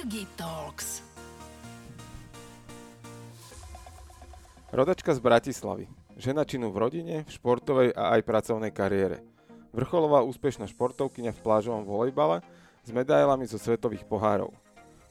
Jirgi 0.00 0.24
Talks. 0.32 1.04
Rodačka 4.72 5.12
z 5.12 5.20
Bratislavy. 5.20 5.92
Žena 6.16 6.48
činu 6.48 6.72
v 6.72 6.80
rodine, 6.80 7.16
v 7.28 7.30
športovej 7.36 7.92
a 7.92 8.16
aj 8.16 8.24
pracovnej 8.24 8.72
kariére. 8.72 9.20
Vrcholová 9.76 10.24
úspešná 10.24 10.72
športovkyňa 10.72 11.36
v 11.36 11.42
plážovom 11.44 11.84
volejbale 11.84 12.40
s 12.80 12.88
medailami 12.96 13.44
zo 13.44 13.60
svetových 13.60 14.08
pohárov. 14.08 14.56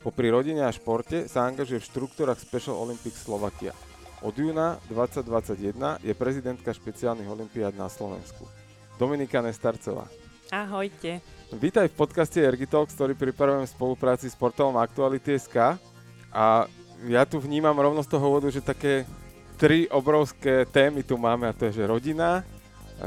Popri 0.02 0.34
rodine 0.34 0.66
a 0.66 0.74
športe 0.74 1.30
sa 1.30 1.46
angažuje 1.46 1.86
v 1.86 1.90
štruktúrach 1.94 2.42
Special 2.42 2.74
Olympics 2.74 3.22
Slovakia. 3.22 3.78
Od 4.26 4.34
júna 4.34 4.82
2021 4.90 6.02
je 6.02 6.18
prezidentka 6.18 6.74
špeciálnych 6.74 7.30
olympiád 7.30 7.78
na 7.78 7.94
Slovensku. 7.94 8.50
Dominika 8.98 9.38
Nestarcová. 9.46 10.10
Ahojte. 10.50 11.22
Vítaj 11.50 11.90
v 11.90 11.98
podcaste 11.98 12.38
Ergitalks, 12.38 12.94
ktorý 12.94 13.18
pripravujem 13.18 13.66
v 13.66 13.74
spolupráci 13.74 14.30
s 14.30 14.38
portálom 14.38 14.78
Aktuality.sk 14.78 15.82
a 16.30 16.70
ja 17.10 17.26
tu 17.26 17.42
vnímam 17.42 17.74
rovno 17.74 18.06
z 18.06 18.12
toho 18.14 18.22
úvodu, 18.30 18.54
že 18.54 18.62
také 18.62 19.10
tri 19.58 19.90
obrovské 19.90 20.70
témy 20.70 21.02
tu 21.02 21.18
máme 21.18 21.50
a 21.50 21.58
to 21.58 21.66
je, 21.66 21.82
že 21.82 21.90
rodina, 21.90 22.46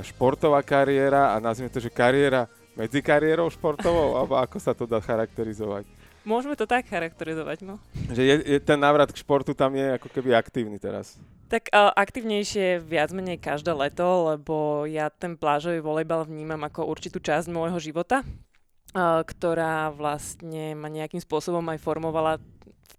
športová 0.02 0.58
kariéra 0.66 1.30
a 1.30 1.38
nazvime 1.38 1.70
to, 1.70 1.78
že 1.78 1.86
kariéra 1.86 2.50
medzi 2.74 2.98
kariérou 2.98 3.46
športovou, 3.46 4.18
alebo 4.18 4.34
ako 4.34 4.58
sa 4.58 4.74
to 4.74 4.90
dá 4.90 4.98
charakterizovať. 4.98 5.86
Môžeme 6.22 6.54
to 6.54 6.70
tak 6.70 6.86
charakterizovať, 6.86 7.66
no. 7.66 7.82
Že 8.14 8.22
je, 8.22 8.36
je 8.54 8.58
ten 8.62 8.78
návrat 8.78 9.10
k 9.10 9.18
športu 9.18 9.58
tam 9.58 9.74
je 9.74 9.98
ako 9.98 10.06
keby 10.06 10.38
aktívny 10.38 10.78
teraz. 10.78 11.18
Tak 11.50 11.68
uh, 11.74 11.92
aktívnejšie 11.92 12.80
viac 12.80 13.10
menej 13.12 13.42
každé 13.42 13.74
leto, 13.74 14.30
lebo 14.32 14.86
ja 14.88 15.10
ten 15.10 15.34
plážový 15.34 15.82
volejbal 15.82 16.24
vnímam 16.24 16.62
ako 16.64 16.88
určitú 16.88 17.20
časť 17.20 17.50
môjho 17.50 17.76
života, 17.82 18.22
uh, 18.22 19.20
ktorá 19.26 19.90
vlastne 19.92 20.78
ma 20.78 20.86
nejakým 20.88 21.20
spôsobom 21.20 21.66
aj 21.74 21.82
formovala 21.82 22.40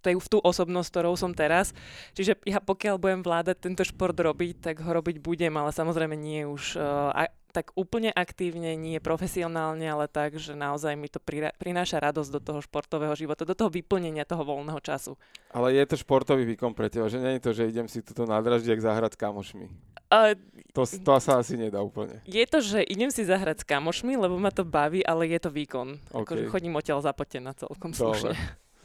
tej, 0.04 0.20
v 0.20 0.28
tú 0.28 0.38
osobnosť, 0.44 0.88
ktorou 0.92 1.16
som 1.16 1.32
teraz. 1.32 1.72
Čiže 2.12 2.44
ja 2.44 2.60
pokiaľ 2.60 3.00
budem 3.00 3.22
vládať 3.24 3.58
tento 3.64 3.88
šport 3.88 4.14
robiť, 4.14 4.60
tak 4.60 4.84
ho 4.84 4.92
robiť 4.92 5.24
budem, 5.24 5.56
ale 5.56 5.72
samozrejme 5.72 6.14
nie 6.20 6.44
už 6.44 6.76
uh, 6.76 7.16
tak 7.54 7.70
úplne 7.78 8.10
aktívne, 8.10 8.74
nie 8.74 8.98
profesionálne, 8.98 9.86
ale 9.86 10.10
tak, 10.10 10.42
že 10.42 10.58
naozaj 10.58 10.98
mi 10.98 11.06
to 11.06 11.22
prináša 11.62 12.02
radosť 12.02 12.30
do 12.34 12.42
toho 12.42 12.60
športového 12.66 13.14
života, 13.14 13.46
do 13.46 13.54
toho 13.54 13.70
vyplnenia 13.70 14.26
toho 14.26 14.42
voľného 14.42 14.82
času. 14.82 15.14
Ale 15.54 15.78
je 15.78 15.86
to 15.86 16.02
športový 16.02 16.50
výkon 16.50 16.74
pre 16.74 16.90
teba, 16.90 17.06
že 17.06 17.22
nie 17.22 17.38
je 17.38 17.46
to, 17.46 17.52
že 17.54 17.70
idem 17.70 17.86
si 17.86 18.02
tuto 18.02 18.26
na 18.26 18.42
draždiek 18.42 18.82
zahrať 18.82 19.14
s 19.14 19.22
kamošmi. 19.22 19.70
Uh, 20.10 20.34
to, 20.74 20.82
to 20.90 21.14
sa 21.22 21.38
asi 21.38 21.54
nedá 21.54 21.78
úplne. 21.86 22.26
Je 22.26 22.42
to, 22.50 22.58
že 22.58 22.82
idem 22.82 23.14
si 23.14 23.22
zahrať 23.22 23.62
s 23.62 23.66
kamošmi, 23.70 24.18
lebo 24.18 24.42
ma 24.42 24.50
to 24.50 24.66
baví, 24.66 25.06
ale 25.06 25.30
je 25.30 25.38
to 25.38 25.54
výkon. 25.54 26.02
Okay. 26.10 26.26
Akože 26.26 26.44
chodím 26.50 26.74
odtiaľ 26.74 27.06
zapotená 27.06 27.54
celkom 27.54 27.94
slušne. 27.94 28.34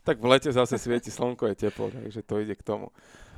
Tak 0.08 0.24
v 0.24 0.32
lete 0.32 0.48
zase 0.48 0.80
svieti 0.80 1.12
slnko, 1.12 1.52
je 1.52 1.68
teplo, 1.68 1.92
takže 1.92 2.24
to 2.24 2.40
ide 2.40 2.56
k 2.56 2.64
tomu. 2.64 2.88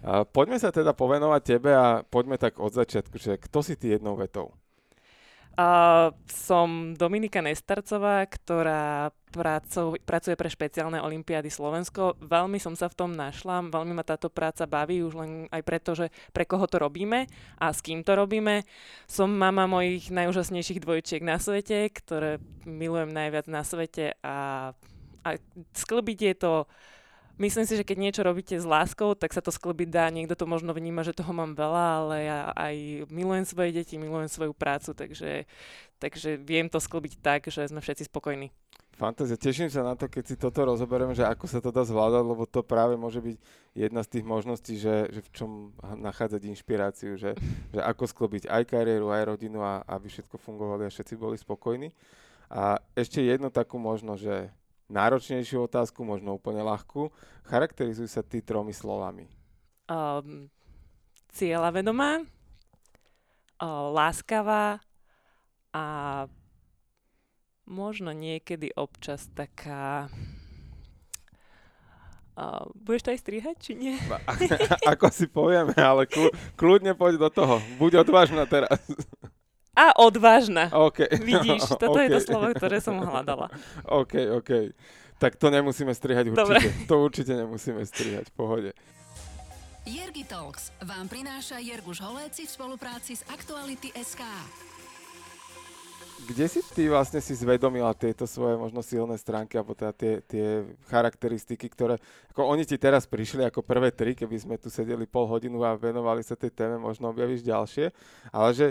Uh, 0.06 0.22
poďme 0.22 0.54
sa 0.54 0.70
teda 0.70 0.94
povenovať 0.94 1.42
tebe 1.42 1.74
a 1.74 2.06
poďme 2.06 2.38
tak 2.38 2.62
od 2.62 2.70
začiatku, 2.70 3.18
že 3.18 3.42
kto 3.42 3.58
si 3.58 3.74
ty 3.74 3.98
jednou 3.98 4.14
vetou? 4.14 4.54
Uh, 5.58 6.14
som 6.30 6.94
Dominika 6.94 7.42
Nestarcová, 7.42 8.24
ktorá 8.24 9.12
pracu, 9.30 9.98
pracuje 10.02 10.34
pre 10.38 10.50
špeciálne 10.50 10.98
olimpiády 11.02 11.50
Slovensko. 11.50 12.18
Veľmi 12.22 12.58
som 12.58 12.74
sa 12.74 12.90
v 12.90 12.96
tom 12.96 13.10
našla, 13.14 13.70
veľmi 13.70 13.94
ma 13.94 14.06
táto 14.06 14.30
práca 14.30 14.66
baví, 14.66 15.02
už 15.02 15.14
len 15.18 15.30
aj 15.50 15.62
preto, 15.66 15.94
že 15.94 16.10
pre 16.34 16.46
koho 16.46 16.66
to 16.66 16.82
robíme 16.82 17.30
a 17.58 17.66
s 17.70 17.82
kým 17.82 18.02
to 18.02 18.14
robíme. 18.14 18.66
Som 19.10 19.36
mama 19.38 19.70
mojich 19.70 20.10
najúžasnejších 20.10 20.82
dvojčiek 20.82 21.22
na 21.22 21.36
svete, 21.38 21.90
ktoré 21.92 22.42
milujem 22.66 23.10
najviac 23.10 23.46
na 23.46 23.62
svete 23.66 24.18
a, 24.22 24.70
a 25.26 25.28
sklbiť 25.74 26.18
je 26.30 26.34
to 26.38 26.52
Myslím 27.40 27.64
si, 27.64 27.72
že 27.72 27.88
keď 27.88 27.96
niečo 27.96 28.20
robíte 28.20 28.52
s 28.52 28.68
láskou, 28.68 29.16
tak 29.16 29.32
sa 29.32 29.40
to 29.40 29.48
sklbiť 29.48 29.88
dá. 29.88 30.12
Niekto 30.12 30.36
to 30.36 30.44
možno 30.44 30.76
vníma, 30.76 31.00
že 31.08 31.16
toho 31.16 31.32
mám 31.32 31.56
veľa, 31.56 31.84
ale 32.04 32.16
ja 32.28 32.38
aj 32.52 33.08
milujem 33.08 33.48
svoje 33.48 33.72
deti, 33.72 33.96
milujem 33.96 34.28
svoju 34.28 34.52
prácu, 34.52 34.92
takže, 34.92 35.48
takže 35.96 36.36
viem 36.36 36.68
to 36.68 36.76
sklbiť 36.76 37.16
tak, 37.24 37.48
že 37.48 37.64
sme 37.64 37.80
všetci 37.80 38.12
spokojní. 38.12 38.52
Fantázia. 38.92 39.40
Teším 39.40 39.72
sa 39.72 39.80
na 39.80 39.96
to, 39.96 40.12
keď 40.12 40.24
si 40.28 40.36
toto 40.36 40.60
rozoberieme, 40.68 41.16
že 41.16 41.24
ako 41.24 41.48
sa 41.48 41.64
to 41.64 41.72
dá 41.72 41.80
zvládať, 41.88 42.20
lebo 42.20 42.44
to 42.44 42.60
práve 42.60 43.00
môže 43.00 43.24
byť 43.24 43.36
jedna 43.72 44.04
z 44.04 44.12
tých 44.12 44.24
možností, 44.28 44.76
že, 44.76 45.08
že 45.08 45.24
v 45.24 45.30
čom 45.32 45.50
nachádzať 45.80 46.44
inšpiráciu, 46.44 47.16
že, 47.16 47.32
že 47.72 47.80
ako 47.80 48.04
sklobiť 48.04 48.52
aj 48.52 48.68
kariéru, 48.68 49.08
aj 49.08 49.32
rodinu 49.32 49.64
a 49.64 49.80
aby 49.88 50.12
všetko 50.12 50.36
fungovalo 50.36 50.84
a 50.84 50.92
všetci 50.92 51.16
boli 51.16 51.40
spokojní. 51.40 51.88
A 52.52 52.84
ešte 52.92 53.24
jednu 53.24 53.48
takú 53.48 53.80
možnosť, 53.80 54.20
že 54.20 54.36
náročnejšiu 54.90 55.70
otázku, 55.70 56.02
možno 56.02 56.34
úplne 56.34 56.66
ľahkú. 56.66 57.08
Charakterizuj 57.46 58.10
sa 58.10 58.26
ty 58.26 58.42
tromi 58.42 58.74
slovami. 58.74 59.30
Um, 59.86 60.50
cieľavedomá, 61.30 62.26
uh, 62.26 63.88
láskavá 63.94 64.82
a 65.70 65.84
možno 67.70 68.10
niekedy 68.10 68.74
občas 68.74 69.30
taká... 69.30 70.10
Uh, 72.34 72.66
budeš 72.74 73.06
to 73.06 73.12
aj 73.14 73.20
strihať, 73.20 73.56
či 73.62 73.72
nie? 73.78 73.94
Ako 74.90 75.12
si 75.12 75.30
povieme, 75.30 75.76
ale 75.78 76.10
kľudne 76.58 76.98
poď 76.98 77.20
do 77.22 77.30
toho. 77.30 77.62
Buď 77.78 78.02
odvážna 78.02 78.48
teraz. 78.48 78.74
A 79.74 79.94
odvážna. 80.02 80.66
Okay. 80.70 81.08
Vidíš, 81.30 81.78
toto 81.78 81.94
okay. 81.94 82.10
je 82.10 82.18
to 82.18 82.20
slovo, 82.26 82.50
ktoré 82.54 82.82
som 82.82 82.98
hľadala. 82.98 83.48
OK, 84.02 84.42
OK. 84.42 84.50
Tak 85.20 85.36
to 85.36 85.52
nemusíme 85.52 85.92
strihať 85.92 86.32
určite. 86.32 86.42
Dobre. 86.42 86.58
To 86.90 86.94
určite 87.04 87.32
nemusíme 87.36 87.84
strihať, 87.84 88.32
v 88.32 88.34
pohode. 88.34 88.70
Jergi 89.84 90.24
Talks 90.28 90.72
vám 90.84 91.08
prináša 91.08 91.56
Jerguš 91.60 92.04
Holéci 92.04 92.44
v 92.44 92.50
spolupráci 92.52 93.16
s 93.16 93.22
Aktuality 93.28 93.92
SK. 93.96 94.22
Kde 96.20 96.46
si 96.52 96.60
ty 96.76 96.84
vlastne 96.84 97.16
si 97.24 97.32
zvedomila 97.32 97.96
tieto 97.96 98.28
svoje 98.28 98.60
možno 98.60 98.84
silné 98.84 99.16
stránky 99.16 99.56
alebo 99.56 99.72
teda 99.72 99.96
tie, 99.96 100.20
tie 100.28 100.68
charakteristiky, 100.92 101.64
ktoré, 101.72 101.96
ako 102.36 102.44
oni 102.44 102.68
ti 102.68 102.76
teraz 102.76 103.08
prišli 103.08 103.48
ako 103.48 103.64
prvé 103.64 103.88
tri, 103.88 104.12
keby 104.12 104.36
sme 104.36 104.60
tu 104.60 104.68
sedeli 104.68 105.08
pol 105.08 105.24
hodinu 105.24 105.64
a 105.64 105.80
venovali 105.80 106.20
sa 106.20 106.36
tej 106.36 106.52
téme, 106.52 106.76
možno 106.76 107.08
objavíš 107.08 107.40
ďalšie, 107.40 107.88
ale 108.36 108.48
že 108.52 108.66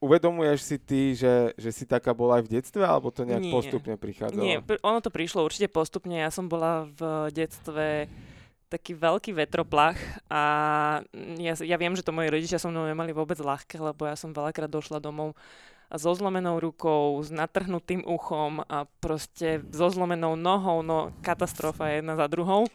uvedomuješ 0.00 0.58
si 0.64 0.76
ty, 0.80 1.12
že, 1.12 1.52
že 1.60 1.70
si 1.70 1.84
taká 1.84 2.16
bola 2.16 2.40
aj 2.40 2.48
v 2.48 2.52
detstve, 2.58 2.82
alebo 2.82 3.12
to 3.12 3.28
nejak 3.28 3.44
Nie. 3.44 3.52
postupne 3.52 3.94
prichádzalo? 4.00 4.40
Nie, 4.40 4.64
ono 4.80 4.98
to 5.04 5.12
prišlo 5.12 5.44
určite 5.44 5.68
postupne. 5.68 6.16
Ja 6.16 6.32
som 6.32 6.48
bola 6.48 6.88
v 6.88 7.28
detstve 7.30 8.08
taký 8.72 8.96
veľký 8.96 9.34
vetroplach 9.34 9.98
a 10.30 10.42
ja, 11.36 11.52
ja 11.58 11.76
viem, 11.76 11.92
že 11.98 12.06
to 12.06 12.14
moji 12.14 12.30
rodičia 12.30 12.62
so 12.62 12.70
mnou 12.70 12.86
nemali 12.86 13.10
vôbec 13.10 13.36
ľahké, 13.36 13.82
lebo 13.82 14.06
ja 14.06 14.14
som 14.14 14.30
veľakrát 14.30 14.70
došla 14.70 15.02
domov 15.02 15.34
so 15.90 16.14
zlomenou 16.14 16.62
rukou, 16.62 17.18
s 17.18 17.34
natrhnutým 17.34 18.06
uchom 18.06 18.62
a 18.70 18.86
proste 19.02 19.58
so 19.74 19.90
zlomenou 19.90 20.38
nohou, 20.38 20.86
no 20.86 21.10
katastrofa 21.18 21.98
jedna 21.98 22.14
za 22.14 22.30
druhou. 22.30 22.70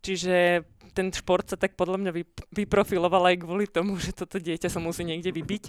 Čiže 0.00 0.64
ten 0.96 1.12
šport 1.12 1.44
sa 1.44 1.60
tak 1.60 1.76
podľa 1.76 2.00
mňa 2.00 2.12
vyprofiloval 2.56 3.36
aj 3.36 3.44
kvôli 3.44 3.68
tomu, 3.68 4.00
že 4.00 4.16
toto 4.16 4.40
dieťa 4.40 4.72
sa 4.72 4.80
musí 4.80 5.04
niekde 5.04 5.28
vybiť 5.28 5.64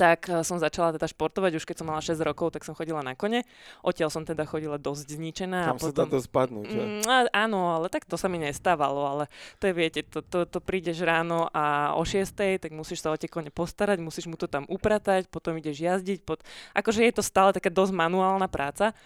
tak 0.00 0.32
eh, 0.32 0.40
som 0.40 0.56
začala 0.56 0.96
teda 0.96 1.04
športovať, 1.04 1.60
už 1.60 1.68
keď 1.68 1.84
som 1.84 1.86
mala 1.92 2.00
6 2.00 2.16
rokov, 2.24 2.56
tak 2.56 2.64
som 2.64 2.72
chodila 2.72 3.04
na 3.04 3.12
kone. 3.12 3.44
Odtiaľ 3.84 4.08
som 4.08 4.24
teda 4.24 4.48
chodila 4.48 4.80
dosť 4.80 5.20
zničená. 5.20 5.68
Tam 5.68 5.76
a 5.76 5.80
potom... 5.80 5.92
sa 5.92 6.08
dá 6.08 6.16
dosť 6.16 6.28
padnúť, 6.32 6.66
že? 6.72 6.80
Mm, 6.80 7.28
áno, 7.36 7.76
ale 7.76 7.92
tak 7.92 8.08
to 8.08 8.16
sa 8.16 8.32
mi 8.32 8.40
nestávalo, 8.40 9.04
ale 9.04 9.24
to 9.60 9.68
je, 9.68 9.74
viete, 9.76 10.00
to, 10.08 10.24
to, 10.24 10.48
to 10.48 10.58
prídeš 10.64 11.04
ráno 11.04 11.52
a 11.52 11.92
o 11.92 12.02
6, 12.02 12.32
tak 12.56 12.72
musíš 12.72 13.04
sa 13.04 13.12
o 13.12 13.20
tie 13.20 13.28
kone 13.28 13.52
postarať, 13.52 14.00
musíš 14.00 14.24
mu 14.24 14.40
to 14.40 14.48
tam 14.48 14.64
upratať, 14.72 15.28
potom 15.28 15.60
ideš 15.60 15.84
jazdiť, 15.84 16.24
pod... 16.24 16.40
akože 16.72 17.04
je 17.04 17.12
to 17.12 17.20
stále 17.20 17.52
taká 17.52 17.68
dosť 17.68 17.92
manuálna 17.92 18.48
práca. 18.48 18.96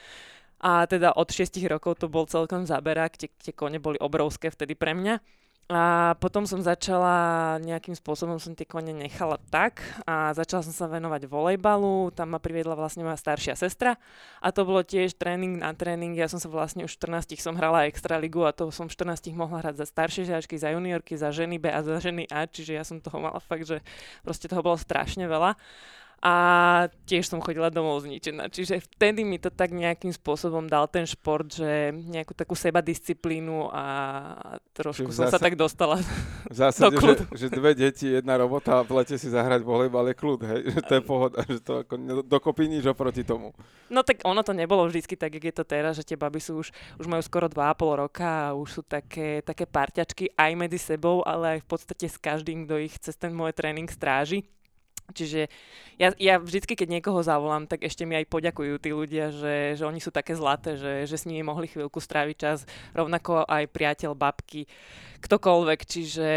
A 0.65 0.87
teda 0.89 1.13
od 1.13 1.29
6 1.29 1.61
rokov 1.69 2.01
to 2.01 2.07
bol 2.07 2.25
celkom 2.25 2.65
zaberák, 2.65 3.19
tie, 3.19 3.29
tie 3.29 3.53
kone 3.53 3.83
boli 3.83 3.99
obrovské 3.99 4.49
vtedy 4.49 4.79
pre 4.79 4.95
mňa. 4.95 5.44
A 5.65 6.13
potom 6.21 6.45
som 6.45 6.61
začala, 6.61 7.57
nejakým 7.65 7.97
spôsobom 7.97 8.37
som 8.37 8.53
tie 8.53 8.69
kone 8.69 8.93
nechala 8.93 9.41
tak 9.49 9.81
a 10.05 10.37
začala 10.37 10.61
som 10.61 10.77
sa 10.77 10.85
venovať 10.85 11.25
volejbalu, 11.25 12.13
tam 12.13 12.37
ma 12.37 12.39
priviedla 12.39 12.77
vlastne 12.77 13.01
moja 13.01 13.17
staršia 13.17 13.57
sestra 13.57 13.97
a 14.45 14.53
to 14.53 14.69
bolo 14.69 14.85
tiež 14.85 15.17
tréning 15.17 15.57
na 15.57 15.73
tréning, 15.73 16.13
ja 16.13 16.29
som 16.29 16.37
sa 16.37 16.53
vlastne 16.53 16.85
už 16.85 17.01
v 17.01 17.17
14 17.17 17.41
som 17.41 17.57
hrala 17.57 17.89
extraligu 17.89 18.45
a 18.45 18.53
to 18.53 18.69
som 18.69 18.93
v 18.93 18.93
14 18.93 19.33
mohla 19.33 19.65
hrať 19.65 19.81
za 19.81 19.87
staršie 19.89 20.29
žiačky, 20.29 20.61
za 20.61 20.69
juniorky, 20.69 21.17
za 21.17 21.33
ženy 21.33 21.57
B 21.57 21.73
a 21.73 21.81
za 21.81 21.97
ženy 21.97 22.29
A, 22.29 22.45
čiže 22.45 22.77
ja 22.77 22.85
som 22.85 23.01
toho 23.01 23.25
mala 23.25 23.41
fakt, 23.41 23.65
že 23.65 23.81
proste 24.21 24.53
toho 24.53 24.61
bolo 24.61 24.77
strašne 24.77 25.25
veľa. 25.25 25.57
A 26.25 26.37
tiež 27.05 27.29
som 27.29 27.45
chodila 27.45 27.69
domov 27.69 28.01
zničená. 28.01 28.49
Čiže 28.49 28.81
vtedy 28.81 29.29
mi 29.29 29.37
to 29.37 29.53
tak 29.53 29.77
nejakým 29.77 30.09
spôsobom 30.09 30.65
dal 30.65 30.89
ten 30.89 31.05
šport, 31.05 31.53
že 31.53 31.93
nejakú 31.93 32.33
takú 32.33 32.57
sebadisciplínu 32.57 33.69
a 33.69 33.85
trošku 34.73 35.13
som 35.13 35.29
zásad, 35.29 35.37
sa 35.37 35.45
tak 35.45 35.53
dostala 35.61 36.01
v 36.49 36.57
zásade, 36.57 36.97
do 36.97 36.97
kľudu. 36.97 37.29
Že, 37.29 37.37
že 37.37 37.47
dve 37.53 37.73
deti, 37.77 38.07
jedna 38.09 38.41
robota 38.41 38.81
a 38.81 38.87
v 38.89 39.05
lete 39.05 39.21
si 39.21 39.29
zahrať 39.29 39.61
volejbal 39.61 40.09
je 40.09 40.17
kľud, 40.17 40.41
hej? 40.49 40.61
Že 40.75 40.81
to 40.89 40.93
je 40.97 41.03
pohoda, 41.05 41.39
že 41.45 41.61
to 41.61 41.73
ako 41.85 41.95
dokopí 42.25 42.73
nič 42.73 42.89
oproti 42.89 43.21
tomu. 43.21 43.53
No 43.93 44.01
tak 44.01 44.25
ono 44.25 44.41
to 44.41 44.57
nebolo 44.57 44.89
vždycky 44.89 45.21
tak, 45.21 45.37
jak 45.37 45.45
je 45.45 45.55
to 45.61 45.65
teraz, 45.69 46.01
že 46.01 46.09
tie 46.09 46.17
baby 46.17 46.41
sú 46.41 46.57
už, 46.65 46.73
už 46.97 47.05
majú 47.05 47.21
skoro 47.21 47.53
2,5 47.53 48.01
roka 48.01 48.49
a 48.49 48.57
už 48.57 48.81
sú 48.81 48.83
také, 48.83 49.45
také 49.45 49.69
parťačky 49.69 50.33
aj 50.41 50.51
medzi 50.57 50.81
sebou, 50.81 51.21
ale 51.21 51.61
aj 51.61 51.69
v 51.69 51.69
podstate 51.69 52.09
s 52.09 52.17
každým, 52.17 52.65
kto 52.65 52.81
ich 52.81 52.97
cez 52.97 53.13
ten 53.13 53.37
môj 53.37 53.53
tréning 53.53 53.93
stráži. 53.93 54.49
Čiže 55.15 55.47
ja, 55.97 56.11
ja 56.19 56.43
vždycky, 56.43 56.75
keď 56.75 56.99
niekoho 56.99 57.23
zavolám, 57.23 57.71
tak 57.71 57.87
ešte 57.87 58.03
mi 58.03 58.19
aj 58.19 58.27
poďakujú 58.27 58.75
tí 58.83 58.91
ľudia, 58.91 59.31
že, 59.31 59.79
že 59.79 59.85
oni 59.87 60.03
sú 60.03 60.11
také 60.11 60.35
zlaté, 60.35 60.75
že, 60.75 61.07
že 61.07 61.17
s 61.17 61.25
nimi 61.31 61.47
mohli 61.47 61.71
chvíľku 61.71 62.03
stráviť 62.03 62.37
čas, 62.37 62.67
rovnako 62.93 63.47
aj 63.47 63.71
priateľ, 63.71 64.19
babky, 64.19 64.67
ktokoľvek. 65.23 65.81
Čiže, 65.87 66.33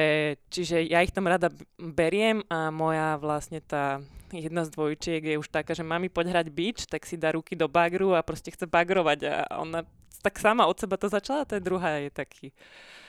čiže 0.53 0.77
ja 0.85 1.01
ich 1.01 1.11
tam 1.11 1.25
rada 1.25 1.49
beriem 1.81 2.45
a 2.47 2.69
moja 2.69 3.17
vlastne 3.17 3.59
tá 3.65 3.97
jedna 4.31 4.67
z 4.67 4.73
dvojčiek 4.75 5.23
je 5.23 5.39
už 5.39 5.47
taká, 5.47 5.71
že 5.71 5.87
mami 5.87 6.11
poď 6.11 6.35
hrať 6.35 6.47
bič, 6.51 6.77
tak 6.85 7.07
si 7.07 7.15
dá 7.15 7.33
ruky 7.33 7.55
do 7.55 7.71
bagru 7.71 8.13
a 8.13 8.25
proste 8.25 8.51
chce 8.51 8.67
bagrovať 8.67 9.19
a 9.23 9.33
ona 9.57 9.87
tak 10.21 10.43
sama 10.43 10.67
od 10.67 10.75
seba 10.75 10.99
to 10.99 11.07
začala, 11.07 11.47
tá 11.47 11.61
druhá 11.61 12.03
je 12.03 12.09
taký 12.11 12.51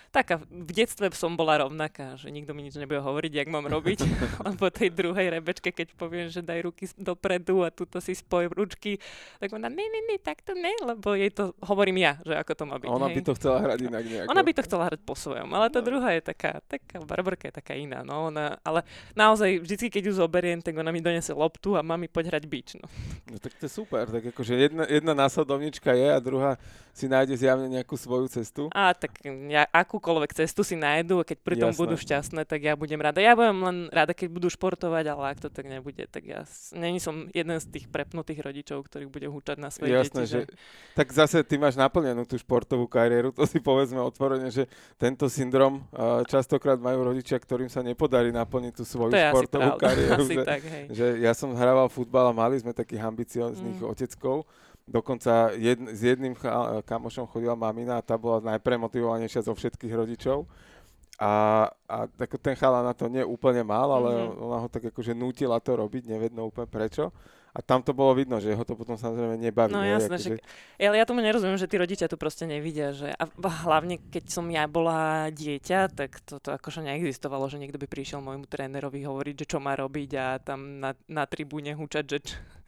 taká, 0.08 0.40
v 0.49 0.70
detstve 0.72 1.12
som 1.12 1.37
bola 1.37 1.60
rovnaká, 1.60 2.16
že 2.16 2.32
nikto 2.32 2.56
mi 2.56 2.64
nič 2.64 2.81
nebude 2.81 3.00
hovoriť, 3.00 3.32
jak 3.32 3.49
mám 3.49 3.69
robiť. 3.69 3.99
Lebo 4.49 4.72
tej 4.72 4.90
druhej 4.93 5.38
rebečke, 5.38 5.70
keď 5.72 5.94
poviem, 5.94 6.32
že 6.32 6.40
daj 6.40 6.64
ruky 6.64 6.88
dopredu 6.96 7.64
a 7.64 7.69
tuto 7.69 8.00
si 8.00 8.16
spoj 8.16 8.49
ručky, 8.52 8.96
tak 9.38 9.52
ona, 9.52 9.69
ne, 9.69 9.84
ne, 9.84 10.00
ne, 10.08 10.16
tak 10.19 10.40
to 10.43 10.56
ne, 10.56 10.72
lebo 10.82 11.12
jej 11.14 11.31
to 11.31 11.52
hovorím 11.62 12.00
ja, 12.02 12.12
že 12.25 12.34
ako 12.34 12.52
to 12.56 12.64
má 12.64 12.76
byť. 12.81 12.88
Ona 12.88 13.08
hej. 13.08 13.16
by 13.16 13.20
to 13.22 13.32
chcela 13.37 13.58
hrať 13.60 13.78
inak 13.84 14.05
nejako. 14.05 14.31
Ona 14.32 14.43
by 14.43 14.52
to 14.52 14.62
chcela 14.64 14.82
hrať 14.88 15.00
po 15.05 15.14
svojom, 15.14 15.49
ale 15.52 15.66
tá 15.69 15.81
no. 15.81 15.87
druhá 15.87 16.08
je 16.16 16.22
taká, 16.25 16.52
taká, 16.64 16.96
Barborka 17.05 17.49
je 17.49 17.55
taká 17.55 17.75
iná, 17.76 18.00
no, 18.02 18.32
ona, 18.32 18.56
ale 18.64 18.82
naozaj 19.12 19.60
vždycky, 19.62 19.88
keď 19.93 20.02
ju 20.10 20.12
zoberiem, 20.19 20.58
tak 20.64 20.75
ona 20.75 20.90
mi 20.90 21.05
donese 21.05 21.31
loptu 21.31 21.76
a 21.76 21.84
mami 21.84 22.08
poď 22.08 22.34
hrať 22.34 22.44
bič, 22.49 22.69
no. 22.81 22.87
no 23.28 23.37
tak 23.38 23.55
to 23.60 23.69
je 23.69 23.72
super, 23.72 24.08
tak 24.08 24.25
akože 24.32 24.55
jedna, 24.56 24.84
jedna 24.88 25.12
následovnička 25.14 25.93
je 25.94 26.08
a 26.10 26.19
druhá 26.19 26.56
si 26.99 27.06
nájde 27.06 27.38
zjavne 27.38 27.70
nejakú 27.70 27.94
svoju 27.94 28.26
cestu. 28.26 28.66
A 28.75 28.90
tak 28.90 29.22
ja 29.22 29.70
akúkoľvek 29.99 30.31
cestu 30.31 30.62
si 30.62 30.79
nájdu 30.79 31.19
a 31.19 31.27
keď 31.27 31.39
pritom 31.43 31.71
Jasné. 31.75 31.83
budú 31.83 31.99
šťastné, 31.99 32.47
tak 32.47 32.62
ja 32.62 32.79
budem 32.79 33.03
rada. 33.03 33.19
Ja 33.19 33.35
budem 33.35 33.59
len 33.59 33.77
rada, 33.91 34.15
keď 34.15 34.31
budú 34.31 34.47
športovať, 34.47 35.11
ale 35.11 35.35
ak 35.35 35.43
to 35.43 35.50
tak 35.50 35.67
nebude, 35.67 36.06
tak 36.06 36.23
ja 36.23 36.47
není 36.71 37.03
som 37.03 37.27
jeden 37.35 37.59
z 37.59 37.67
tých 37.67 37.91
prepnutých 37.91 38.47
rodičov, 38.47 38.87
ktorý 38.87 39.11
bude 39.11 39.27
húčať 39.27 39.59
na 39.59 39.75
svoje 39.75 39.99
Jasné, 39.99 40.23
deti. 40.23 40.31
Že... 40.31 40.41
Že... 40.47 40.55
Tak 40.95 41.06
zase 41.11 41.37
ty 41.43 41.59
máš 41.59 41.75
naplnenú 41.75 42.23
tú 42.23 42.39
športovú 42.39 42.87
kariéru, 42.87 43.35
to 43.35 43.43
si 43.43 43.59
povedzme 43.59 43.99
otvorene, 43.99 44.47
že 44.55 44.71
tento 44.95 45.27
syndrom 45.27 45.83
uh, 45.91 46.23
častokrát 46.31 46.79
majú 46.79 47.11
rodičia, 47.11 47.35
ktorým 47.43 47.67
sa 47.67 47.83
nepodarí 47.83 48.31
naplniť 48.31 48.73
tú 48.79 48.87
svoju 48.87 49.11
to 49.11 49.19
športovú 49.19 49.75
kariéru. 49.83 50.23
Že, 50.31 50.47
tak, 50.47 50.62
hej. 50.62 50.85
že 50.94 51.06
ja 51.27 51.35
som 51.35 51.51
hrával 51.59 51.91
futbal 51.91 52.31
a 52.31 52.33
mali 52.33 52.62
sme 52.62 52.71
takých 52.71 53.03
ambicióznych 53.03 53.83
mm. 53.83 53.91
oteckov, 53.91 54.47
Dokonca 54.88 55.52
jed, 55.52 55.76
s 55.93 56.00
jedným 56.00 56.32
kamošom 56.88 57.29
chodila 57.29 57.52
mamina 57.52 58.00
a 58.00 58.05
tá 58.05 58.17
bola 58.17 58.40
najpremotivovanejšia 58.56 59.44
zo 59.44 59.52
všetkých 59.52 59.93
rodičov. 59.93 60.49
A, 61.20 61.67
a 61.85 61.99
tak 62.08 62.40
ten 62.40 62.56
chala 62.56 62.81
na 62.81 62.96
to 62.96 63.11
nie 63.12 63.20
úplne 63.20 63.61
mal, 63.67 63.90
ale 63.90 64.11
mm-hmm. 64.17 64.44
ona 64.49 64.58
ho 64.64 64.69
tak 64.73 64.88
akože 64.88 65.12
nútila 65.12 65.61
to 65.61 65.76
robiť, 65.76 66.08
nevedno 66.08 66.49
úplne 66.49 66.70
prečo. 66.70 67.12
A 67.58 67.60
tam 67.66 67.82
to 67.82 67.90
bolo 67.90 68.14
vidno, 68.14 68.38
že 68.38 68.55
ho 68.55 68.62
to 68.62 68.78
potom 68.78 68.94
samozrejme 68.94 69.34
nebaví. 69.34 69.75
No 69.75 69.82
jasné, 69.82 70.14
akože... 70.14 70.38
že... 70.38 70.87
ale 70.87 70.94
ja 70.94 71.02
tomu 71.02 71.26
nerozumiem, 71.26 71.58
že 71.58 71.66
tí 71.66 71.75
rodičia 71.75 72.06
tu 72.06 72.14
proste 72.14 72.46
nevidia. 72.46 72.94
Že... 72.94 73.10
A 73.19 73.26
hlavne, 73.66 73.99
keď 73.99 74.31
som 74.31 74.46
ja 74.46 74.70
bola 74.70 75.26
dieťa, 75.34 75.90
tak 75.90 76.22
to, 76.22 76.38
to 76.38 76.55
akože 76.55 76.87
neexistovalo, 76.87 77.50
že 77.50 77.58
niekto 77.58 77.82
by 77.82 77.90
prišiel 77.90 78.22
môjmu 78.22 78.46
trénerovi 78.46 79.02
hovoriť, 79.02 79.34
že 79.43 79.46
čo 79.50 79.58
má 79.58 79.75
robiť 79.75 80.10
a 80.14 80.26
tam 80.38 80.78
na, 80.78 80.94
na 81.10 81.26
tribúne 81.26 81.75
húčať, 81.75 82.05
že, 82.06 82.19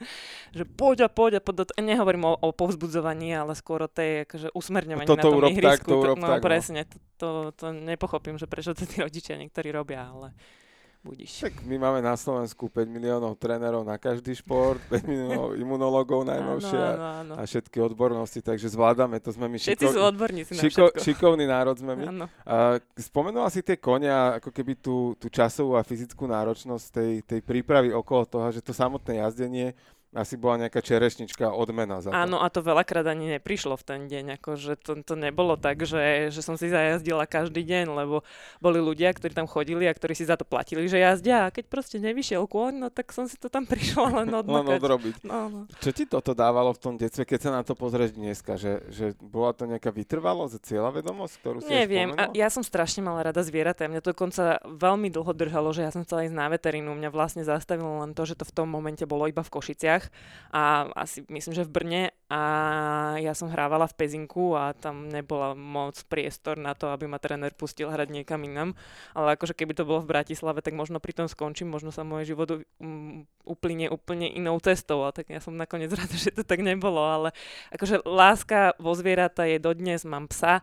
že 0.58 0.66
poď 0.66 1.06
a 1.06 1.08
poď 1.08 1.38
a 1.38 1.40
poď. 1.40 1.70
Nehovorím 1.78 2.26
o, 2.26 2.34
o 2.34 2.50
povzbudzovaní, 2.50 3.30
ale 3.30 3.54
skôr 3.54 3.86
o 3.86 3.90
tej 3.90 4.26
akože 4.26 4.50
usmerňovaní 4.58 5.06
na 5.06 5.22
tom 5.22 5.38
urob 5.38 5.54
ihrisku. 5.54 5.86
Tak, 5.86 5.86
to 5.86 6.02
urob 6.02 6.18
no, 6.18 6.34
tak, 6.34 6.42
no. 6.42 6.46
presne, 6.50 6.80
to, 6.90 6.98
to, 7.14 7.28
to 7.54 7.66
nepochopím, 7.70 8.42
že 8.42 8.50
prečo 8.50 8.74
to 8.74 8.82
tí 8.90 8.98
rodičia 8.98 9.38
niektorí 9.38 9.70
robia, 9.70 10.10
ale 10.10 10.34
budíš. 11.00 11.48
Tak 11.48 11.64
my 11.64 11.76
máme 11.80 12.04
na 12.04 12.12
Slovensku 12.12 12.68
5 12.68 12.84
miliónov 12.84 13.36
trénerov 13.40 13.80
na 13.82 13.96
každý 13.96 14.36
šport, 14.36 14.78
5 14.92 15.08
miliónov 15.08 15.56
imunológov 15.56 16.28
najnovšie 16.28 16.76
áno, 16.76 16.92
áno, 16.92 17.04
áno. 17.24 17.32
a 17.40 17.42
všetky 17.48 17.80
odbornosti, 17.80 18.44
takže 18.44 18.68
zvládame, 18.68 19.16
to 19.18 19.32
sme 19.32 19.48
my 19.48 19.56
Všetci 19.56 19.86
sú 19.88 20.00
odborníci 20.00 20.52
na 20.56 20.60
šiko- 20.60 20.94
Šikovný 21.00 21.44
národ 21.48 21.76
sme 21.80 21.96
my. 21.96 22.04
Áno. 22.12 22.26
Spomenula 23.00 23.48
si 23.48 23.64
tie 23.64 23.80
konia, 23.80 24.36
ako 24.36 24.52
keby 24.52 24.72
tú, 24.76 25.16
tú 25.16 25.32
časovú 25.32 25.74
a 25.74 25.82
fyzickú 25.82 26.28
náročnosť 26.28 26.84
tej, 26.92 27.12
tej 27.24 27.40
prípravy 27.40 27.96
okolo 27.96 28.28
toho, 28.28 28.46
že 28.52 28.60
to 28.60 28.76
samotné 28.76 29.24
jazdenie 29.24 29.72
asi 30.10 30.34
bola 30.34 30.66
nejaká 30.66 30.82
čerešnička 30.82 31.54
odmena 31.54 32.02
za 32.02 32.10
to. 32.10 32.18
Áno, 32.18 32.42
a 32.42 32.50
to 32.50 32.66
veľakrát 32.66 33.06
ani 33.06 33.38
neprišlo 33.38 33.78
v 33.78 33.84
ten 33.86 34.00
deň, 34.10 34.42
akože 34.42 34.74
to, 34.82 34.98
to 35.06 35.14
nebolo 35.14 35.54
tak, 35.54 35.86
že, 35.86 36.34
že 36.34 36.42
som 36.42 36.58
si 36.58 36.66
zajazdila 36.66 37.30
každý 37.30 37.62
deň, 37.62 37.94
lebo 37.94 38.26
boli 38.58 38.82
ľudia, 38.82 39.14
ktorí 39.14 39.30
tam 39.30 39.46
chodili 39.46 39.86
a 39.86 39.94
ktorí 39.94 40.18
si 40.18 40.26
za 40.26 40.34
to 40.34 40.42
platili, 40.42 40.90
že 40.90 40.98
jazdia 40.98 41.46
a 41.46 41.54
keď 41.54 41.70
proste 41.70 42.02
nevyšiel 42.02 42.42
kôň, 42.50 42.82
no 42.82 42.88
tak 42.90 43.14
som 43.14 43.30
si 43.30 43.38
to 43.38 43.46
tam 43.46 43.62
prišla 43.70 44.26
len 44.26 44.28
odmakať. 44.34 44.66
len 44.66 44.78
odrobiť. 44.82 45.14
No, 45.22 45.38
no. 45.46 45.60
Čo 45.78 45.94
ti 45.94 46.10
toto 46.10 46.34
dávalo 46.34 46.74
v 46.74 46.80
tom 46.82 46.94
detstve, 46.98 47.22
keď 47.22 47.38
sa 47.46 47.50
na 47.54 47.62
to 47.62 47.78
pozrieš 47.78 48.10
dneska, 48.18 48.58
že, 48.58 48.82
že 48.90 49.14
bola 49.22 49.54
to 49.54 49.70
nejaká 49.70 49.94
vytrvalosť, 49.94 50.58
cieľa 50.58 50.90
vedomosť, 50.90 51.34
ktorú 51.38 51.58
si 51.62 51.70
Neviem, 51.70 52.18
a 52.18 52.34
ja 52.34 52.50
som 52.50 52.66
strašne 52.66 53.06
mala 53.06 53.30
rada 53.30 53.46
zvieratá, 53.46 53.86
mňa 53.86 54.02
to 54.02 54.10
dokonca 54.10 54.58
veľmi 54.66 55.06
dlho 55.06 55.30
držalo, 55.30 55.70
že 55.70 55.86
ja 55.86 55.94
som 55.94 56.02
chcela 56.02 56.26
ísť 56.26 56.34
na 56.34 56.50
veterínu, 56.50 56.90
mňa 56.98 57.14
vlastne 57.14 57.46
zastavilo 57.46 58.02
len 58.02 58.10
to, 58.10 58.26
že 58.26 58.34
to 58.34 58.42
v 58.42 58.54
tom 58.58 58.66
momente 58.66 59.06
bolo 59.06 59.30
iba 59.30 59.46
v 59.46 59.52
Košiciach 59.54 59.99
a 60.50 60.90
asi 60.98 61.22
myslím, 61.30 61.54
že 61.54 61.66
v 61.66 61.74
Brne. 61.74 62.02
A 62.30 62.42
ja 63.18 63.34
som 63.34 63.50
hrávala 63.50 63.90
v 63.90 63.96
Pezinku 63.98 64.54
a 64.54 64.74
tam 64.74 65.10
nebola 65.10 65.54
moc 65.54 65.98
priestor 66.06 66.58
na 66.58 66.78
to, 66.78 66.90
aby 66.94 67.10
ma 67.10 67.18
tréner 67.18 67.50
pustil 67.54 67.90
hrať 67.90 68.10
niekam 68.10 68.42
inam, 68.46 68.78
ale 69.14 69.34
akože 69.34 69.54
keby 69.54 69.74
to 69.74 69.82
bolo 69.82 70.02
v 70.02 70.10
Bratislave, 70.14 70.62
tak 70.62 70.78
možno 70.78 71.02
pri 71.02 71.14
tom 71.14 71.26
skončím, 71.26 71.70
možno 71.70 71.90
sa 71.90 72.06
môj 72.06 72.30
život 72.30 72.62
uplyne 73.42 73.90
úplne 73.90 74.30
inou 74.30 74.58
cestou. 74.62 75.06
A 75.06 75.14
tak 75.14 75.30
ja 75.30 75.42
som 75.42 75.58
nakoniec 75.58 75.90
rada, 75.98 76.14
že 76.14 76.34
to 76.34 76.42
tak 76.46 76.62
nebolo, 76.62 77.02
ale 77.02 77.28
akože 77.74 78.06
láska 78.06 78.78
vo 78.78 78.94
zvieratá 78.94 79.46
je 79.46 79.58
dodnes, 79.62 80.02
mám 80.06 80.30
psa, 80.30 80.62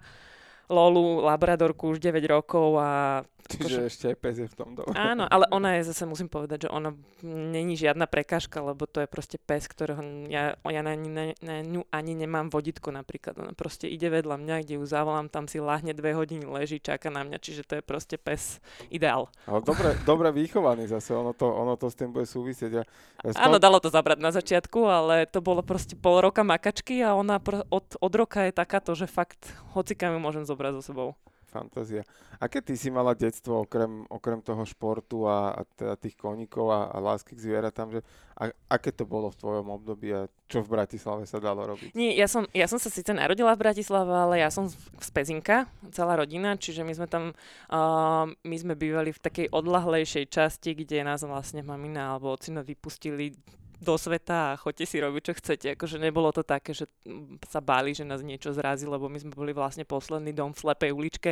Lolu, 0.68 1.24
labradorku 1.24 1.96
už 1.96 2.04
9 2.04 2.20
rokov 2.28 2.76
a 2.80 3.24
Čiže 3.52 3.64
akože... 3.64 3.80
ešte 3.88 4.06
aj 4.12 4.18
pes 4.20 4.36
je 4.44 4.48
v 4.52 4.56
tom 4.56 4.70
dole. 4.76 4.92
Áno, 4.92 5.24
ale 5.24 5.48
ona 5.56 5.80
je 5.80 5.88
zase, 5.88 6.04
musím 6.04 6.28
povedať, 6.28 6.68
že 6.68 6.70
ona 6.70 6.92
není 7.24 7.80
žiadna 7.80 8.04
prekážka, 8.04 8.60
lebo 8.60 8.84
to 8.84 9.00
je 9.00 9.08
proste 9.08 9.40
pes, 9.40 9.64
ktorého 9.72 10.04
ja, 10.28 10.60
ja 10.60 10.82
na, 10.84 11.00
na, 11.00 11.32
na 11.40 11.56
ňu 11.64 11.88
ani 11.88 12.14
nemám 12.14 12.52
voditko 12.52 12.92
napríklad. 12.92 13.40
Ona 13.40 13.56
proste 13.56 13.88
ide 13.88 14.12
vedľa 14.12 14.36
mňa, 14.36 14.56
kde 14.68 14.74
ju 14.80 14.84
zavolám, 14.84 15.32
tam 15.32 15.48
si 15.48 15.64
láhne 15.64 15.96
dve 15.96 16.12
hodiny, 16.12 16.44
leží, 16.44 16.84
čaká 16.84 17.08
na 17.08 17.24
mňa, 17.24 17.38
čiže 17.40 17.64
to 17.64 17.80
je 17.80 17.84
proste 17.84 18.20
pes 18.20 18.60
ideál. 18.92 19.32
Ale 19.48 19.64
dobre, 19.64 19.96
dobre 20.04 20.28
vychovaný 20.36 20.92
zase, 20.92 21.16
ono 21.16 21.32
to, 21.32 21.48
ono 21.48 21.80
to 21.80 21.88
s 21.88 21.96
tým 21.96 22.12
bude 22.12 22.28
súvisieť. 22.28 22.72
Ja, 22.72 22.84
ja 23.24 23.32
spom... 23.32 23.44
Áno, 23.48 23.58
dalo 23.64 23.80
to 23.80 23.88
zabrať 23.88 24.20
na 24.20 24.36
začiatku, 24.36 24.80
ale 24.84 25.24
to 25.24 25.40
bolo 25.40 25.64
proste 25.64 25.96
pol 25.96 26.20
roka 26.20 26.44
makačky 26.44 27.00
a 27.00 27.16
ona 27.16 27.40
pr- 27.40 27.64
od, 27.72 27.96
od 27.96 28.14
roka 28.14 28.44
je 28.44 28.52
takáto, 28.52 28.92
že 28.92 29.08
fakt 29.08 29.40
hocikam 29.72 30.12
ju 30.12 30.20
môžem 30.20 30.44
zobrať 30.44 30.57
so 30.74 30.82
sebou 30.82 31.14
fantázia. 31.48 32.04
Aké 32.38 32.62
ty 32.62 32.78
si 32.78 32.92
mala 32.94 33.18
detstvo 33.18 33.66
okrem, 33.66 34.06
okrem 34.12 34.44
toho 34.44 34.62
športu 34.68 35.26
a, 35.26 35.58
a 35.58 35.62
teda 35.64 35.96
tých 35.98 36.14
koníkov 36.14 36.70
a, 36.70 36.92
a 36.92 36.98
lásky 37.02 37.34
k 37.34 37.44
zvieratám, 37.50 37.98
že 37.98 38.00
a, 38.38 38.54
aké 38.70 38.94
to 38.94 39.08
bolo 39.08 39.34
v 39.34 39.40
tvojom 39.40 39.68
období 39.74 40.14
a 40.14 40.30
čo 40.46 40.62
v 40.62 40.78
Bratislave 40.78 41.26
sa 41.26 41.42
dalo 41.42 41.66
robiť? 41.66 41.98
Nie, 41.98 42.14
ja 42.14 42.30
som, 42.30 42.46
ja 42.54 42.70
som 42.70 42.78
sa 42.78 42.94
síce 42.94 43.10
narodila 43.16 43.58
v 43.58 43.64
Bratislave, 43.64 44.12
ale 44.12 44.36
ja 44.44 44.54
som 44.54 44.70
z 44.70 45.10
Pezinka, 45.10 45.66
celá 45.90 46.20
rodina, 46.20 46.54
čiže 46.60 46.86
my 46.86 46.94
sme 46.94 47.08
tam, 47.10 47.34
uh, 47.72 48.30
my 48.30 48.58
sme 48.60 48.78
bývali 48.78 49.10
v 49.16 49.24
takej 49.24 49.48
odlahlejšej 49.50 50.26
časti, 50.30 50.78
kde 50.78 51.08
nás 51.08 51.26
vlastne 51.26 51.66
mamina 51.66 52.14
alebo 52.14 52.38
ocino 52.38 52.62
vypustili 52.62 53.34
do 53.78 53.94
sveta 53.94 54.54
a 54.54 54.58
choďte 54.58 54.86
si 54.90 54.98
robiť, 54.98 55.22
čo 55.22 55.34
chcete. 55.38 55.68
Akože 55.78 56.02
nebolo 56.02 56.34
to 56.34 56.42
také, 56.42 56.74
že 56.74 56.90
sa 57.46 57.62
báli, 57.62 57.94
že 57.94 58.02
nás 58.02 58.26
niečo 58.26 58.50
zrazí, 58.50 58.90
lebo 58.90 59.06
my 59.06 59.22
sme 59.22 59.34
boli 59.34 59.54
vlastne 59.54 59.86
posledný 59.86 60.34
dom 60.34 60.50
v 60.50 60.62
slepej 60.66 60.92
uličke, 60.98 61.32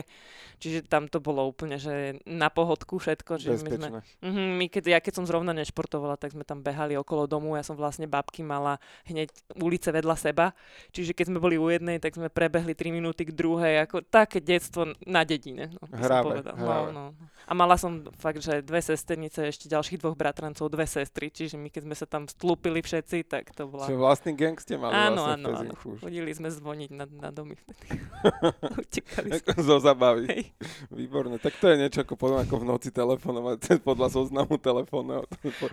čiže 0.61 0.85
tam 0.85 1.09
to 1.09 1.17
bolo 1.17 1.41
úplne, 1.41 1.81
že 1.81 2.21
na 2.29 2.53
pohodku 2.53 3.01
všetko. 3.01 3.41
Že 3.41 3.49
my, 3.65 3.69
sme, 3.73 3.89
uh-huh, 3.97 4.49
my 4.61 4.65
keď, 4.69 4.83
ja 4.93 4.99
keď 5.01 5.21
som 5.21 5.25
zrovna 5.25 5.57
nešportovala, 5.57 6.21
tak 6.21 6.37
sme 6.37 6.45
tam 6.45 6.61
behali 6.61 6.93
okolo 6.93 7.25
domu, 7.25 7.57
ja 7.57 7.65
som 7.65 7.73
vlastne 7.73 8.05
babky 8.05 8.45
mala 8.45 8.77
hneď 9.09 9.33
ulice 9.57 9.89
vedľa 9.89 10.13
seba, 10.13 10.53
čiže 10.93 11.17
keď 11.17 11.33
sme 11.33 11.41
boli 11.41 11.57
u 11.57 11.65
jednej, 11.73 11.97
tak 11.97 12.13
sme 12.13 12.29
prebehli 12.29 12.77
3 12.77 12.93
minúty 12.93 13.25
k 13.25 13.33
druhej, 13.33 13.89
ako 13.89 14.05
také 14.05 14.37
detstvo 14.37 14.93
na 15.09 15.25
dedine. 15.25 15.73
No, 15.73 15.89
hráve, 15.89 16.45
hráve. 16.45 16.93
No, 16.93 17.09
no. 17.09 17.17
A 17.45 17.53
mala 17.57 17.77
som 17.77 18.05
fakt, 18.21 18.41
že 18.41 18.61
dve 18.61 18.81
sesternice, 18.81 19.49
ešte 19.49 19.65
ďalších 19.69 20.01
dvoch 20.01 20.17
bratrancov, 20.17 20.69
dve 20.69 20.85
sestry, 20.85 21.33
čiže 21.33 21.57
my 21.57 21.73
keď 21.73 21.81
sme 21.85 21.95
sa 21.97 22.05
tam 22.05 22.25
stlúpili 22.35 22.83
všetci, 22.83 23.23
tak 23.31 23.55
to 23.55 23.71
bola... 23.71 23.87
Čiže 23.87 23.95
vlastný 23.95 24.31
gang 24.35 24.59
ste 24.59 24.75
mali 24.75 24.91
áno, 24.91 25.23
vlastne 25.23 25.47
áno, 25.47 25.71
áno. 25.71 25.73
Chodili 26.03 26.31
sme 26.35 26.51
zvoniť 26.51 26.89
na, 26.91 27.05
na 27.07 27.29
domy 27.31 27.55
vtedy. 27.55 27.95
Utekali 28.83 29.29
sme. 29.39 29.51
Zo 29.63 29.77
zabavy. 29.79 30.27
Hej. 30.27 30.43
Výborné. 30.91 31.39
Tak 31.39 31.55
to 31.63 31.71
je 31.71 31.79
niečo 31.79 32.03
ako 32.03 32.19
potom 32.19 32.37
ako 32.43 32.55
v 32.59 32.65
noci 32.67 32.89
telefonovať 32.91 33.59
podľa 33.87 34.07
zoznamu 34.11 34.59
telefónov. 34.59 35.23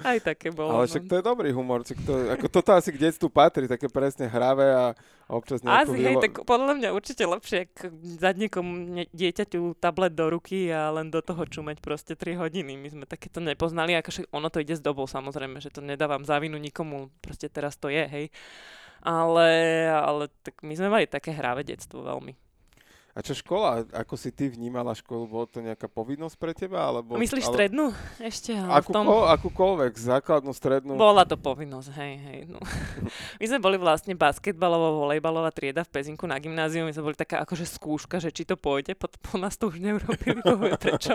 Aj 0.06 0.18
také 0.22 0.54
bolo. 0.54 0.78
Ale 0.78 0.86
však 0.86 1.02
no. 1.02 1.08
to 1.10 1.14
je 1.18 1.24
dobrý 1.26 1.50
humor. 1.50 1.82
To, 1.82 2.12
ako 2.30 2.46
toto 2.46 2.70
asi 2.78 2.94
k 2.94 3.10
detstvu 3.10 3.26
patrí, 3.26 3.66
také 3.66 3.90
presne 3.90 4.30
hravé 4.30 4.70
a 4.70 4.94
občas 5.32 5.64
nejakú 5.64 5.96
Asi, 5.96 5.96
hej, 6.04 6.16
tak 6.20 6.44
podľa 6.44 6.72
mňa 6.76 6.88
určite 6.92 7.24
lepšie, 7.24 7.72
ako 7.72 7.88
dať 8.20 8.34
niekomu 8.36 8.72
dieťaťu 9.10 9.80
tablet 9.80 10.12
do 10.12 10.28
ruky 10.28 10.68
a 10.68 10.92
len 10.92 11.08
do 11.08 11.24
toho 11.24 11.48
čumeť 11.48 11.80
proste 11.80 12.12
3 12.12 12.36
hodiny. 12.36 12.76
My 12.76 12.88
sme 12.92 13.04
takéto 13.08 13.40
nepoznali, 13.40 13.96
akože 13.96 14.28
ono 14.28 14.52
to 14.52 14.60
ide 14.60 14.76
s 14.76 14.84
dobou 14.84 15.08
samozrejme, 15.08 15.58
že 15.64 15.72
to 15.72 15.80
nedávam 15.80 16.28
závinu 16.28 16.60
nikomu, 16.60 17.08
proste 17.24 17.48
teraz 17.48 17.80
to 17.80 17.88
je, 17.88 18.04
hej. 18.04 18.26
Ale, 19.02 19.50
ale 19.90 20.30
tak 20.46 20.62
my 20.62 20.78
sme 20.78 20.92
mali 20.92 21.10
také 21.10 21.34
hráve 21.34 21.66
detstvo 21.66 22.04
veľmi. 22.06 22.38
A 23.12 23.20
čo 23.20 23.36
škola? 23.36 23.84
Ako 23.92 24.16
si 24.16 24.32
ty 24.32 24.48
vnímala 24.48 24.96
školu? 24.96 25.28
Bolo 25.28 25.44
to 25.44 25.60
nejaká 25.60 25.84
povinnosť 25.84 26.36
pre 26.40 26.56
teba? 26.56 26.80
Alebo, 26.88 27.20
Myslíš 27.20 27.44
ale... 27.44 27.52
strednú? 27.52 27.84
Ešte? 28.16 28.56
Ale 28.56 28.80
Akú, 28.80 28.88
tom... 28.88 29.04
akúkoľvek, 29.04 29.92
základnú, 30.00 30.56
strednú? 30.56 30.96
Bola 30.96 31.28
to 31.28 31.36
povinnosť, 31.36 31.92
hej, 31.92 32.14
hej. 32.24 32.40
No. 32.48 32.56
my 33.40 33.44
sme 33.44 33.60
boli 33.60 33.76
vlastne 33.76 34.16
basketbalová, 34.16 34.96
volejbalová 34.96 35.52
trieda 35.52 35.84
v 35.84 35.92
Pezinku 35.92 36.24
na 36.24 36.40
gymnáziu. 36.40 36.88
My 36.88 36.96
sme 36.96 37.12
boli 37.12 37.16
taká 37.20 37.44
akože 37.44 37.68
skúška, 37.68 38.16
že 38.16 38.32
či 38.32 38.48
to 38.48 38.56
pôjde. 38.56 38.96
Po, 38.96 39.12
po 39.12 39.36
nás 39.36 39.60
to 39.60 39.68
už 39.68 39.76
neurobili, 39.76 40.40
povie 40.48 40.72
prečo. 40.80 41.12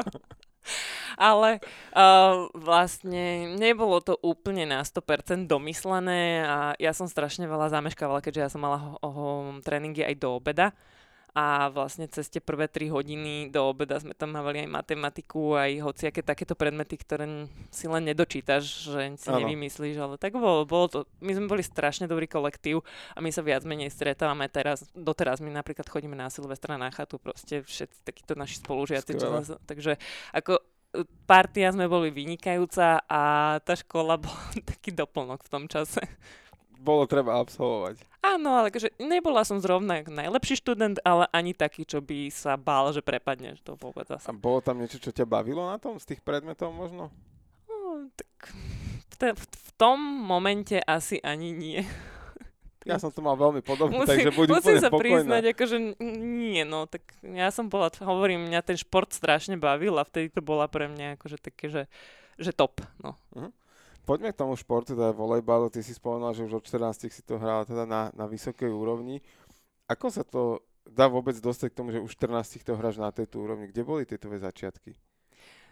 Ale 1.18 1.66
uh, 1.98 2.46
vlastne 2.54 3.58
nebolo 3.58 4.06
to 4.06 4.14
úplne 4.22 4.70
na 4.70 4.86
100% 4.86 5.50
domyslené 5.50 6.46
a 6.46 6.58
ja 6.78 6.94
som 6.94 7.10
strašne 7.10 7.50
veľa 7.50 7.74
zameškávala, 7.74 8.22
keďže 8.22 8.44
ja 8.46 8.50
som 8.54 8.62
mala 8.62 8.78
ho, 8.78 8.92
ho, 9.02 9.26
tréningy 9.66 10.06
aj 10.06 10.14
do 10.22 10.38
obeda 10.38 10.78
a 11.38 11.70
vlastne 11.70 12.10
cez 12.10 12.34
tie 12.34 12.42
prvé 12.42 12.66
3 12.66 12.90
hodiny 12.90 13.54
do 13.54 13.62
obeda 13.70 14.02
sme 14.02 14.18
tam 14.18 14.34
mávali 14.34 14.66
aj 14.66 14.74
matematiku, 14.74 15.54
aj 15.54 15.86
hociaké 15.86 16.26
takéto 16.26 16.58
predmety, 16.58 16.98
ktoré 16.98 17.46
si 17.70 17.86
len 17.86 18.10
nedočítaš, 18.10 18.90
že 18.90 19.22
si 19.22 19.30
ano. 19.30 19.46
nevymyslíš, 19.46 20.02
ale 20.02 20.18
tak 20.18 20.34
bolo, 20.34 20.66
bolo 20.66 20.90
to, 20.90 21.00
my 21.22 21.38
sme 21.38 21.46
boli 21.46 21.62
strašne 21.62 22.10
dobrý 22.10 22.26
kolektív 22.26 22.82
a 23.14 23.22
my 23.22 23.30
sa 23.30 23.46
viac 23.46 23.62
menej 23.70 23.94
stretávame 23.94 24.50
teraz, 24.50 24.82
doteraz 24.98 25.38
my 25.38 25.54
napríklad 25.54 25.86
chodíme 25.86 26.18
na 26.18 26.34
Silvestra 26.34 26.74
na 26.82 26.90
chatu, 26.90 27.22
proste 27.22 27.62
všetci 27.62 28.02
takíto 28.02 28.34
naši 28.34 28.58
spolužiaci, 28.58 29.14
čo, 29.14 29.30
takže 29.70 30.02
ako 30.34 30.58
e, 30.58 31.06
partia 31.30 31.70
sme 31.70 31.86
boli 31.86 32.10
vynikajúca 32.10 33.06
a 33.06 33.22
tá 33.62 33.78
škola 33.78 34.18
bola 34.26 34.58
taký 34.66 34.90
doplnok 34.90 35.46
v 35.46 35.52
tom 35.54 35.70
čase 35.70 36.02
bolo 36.80 37.10
treba 37.10 37.38
absolvovať. 37.42 38.02
Áno, 38.22 38.60
ale 38.60 38.74
že 38.76 38.92
nebola 39.00 39.48
som 39.48 39.62
zrovna 39.62 40.04
najlepší 40.04 40.60
študent, 40.60 41.00
ale 41.02 41.30
ani 41.32 41.56
taký, 41.56 41.88
čo 41.88 42.04
by 42.04 42.28
sa 42.28 42.60
bál, 42.60 42.92
že 42.92 43.00
prepadne. 43.00 43.56
To 43.64 43.80
vôbec 43.80 44.06
asi. 44.12 44.28
A 44.28 44.36
bolo 44.36 44.60
tam 44.60 44.82
niečo, 44.82 45.00
čo 45.00 45.16
ťa 45.16 45.24
bavilo 45.24 45.64
na 45.64 45.80
tom, 45.80 45.96
z 45.98 46.14
tých 46.16 46.22
predmetov 46.22 46.76
možno? 46.76 47.14
No, 47.70 48.12
tak 48.14 48.30
v, 49.12 49.16
te, 49.16 49.30
v 49.38 49.70
tom 49.80 50.00
momente 50.02 50.82
asi 50.84 51.24
ani 51.24 51.56
nie. 51.56 51.82
Ja 52.88 52.96
som 53.04 53.12
to 53.12 53.20
mal 53.20 53.36
veľmi 53.36 53.60
podobné, 53.68 54.00
musím, 54.00 54.12
takže 54.16 54.32
buď 54.32 54.48
musím 54.48 54.78
sa 54.80 54.88
spokojná. 54.88 55.04
priznať, 55.04 55.44
akože 55.52 55.78
nie, 56.24 56.64
no, 56.64 56.88
tak 56.88 57.04
ja 57.20 57.52
som 57.52 57.68
bola, 57.68 57.92
hovorím, 58.00 58.48
mňa 58.48 58.64
ten 58.64 58.80
šport 58.80 59.12
strašne 59.12 59.60
bavil 59.60 60.00
a 60.00 60.08
vtedy 60.08 60.32
to 60.32 60.40
bola 60.40 60.72
pre 60.72 60.88
mňa 60.88 61.20
akože 61.20 61.36
také, 61.36 61.68
že, 61.68 61.84
že 62.40 62.56
top, 62.56 62.80
no. 63.04 63.20
Uh-huh. 63.36 63.52
Poďme 64.08 64.32
k 64.32 64.40
tomu 64.40 64.56
športu, 64.56 64.96
teda 64.96 65.12
volejbalu. 65.12 65.68
Ty 65.68 65.84
si 65.84 65.92
spomenul, 65.92 66.32
že 66.32 66.48
už 66.48 66.64
od 66.64 66.64
14 66.64 67.12
si 67.12 67.22
to 67.28 67.36
hrala 67.36 67.68
teda 67.68 67.84
na, 67.84 68.08
na 68.16 68.24
vysokej 68.24 68.72
úrovni. 68.72 69.20
Ako 69.92 70.08
sa 70.08 70.24
to 70.24 70.64
dá 70.88 71.12
vôbec 71.12 71.36
dostať 71.36 71.76
k 71.76 71.78
tomu, 71.78 71.92
že 71.92 72.00
už 72.00 72.16
14 72.16 72.64
to 72.64 72.80
hráš 72.80 73.04
na 73.04 73.12
tejto 73.12 73.44
úrovni? 73.44 73.68
Kde 73.68 73.84
boli 73.84 74.08
tieto 74.08 74.32
začiatky? 74.32 74.96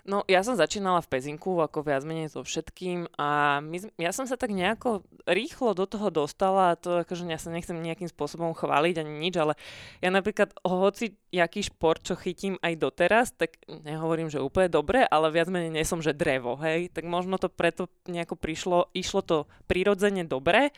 No, 0.06 0.22
ja 0.30 0.46
som 0.46 0.54
začínala 0.54 1.02
v 1.02 1.18
Pezinku, 1.18 1.58
ako 1.58 1.82
viac 1.82 2.06
menej 2.06 2.30
so 2.30 2.46
všetkým 2.46 3.10
a 3.18 3.58
my, 3.58 3.90
ja 3.98 4.14
som 4.14 4.30
sa 4.30 4.38
tak 4.38 4.54
nejako 4.54 5.02
rýchlo 5.26 5.74
do 5.74 5.90
toho 5.90 6.14
dostala 6.14 6.70
a 6.70 6.78
to 6.78 7.02
akože 7.02 7.26
ja 7.26 7.42
sa 7.42 7.50
nechcem 7.50 7.74
nejakým 7.74 8.06
spôsobom 8.06 8.54
chváliť 8.54 9.02
ani 9.02 9.14
nič, 9.18 9.34
ale 9.42 9.58
ja 10.06 10.14
napríklad 10.14 10.54
hoci 10.62 11.18
jaký 11.34 11.66
šport, 11.66 12.06
čo 12.06 12.14
chytím 12.14 12.62
aj 12.62 12.78
doteraz, 12.78 13.34
tak 13.34 13.58
nehovorím, 13.66 14.30
že 14.30 14.46
úplne 14.46 14.70
dobre, 14.70 15.02
ale 15.10 15.34
viac 15.34 15.50
menej 15.50 15.74
nie 15.74 15.82
som, 15.82 16.06
že 16.06 16.14
drevo, 16.14 16.54
hej, 16.62 16.94
tak 16.94 17.10
možno 17.10 17.42
to 17.42 17.50
preto 17.50 17.90
nejako 18.06 18.38
prišlo, 18.38 18.94
išlo 18.94 19.26
to 19.26 19.38
prirodzene 19.66 20.22
dobre 20.22 20.70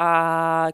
a 0.00 0.10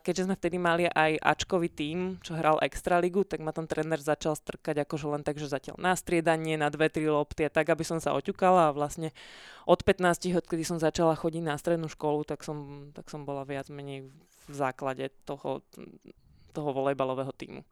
keďže 0.06 0.30
sme 0.30 0.38
vtedy 0.38 0.54
mali 0.54 0.86
aj 0.86 1.18
Ačkový 1.18 1.66
tím, 1.66 2.22
čo 2.22 2.38
hral 2.38 2.62
Extraligu, 2.62 3.26
tak 3.26 3.42
ma 3.42 3.50
tam 3.50 3.66
tréner 3.66 3.98
začal 3.98 4.38
strkať 4.38 4.86
akože 4.86 5.06
len 5.10 5.26
tak, 5.26 5.42
že 5.42 5.50
zatiaľ 5.50 5.82
na 5.82 5.98
striedanie, 5.98 6.54
na 6.54 6.70
dve, 6.70 6.86
tri 6.86 7.10
lopty 7.10 7.42
a 7.42 7.50
tak, 7.50 7.66
aby 7.66 7.82
som 7.82 7.98
sa 7.98 8.14
oťukala 8.14 8.70
a 8.70 8.76
vlastne 8.76 9.10
od 9.66 9.82
15, 9.82 10.30
odkedy 10.30 10.62
som 10.62 10.78
začala 10.78 11.18
chodiť 11.18 11.42
na 11.42 11.58
strednú 11.58 11.90
školu, 11.90 12.22
tak 12.22 12.46
som, 12.46 12.88
tak 12.94 13.10
som 13.10 13.26
bola 13.26 13.42
viac 13.42 13.66
menej 13.66 14.06
v 14.46 14.52
základe 14.54 15.10
toho, 15.26 15.58
toho 16.54 16.70
volejbalového 16.70 17.34
týmu. 17.34 17.66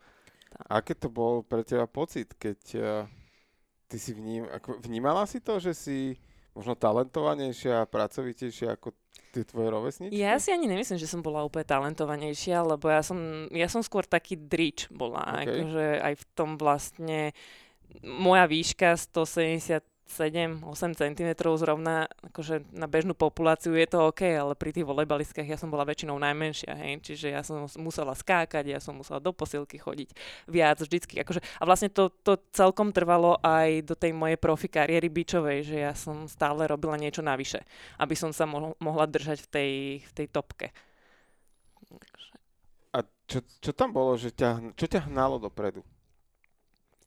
Aké 0.66 0.98
to 0.98 1.06
bol 1.06 1.46
pre 1.46 1.62
teba 1.62 1.86
pocit, 1.86 2.34
keď 2.34 2.60
uh, 2.82 3.06
ty 3.86 4.02
si 4.02 4.10
vním, 4.10 4.50
ako, 4.50 4.82
vnímala 4.82 5.22
si 5.30 5.38
to, 5.38 5.62
že 5.62 5.70
si 5.70 6.18
možno 6.54 6.78
talentovanejšia 6.78 7.82
a 7.82 7.90
pracovitejšia 7.90 8.78
ako 8.78 8.94
tie 9.34 9.42
tvoje 9.42 9.68
rovesničky? 9.70 10.14
Ja 10.14 10.38
si 10.38 10.54
ani 10.54 10.70
nemyslím, 10.70 10.98
že 10.98 11.10
som 11.10 11.20
bola 11.20 11.42
úplne 11.42 11.66
talentovanejšia, 11.66 12.62
lebo 12.62 12.86
ja 12.86 13.02
som, 13.02 13.50
ja 13.50 13.66
som 13.66 13.82
skôr 13.82 14.06
taký 14.06 14.38
drič 14.38 14.86
bola. 14.94 15.42
Okay. 15.42 15.50
Akože 15.50 15.86
aj 15.98 16.14
v 16.14 16.24
tom 16.38 16.50
vlastne 16.54 17.34
moja 18.02 18.46
výška 18.46 18.94
170 18.94 19.93
7-8 20.04 20.60
cm 20.94 21.30
zrovna 21.56 22.06
akože 22.20 22.68
na 22.76 22.84
bežnú 22.84 23.16
populáciu 23.16 23.72
je 23.72 23.88
to 23.88 24.12
OK, 24.12 24.22
ale 24.28 24.52
pri 24.52 24.70
tých 24.76 24.84
volejbalistkách 24.84 25.48
ja 25.48 25.56
som 25.56 25.72
bola 25.72 25.88
väčšinou 25.88 26.20
najmenšia, 26.20 26.76
hej, 26.76 27.00
čiže 27.00 27.32
ja 27.32 27.40
som 27.40 27.64
musela 27.80 28.12
skákať, 28.12 28.68
ja 28.68 28.80
som 28.84 29.00
musela 29.00 29.18
do 29.18 29.32
posilky 29.32 29.80
chodiť 29.80 30.12
viac 30.44 30.76
vždycky. 30.76 31.24
Akože, 31.24 31.40
a 31.40 31.62
vlastne 31.64 31.88
to, 31.88 32.12
to 32.20 32.36
celkom 32.52 32.92
trvalo 32.92 33.40
aj 33.40 33.88
do 33.88 33.96
tej 33.96 34.12
mojej 34.12 34.36
profi 34.36 34.68
kariéry 34.68 35.08
bičovej, 35.08 35.64
že 35.64 35.76
ja 35.80 35.96
som 35.96 36.28
stále 36.28 36.68
robila 36.68 37.00
niečo 37.00 37.24
navyše, 37.24 37.64
aby 37.96 38.12
som 38.12 38.28
sa 38.30 38.44
mo- 38.44 38.76
mohla 38.76 39.08
držať 39.08 39.40
v 39.40 39.48
tej, 39.48 39.72
v 40.04 40.12
tej 40.12 40.26
topke. 40.28 40.68
A 42.92 43.00
čo, 43.24 43.40
čo 43.40 43.72
tam 43.72 43.90
bolo, 43.90 44.20
že 44.20 44.36
ťa, 44.36 44.76
čo 44.76 44.84
ťa 44.84 45.08
hnalo 45.08 45.40
dopredu? 45.40 45.80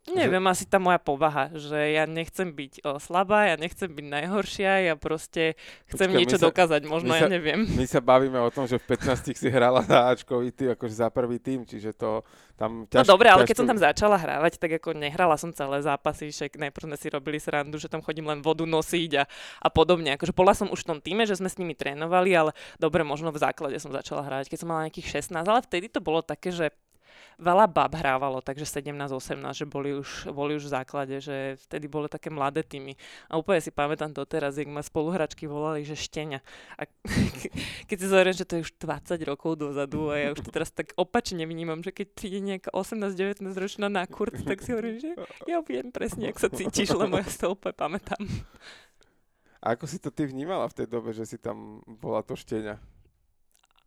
Neviem, 0.07 0.43
že... 0.47 0.51
asi 0.55 0.63
tá 0.63 0.79
moja 0.79 0.95
povaha, 0.99 1.51
že 1.51 1.75
ja 1.75 2.07
nechcem 2.07 2.55
byť 2.55 2.73
o, 2.87 2.95
slabá, 2.95 3.51
ja 3.51 3.55
nechcem 3.59 3.91
byť 3.91 4.05
najhoršia, 4.07 4.71
ja 4.87 4.93
proste 4.95 5.59
chcem 5.91 6.07
Počkej, 6.07 6.19
niečo 6.23 6.37
sa, 6.39 6.47
dokázať, 6.47 6.81
možno 6.87 7.11
ja 7.11 7.25
sa, 7.25 7.27
neviem. 7.27 7.67
My 7.67 7.83
sa 7.83 7.99
bavíme 7.99 8.39
o 8.39 8.47
tom, 8.47 8.71
že 8.71 8.79
v 8.79 8.95
15 8.95 9.35
si 9.35 9.47
hrala 9.51 9.83
za 9.83 10.07
Ačkový 10.07 10.55
ty, 10.55 10.71
akože 10.71 10.95
za 10.95 11.11
prvý 11.11 11.43
tým, 11.43 11.67
čiže 11.67 11.91
to 11.91 12.23
tam 12.55 12.87
ťaž, 12.87 13.03
No 13.03 13.19
dobre, 13.19 13.27
ale 13.29 13.43
keď 13.43 13.55
som 13.59 13.67
tam 13.67 13.77
začala 13.77 14.15
hrávať, 14.15 14.57
tak 14.57 14.79
ako 14.79 14.95
nehrala 14.95 15.35
som 15.35 15.51
celé 15.51 15.83
zápasy, 15.83 16.31
však 16.31 16.55
najprv 16.55 16.85
sme 16.87 16.97
si 16.97 17.07
robili 17.11 17.37
srandu, 17.37 17.75
že 17.75 17.91
tam 17.91 17.99
chodím 17.99 18.31
len 18.31 18.39
vodu 18.39 18.65
nosiť 18.65 19.11
a, 19.19 19.23
a 19.61 19.67
podobne. 19.67 20.15
Akože 20.15 20.31
bola 20.31 20.55
som 20.55 20.71
už 20.71 20.87
v 20.87 20.89
tom 20.95 20.99
týme, 21.03 21.27
že 21.27 21.35
sme 21.35 21.51
s 21.51 21.59
nimi 21.59 21.75
trénovali, 21.75 22.31
ale 22.33 22.51
dobre, 22.79 23.03
možno 23.03 23.29
v 23.29 23.43
základe 23.43 23.77
som 23.77 23.93
začala 23.93 24.23
hrávať, 24.23 24.49
keď 24.49 24.57
som 24.63 24.69
mala 24.71 24.87
nejakých 24.89 25.21
16, 25.21 25.37
ale 25.43 25.61
vtedy 25.61 25.91
to 25.91 25.99
bolo 25.99 26.25
také, 26.25 26.49
že 26.49 26.73
veľa 27.37 27.69
bab 27.69 27.93
hrávalo, 27.93 28.41
takže 28.41 28.65
17-18, 28.65 29.37
že 29.53 29.65
boli 29.69 29.93
už, 29.93 30.33
boli 30.33 30.57
už 30.57 30.67
v 30.67 30.73
základe, 30.73 31.15
že 31.21 31.55
vtedy 31.69 31.85
boli 31.85 32.09
také 32.09 32.33
mladé 32.33 32.65
týmy. 32.65 32.97
A 33.29 33.37
úplne 33.37 33.61
si 33.61 33.69
pamätám 33.69 34.09
doteraz, 34.09 34.57
jak 34.57 34.65
ma 34.65 34.81
spoluhračky 34.81 35.45
volali, 35.45 35.85
že 35.85 35.93
šteňa. 35.93 36.39
A 36.81 36.89
keď 37.89 37.97
si 37.97 38.07
zoberiem, 38.09 38.35
že 38.35 38.45
to 38.45 38.57
je 38.57 38.65
už 38.65 38.71
20 38.81 39.21
rokov 39.29 39.61
dozadu 39.61 40.09
a 40.09 40.17
ja 40.17 40.27
už 40.33 40.41
to 40.41 40.49
teraz 40.49 40.73
tak 40.73 40.97
opačne 40.97 41.45
vnímam, 41.45 41.85
že 41.85 41.93
keď 41.93 42.07
príde 42.17 42.39
nejaká 42.41 42.69
18-19 42.73 43.45
ročná 43.53 43.87
na 43.87 44.03
kurt, 44.09 44.33
tak 44.41 44.65
si 44.65 44.73
hovorím, 44.73 44.97
že 44.97 45.11
ja 45.45 45.61
viem 45.61 45.93
presne, 45.93 46.33
ak 46.33 46.41
sa 46.41 46.49
cítiš, 46.49 46.93
lebo 46.97 47.21
ja 47.21 47.27
si 47.29 47.37
to 47.37 47.53
úplne 47.53 47.77
pamätám. 47.77 48.21
A 49.61 49.73
ako 49.73 49.89
si 49.89 49.97
to 49.97 50.13
ty 50.13 50.25
vnímala 50.25 50.69
v 50.69 50.83
tej 50.83 50.87
dobe, 50.89 51.13
že 51.13 51.25
si 51.25 51.37
tam 51.41 51.81
bola 51.85 52.21
to 52.21 52.37
šteňa? 52.37 52.97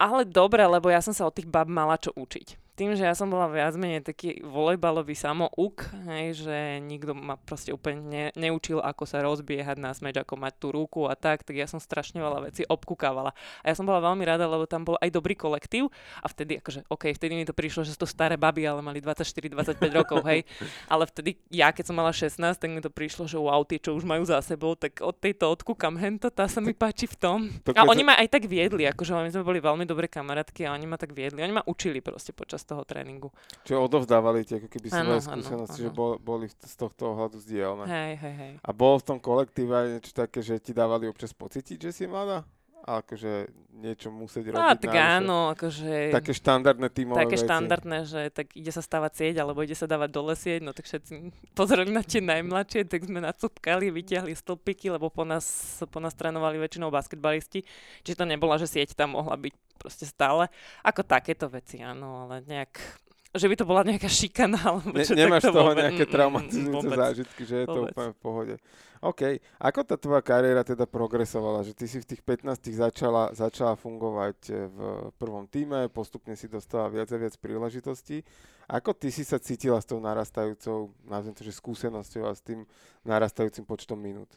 ale 0.01 0.25
dobre, 0.25 0.65
lebo 0.65 0.89
ja 0.89 1.05
som 1.05 1.13
sa 1.13 1.29
od 1.29 1.37
tých 1.37 1.45
bab 1.45 1.69
mala 1.69 2.01
čo 2.01 2.17
učiť 2.17 2.70
tým, 2.81 2.97
že 2.97 3.05
ja 3.05 3.13
som 3.13 3.29
bola 3.29 3.45
viac 3.53 3.77
menej 3.77 4.01
taký 4.01 4.41
volejbalový 4.41 5.13
samouk, 5.13 5.85
hej, 6.09 6.49
že 6.49 6.57
nikto 6.81 7.13
ma 7.13 7.37
proste 7.37 7.77
úplne 7.77 8.01
ne, 8.01 8.25
neučil, 8.33 8.81
ako 8.81 9.05
sa 9.05 9.21
rozbiehať 9.21 9.77
na 9.77 9.93
smeč, 9.93 10.17
ako 10.17 10.41
mať 10.41 10.57
tú 10.57 10.73
ruku 10.73 11.05
a 11.05 11.13
tak, 11.13 11.45
tak 11.45 11.61
ja 11.61 11.69
som 11.69 11.77
strašne 11.77 12.25
veľa 12.25 12.49
vecí 12.49 12.65
obkúkávala. 12.65 13.37
A 13.61 13.65
ja 13.69 13.77
som 13.77 13.85
bola 13.85 14.01
veľmi 14.01 14.25
rada, 14.25 14.49
lebo 14.49 14.65
tam 14.65 14.89
bol 14.89 14.97
aj 14.97 15.13
dobrý 15.13 15.37
kolektív 15.37 15.93
a 16.25 16.27
vtedy, 16.33 16.57
akože, 16.65 16.89
OK, 16.89 17.13
vtedy 17.13 17.37
mi 17.37 17.45
to 17.45 17.53
prišlo, 17.53 17.85
že 17.85 17.93
sú 17.93 18.01
to 18.01 18.09
staré 18.09 18.41
baby, 18.41 18.65
ale 18.65 18.81
mali 18.81 19.05
24-25 19.05 19.77
rokov, 20.01 20.25
hej. 20.25 20.49
Ale 20.89 21.05
vtedy, 21.05 21.37
ja 21.53 21.77
keď 21.77 21.93
som 21.93 22.01
mala 22.01 22.17
16, 22.17 22.41
tak 22.57 22.69
mi 22.73 22.81
to 22.81 22.89
prišlo, 22.89 23.29
že 23.29 23.37
wow, 23.37 23.61
tie, 23.69 23.77
čo 23.77 23.93
už 23.93 24.09
majú 24.09 24.25
za 24.25 24.41
sebou, 24.41 24.73
tak 24.73 25.05
od 25.05 25.21
tejto 25.21 25.53
odkúkam 25.53 26.01
hento, 26.01 26.33
tá 26.33 26.49
sa 26.49 26.65
mi 26.65 26.73
páči 26.73 27.05
v 27.05 27.17
tom. 27.21 27.39
A 27.77 27.85
oni 27.85 28.09
ma 28.09 28.17
aj 28.17 28.41
tak 28.41 28.49
viedli, 28.49 28.89
akože 28.89 29.13
my 29.13 29.29
sme 29.29 29.45
boli 29.45 29.61
veľmi 29.61 29.85
dobré 29.85 30.09
kamarátky 30.09 30.65
a 30.65 30.73
oni 30.73 30.89
ma 30.89 30.97
tak 30.97 31.13
viedli. 31.13 31.45
Oni 31.45 31.53
ma 31.53 31.61
učili 31.69 32.01
proste 32.01 32.33
počas 32.33 32.70
toho 32.71 32.87
tréningu. 32.87 33.35
Čo 33.67 33.83
odovzdávali 33.83 34.47
tie 34.47 34.63
ako 34.63 34.69
keby 34.71 34.87
svoje 34.87 35.21
skúsenosti, 35.27 35.81
že 35.83 35.91
bol, 35.91 36.23
boli 36.23 36.47
z 36.47 36.77
tohto 36.79 37.19
ohľadu 37.19 37.43
zdieľané. 37.43 37.85
Hej, 37.91 38.13
hej, 38.23 38.35
hej. 38.39 38.53
A 38.63 38.71
bolo 38.71 39.03
v 39.03 39.07
tom 39.11 39.19
kolektíve 39.19 39.75
aj 39.75 39.87
niečo 39.99 40.13
také, 40.15 40.39
že 40.39 40.63
ti 40.63 40.71
dávali 40.71 41.11
občas 41.11 41.35
pocítiť, 41.35 41.91
že 41.91 41.91
si 41.91 42.05
mladá? 42.07 42.47
A 42.85 43.05
akože 43.05 43.53
niečo 43.77 44.09
musieť 44.13 44.53
robiť. 44.53 44.61
No, 44.61 44.77
tak 44.77 44.93
návyššie. 44.93 45.17
áno, 45.21 45.39
akože... 45.57 45.93
Také 46.13 46.33
štandardné 46.37 46.89
tímové 46.93 47.19
Také 47.25 47.37
veci. 47.37 47.47
štandardné, 47.49 47.99
že 48.09 48.21
tak 48.33 48.47
ide 48.53 48.73
sa 48.73 48.83
stavať 48.85 49.13
sieť, 49.17 49.35
alebo 49.41 49.65
ide 49.65 49.77
sa 49.77 49.89
dávať 49.89 50.11
dole 50.13 50.35
sieť, 50.37 50.61
no 50.65 50.73
tak 50.77 50.89
všetci 50.89 51.13
pozreli 51.59 51.93
na 51.93 52.05
tie 52.05 52.21
najmladšie, 52.21 52.89
tak 52.89 53.05
sme 53.05 53.25
nacupkali, 53.25 53.89
vyťahli 53.89 54.33
stĺpiky, 54.37 54.93
lebo 54.93 55.09
po 55.09 55.25
nás, 55.25 55.81
po 55.89 55.99
nás 56.01 56.13
trénovali 56.17 56.61
väčšinou 56.61 56.93
basketbalisti, 56.93 57.65
čiže 58.05 58.21
to 58.21 58.25
nebola, 58.29 58.61
že 58.61 58.69
sieť 58.69 58.97
tam 58.97 59.17
mohla 59.17 59.37
byť 59.37 59.55
proste 59.81 60.05
stále. 60.05 60.53
Ako 60.85 61.01
takéto 61.05 61.49
veci, 61.49 61.81
áno, 61.81 62.29
ale 62.29 62.45
nejak 62.45 62.77
že 63.31 63.47
by 63.47 63.55
to 63.55 63.63
bola 63.63 63.87
nejaká 63.87 64.11
šikana, 64.11 64.59
alebo 64.59 64.91
ne, 64.91 65.07
Nemáš 65.07 65.47
z 65.47 65.55
toho 65.55 65.71
vôbec, 65.71 65.83
nejaké 65.87 66.05
traumatizujúce 66.11 66.89
zážitky, 66.91 67.43
že 67.47 67.55
je 67.63 67.67
vôbec. 67.71 67.75
to 67.75 67.81
úplne 67.95 68.11
v 68.11 68.19
pohode. 68.19 68.55
OK. 69.01 69.23
Ako 69.63 69.81
tá 69.87 69.95
tvoja 69.95 70.21
kariéra 70.21 70.67
teda 70.67 70.85
progresovala? 70.85 71.63
Že 71.63 71.73
ty 71.73 71.87
si 71.87 71.99
v 72.03 72.07
tých 72.11 72.23
15 72.27 72.59
začala, 72.75 73.31
začala 73.33 73.79
fungovať 73.79 74.39
eh, 74.51 74.67
v 74.67 74.79
prvom 75.15 75.47
týme, 75.47 75.87
postupne 75.89 76.35
si 76.35 76.51
dostala 76.51 76.91
viac 76.91 77.07
a 77.15 77.17
viac 77.17 77.39
príležitostí. 77.39 78.27
Ako 78.67 78.95
ty 78.95 79.15
si 79.15 79.23
sa 79.23 79.39
cítila 79.39 79.79
s 79.79 79.87
tou 79.87 80.03
narastajúcou, 80.03 80.91
nazviem 81.07 81.35
to, 81.35 81.43
že 81.47 81.59
skúsenosťou 81.59 82.23
a 82.27 82.35
s 82.35 82.43
tým 82.43 82.67
narastajúcim 83.07 83.63
počtom 83.63 83.99
minút? 83.99 84.31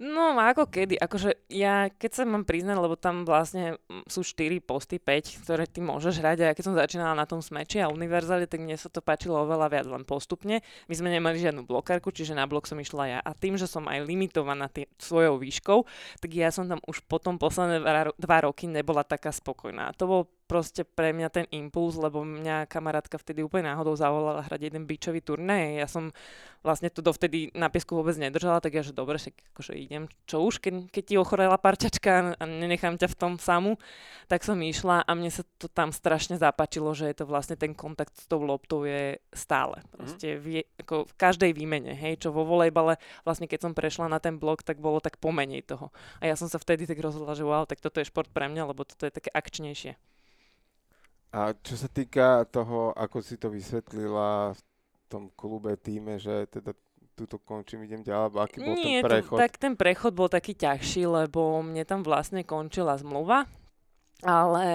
No, 0.00 0.32
ako 0.32 0.64
kedy. 0.64 0.96
Akože 0.96 1.44
ja, 1.52 1.92
keď 1.92 2.10
sa 2.16 2.22
mám 2.24 2.48
priznať, 2.48 2.80
lebo 2.80 2.96
tam 2.96 3.28
vlastne 3.28 3.76
sú 4.08 4.24
4 4.24 4.56
posty, 4.64 4.96
5, 4.96 5.44
ktoré 5.44 5.68
ty 5.68 5.84
môžeš 5.84 6.24
hrať 6.24 6.38
a 6.40 6.44
ja 6.48 6.56
keď 6.56 6.64
som 6.64 6.72
začínala 6.72 7.12
na 7.12 7.28
tom 7.28 7.44
smeči 7.44 7.84
a 7.84 7.92
univerzali, 7.92 8.48
tak 8.48 8.64
mne 8.64 8.80
sa 8.80 8.88
to 8.88 9.04
páčilo 9.04 9.36
oveľa 9.44 9.68
viac 9.68 9.86
len 9.92 10.08
postupne. 10.08 10.64
My 10.88 10.94
sme 10.96 11.12
nemali 11.12 11.36
žiadnu 11.36 11.68
blokárku, 11.68 12.16
čiže 12.16 12.32
na 12.32 12.48
blok 12.48 12.64
som 12.64 12.80
išla 12.80 13.04
ja. 13.12 13.18
A 13.20 13.36
tým, 13.36 13.60
že 13.60 13.68
som 13.68 13.84
aj 13.84 14.08
limitovaná 14.08 14.72
tý, 14.72 14.88
svojou 14.96 15.36
výškou, 15.36 15.84
tak 16.16 16.30
ja 16.32 16.48
som 16.48 16.64
tam 16.64 16.80
už 16.88 17.04
potom 17.04 17.36
posledné 17.36 17.84
dva 18.16 18.38
roky 18.40 18.72
nebola 18.72 19.04
taká 19.04 19.28
spokojná. 19.28 19.92
To 20.00 20.08
bol 20.08 20.22
proste 20.50 20.82
pre 20.82 21.14
mňa 21.14 21.28
ten 21.30 21.46
impuls, 21.54 21.94
lebo 21.94 22.26
mňa 22.26 22.66
kamarátka 22.66 23.22
vtedy 23.22 23.46
úplne 23.46 23.70
náhodou 23.70 23.94
zavolala 23.94 24.42
hrať 24.42 24.66
jeden 24.66 24.82
bičový 24.82 25.22
turnej. 25.22 25.78
Ja 25.78 25.86
som 25.86 26.10
vlastne 26.66 26.90
to 26.90 27.06
dovtedy 27.06 27.54
na 27.54 27.70
piesku 27.70 27.94
vôbec 27.94 28.18
nedržala, 28.18 28.58
tak 28.58 28.74
ja, 28.74 28.82
že 28.82 28.90
dobre, 28.90 29.22
však 29.22 29.54
akože 29.54 29.78
idem, 29.78 30.10
čo 30.26 30.42
už, 30.42 30.58
keď, 30.58 30.90
keď 30.90 31.02
ti 31.06 31.14
ochorela 31.14 31.54
parčačka 31.54 32.34
a 32.34 32.44
nenechám 32.50 32.98
ťa 32.98 33.14
v 33.14 33.16
tom 33.16 33.32
samu, 33.38 33.78
tak 34.26 34.42
som 34.42 34.58
išla 34.58 35.06
a 35.06 35.10
mne 35.14 35.30
sa 35.30 35.46
to 35.62 35.70
tam 35.70 35.94
strašne 35.94 36.34
zapáčilo, 36.34 36.90
že 36.98 37.06
je 37.06 37.22
to 37.22 37.30
vlastne 37.30 37.54
ten 37.54 37.70
kontakt 37.70 38.18
s 38.18 38.26
tou 38.26 38.42
loptou 38.42 38.82
je 38.82 39.22
stále. 39.30 39.78
Mhm. 39.78 39.94
Proste 39.94 40.28
v, 40.34 40.66
ako 40.82 41.06
v 41.06 41.14
každej 41.14 41.54
výmene, 41.54 41.94
hej, 41.94 42.26
čo 42.26 42.34
vo 42.34 42.42
volejbale, 42.42 42.98
vlastne 43.22 43.46
keď 43.46 43.70
som 43.70 43.72
prešla 43.72 44.10
na 44.10 44.18
ten 44.18 44.34
blok, 44.34 44.66
tak 44.66 44.82
bolo 44.82 44.98
tak 44.98 45.22
pomenej 45.22 45.62
toho. 45.62 45.94
A 46.18 46.26
ja 46.26 46.34
som 46.34 46.50
sa 46.50 46.58
vtedy 46.58 46.90
tak 46.90 46.98
rozhodla, 46.98 47.38
že 47.38 47.46
wow, 47.46 47.70
tak 47.70 47.78
toto 47.78 48.02
je 48.02 48.10
šport 48.10 48.26
pre 48.26 48.50
mňa, 48.50 48.66
lebo 48.66 48.82
toto 48.82 49.06
je 49.06 49.14
také 49.14 49.30
akčnejšie. 49.30 50.09
A 51.30 51.54
čo 51.54 51.78
sa 51.78 51.86
týka 51.86 52.42
toho, 52.50 52.90
ako 52.98 53.22
si 53.22 53.38
to 53.38 53.54
vysvetlila 53.54 54.50
v 54.50 54.60
tom 55.06 55.30
klube, 55.38 55.78
týme, 55.78 56.18
že 56.18 56.50
teda 56.50 56.74
túto 57.14 57.38
končím, 57.38 57.86
idem 57.86 58.02
ďalej, 58.02 58.34
aký 58.34 58.58
bol 58.58 58.74
Nie, 58.74 58.98
ten 58.98 59.06
prechod? 59.06 59.38
Tak 59.38 59.52
ten 59.60 59.74
prechod 59.78 60.12
bol 60.16 60.26
taký 60.26 60.56
ťažší, 60.58 61.06
lebo 61.06 61.60
mne 61.62 61.86
tam 61.86 62.02
vlastne 62.02 62.42
končila 62.42 62.96
zmluva, 62.98 63.46
ale, 64.24 64.66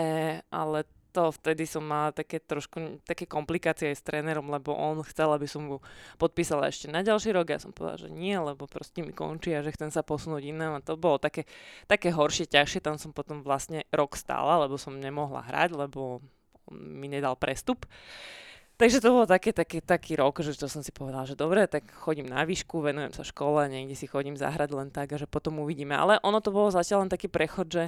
ale 0.47 0.88
to 1.15 1.31
vtedy 1.31 1.63
som 1.63 1.88
mala 1.88 2.12
také 2.12 2.43
trošku 2.43 3.00
také 3.07 3.24
komplikácie 3.24 3.88
aj 3.88 3.97
s 3.97 4.03
trénerom, 4.03 4.51
lebo 4.51 4.75
on 4.75 5.00
chcel, 5.07 5.31
aby 5.31 5.47
som 5.47 5.63
mu 5.63 5.77
podpísala 6.19 6.67
ešte 6.67 6.91
na 6.91 7.00
ďalší 7.00 7.31
rok. 7.31 7.55
Ja 7.55 7.63
som 7.63 7.71
povedala, 7.71 8.03
že 8.03 8.12
nie, 8.12 8.35
lebo 8.35 8.67
proste 8.67 9.00
mi 9.00 9.15
končí 9.15 9.55
a 9.55 9.63
že 9.63 9.71
chcem 9.71 9.88
sa 9.95 10.03
posunúť 10.03 10.43
inám. 10.43 10.75
A 10.75 10.83
to 10.83 11.00
bolo 11.00 11.15
také, 11.15 11.47
také 11.88 12.12
horšie, 12.12 12.51
ťažšie. 12.51 12.83
Tam 12.83 13.00
som 13.00 13.15
potom 13.15 13.47
vlastne 13.47 13.88
rok 13.95 14.19
stála, 14.19 14.67
lebo 14.67 14.75
som 14.75 15.00
nemohla 15.00 15.39
hrať, 15.47 15.88
lebo 15.88 16.19
mi 16.72 17.12
nedal 17.12 17.36
prestup. 17.36 17.86
Takže 18.75 19.00
to 19.00 19.07
bolo 19.07 19.24
také, 19.24 19.55
také, 19.55 19.79
taký 19.79 20.19
rok, 20.19 20.43
že 20.43 20.51
to 20.51 20.68
som 20.68 20.83
si 20.83 20.92
povedala, 20.92 21.24
že 21.24 21.39
dobre, 21.39 21.63
tak 21.63 21.87
chodím 21.96 22.27
na 22.27 22.44
výšku, 22.44 22.83
venujem 22.83 23.16
sa 23.16 23.24
škole, 23.24 23.72
niekde 23.72 23.96
si 23.96 24.03
chodím 24.03 24.35
zahrať 24.35 24.70
len 24.75 24.92
tak 24.92 25.16
a 25.16 25.18
že 25.18 25.31
potom 25.31 25.63
uvidíme. 25.63 25.96
Ale 25.96 26.20
ono 26.20 26.44
to 26.44 26.51
bolo 26.51 26.68
zatiaľ 26.75 27.07
len 27.07 27.11
taký 27.11 27.31
prechod, 27.31 27.72
že 27.72 27.83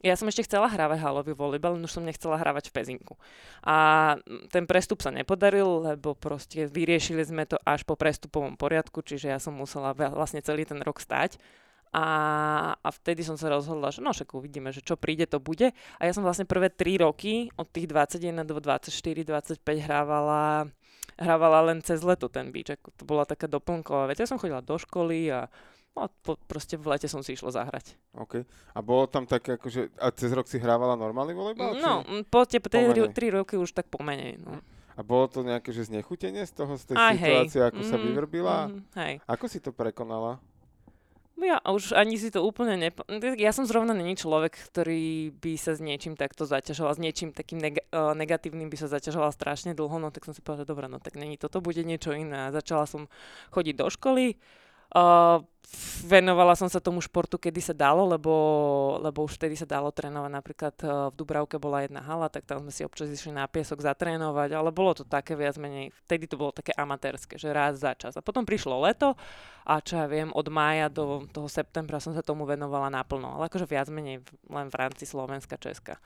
ja 0.00 0.16
som 0.16 0.24
ešte 0.32 0.48
chcela 0.48 0.72
hrávať 0.72 0.96
halový 1.04 1.36
volejbal, 1.36 1.76
len 1.76 1.84
už 1.84 1.92
som 1.92 2.08
nechcela 2.08 2.40
hrávať 2.40 2.72
v 2.72 2.74
Pezinku. 2.80 3.20
A 3.60 4.16
ten 4.48 4.64
prestup 4.64 5.04
sa 5.04 5.12
nepodaril, 5.12 5.92
lebo 5.92 6.16
proste 6.16 6.64
vyriešili 6.64 7.20
sme 7.20 7.44
to 7.44 7.60
až 7.60 7.84
po 7.84 8.00
prestupovom 8.00 8.56
poriadku, 8.56 9.04
čiže 9.04 9.28
ja 9.28 9.36
som 9.36 9.52
musela 9.52 9.92
vlastne 9.92 10.40
celý 10.40 10.64
ten 10.64 10.80
rok 10.80 11.04
stať 11.04 11.36
a, 11.90 12.06
a 12.78 12.88
vtedy 12.94 13.26
som 13.26 13.34
sa 13.34 13.50
rozhodla, 13.50 13.90
že 13.90 13.98
no 13.98 14.14
však 14.14 14.30
uvidíme, 14.38 14.70
že 14.70 14.78
čo 14.78 14.94
príde, 14.94 15.26
to 15.26 15.42
bude. 15.42 15.74
A 15.98 16.02
ja 16.06 16.12
som 16.14 16.22
vlastne 16.22 16.46
prvé 16.46 16.70
3 16.70 17.02
roky, 17.02 17.50
od 17.58 17.66
tých 17.66 17.90
21 17.90 18.46
do 18.46 18.62
24, 18.62 18.94
25 18.94 19.58
hrávala, 19.82 20.70
hrávala 21.18 21.58
len 21.66 21.82
cez 21.82 22.06
leto 22.06 22.30
ten 22.30 22.54
beach. 22.54 22.78
To 22.78 23.02
bola 23.02 23.26
taká 23.26 23.50
doplnková 23.50 24.06
vec. 24.06 24.22
Ja 24.22 24.30
som 24.30 24.38
chodila 24.38 24.62
do 24.62 24.78
školy 24.78 25.34
a 25.34 25.50
No, 25.90 26.06
po, 26.22 26.38
proste 26.46 26.78
v 26.78 26.86
lete 26.86 27.10
som 27.10 27.18
si 27.18 27.34
išla 27.34 27.50
zahrať. 27.50 27.98
OK. 28.14 28.46
A 28.46 28.78
bolo 28.78 29.10
tam 29.10 29.26
také, 29.26 29.58
akože, 29.58 29.98
a 29.98 30.14
cez 30.14 30.30
rok 30.30 30.46
si 30.46 30.62
hrávala 30.62 30.94
normálny 30.94 31.34
volejbal? 31.34 31.82
No, 31.82 32.06
po 32.30 32.46
tie, 32.46 32.62
po 32.62 32.70
tie 32.70 32.86
tri 33.10 33.34
roky 33.34 33.58
už 33.58 33.74
tak 33.74 33.90
pomenej. 33.90 34.38
No. 34.38 34.62
A 34.94 35.00
bolo 35.02 35.26
to 35.26 35.42
nejaké, 35.42 35.74
že 35.74 35.90
znechutenie 35.90 36.46
z 36.46 36.52
toho, 36.52 36.78
z 36.78 36.92
tej 36.92 36.96
Aj, 37.00 37.16
situácie, 37.16 37.60
hej. 37.64 37.68
ako 37.72 37.80
mm, 37.82 37.88
sa 37.88 37.96
mhm, 37.96 38.04
vyvrbila? 38.06 38.56
Mm, 38.68 38.80
hej. 39.02 39.14
Ako 39.26 39.44
si 39.48 39.58
to 39.58 39.74
prekonala? 39.74 40.38
Ja 41.40 41.58
už 41.64 41.96
ani 41.96 42.20
si 42.20 42.28
to 42.28 42.44
úplne 42.44 42.76
nep... 42.76 43.00
Ja 43.40 43.50
som 43.50 43.64
zrovna 43.64 43.96
není 43.96 44.14
človek, 44.14 44.56
ktorý 44.70 45.32
by 45.34 45.52
sa 45.56 45.72
s 45.72 45.80
niečím 45.80 46.14
takto 46.14 46.44
zaťažoval, 46.44 46.96
s 46.96 47.00
niečím 47.00 47.32
takým 47.32 47.58
neg- 47.58 47.84
uh, 47.90 48.12
negatívnym 48.12 48.68
by 48.68 48.76
sa 48.76 48.92
zaťažoval 48.92 49.32
strašne 49.32 49.72
dlho, 49.72 49.96
no 49.96 50.12
tak 50.12 50.28
som 50.28 50.36
si 50.36 50.44
povedala, 50.44 50.62
že 50.64 50.70
dobré, 50.70 50.86
no 50.86 51.00
tak 51.00 51.16
není 51.16 51.40
toto, 51.40 51.64
bude 51.64 51.80
niečo 51.80 52.12
iné. 52.12 52.52
Začala 52.52 52.84
som 52.84 53.08
chodiť 53.50 53.74
do 53.80 53.88
školy, 53.88 54.36
Venovala 56.02 56.58
som 56.58 56.66
sa 56.66 56.82
tomu 56.82 56.98
športu, 56.98 57.38
kedy 57.38 57.62
sa 57.62 57.70
dalo, 57.70 58.02
lebo, 58.02 58.34
lebo 58.98 59.22
už 59.22 59.38
vtedy 59.38 59.54
sa 59.54 59.62
dalo 59.62 59.94
trénovať. 59.94 60.30
Napríklad 60.34 60.74
uh, 60.82 60.90
v 61.12 61.14
Dubravke 61.14 61.62
bola 61.62 61.86
jedna 61.86 62.02
hala, 62.02 62.26
tak 62.26 62.42
tam 62.42 62.66
sme 62.66 62.74
si 62.74 62.82
občas 62.82 63.06
išli 63.06 63.30
na 63.30 63.46
piesok 63.46 63.78
zatrénovať, 63.78 64.50
ale 64.50 64.74
bolo 64.74 64.98
to 64.98 65.06
také 65.06 65.38
viac 65.38 65.54
menej, 65.62 65.94
vtedy 66.10 66.26
to 66.26 66.34
bolo 66.34 66.50
také 66.50 66.74
amatérske, 66.74 67.38
že 67.38 67.54
raz 67.54 67.78
za 67.78 67.94
čas. 67.94 68.18
A 68.18 68.24
potom 68.24 68.42
prišlo 68.42 68.82
leto 68.82 69.14
a 69.62 69.78
čo 69.78 70.02
ja 70.02 70.10
viem, 70.10 70.34
od 70.34 70.50
mája 70.50 70.90
do 70.90 71.22
toho 71.30 71.46
septembra 71.46 72.02
som 72.02 72.18
sa 72.18 72.24
tomu 72.26 72.50
venovala 72.50 72.90
naplno, 72.90 73.38
ale 73.38 73.46
akože 73.46 73.70
viac 73.70 73.86
menej 73.94 74.26
len 74.50 74.66
v 74.66 74.74
rámci 74.74 75.06
Slovenska, 75.06 75.54
Česka. 75.54 76.02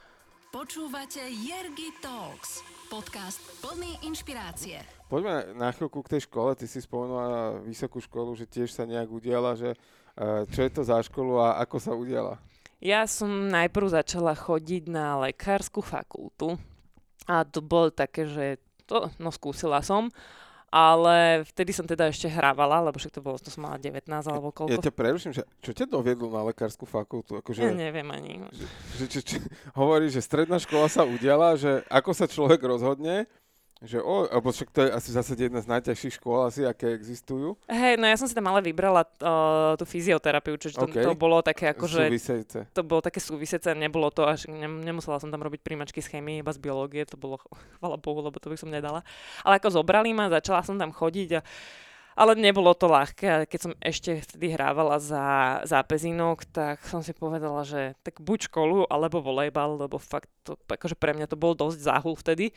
Počúvate 0.53 1.25
Jergy 1.25 1.89
Talks, 2.05 2.61
podcast 2.95 3.43
plný 3.59 4.07
inšpirácie. 4.07 4.79
Poďme 5.11 5.51
na 5.59 5.75
chvíľku 5.75 5.99
k 6.07 6.15
tej 6.15 6.31
škole. 6.31 6.55
Ty 6.55 6.63
si 6.71 6.79
spomenula 6.79 7.59
vysokú 7.67 7.99
školu, 7.99 8.39
že 8.39 8.47
tiež 8.47 8.71
sa 8.71 8.87
nejak 8.87 9.11
udiala, 9.11 9.59
že 9.59 9.75
uh, 9.75 10.47
čo 10.47 10.63
je 10.63 10.71
to 10.71 10.87
za 10.87 11.03
školu 11.03 11.43
a 11.43 11.59
ako 11.59 11.77
sa 11.83 11.91
udiala? 11.91 12.39
Ja 12.79 13.03
som 13.11 13.51
najprv 13.51 13.99
začala 13.99 14.39
chodiť 14.39 14.87
na 14.87 15.19
lekárskú 15.27 15.83
fakultu 15.83 16.55
a 17.27 17.43
to 17.43 17.59
bolo 17.67 17.91
také, 17.91 18.31
že 18.31 18.63
to, 18.87 19.11
no 19.19 19.35
skúsila 19.35 19.83
som 19.83 20.15
ale 20.75 21.47
vtedy 21.47 21.71
som 21.71 21.87
teda 21.87 22.11
ešte 22.11 22.27
hrávala, 22.27 22.83
lebo 22.83 22.99
však 22.99 23.15
to 23.15 23.23
bolo, 23.23 23.39
to 23.39 23.47
som 23.47 23.63
mala 23.63 23.79
19 23.79 24.11
alebo 24.11 24.51
koľko. 24.51 24.75
Ja 24.75 24.83
ťa 24.83 24.91
preruším, 24.91 25.31
že 25.31 25.47
čo 25.63 25.71
ťa 25.71 25.87
doviedlo 25.87 26.27
na 26.35 26.51
lekárskú 26.51 26.83
fakultu? 26.83 27.39
Akože, 27.39 27.63
ja 27.63 27.71
neviem 27.71 28.11
ani. 28.11 28.43
Že, 28.51 28.67
že, 28.99 29.05
že, 29.07 29.21
že, 29.23 29.37
hovorí, 29.79 30.11
že 30.11 30.19
stredná 30.19 30.59
škola 30.59 30.91
sa 30.91 31.07
udiala, 31.07 31.55
že 31.55 31.87
ako 31.87 32.11
sa 32.11 32.27
človek 32.27 32.59
rozhodne, 32.59 33.31
Že 33.83 33.99
o, 34.07 34.31
alebo 34.31 34.55
však 34.55 34.71
to 34.71 34.81
je 34.87 34.91
asi 34.95 35.09
v 35.11 35.17
zásade 35.19 35.43
jedna 35.51 35.61
z 35.61 35.69
najťažších 35.69 36.23
škôl 36.23 36.47
asi, 36.47 36.63
aké 36.63 36.95
existujú. 36.95 37.59
Hej, 37.67 37.99
no 37.99 38.07
ja 38.07 38.15
som 38.15 38.31
si 38.31 38.33
tam 38.33 38.47
ale 38.47 38.63
vybrala 38.63 39.03
uh, 39.03 39.75
tú 39.75 39.83
fyzioterapiu, 39.83 40.55
čiže 40.55 40.79
to, 40.79 40.87
OK. 40.87 40.97
to 41.03 41.13
bolo 41.19 41.43
také 41.43 41.75
ako, 41.75 41.91
že 41.91 42.07
to 42.71 42.83
bolo 42.87 43.03
také 43.03 43.19
súvisece, 43.19 43.75
nebolo 43.75 44.15
to 44.15 44.25
až, 44.25 44.47
ne, 44.47 44.71
nemusela 44.71 45.19
som 45.19 45.29
tam 45.29 45.43
robiť 45.43 45.61
príjmačky 45.61 45.99
z 45.99 46.17
chémie, 46.17 46.41
iba 46.41 46.55
z 46.55 46.63
biológie, 46.63 47.03
to 47.03 47.19
bolo, 47.19 47.43
chvala 47.83 47.99
Bohu, 47.99 48.23
lebo 48.23 48.39
to 48.39 48.49
by 48.49 48.57
som 48.57 48.71
nedala. 48.71 49.03
Ale 49.43 49.59
ako 49.59 49.83
zobrali 49.83 50.15
ma, 50.15 50.31
začala 50.31 50.63
som 50.63 50.79
tam 50.79 50.95
chodiť 50.95 51.31
a 51.39 51.43
ale 52.15 52.39
nebolo 52.39 52.71
to 52.79 52.87
ľahké 52.87 53.51
keď 53.51 53.61
som 53.61 53.73
ešte 53.83 54.23
vtedy 54.23 54.55
hrávala 54.55 55.03
za, 55.03 55.61
za 55.67 55.83
Pezinok, 55.83 56.47
tak 56.47 56.79
som 56.87 57.03
si 57.03 57.11
povedala, 57.11 57.67
že 57.67 57.99
tak 58.07 58.23
buď 58.23 58.47
školu, 58.51 58.87
alebo 58.87 59.19
volejbal, 59.19 59.83
lebo 59.87 59.99
fakt 59.99 60.31
to, 60.47 60.55
akože 60.71 60.95
pre 60.95 61.11
mňa 61.11 61.27
to 61.27 61.35
bol 61.35 61.59
dosť 61.59 61.79
záhul 61.83 62.15
vtedy. 62.15 62.55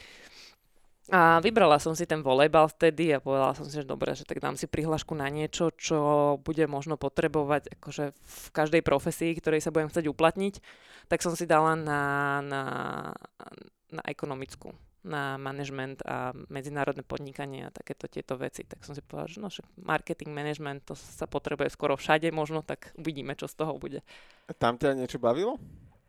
A 1.07 1.39
vybrala 1.39 1.79
som 1.79 1.95
si 1.95 2.03
ten 2.03 2.19
volejbal 2.19 2.67
vtedy 2.67 3.15
a 3.15 3.23
povedala 3.23 3.55
som 3.55 3.63
si, 3.63 3.79
že 3.79 3.87
dobre, 3.87 4.11
že 4.11 4.27
tak 4.27 4.43
dám 4.43 4.59
si 4.59 4.67
prihlášku 4.67 5.15
na 5.15 5.31
niečo, 5.31 5.71
čo 5.71 6.35
bude 6.43 6.67
možno 6.67 6.99
potrebovať 6.99 7.79
akože 7.79 8.11
v 8.11 8.47
každej 8.51 8.83
profesii, 8.83 9.31
ktorej 9.39 9.63
sa 9.63 9.71
budem 9.71 9.87
chcieť 9.87 10.03
uplatniť, 10.11 10.59
tak 11.07 11.23
som 11.23 11.31
si 11.31 11.47
dala 11.47 11.79
na, 11.79 12.01
na, 12.43 12.63
na 13.87 14.03
ekonomickú 14.03 14.75
na 15.07 15.39
management 15.39 16.03
a 16.03 16.35
medzinárodné 16.51 16.99
podnikanie 17.07 17.63
a 17.63 17.71
takéto 17.71 18.11
tieto 18.11 18.35
veci. 18.35 18.67
Tak 18.67 18.83
som 18.83 18.91
si 18.91 18.99
povedala, 18.99 19.31
že 19.31 19.39
no, 19.39 19.47
že 19.47 19.63
marketing, 19.79 20.35
management, 20.35 20.83
to 20.83 20.99
sa 20.99 21.23
potrebuje 21.23 21.71
skoro 21.71 21.95
všade 21.95 22.27
možno, 22.35 22.59
tak 22.59 22.91
uvidíme, 22.99 23.31
čo 23.39 23.47
z 23.47 23.55
toho 23.55 23.79
bude. 23.79 24.03
Tam 24.59 24.75
ťa 24.75 24.99
niečo 24.99 25.17
bavilo? 25.23 25.55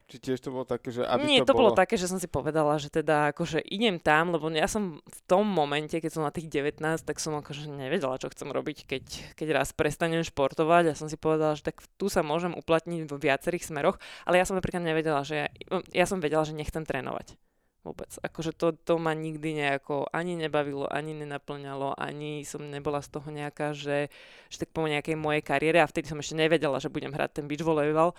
Či 0.08 0.16
tiež 0.24 0.40
to 0.40 0.48
bolo 0.48 0.64
také, 0.64 0.88
že 0.88 1.04
aby 1.04 1.28
Nie, 1.28 1.44
to, 1.44 1.52
to 1.52 1.60
bolo 1.60 1.76
také, 1.76 2.00
že 2.00 2.08
som 2.08 2.16
si 2.16 2.24
povedala, 2.24 2.80
že 2.80 2.88
teda 2.88 3.36
akože 3.36 3.60
idem 3.60 4.00
tam, 4.00 4.32
lebo 4.32 4.48
ja 4.48 4.64
som 4.64 5.04
v 5.04 5.20
tom 5.28 5.44
momente, 5.44 6.00
keď 6.00 6.10
som 6.16 6.24
na 6.24 6.32
tých 6.32 6.48
19, 6.48 6.80
tak 6.80 7.20
som 7.20 7.36
akože 7.36 7.68
nevedela, 7.68 8.16
čo 8.16 8.32
chcem 8.32 8.48
robiť, 8.48 8.88
keď, 8.88 9.04
keď 9.36 9.48
raz 9.52 9.76
prestanem 9.76 10.24
športovať 10.24 10.88
a 10.88 10.98
som 10.98 11.12
si 11.12 11.20
povedala, 11.20 11.60
že 11.60 11.68
tak 11.68 11.84
tu 12.00 12.08
sa 12.08 12.24
môžem 12.24 12.56
uplatniť 12.56 13.04
vo 13.04 13.20
viacerých 13.20 13.68
smeroch, 13.68 14.00
ale 14.24 14.40
ja 14.40 14.48
som 14.48 14.56
napríklad 14.56 14.80
nevedela, 14.80 15.20
že 15.28 15.44
ja, 15.44 15.48
ja 15.92 16.06
som 16.08 16.24
vedela, 16.24 16.40
že 16.40 16.56
nechcem 16.56 16.88
trénovať. 16.88 17.36
Vôbec. 17.84 18.10
Akože 18.20 18.52
to, 18.52 18.74
to 18.74 18.96
ma 18.96 19.12
nikdy 19.12 19.54
nejako 19.54 20.08
ani 20.12 20.34
nebavilo, 20.34 20.88
ani 20.90 21.14
nenaplňalo, 21.14 21.96
ani 21.96 22.42
som 22.48 22.64
nebola 22.64 23.04
z 23.04 23.08
toho 23.12 23.28
nejaká, 23.32 23.76
že, 23.76 24.12
že 24.52 24.56
tak 24.64 24.72
po 24.72 24.84
nejakej 24.84 25.16
mojej 25.16 25.40
kariére 25.40 25.78
a 25.80 25.88
vtedy 25.88 26.10
som 26.10 26.20
ešte 26.20 26.36
nevedela, 26.36 26.82
že 26.82 26.92
budem 26.92 27.14
hrať 27.14 27.40
ten 27.40 27.46
beach 27.48 27.64
volejbal. 27.64 28.12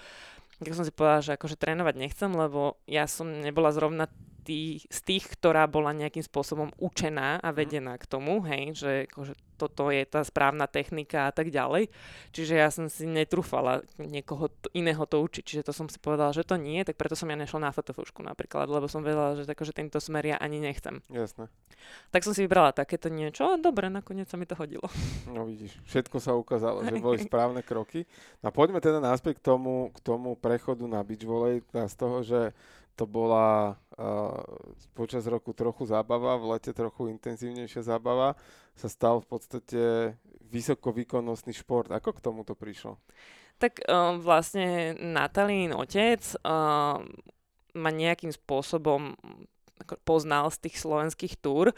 Tak 0.60 0.76
som 0.76 0.84
si 0.84 0.91
povedala, 0.91 1.24
že 1.24 1.36
akože 1.39 1.56
trénovať 1.56 1.95
nechcem, 1.95 2.32
lebo 2.36 2.76
ja 2.84 3.08
som 3.08 3.32
nebola 3.32 3.72
zrovna 3.72 4.12
tý, 4.50 4.82
z 4.90 5.00
tých, 5.06 5.30
ktorá 5.38 5.70
bola 5.70 5.94
nejakým 5.94 6.26
spôsobom 6.26 6.74
učená 6.82 7.38
a 7.38 7.54
vedená 7.54 7.94
k 8.02 8.10
tomu, 8.10 8.42
hej, 8.50 8.74
že 8.74 8.92
akože 9.06 9.38
toto 9.60 9.92
je 9.92 10.08
tá 10.08 10.24
správna 10.24 10.66
technika 10.66 11.28
a 11.28 11.32
tak 11.36 11.52
ďalej. 11.52 11.92
Čiže 12.32 12.54
ja 12.56 12.72
som 12.72 12.88
si 12.88 13.04
netrúfala 13.04 13.84
niekoho 14.00 14.48
t- 14.48 14.72
iného 14.72 15.04
to 15.04 15.20
učiť. 15.20 15.44
Čiže 15.44 15.68
to 15.68 15.76
som 15.76 15.92
si 15.92 16.00
povedala, 16.00 16.32
že 16.32 16.48
to 16.48 16.56
nie, 16.56 16.80
tak 16.88 16.96
preto 16.96 17.14
som 17.14 17.28
ja 17.28 17.36
nešla 17.36 17.70
na 17.70 17.76
fotofušku 17.76 18.24
napríklad, 18.24 18.72
lebo 18.72 18.88
som 18.88 19.04
vedela, 19.04 19.36
že 19.36 19.44
akože 19.44 19.76
tento 19.76 20.00
smer 20.00 20.34
ja 20.34 20.38
ani 20.40 20.64
nechcem. 20.64 21.04
Jasné. 21.12 21.52
Tak 22.10 22.24
som 22.24 22.32
si 22.32 22.48
vybrala 22.48 22.72
takéto 22.72 23.12
niečo 23.12 23.52
a 23.52 23.60
dobre, 23.60 23.92
nakoniec 23.92 24.32
sa 24.32 24.40
mi 24.40 24.48
to 24.48 24.56
hodilo. 24.58 24.88
No 25.30 25.46
vidíš, 25.46 25.78
všetko 25.86 26.18
sa 26.18 26.34
ukázalo, 26.34 26.82
že 26.88 26.98
boli 26.98 27.22
správne 27.28 27.62
kroky. 27.62 28.10
No 28.42 28.50
poďme 28.50 28.82
teda 28.82 28.98
naspäť 28.98 29.44
k 29.44 29.54
tomu, 29.54 29.94
k 29.94 30.00
tomu 30.02 30.34
prechodu 30.40 30.82
na 30.88 31.04
beach 31.06 31.22
volley, 31.28 31.62
z 31.70 31.96
toho, 32.00 32.24
že 32.26 32.56
to 33.00 33.08
bola 33.08 33.80
uh, 33.96 34.44
počas 34.92 35.24
roku 35.24 35.56
trochu 35.56 35.88
zábava, 35.88 36.36
v 36.36 36.60
lete 36.60 36.76
trochu 36.76 37.08
intenzívnejšia 37.16 37.88
zábava, 37.88 38.36
sa 38.76 38.92
stal 38.92 39.24
v 39.24 39.28
podstate 39.32 39.82
vysokovýkonnostný 40.52 41.56
šport. 41.56 41.88
Ako 41.88 42.12
k 42.12 42.20
tomuto 42.20 42.60
prišlo? 42.60 43.00
Tak 43.56 43.88
uh, 43.88 44.20
vlastne 44.20 45.00
Natalín 45.00 45.72
otec 45.72 46.20
uh, 46.44 47.00
ma 47.72 47.90
nejakým 47.96 48.36
spôsobom 48.36 49.16
poznal 50.04 50.52
z 50.52 50.68
tých 50.68 50.76
slovenských 50.84 51.40
túr 51.40 51.72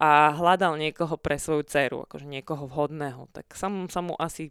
a 0.00 0.32
hľadal 0.32 0.80
niekoho 0.80 1.20
pre 1.20 1.36
svoju 1.36 1.68
dceru, 1.68 2.08
akože 2.08 2.24
niekoho 2.24 2.64
vhodného. 2.64 3.28
Tak 3.36 3.52
som 3.52 3.92
sa 3.92 4.00
mu 4.00 4.16
asi 4.16 4.48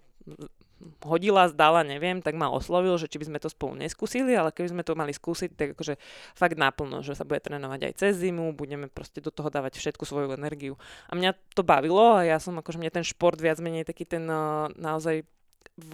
hodila, 1.05 1.49
zdala, 1.49 1.85
neviem, 1.85 2.21
tak 2.21 2.33
ma 2.37 2.49
oslovil, 2.49 2.97
že 2.97 3.09
či 3.09 3.21
by 3.21 3.25
sme 3.29 3.39
to 3.41 3.49
spolu 3.49 3.77
neskúsili, 3.77 4.33
ale 4.33 4.53
keby 4.53 4.69
sme 4.73 4.83
to 4.85 4.97
mali 4.97 5.13
skúsiť, 5.13 5.49
tak 5.53 5.67
akože 5.77 5.97
fakt 6.33 6.57
naplno, 6.57 7.01
že 7.05 7.17
sa 7.17 7.25
bude 7.25 7.41
trénovať 7.41 7.91
aj 7.91 7.93
cez 7.97 8.13
zimu, 8.21 8.53
budeme 8.53 8.89
proste 8.89 9.21
do 9.23 9.29
toho 9.29 9.49
dávať 9.49 9.77
všetku 9.79 10.03
svoju 10.05 10.33
energiu. 10.35 10.75
A 11.09 11.17
mňa 11.17 11.37
to 11.53 11.61
bavilo 11.61 12.17
a 12.17 12.25
ja 12.25 12.37
som 12.41 12.57
akože 12.57 12.81
mne 12.81 12.91
ten 12.91 13.05
šport 13.05 13.37
viac 13.37 13.57
menej 13.61 13.87
taký 13.87 14.05
ten 14.05 14.25
uh, 14.27 14.69
naozaj 14.77 15.23
v 15.77 15.93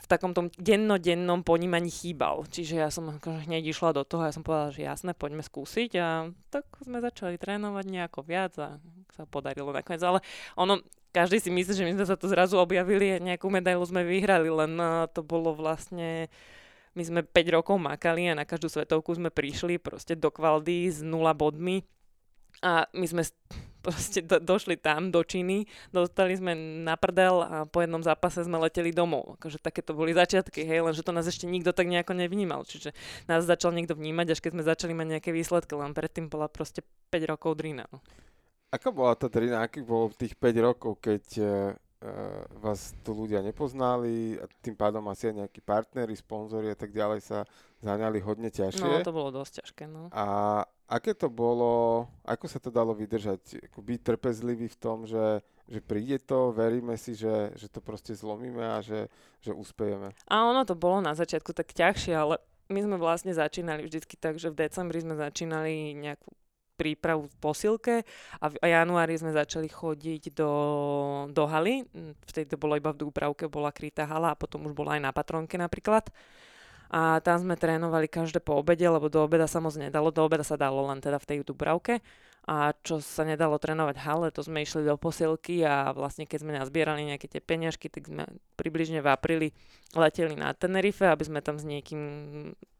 v 0.00 0.06
takom 0.08 0.32
tom 0.32 0.48
dennodennom 0.56 1.44
ponímaní 1.44 1.92
chýbal. 1.92 2.48
Čiže 2.48 2.74
ja 2.80 2.88
som 2.88 3.12
akože 3.12 3.46
hneď 3.46 3.68
išla 3.68 3.92
do 3.92 4.02
toho 4.02 4.24
a 4.24 4.32
ja 4.32 4.34
som 4.34 4.40
povedala, 4.40 4.72
že 4.72 4.88
jasné, 4.88 5.12
poďme 5.12 5.44
skúsiť 5.44 5.90
a 6.00 6.32
tak 6.48 6.64
sme 6.80 7.04
začali 7.04 7.36
trénovať 7.36 7.84
nejako 7.84 8.24
viac 8.24 8.56
a 8.56 8.80
sa 9.12 9.28
podarilo 9.28 9.68
nakoniec. 9.70 10.00
Ale 10.00 10.24
ono, 10.56 10.80
každý 11.10 11.42
si 11.42 11.50
myslí, 11.50 11.72
že 11.74 11.86
my 11.86 11.92
sme 11.98 12.06
sa 12.06 12.16
tu 12.16 12.30
zrazu 12.30 12.56
objavili 12.56 13.14
a 13.14 13.22
nejakú 13.22 13.50
medailu 13.50 13.82
sme 13.82 14.06
vyhrali, 14.06 14.50
len 14.50 14.72
uh, 14.78 15.10
to 15.10 15.22
bolo 15.26 15.54
vlastne 15.54 16.30
my 16.94 17.02
sme 17.06 17.20
5 17.22 17.56
rokov 17.56 17.78
makali 17.78 18.30
a 18.30 18.38
na 18.38 18.42
každú 18.42 18.66
svetovku 18.66 19.14
sme 19.14 19.30
prišli 19.30 19.78
proste 19.78 20.18
do 20.18 20.30
kvaldy 20.30 20.90
s 20.90 20.98
nula 21.02 21.30
bodmi 21.30 21.86
a 22.62 22.86
my 22.90 23.06
sme 23.06 23.22
proste 23.84 24.20
do, 24.20 24.36
došli 24.42 24.76
tam 24.76 25.08
do 25.08 25.22
Číny, 25.24 25.64
dostali 25.88 26.36
sme 26.36 26.52
na 26.84 26.98
prdel 27.00 27.40
a 27.40 27.56
po 27.64 27.80
jednom 27.80 28.04
zápase 28.04 28.44
sme 28.44 28.60
leteli 28.60 28.92
domov. 28.92 29.40
Akože 29.40 29.56
také 29.56 29.80
to 29.80 29.96
boli 29.96 30.12
začiatky, 30.12 30.66
hej, 30.66 30.84
lenže 30.84 31.00
to 31.06 31.16
nás 31.16 31.24
ešte 31.24 31.48
nikto 31.48 31.72
tak 31.72 31.88
nejako 31.88 32.12
nevnímal. 32.12 32.68
Čiže 32.68 32.92
nás 33.24 33.48
začal 33.48 33.72
niekto 33.72 33.96
vnímať, 33.96 34.36
až 34.36 34.40
keď 34.44 34.50
sme 34.52 34.68
začali 34.68 34.92
mať 34.92 35.06
nejaké 35.16 35.30
výsledky, 35.32 35.72
len 35.78 35.96
predtým 35.96 36.28
bola 36.28 36.50
proste 36.52 36.84
5 37.08 37.30
rokov 37.32 37.56
drina. 37.56 37.88
Ako 38.70 38.94
bola 38.94 39.18
tá 39.18 39.26
drina, 39.26 39.66
aký 39.66 39.82
bolo 39.82 40.14
tých 40.14 40.38
5 40.38 40.66
rokov, 40.66 41.02
keď 41.02 41.24
uh, 41.42 41.74
vás 42.62 42.96
tu 43.04 43.12
ľudia 43.12 43.42
nepoznali 43.42 44.38
a 44.40 44.48
tým 44.64 44.78
pádom 44.78 45.04
asi 45.10 45.28
aj 45.28 45.44
nejakí 45.44 45.60
partneri, 45.60 46.14
sponzori 46.16 46.72
a 46.72 46.78
tak 46.78 46.94
ďalej 46.94 47.20
sa 47.20 47.42
zaňali 47.82 48.22
hodne 48.24 48.48
ťažšie. 48.48 48.80
No, 48.80 49.04
to 49.04 49.12
bolo 49.12 49.34
dosť 49.34 49.60
ťažké, 49.60 49.84
no. 49.90 50.08
A 50.14 50.62
aké 50.88 51.12
to 51.12 51.28
bolo, 51.28 52.06
ako 52.22 52.46
sa 52.48 52.62
to 52.62 52.72
dalo 52.72 52.96
vydržať? 52.96 53.68
Ako 53.68 53.84
byť 53.84 54.00
trpezlivý 54.00 54.70
v 54.72 54.80
tom, 54.80 55.04
že, 55.04 55.44
že 55.68 55.82
príde 55.84 56.22
to, 56.22 56.54
veríme 56.54 56.96
si, 56.96 57.12
že, 57.12 57.52
že 57.58 57.68
to 57.68 57.84
proste 57.84 58.16
zlomíme 58.16 58.64
a 58.64 58.78
že, 58.80 59.10
že 59.44 59.52
uspejeme. 59.52 60.16
A 60.30 60.46
ono 60.46 60.64
to 60.64 60.72
bolo 60.72 61.04
na 61.04 61.12
začiatku 61.12 61.52
tak 61.52 61.74
ťažšie, 61.76 62.14
ale 62.16 62.40
my 62.70 62.80
sme 62.86 62.96
vlastne 62.96 63.34
začínali 63.34 63.84
vždycky 63.84 64.14
tak, 64.14 64.38
že 64.38 64.48
v 64.48 64.62
decembri 64.62 65.02
sme 65.02 65.18
začínali 65.18 65.92
nejakú 65.98 66.30
prípravu 66.80 67.28
v 67.28 67.36
posilke 67.36 68.08
a 68.40 68.48
v 68.48 68.56
januári 68.64 69.20
sme 69.20 69.36
začali 69.36 69.68
chodiť 69.68 70.32
do, 70.32 70.52
do 71.28 71.44
haly. 71.44 71.84
Vtedy 72.24 72.48
to 72.48 72.56
bolo 72.56 72.80
iba 72.80 72.88
v 72.96 73.04
Dúbravke, 73.04 73.52
bola 73.52 73.68
krytá 73.68 74.08
hala 74.08 74.32
a 74.32 74.38
potom 74.40 74.64
už 74.64 74.72
bola 74.72 74.96
aj 74.96 75.04
na 75.04 75.12
Patronke 75.12 75.60
napríklad 75.60 76.08
a 76.90 77.22
tam 77.22 77.38
sme 77.46 77.54
trénovali 77.54 78.10
každé 78.10 78.42
po 78.42 78.58
obede, 78.58 78.82
lebo 78.82 79.06
do 79.06 79.22
obeda 79.22 79.46
sa 79.46 79.62
moc 79.62 79.78
nedalo, 79.78 80.10
do 80.10 80.26
obeda 80.26 80.42
sa 80.42 80.58
dalo 80.58 80.90
len 80.90 80.98
teda 80.98 81.22
v 81.22 81.28
tej 81.28 81.38
Dubravke 81.46 82.02
a 82.48 82.72
čo 82.80 83.04
sa 83.04 83.22
nedalo 83.28 83.60
trénovať 83.60 83.96
hale, 84.00 84.32
to 84.32 84.40
sme 84.40 84.64
išli 84.64 84.80
do 84.88 84.96
posilky 84.96 85.60
a 85.60 85.92
vlastne 85.92 86.24
keď 86.24 86.38
sme 86.40 86.56
nazbierali 86.56 87.04
nejaké 87.04 87.28
tie 87.28 87.38
peniažky, 87.44 87.92
tak 87.92 88.08
sme 88.08 88.24
približne 88.56 89.04
v 89.04 89.08
apríli 89.12 89.48
leteli 89.92 90.32
na 90.40 90.56
Tenerife, 90.56 91.04
aby 91.04 91.20
sme 91.20 91.44
tam 91.44 91.60
s 91.60 91.68
niekým 91.68 92.00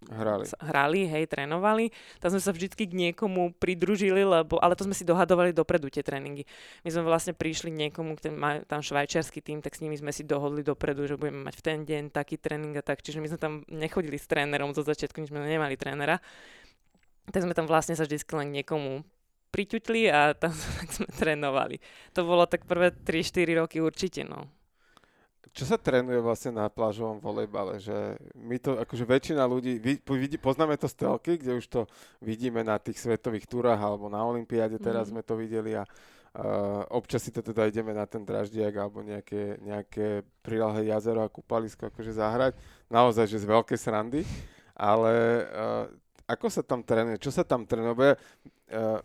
hrali, 0.09 0.49
hrali 0.65 1.01
hej, 1.05 1.29
trénovali. 1.29 1.93
Tam 2.25 2.33
sme 2.33 2.41
sa 2.41 2.57
vždycky 2.57 2.89
k 2.89 2.97
niekomu 2.97 3.53
pridružili, 3.61 4.25
lebo, 4.25 4.57
ale 4.65 4.73
to 4.81 4.89
sme 4.89 4.97
si 4.97 5.05
dohadovali 5.05 5.53
dopredu 5.53 5.93
tie 5.93 6.01
tréningy. 6.01 6.49
My 6.83 6.91
sme 6.97 7.05
vlastne 7.05 7.37
prišli 7.37 7.69
k 7.69 7.81
niekomu, 7.89 8.17
ktorý 8.17 8.33
má 8.33 8.65
tam 8.65 8.81
švajčiarsky 8.81 9.45
tým, 9.45 9.61
tak 9.61 9.77
s 9.77 9.85
nimi 9.85 9.95
sme 10.01 10.09
si 10.09 10.25
dohodli 10.25 10.65
dopredu, 10.65 11.05
že 11.05 11.21
budeme 11.21 11.45
mať 11.45 11.55
v 11.61 11.63
ten 11.63 11.79
deň 11.85 12.17
taký 12.17 12.41
tréning 12.41 12.73
a 12.75 12.83
tak. 12.83 13.05
Čiže 13.05 13.21
my 13.21 13.29
sme 13.29 13.39
tam 13.39 13.53
nechodili 13.69 14.17
s 14.17 14.25
trénerom 14.25 14.73
zo 14.73 14.81
začiatku, 14.81 15.21
my 15.21 15.29
sme 15.29 15.45
nemali 15.45 15.77
trénera. 15.77 16.17
Tak 17.29 17.45
sme 17.45 17.53
tam 17.53 17.69
vlastne 17.69 17.93
sa 17.93 18.09
vždy 18.09 18.25
len 18.35 18.49
k 18.51 18.57
niekomu 18.65 19.05
priťutli 19.51 20.09
a 20.09 20.33
tam 20.33 20.55
sme 20.95 21.07
trénovali. 21.11 21.83
To 22.15 22.25
bolo 22.25 22.47
tak 22.47 22.65
prvé 22.65 22.95
3-4 22.95 23.61
roky 23.61 23.79
určite, 23.83 24.23
no. 24.23 24.47
Čo 25.51 25.67
sa 25.67 25.83
trénuje 25.83 26.23
vlastne 26.23 26.55
na 26.55 26.71
plážovom 26.71 27.19
volejbale? 27.19 27.83
Že 27.83 28.23
my 28.39 28.57
to, 28.63 28.79
akože 28.79 29.03
väčšina 29.03 29.43
ľudí, 29.51 29.83
vidí, 29.83 30.39
poznáme 30.39 30.79
to 30.79 30.87
z 30.87 30.95
telky, 30.95 31.43
kde 31.43 31.59
už 31.59 31.67
to 31.67 31.81
vidíme 32.23 32.63
na 32.63 32.79
tých 32.79 33.03
svetových 33.03 33.51
túrach 33.51 33.83
alebo 33.83 34.07
na 34.07 34.23
Olympiáde, 34.23 34.79
teraz 34.79 35.11
mm. 35.11 35.19
sme 35.19 35.23
to 35.27 35.35
videli 35.35 35.75
a 35.75 35.83
uh, 35.83 36.87
občas 36.95 37.27
si 37.27 37.35
to 37.35 37.43
teda 37.43 37.67
ideme 37.67 37.91
na 37.91 38.07
ten 38.07 38.23
draždiak 38.23 38.79
alebo 38.79 39.03
nejaké, 39.03 39.59
nejaké 39.59 40.23
prilahé 40.39 40.87
jazero 40.87 41.27
a 41.27 41.33
kúpalisko 41.33 41.91
akože 41.91 42.15
zahrať. 42.15 42.55
Naozaj, 42.87 43.27
že 43.27 43.43
z 43.43 43.51
veľké 43.51 43.75
srandy. 43.75 44.23
Ale 44.79 45.13
uh, 45.51 45.85
ako 46.31 46.47
sa 46.47 46.63
tam 46.63 46.87
trénuje? 46.87 47.19
Čo 47.19 47.35
sa 47.35 47.43
tam 47.43 47.67
trénuje? 47.67 48.15
Uh, 48.71 49.03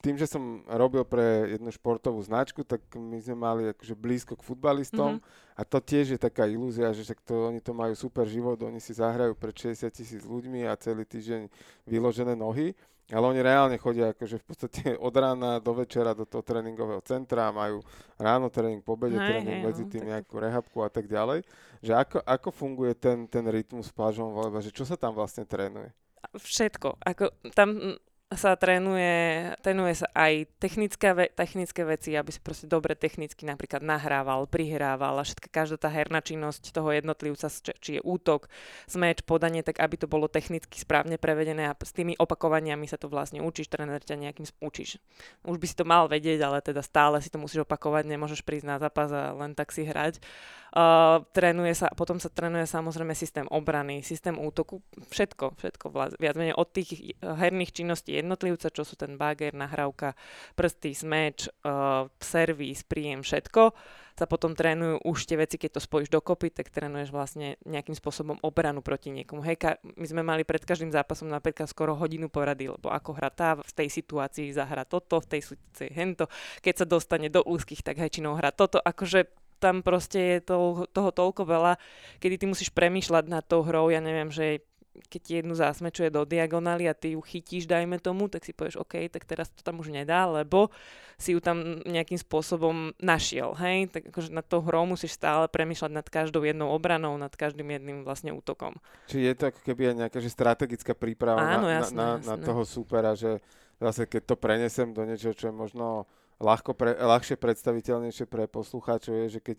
tým, 0.00 0.16
že 0.16 0.24
som 0.24 0.64
robil 0.64 1.04
pre 1.04 1.56
jednu 1.56 1.68
športovú 1.68 2.24
značku, 2.24 2.64
tak 2.64 2.80
my 2.96 3.20
sme 3.20 3.36
mali 3.36 3.62
akože 3.76 3.92
blízko 3.92 4.32
k 4.32 4.46
futbalistom 4.48 5.20
mm-hmm. 5.20 5.60
a 5.60 5.62
to 5.68 5.76
tiež 5.76 6.16
je 6.16 6.18
taká 6.18 6.48
ilúzia, 6.48 6.96
že 6.96 7.04
však 7.04 7.20
to, 7.20 7.52
oni 7.52 7.60
to 7.60 7.76
majú 7.76 7.92
super 7.92 8.24
život, 8.24 8.56
oni 8.64 8.80
si 8.80 8.96
zahrajú 8.96 9.36
pred 9.36 9.52
60 9.52 9.92
tisíc 9.92 10.22
ľuďmi 10.24 10.64
a 10.64 10.72
celý 10.80 11.04
týždeň 11.04 11.52
vyložené 11.84 12.32
nohy. 12.32 12.72
Ale 13.10 13.26
oni 13.26 13.42
reálne 13.42 13.74
chodia 13.74 14.14
akože 14.14 14.38
v 14.38 14.44
podstate 14.46 14.82
od 15.06 15.10
rána 15.12 15.58
do 15.58 15.74
večera 15.74 16.14
do 16.14 16.24
toho 16.24 16.46
tréningového 16.46 17.02
centra, 17.02 17.50
majú 17.50 17.82
ráno 18.16 18.48
tréning, 18.48 18.80
po 18.80 18.94
obede 18.94 19.18
tréning, 19.18 19.66
medzi 19.66 19.84
no, 19.84 19.90
tým 19.90 20.04
nejakú 20.08 20.38
rehabku 20.38 20.80
a 20.80 20.88
tak 20.88 21.10
ďalej. 21.10 21.42
Že 21.82 21.92
ako, 21.92 22.18
ako 22.22 22.48
funguje 22.54 22.94
ten, 22.94 23.26
ten 23.26 23.44
rytmus 23.50 23.90
v 23.90 23.96
plážovom 23.98 24.32
volejbale, 24.32 24.62
že 24.62 24.72
čo 24.72 24.86
sa 24.86 24.94
tam 24.94 25.12
vlastne 25.12 25.42
trénuje? 25.42 25.90
Všetko. 26.38 27.02
Ako, 27.02 27.34
tam 27.56 27.98
sa 28.38 28.54
trénuje, 28.54 29.50
trénuje 29.58 30.06
sa 30.06 30.06
aj 30.14 30.46
technické, 30.62 31.10
ve, 31.10 31.26
technické 31.34 31.82
veci, 31.82 32.14
aby 32.14 32.30
si 32.30 32.38
proste 32.38 32.70
dobre 32.70 32.94
technicky 32.94 33.42
napríklad 33.42 33.82
nahrával, 33.82 34.46
prihrával 34.46 35.18
a 35.18 35.26
všetka 35.26 35.50
každá 35.50 35.82
tá 35.82 35.90
herná 35.90 36.22
činnosť 36.22 36.70
toho 36.70 36.94
jednotlivca, 36.94 37.50
či 37.82 37.98
je 37.98 38.02
útok, 38.06 38.46
smeč, 38.86 39.26
podanie, 39.26 39.66
tak 39.66 39.82
aby 39.82 39.98
to 39.98 40.06
bolo 40.06 40.30
technicky 40.30 40.78
správne 40.78 41.18
prevedené 41.18 41.66
a 41.66 41.74
s 41.74 41.90
tými 41.90 42.14
opakovaniami 42.22 42.86
sa 42.86 43.02
to 43.02 43.10
vlastne 43.10 43.42
učíš, 43.42 43.66
tréner 43.66 43.98
ťa 43.98 44.22
nejakým 44.22 44.46
učíš. 44.62 45.02
Už 45.42 45.58
by 45.58 45.66
si 45.66 45.74
to 45.74 45.82
mal 45.82 46.06
vedieť, 46.06 46.38
ale 46.46 46.62
teda 46.62 46.86
stále 46.86 47.18
si 47.18 47.34
to 47.34 47.42
musíš 47.42 47.66
opakovať, 47.66 48.06
nemôžeš 48.06 48.46
prísť 48.46 48.66
na 48.70 48.76
zápas 48.78 49.10
a 49.10 49.34
len 49.34 49.58
tak 49.58 49.74
si 49.74 49.82
hrať. 49.82 50.22
Uh, 50.70 51.26
trénuje 51.34 51.74
sa, 51.74 51.90
potom 51.90 52.22
sa 52.22 52.30
trénuje 52.30 52.62
samozrejme 52.62 53.10
systém 53.18 53.42
obrany, 53.50 54.06
systém 54.06 54.38
útoku, 54.38 54.78
všetko, 55.10 55.58
všetko 55.58 55.86
viac 56.14 56.34
menej 56.38 56.54
od 56.54 56.70
tých 56.70 57.18
herných 57.18 57.74
činností 57.74 58.14
jednotlivca, 58.14 58.70
čo 58.70 58.86
sú 58.86 58.94
ten 58.94 59.18
bager, 59.18 59.50
nahrávka, 59.50 60.14
prsty, 60.54 60.94
smeč, 60.94 61.50
uh, 61.66 62.06
servis, 62.22 62.86
príjem, 62.86 63.26
všetko 63.26 63.74
sa 64.20 64.28
potom 64.28 64.52
trénujú 64.52 65.00
už 65.08 65.24
tie 65.24 65.40
veci, 65.40 65.56
keď 65.56 65.80
to 65.80 65.80
spojíš 65.80 66.12
dokopy, 66.12 66.52
tak 66.52 66.68
trénuješ 66.68 67.08
vlastne 67.08 67.56
nejakým 67.64 67.96
spôsobom 67.96 68.36
obranu 68.44 68.84
proti 68.84 69.08
niekomu. 69.08 69.40
Hej, 69.40 69.56
ka- 69.56 69.80
my 69.80 70.04
sme 70.04 70.20
mali 70.20 70.44
pred 70.44 70.60
každým 70.60 70.92
zápasom 70.92 71.32
napríklad 71.32 71.72
skoro 71.72 71.96
hodinu 71.96 72.28
porady, 72.28 72.68
lebo 72.68 72.92
ako 72.92 73.16
hra 73.16 73.32
tá 73.32 73.56
v 73.56 73.72
tej 73.72 73.88
situácii 73.88 74.52
zahra 74.52 74.84
toto, 74.84 75.24
v 75.24 75.26
tej 75.32 75.40
situácii 75.56 75.88
hento, 75.96 76.28
keď 76.60 76.84
sa 76.84 76.86
dostane 76.86 77.32
do 77.32 77.40
úzkých, 77.40 77.80
tak 77.80 77.96
väčšinou 77.96 78.36
hra 78.36 78.52
toto. 78.52 78.76
Akože 78.76 79.24
tam 79.60 79.84
proste 79.84 80.18
je 80.18 80.38
to, 80.40 80.88
toho 80.90 81.10
toľko 81.12 81.44
veľa, 81.44 81.72
kedy 82.18 82.40
ty 82.40 82.44
musíš 82.48 82.72
premýšľať 82.72 83.24
nad 83.28 83.44
tou 83.44 83.60
hrou, 83.60 83.92
ja 83.92 84.00
neviem, 84.00 84.32
že 84.32 84.64
keď 84.90 85.20
ti 85.22 85.32
jednu 85.38 85.54
zásmečuje 85.54 86.10
do 86.10 86.26
diagonály 86.26 86.90
a 86.90 86.94
ty 86.98 87.14
ju 87.14 87.20
chytíš, 87.22 87.64
dajme 87.70 88.02
tomu, 88.02 88.26
tak 88.26 88.42
si 88.42 88.50
povieš, 88.50 88.82
OK, 88.82 89.06
tak 89.08 89.22
teraz 89.24 89.48
to 89.54 89.62
tam 89.62 89.78
už 89.78 89.94
nedá, 89.94 90.26
lebo 90.26 90.68
si 91.14 91.32
ju 91.32 91.40
tam 91.40 91.80
nejakým 91.86 92.18
spôsobom 92.18 92.92
našiel, 92.98 93.54
hej? 93.60 93.86
Tak 93.88 94.10
akože 94.10 94.34
nad 94.34 94.44
tou 94.44 94.60
hrou 94.64 94.84
musíš 94.90 95.14
stále 95.14 95.46
premýšľať 95.46 95.92
nad 95.94 96.06
každou 96.10 96.42
jednou 96.42 96.74
obranou, 96.74 97.14
nad 97.16 97.30
každým 97.30 97.70
jedným 97.70 98.02
vlastne 98.02 98.34
útokom. 98.34 98.76
Či 99.06 99.30
je 99.30 99.34
to 99.38 99.44
ako 99.54 99.60
keby 99.62 99.94
aj 99.94 99.96
nejaká 100.06 100.18
že 100.18 100.30
strategická 100.32 100.92
príprava 100.98 101.38
Áno, 101.38 101.70
na, 101.70 101.80
jasné, 101.80 101.96
na, 101.96 102.08
na, 102.18 102.34
na 102.34 102.36
toho 102.42 102.62
supera, 102.66 103.14
že 103.14 103.38
zase 103.78 104.10
keď 104.10 104.34
to 104.34 104.36
prenesem 104.36 104.90
do 104.90 105.06
niečoho, 105.06 105.32
čo 105.32 105.48
je 105.48 105.54
možno 105.54 106.10
ľahko 106.40 106.72
pre, 106.72 106.96
ľahšie 106.96 107.36
predstaviteľnejšie 107.36 108.24
pre 108.24 108.48
poslucháčov 108.48 109.12
je, 109.24 109.38
že 109.38 109.40
keď 109.44 109.58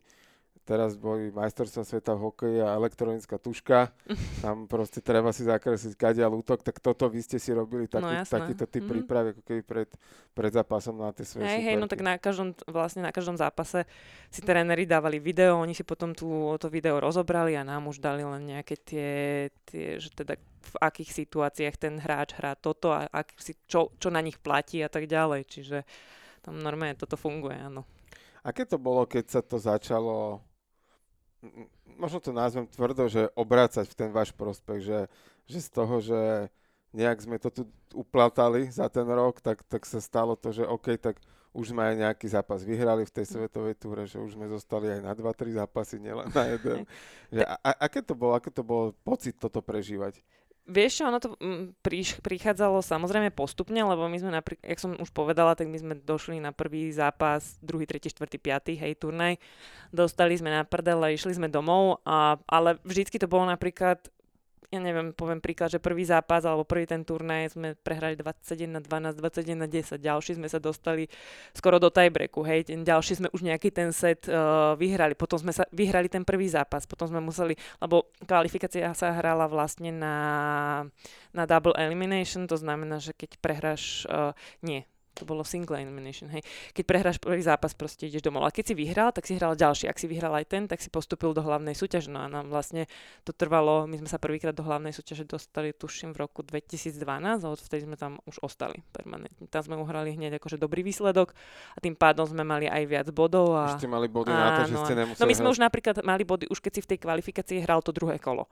teraz 0.62 0.94
boli 0.94 1.34
majstrovstvá 1.34 1.84
sveta 1.84 2.14
v 2.14 2.24
hokeji 2.30 2.58
a 2.62 2.78
elektronická 2.78 3.42
tuška, 3.42 3.90
tam 4.46 4.70
proste 4.70 5.02
treba 5.02 5.34
si 5.34 5.44
zakresliť 5.46 5.94
kadia 5.98 6.30
útok, 6.30 6.62
tak 6.62 6.78
toto 6.78 7.10
vy 7.10 7.22
ste 7.26 7.42
si 7.42 7.50
robili 7.52 7.90
taký, 7.90 8.16
no, 8.22 8.26
takýto 8.26 8.66
typ 8.70 8.86
mm-hmm. 8.86 8.92
prípravy, 8.94 9.28
ako 9.34 9.42
keby 9.42 9.62
pred, 9.66 9.90
pred 10.38 10.52
zápasom 10.54 11.02
na 11.02 11.10
tie 11.12 11.26
svoje 11.26 11.50
Hej, 11.50 11.62
hej, 11.66 11.76
no 11.82 11.90
tak 11.90 12.06
na 12.06 12.16
každom, 12.22 12.54
vlastne 12.70 13.02
na 13.02 13.12
každom 13.12 13.36
zápase 13.36 13.90
si 14.30 14.42
tréneri 14.46 14.86
dávali 14.86 15.18
video, 15.18 15.58
oni 15.58 15.74
si 15.74 15.82
potom 15.82 16.14
tú, 16.14 16.54
to 16.62 16.70
video 16.70 17.02
rozobrali 17.02 17.58
a 17.58 17.66
nám 17.66 17.90
už 17.90 17.98
dali 17.98 18.22
len 18.22 18.58
nejaké 18.58 18.78
tie, 18.78 19.12
tie 19.66 19.98
že 19.98 20.14
teda 20.14 20.38
v 20.62 20.76
akých 20.78 21.26
situáciách 21.26 21.76
ten 21.76 21.98
hráč 21.98 22.38
hrá 22.38 22.54
toto 22.54 22.94
a 22.94 23.10
ak 23.10 23.34
si, 23.42 23.58
čo, 23.66 23.90
čo 23.98 24.14
na 24.14 24.22
nich 24.22 24.38
platí 24.38 24.80
a 24.86 24.90
tak 24.94 25.10
ďalej, 25.10 25.42
čiže 25.50 25.78
tam 26.42 26.58
normálne 26.58 26.98
toto 26.98 27.18
funguje, 27.18 27.58
áno. 27.58 27.86
Aké 28.42 28.66
to 28.66 28.82
bolo, 28.82 29.06
keď 29.06 29.26
sa 29.38 29.42
to 29.46 29.62
začalo, 29.62 30.42
možno 31.98 32.18
to 32.18 32.34
nazvem 32.34 32.66
tvrdo, 32.66 33.06
že 33.06 33.30
obrácať 33.38 33.86
v 33.86 33.98
ten 33.98 34.10
váš 34.10 34.34
prospech, 34.34 34.82
že, 34.82 35.00
že 35.46 35.60
z 35.62 35.70
toho, 35.70 36.02
že 36.02 36.50
nejak 36.92 37.22
sme 37.22 37.38
to 37.38 37.50
tu 37.54 37.64
uplatali 37.94 38.68
za 38.68 38.90
ten 38.90 39.06
rok, 39.06 39.40
tak, 39.40 39.62
tak 39.70 39.86
sa 39.86 40.02
stalo 40.02 40.34
to, 40.34 40.52
že 40.52 40.66
OK, 40.66 40.98
tak 40.98 41.22
už 41.52 41.76
sme 41.76 41.84
aj 41.84 41.96
nejaký 42.08 42.28
zápas 42.32 42.64
vyhrali 42.64 43.04
v 43.04 43.12
tej 43.12 43.26
svetovej 43.28 43.76
túre, 43.76 44.08
že 44.08 44.18
už 44.20 44.40
sme 44.40 44.48
zostali 44.48 44.88
aj 44.88 45.02
na 45.04 45.12
2-3 45.12 45.60
zápasy, 45.60 46.00
nielen 46.00 46.32
na 46.32 46.44
jeden. 46.56 46.88
že 47.28 47.44
a, 47.44 47.56
a, 47.60 47.72
aké 47.92 48.00
to 48.00 48.16
bolo, 48.16 48.40
aké 48.40 48.48
to 48.50 48.64
bolo 48.64 48.96
pocit 49.04 49.36
toto 49.36 49.60
prežívať? 49.60 50.24
Vieš 50.70 51.02
čo, 51.02 51.04
ono 51.10 51.18
to 51.18 51.34
mm, 51.42 51.82
prichádzalo 52.22 52.86
samozrejme 52.86 53.34
postupne, 53.34 53.82
lebo 53.82 54.06
my 54.06 54.18
sme 54.22 54.30
napríklad, 54.30 54.62
jak 54.62 54.80
som 54.80 54.94
už 54.94 55.10
povedala, 55.10 55.58
tak 55.58 55.66
my 55.66 55.78
sme 55.82 55.94
došli 55.98 56.38
na 56.38 56.54
prvý 56.54 56.94
zápas, 56.94 57.58
druhý, 57.66 57.90
tretí, 57.90 58.14
štvrtý, 58.14 58.38
piatý, 58.38 58.74
hej, 58.78 58.94
turnaj. 59.02 59.42
Dostali 59.90 60.38
sme 60.38 60.54
na 60.54 60.62
prdel 60.62 61.02
a 61.02 61.10
išli 61.10 61.34
sme 61.34 61.50
domov, 61.50 62.06
a, 62.06 62.38
ale 62.46 62.78
vždycky 62.86 63.18
to 63.18 63.26
bolo 63.26 63.50
napríklad 63.50 64.06
ja 64.70 64.80
neviem, 64.80 65.12
poviem 65.12 65.42
príklad, 65.42 65.74
že 65.74 65.84
prvý 65.84 66.06
zápas 66.06 66.46
alebo 66.46 66.64
prvý 66.64 66.86
ten 66.86 67.02
turnaj 67.02 67.58
sme 67.58 67.74
prehrali 67.76 68.14
21 68.16 68.78
na 68.78 68.80
12, 68.80 69.18
21 69.18 69.58
na 69.58 69.68
10, 69.68 69.98
ďalší 69.98 70.38
sme 70.38 70.48
sa 70.48 70.62
dostali 70.62 71.10
skoro 71.52 71.82
do 71.82 71.90
tiebreaku, 71.90 72.46
hej, 72.46 72.70
ďalší 72.70 73.20
sme 73.20 73.28
už 73.34 73.42
nejaký 73.44 73.74
ten 73.74 73.92
set 73.92 74.30
uh, 74.30 74.78
vyhrali, 74.78 75.18
potom 75.18 75.42
sme 75.42 75.52
sa 75.52 75.66
vyhrali 75.74 76.08
ten 76.08 76.24
prvý 76.24 76.48
zápas, 76.48 76.86
potom 76.86 77.10
sme 77.10 77.20
museli, 77.20 77.58
lebo 77.82 78.14
kvalifikácia 78.24 78.94
sa 78.94 79.12
hrala 79.12 79.50
vlastne 79.50 79.92
na, 79.92 80.16
na 81.34 81.44
double 81.44 81.76
elimination, 81.76 82.48
to 82.48 82.56
znamená, 82.56 83.02
že 83.02 83.12
keď 83.12 83.42
prehráš, 83.42 84.06
uh, 84.08 84.32
nie, 84.64 84.88
to 85.12 85.28
bolo 85.28 85.44
single 85.44 85.76
elimination, 85.76 86.32
hej. 86.32 86.42
Keď 86.72 86.84
prehráš 86.88 87.18
prvý 87.20 87.44
zápas, 87.44 87.76
proste 87.76 88.08
ideš 88.08 88.24
domov. 88.24 88.48
A 88.48 88.52
keď 88.52 88.72
si 88.72 88.76
vyhral, 88.76 89.12
tak 89.12 89.28
si 89.28 89.36
hral 89.36 89.60
ďalší. 89.60 89.92
Ak 89.92 90.00
si 90.00 90.08
vyhral 90.08 90.32
aj 90.32 90.46
ten, 90.48 90.64
tak 90.72 90.80
si 90.80 90.88
postupil 90.88 91.36
do 91.36 91.44
hlavnej 91.44 91.76
súťaže. 91.76 92.08
No 92.08 92.24
a 92.24 92.32
nám 92.32 92.48
vlastne 92.48 92.88
to 93.28 93.36
trvalo, 93.36 93.86
my 93.92 94.00
sme 94.00 94.08
sa 94.08 94.18
prvýkrát 94.18 94.56
do 94.56 94.64
hlavnej 94.64 94.96
súťaže 94.96 95.28
dostali, 95.28 95.76
tuším, 95.76 96.16
v 96.16 96.24
roku 96.24 96.42
2012 96.48 96.96
a 97.44 97.48
odvtedy 97.52 97.84
sme 97.84 98.00
tam 98.00 98.24
už 98.24 98.40
ostali 98.40 98.80
permanentne. 98.96 99.46
Tam 99.52 99.62
sme 99.62 99.76
uhrali 99.76 100.16
hneď 100.16 100.40
akože 100.40 100.56
dobrý 100.56 100.82
výsledok 100.82 101.36
a 101.76 101.80
tým 101.84 102.00
pádom 102.00 102.24
sme 102.24 102.48
mali 102.48 102.72
aj 102.72 102.84
viac 102.88 103.08
bodov. 103.12 103.52
A... 103.56 103.76
Už 103.76 103.84
ste 103.84 103.92
mali 103.92 104.08
body 104.08 104.32
na 104.32 104.64
to, 104.64 104.72
že 104.72 104.76
ste 104.80 104.94
nemuseli... 104.96 105.20
No 105.20 105.28
my 105.28 105.36
sme 105.36 105.48
už 105.52 105.60
napríklad 105.60 105.96
mali 106.08 106.24
body, 106.24 106.48
už 106.48 106.64
keď 106.64 106.72
si 106.80 106.82
v 106.84 106.90
tej 106.96 107.00
kvalifikácii 107.04 107.58
hral 107.64 107.84
to 107.84 107.92
druhé 107.92 108.16
kolo 108.16 108.48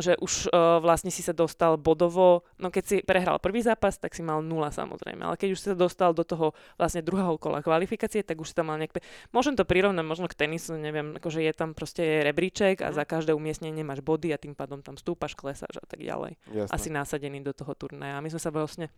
že 0.00 0.16
už 0.16 0.48
uh, 0.48 0.80
vlastne 0.80 1.12
si 1.12 1.20
sa 1.20 1.36
dostal 1.36 1.76
bodovo, 1.76 2.48
no 2.56 2.72
keď 2.72 2.84
si 2.84 2.96
prehral 3.04 3.36
prvý 3.36 3.60
zápas, 3.60 4.00
tak 4.00 4.16
si 4.16 4.24
mal 4.24 4.40
nula 4.40 4.72
samozrejme, 4.72 5.20
ale 5.20 5.36
keď 5.36 5.48
už 5.52 5.58
si 5.60 5.66
sa 5.68 5.76
dostal 5.76 6.16
do 6.16 6.24
toho 6.24 6.56
vlastne 6.80 7.04
druhého 7.04 7.36
kola 7.36 7.60
kvalifikácie, 7.60 8.24
tak 8.24 8.40
už 8.40 8.52
si 8.52 8.56
tam 8.56 8.72
mal 8.72 8.80
nejaké, 8.80 9.04
môžem 9.36 9.52
to 9.52 9.68
prirovnať 9.68 10.00
možno 10.00 10.26
k 10.32 10.38
tenisu, 10.48 10.80
neviem, 10.80 11.12
akože 11.20 11.44
je 11.44 11.52
tam 11.52 11.76
proste 11.76 12.24
rebríček 12.24 12.80
a 12.80 12.88
mhm. 12.88 12.96
za 12.96 13.04
každé 13.04 13.32
umiestnenie 13.36 13.84
máš 13.84 14.00
body 14.00 14.32
a 14.32 14.40
tým 14.40 14.56
pádom 14.56 14.80
tam 14.80 14.96
stúpaš, 14.96 15.36
klesáš 15.36 15.76
a 15.76 15.84
tak 15.84 16.00
ďalej. 16.00 16.40
Jasne. 16.48 16.72
Asi 16.72 16.88
násadený 16.88 17.44
do 17.44 17.52
toho 17.52 17.76
turnaja. 17.76 18.16
A 18.16 18.24
my 18.24 18.32
sme 18.32 18.40
sa 18.40 18.48
vlastne, 18.48 18.88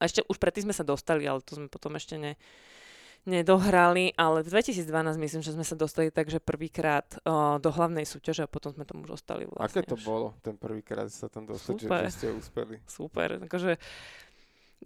a 0.00 0.02
ešte 0.08 0.24
už 0.24 0.40
predtým 0.40 0.68
sme 0.68 0.74
sa 0.76 0.84
dostali, 0.84 1.28
ale 1.28 1.44
to 1.44 1.60
sme 1.60 1.68
potom 1.68 1.92
ešte 1.96 2.16
ne, 2.16 2.40
nedohrali, 3.26 4.14
ale 4.14 4.46
v 4.46 4.48
2012 4.54 4.86
myslím, 5.18 5.42
že 5.42 5.52
sme 5.52 5.66
sa 5.66 5.74
dostali 5.74 6.14
tak, 6.14 6.30
že 6.30 6.38
prvýkrát 6.38 7.04
uh, 7.26 7.58
do 7.58 7.74
hlavnej 7.74 8.06
súťaže 8.06 8.46
a 8.46 8.48
potom 8.48 8.70
sme 8.70 8.86
tam 8.86 9.02
už 9.02 9.18
ostali 9.18 9.50
vlastne. 9.50 9.82
Aké 9.82 9.82
to 9.82 9.98
už. 9.98 10.06
bolo, 10.06 10.38
ten 10.40 10.54
prvýkrát 10.54 11.10
sa 11.10 11.26
tam 11.26 11.44
dostať, 11.44 11.74
že, 11.84 11.88
že 11.90 12.10
ste 12.14 12.26
úspeli? 12.30 12.78
Super, 12.86 13.42
akože 13.42 13.76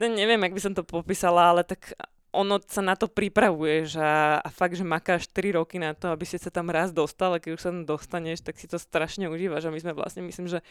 neviem, 0.00 0.40
jak 0.40 0.55
by 0.57 0.62
som 0.62 0.72
to 0.72 0.83
popísala, 0.83 1.53
ale 1.53 1.62
tak 1.68 1.92
ono 2.31 2.62
sa 2.62 2.79
na 2.79 2.95
to 2.95 3.11
pripravuješ 3.11 3.99
a, 3.99 4.38
a 4.38 4.49
fakt, 4.55 4.79
že 4.79 4.87
makáš 4.87 5.27
3 5.35 5.59
roky 5.59 5.83
na 5.83 5.99
to, 5.99 6.14
aby 6.14 6.23
si 6.23 6.38
sa 6.38 6.47
tam 6.47 6.71
raz 6.71 6.95
dostal 6.95 7.35
a 7.35 7.43
keď 7.43 7.51
už 7.59 7.61
sa 7.61 7.69
tam 7.75 7.83
dostaneš, 7.83 8.47
tak 8.47 8.55
si 8.55 8.71
to 8.71 8.79
strašne 8.79 9.27
užívaš 9.27 9.66
a 9.66 9.75
my 9.75 9.81
sme 9.83 9.93
vlastne, 9.99 10.23
myslím, 10.23 10.47
že 10.47 10.62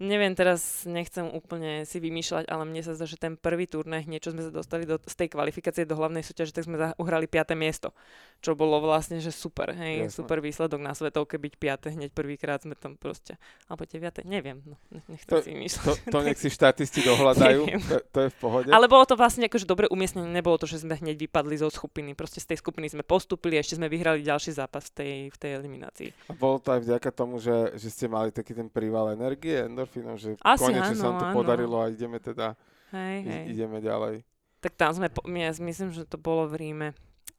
neviem, 0.00 0.32
teraz 0.32 0.88
nechcem 0.88 1.28
úplne 1.28 1.84
si 1.84 2.00
vymýšľať, 2.00 2.48
ale 2.48 2.64
mne 2.64 2.80
sa 2.80 2.96
zdá, 2.96 3.04
že 3.04 3.20
ten 3.20 3.36
prvý 3.36 3.68
turnaj, 3.68 4.08
niečo 4.08 4.32
sme 4.32 4.40
sa 4.40 4.48
dostali 4.48 4.88
do, 4.88 4.96
z 5.04 5.14
tej 5.14 5.28
kvalifikácie 5.36 5.84
do 5.84 5.94
hlavnej 6.00 6.24
súťaže, 6.24 6.56
tak 6.56 6.64
sme 6.64 6.96
uhrali 6.96 7.28
5. 7.28 7.52
miesto, 7.60 7.92
čo 8.40 8.56
bolo 8.56 8.80
vlastne, 8.80 9.20
že 9.20 9.34
super, 9.36 9.76
hej, 9.76 10.08
Jasne. 10.08 10.16
super 10.16 10.40
výsledok 10.40 10.80
na 10.80 10.96
svetovke 10.96 11.36
byť 11.36 11.54
5. 11.60 11.94
hneď 11.98 12.10
prvýkrát 12.16 12.64
sme 12.64 12.72
tam 12.72 12.96
proste, 12.96 13.36
alebo 13.68 13.84
9. 13.84 14.24
neviem, 14.24 14.64
no, 14.64 14.80
nechcem 15.12 15.28
to, 15.28 15.44
si 15.44 15.52
vymýšľať. 15.52 15.84
To, 15.84 15.92
to 16.08 16.18
nech 16.24 16.38
si 16.40 16.48
štatisti 16.48 17.00
dohľadajú, 17.04 17.60
to, 17.92 17.96
to, 18.08 18.18
je 18.24 18.28
v 18.32 18.36
pohode. 18.40 18.68
Ale 18.72 18.88
bolo 18.88 19.04
to 19.04 19.14
vlastne 19.14 19.44
akože 19.44 19.68
dobre 19.68 19.92
umiestnené, 19.92 20.24
nebolo 20.24 20.56
to, 20.56 20.64
že 20.64 20.80
sme 20.80 21.01
hneď 21.02 21.28
vypadli 21.28 21.58
zo 21.58 21.68
skupiny, 21.68 22.14
proste 22.14 22.38
z 22.38 22.54
tej 22.54 22.58
skupiny 22.62 22.86
sme 22.86 23.02
postupili 23.02 23.58
a 23.58 23.62
ešte 23.62 23.76
sme 23.76 23.90
vyhrali 23.90 24.22
ďalší 24.22 24.54
zápas 24.54 24.88
v 24.88 24.92
tej, 24.94 25.12
v 25.34 25.36
tej 25.36 25.50
eliminácii. 25.58 26.08
A 26.30 26.34
bolo 26.38 26.62
to 26.62 26.70
aj 26.72 26.80
vďaka 26.86 27.10
tomu, 27.10 27.42
že, 27.42 27.74
že 27.74 27.90
ste 27.90 28.06
mali 28.06 28.30
taký 28.30 28.54
ten 28.54 28.70
príval 28.70 29.10
energie, 29.12 29.66
endorfínov, 29.66 30.16
že 30.22 30.38
Asi, 30.40 30.62
konečne 30.70 30.94
áno, 30.94 31.02
sa 31.02 31.06
nám 31.10 31.18
to 31.18 31.26
áno. 31.28 31.36
podarilo 31.36 31.76
a 31.82 31.90
ideme 31.90 32.22
teda, 32.22 32.54
hej, 32.94 33.18
hej. 33.26 33.44
ideme 33.52 33.82
ďalej. 33.82 34.22
Tak 34.62 34.78
tam 34.78 34.94
sme, 34.94 35.10
ja 35.10 35.50
myslím, 35.50 35.90
že 35.90 36.06
to 36.06 36.16
bolo 36.16 36.46
v 36.46 36.54
Ríme. 36.62 36.88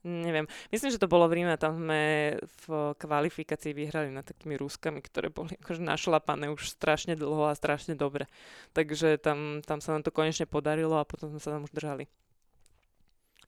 Neviem, 0.04 0.52
myslím, 0.68 0.92
že 0.92 1.00
to 1.00 1.08
bolo 1.08 1.32
v 1.32 1.40
Ríme 1.40 1.56
tam 1.56 1.80
sme 1.80 2.36
v 2.68 2.92
kvalifikácii 3.00 3.72
vyhrali 3.72 4.12
nad 4.12 4.28
takými 4.28 4.60
Ruskami, 4.60 5.00
ktoré 5.00 5.32
boli 5.32 5.56
akože 5.56 5.80
našlapané 5.80 6.52
už 6.52 6.76
strašne 6.76 7.16
dlho 7.16 7.48
a 7.48 7.56
strašne 7.56 7.96
dobre. 7.96 8.28
Takže 8.76 9.16
tam, 9.24 9.64
tam 9.64 9.80
sa 9.80 9.96
nám 9.96 10.04
to 10.04 10.12
konečne 10.12 10.44
podarilo 10.44 11.00
a 11.00 11.08
potom 11.08 11.32
sme 11.32 11.40
sa 11.40 11.56
tam 11.56 11.64
už 11.64 11.72
držali. 11.72 12.12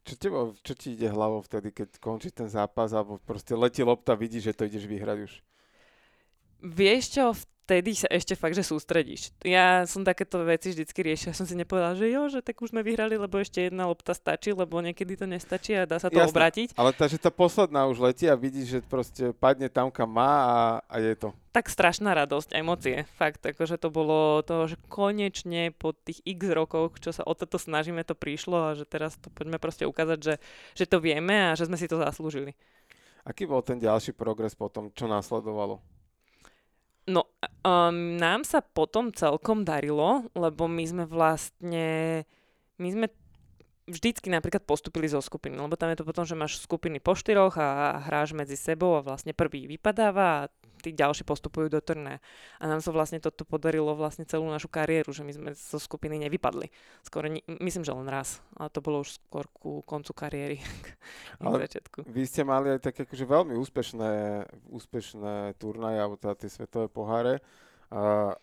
Čo, 0.06 0.14
tebo, 0.22 0.54
čo 0.62 0.78
ti 0.78 0.94
ide 0.94 1.10
hlavou 1.10 1.42
vtedy, 1.42 1.74
keď 1.74 1.98
končí 1.98 2.30
ten 2.30 2.46
zápas, 2.46 2.94
alebo 2.94 3.18
proste 3.18 3.58
letí 3.58 3.82
lopta, 3.82 4.14
vidíš, 4.14 4.54
že 4.54 4.54
to 4.54 4.64
ideš 4.70 4.86
vyhrať 4.86 5.18
už? 5.26 5.34
Vieš 6.62 7.04
čo, 7.16 7.26
vtedy 7.66 7.98
sa 7.98 8.06
ešte 8.14 8.38
fakt, 8.38 8.54
že 8.54 8.62
sústredíš. 8.62 9.34
Ja 9.42 9.90
som 9.90 10.06
takéto 10.06 10.38
veci 10.46 10.70
vždycky 10.70 11.02
riešila. 11.02 11.34
Som 11.34 11.50
si 11.50 11.58
nepovedala, 11.58 11.98
že 11.98 12.14
jo, 12.14 12.30
že 12.30 12.46
tak 12.46 12.62
už 12.62 12.70
sme 12.70 12.86
vyhrali, 12.86 13.18
lebo 13.18 13.42
ešte 13.42 13.66
jedna 13.66 13.90
lopta 13.90 14.14
stačí, 14.14 14.54
lebo 14.54 14.78
niekedy 14.86 15.18
to 15.18 15.26
nestačí 15.26 15.74
a 15.74 15.90
dá 15.90 15.98
sa 15.98 16.14
to 16.14 16.22
Jasné. 16.22 16.30
obrátiť. 16.30 16.68
Ale 16.78 16.94
tá, 16.94 17.10
že 17.10 17.18
tá 17.18 17.34
posledná 17.34 17.90
už 17.90 17.98
letí 18.06 18.30
a 18.30 18.38
vidíš, 18.38 18.68
že 18.70 18.80
proste 18.86 19.34
padne 19.34 19.66
tam, 19.66 19.90
kam 19.90 20.14
má 20.14 20.34
a, 20.46 20.58
a 20.86 20.96
je 21.02 21.18
to. 21.18 21.34
Tak 21.58 21.74
strašná 21.74 22.14
radosť, 22.14 22.54
emócie. 22.54 23.10
Fakt, 23.18 23.42
akože 23.42 23.82
to 23.82 23.90
bolo 23.90 24.46
to, 24.46 24.70
že 24.70 24.78
konečne 24.86 25.74
po 25.74 25.98
tých 25.98 26.22
x 26.22 26.42
rokoch, 26.54 27.02
čo 27.02 27.10
sa 27.10 27.26
o 27.26 27.34
toto 27.34 27.58
snažíme, 27.58 28.06
to 28.06 28.14
prišlo 28.14 28.58
a 28.62 28.78
že 28.78 28.86
teraz 28.86 29.18
to 29.18 29.34
poďme 29.34 29.58
proste 29.58 29.90
ukázať, 29.90 30.20
že, 30.22 30.36
že 30.78 30.86
to 30.86 31.02
vieme 31.02 31.50
a 31.50 31.58
že 31.58 31.66
sme 31.66 31.82
si 31.82 31.90
to 31.90 31.98
zaslúžili. 31.98 32.54
Aký 33.26 33.50
bol 33.50 33.66
ten 33.66 33.82
ďalší 33.82 34.14
progres 34.14 34.54
potom, 34.54 34.94
čo 34.94 35.10
následovalo? 35.10 35.82
No, 37.06 37.30
um, 37.62 38.18
nám 38.18 38.42
sa 38.42 38.66
potom 38.66 39.14
celkom 39.14 39.62
darilo, 39.62 40.26
lebo 40.34 40.66
my 40.66 40.84
sme 40.90 41.04
vlastne, 41.06 42.26
my 42.82 42.88
sme 42.90 43.08
vždycky 43.86 44.34
napríklad 44.34 44.66
postupili 44.66 45.06
zo 45.06 45.22
skupiny, 45.22 45.58
lebo 45.58 45.78
tam 45.78 45.94
je 45.94 46.02
to 46.02 46.06
potom, 46.06 46.26
že 46.26 46.38
máš 46.38 46.62
skupiny 46.62 46.98
po 46.98 47.14
štyroch 47.14 47.58
a 47.62 48.02
hráš 48.10 48.34
medzi 48.34 48.58
sebou 48.58 48.98
a 48.98 49.06
vlastne 49.06 49.32
prvý 49.32 49.70
vypadáva 49.70 50.46
a 50.46 50.50
tí 50.82 50.94
ďalší 50.94 51.26
postupujú 51.26 51.70
do 51.70 51.82
turné. 51.82 52.22
A 52.62 52.70
nám 52.70 52.82
sa 52.82 52.94
vlastne 52.94 53.18
toto 53.18 53.42
podarilo 53.42 53.98
vlastne 53.98 54.26
celú 54.30 54.46
našu 54.46 54.70
kariéru, 54.70 55.10
že 55.10 55.26
my 55.26 55.34
sme 55.34 55.50
zo 55.58 55.82
skupiny 55.82 56.22
nevypadli. 56.22 56.70
Skoro, 57.02 57.30
myslím, 57.62 57.82
že 57.82 57.94
len 57.94 58.06
raz, 58.06 58.42
ale 58.54 58.70
to 58.70 58.86
bolo 58.86 59.02
už 59.02 59.18
skôr 59.18 59.50
ku 59.50 59.82
koncu 59.82 60.14
kariéry. 60.14 60.58
Ale- 61.42 61.66
začiatku. 61.66 62.06
Vy 62.06 62.24
ste 62.30 62.46
mali 62.46 62.70
aj 62.70 62.86
také 62.86 63.10
akože 63.10 63.26
veľmi 63.26 63.54
úspešné, 63.58 64.12
úspešné 64.70 65.58
turnaje, 65.58 65.98
alebo 65.98 66.22
teda 66.22 66.38
tie 66.38 66.50
svetové 66.54 66.86
poháre. 66.86 67.42
A 67.90 68.34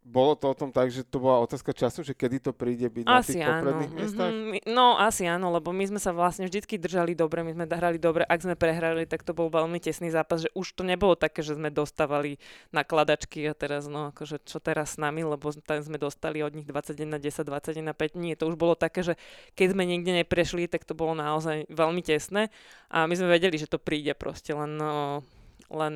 bolo 0.00 0.32
to 0.32 0.48
o 0.48 0.56
tom 0.56 0.72
tak, 0.72 0.88
že 0.88 1.04
to 1.04 1.20
bola 1.20 1.44
otázka 1.44 1.76
času, 1.76 2.00
že 2.00 2.16
kedy 2.16 2.40
to 2.40 2.52
príde 2.56 2.88
byť 2.88 3.04
na 3.04 3.20
Asi 3.20 3.36
tých 3.36 3.44
áno. 3.44 3.52
popredných 3.60 3.92
miestach? 3.92 4.30
Mhm, 4.32 4.44
my- 4.48 4.64
no 4.72 4.96
asi 4.96 5.28
áno, 5.28 5.52
lebo 5.52 5.76
my 5.76 5.84
sme 5.92 6.00
sa 6.00 6.16
vlastne 6.16 6.48
vždycky 6.48 6.80
držali 6.80 7.12
dobre, 7.12 7.44
my 7.44 7.52
sme 7.52 7.68
hrali 7.68 8.00
dobre. 8.00 8.24
Ak 8.24 8.40
sme 8.40 8.56
prehrali, 8.56 9.04
tak 9.04 9.22
to 9.22 9.36
bol 9.36 9.52
veľmi 9.52 9.76
tesný 9.76 10.08
zápas, 10.08 10.48
že 10.48 10.50
už 10.56 10.72
to 10.72 10.82
nebolo 10.88 11.12
také, 11.20 11.44
že 11.44 11.54
sme 11.54 11.68
dostávali 11.68 12.40
nakladačky 12.72 13.44
a 13.44 13.52
teraz, 13.52 13.92
no 13.92 14.08
akože 14.10 14.40
čo 14.42 14.56
teraz 14.56 14.96
s 14.96 14.98
nami, 14.98 15.20
lebo 15.20 15.52
tam 15.60 15.84
sme 15.84 16.00
dostali 16.00 16.40
od 16.40 16.56
nich 16.56 16.64
21 16.64 17.20
10, 17.20 17.44
21 17.44 17.92
5. 17.92 18.16
Nie, 18.16 18.40
to 18.40 18.48
už 18.48 18.56
bolo 18.56 18.72
také, 18.72 19.04
že 19.04 19.14
keď 19.52 19.76
sme 19.76 19.84
niekde 19.84 20.16
neprešli, 20.24 20.64
tak 20.64 20.88
to 20.88 20.96
bolo 20.96 21.12
naozaj 21.12 21.68
veľmi 21.68 22.00
tesné 22.00 22.48
a 22.88 23.04
my 23.04 23.14
sme 23.14 23.28
vedeli, 23.36 23.60
že 23.60 23.68
to 23.68 23.76
príde 23.76 24.16
proste, 24.16 24.56
len 24.56 24.80
no, 24.80 25.20
len 25.68 25.94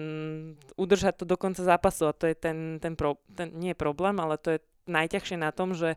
udržať 0.77 1.23
to 1.23 1.25
do 1.25 1.41
konca 1.41 1.65
zápasu 1.65 2.11
a 2.11 2.17
to 2.17 2.29
je 2.29 2.37
ten, 2.37 2.83
ten, 2.83 2.99
pro, 2.99 3.17
ten 3.33 3.55
nie 3.57 3.73
je 3.73 3.79
problém, 3.79 4.19
ale 4.21 4.37
to 4.37 4.59
je 4.59 4.59
najťažšie 4.85 5.41
na 5.41 5.55
tom, 5.55 5.73
že 5.73 5.97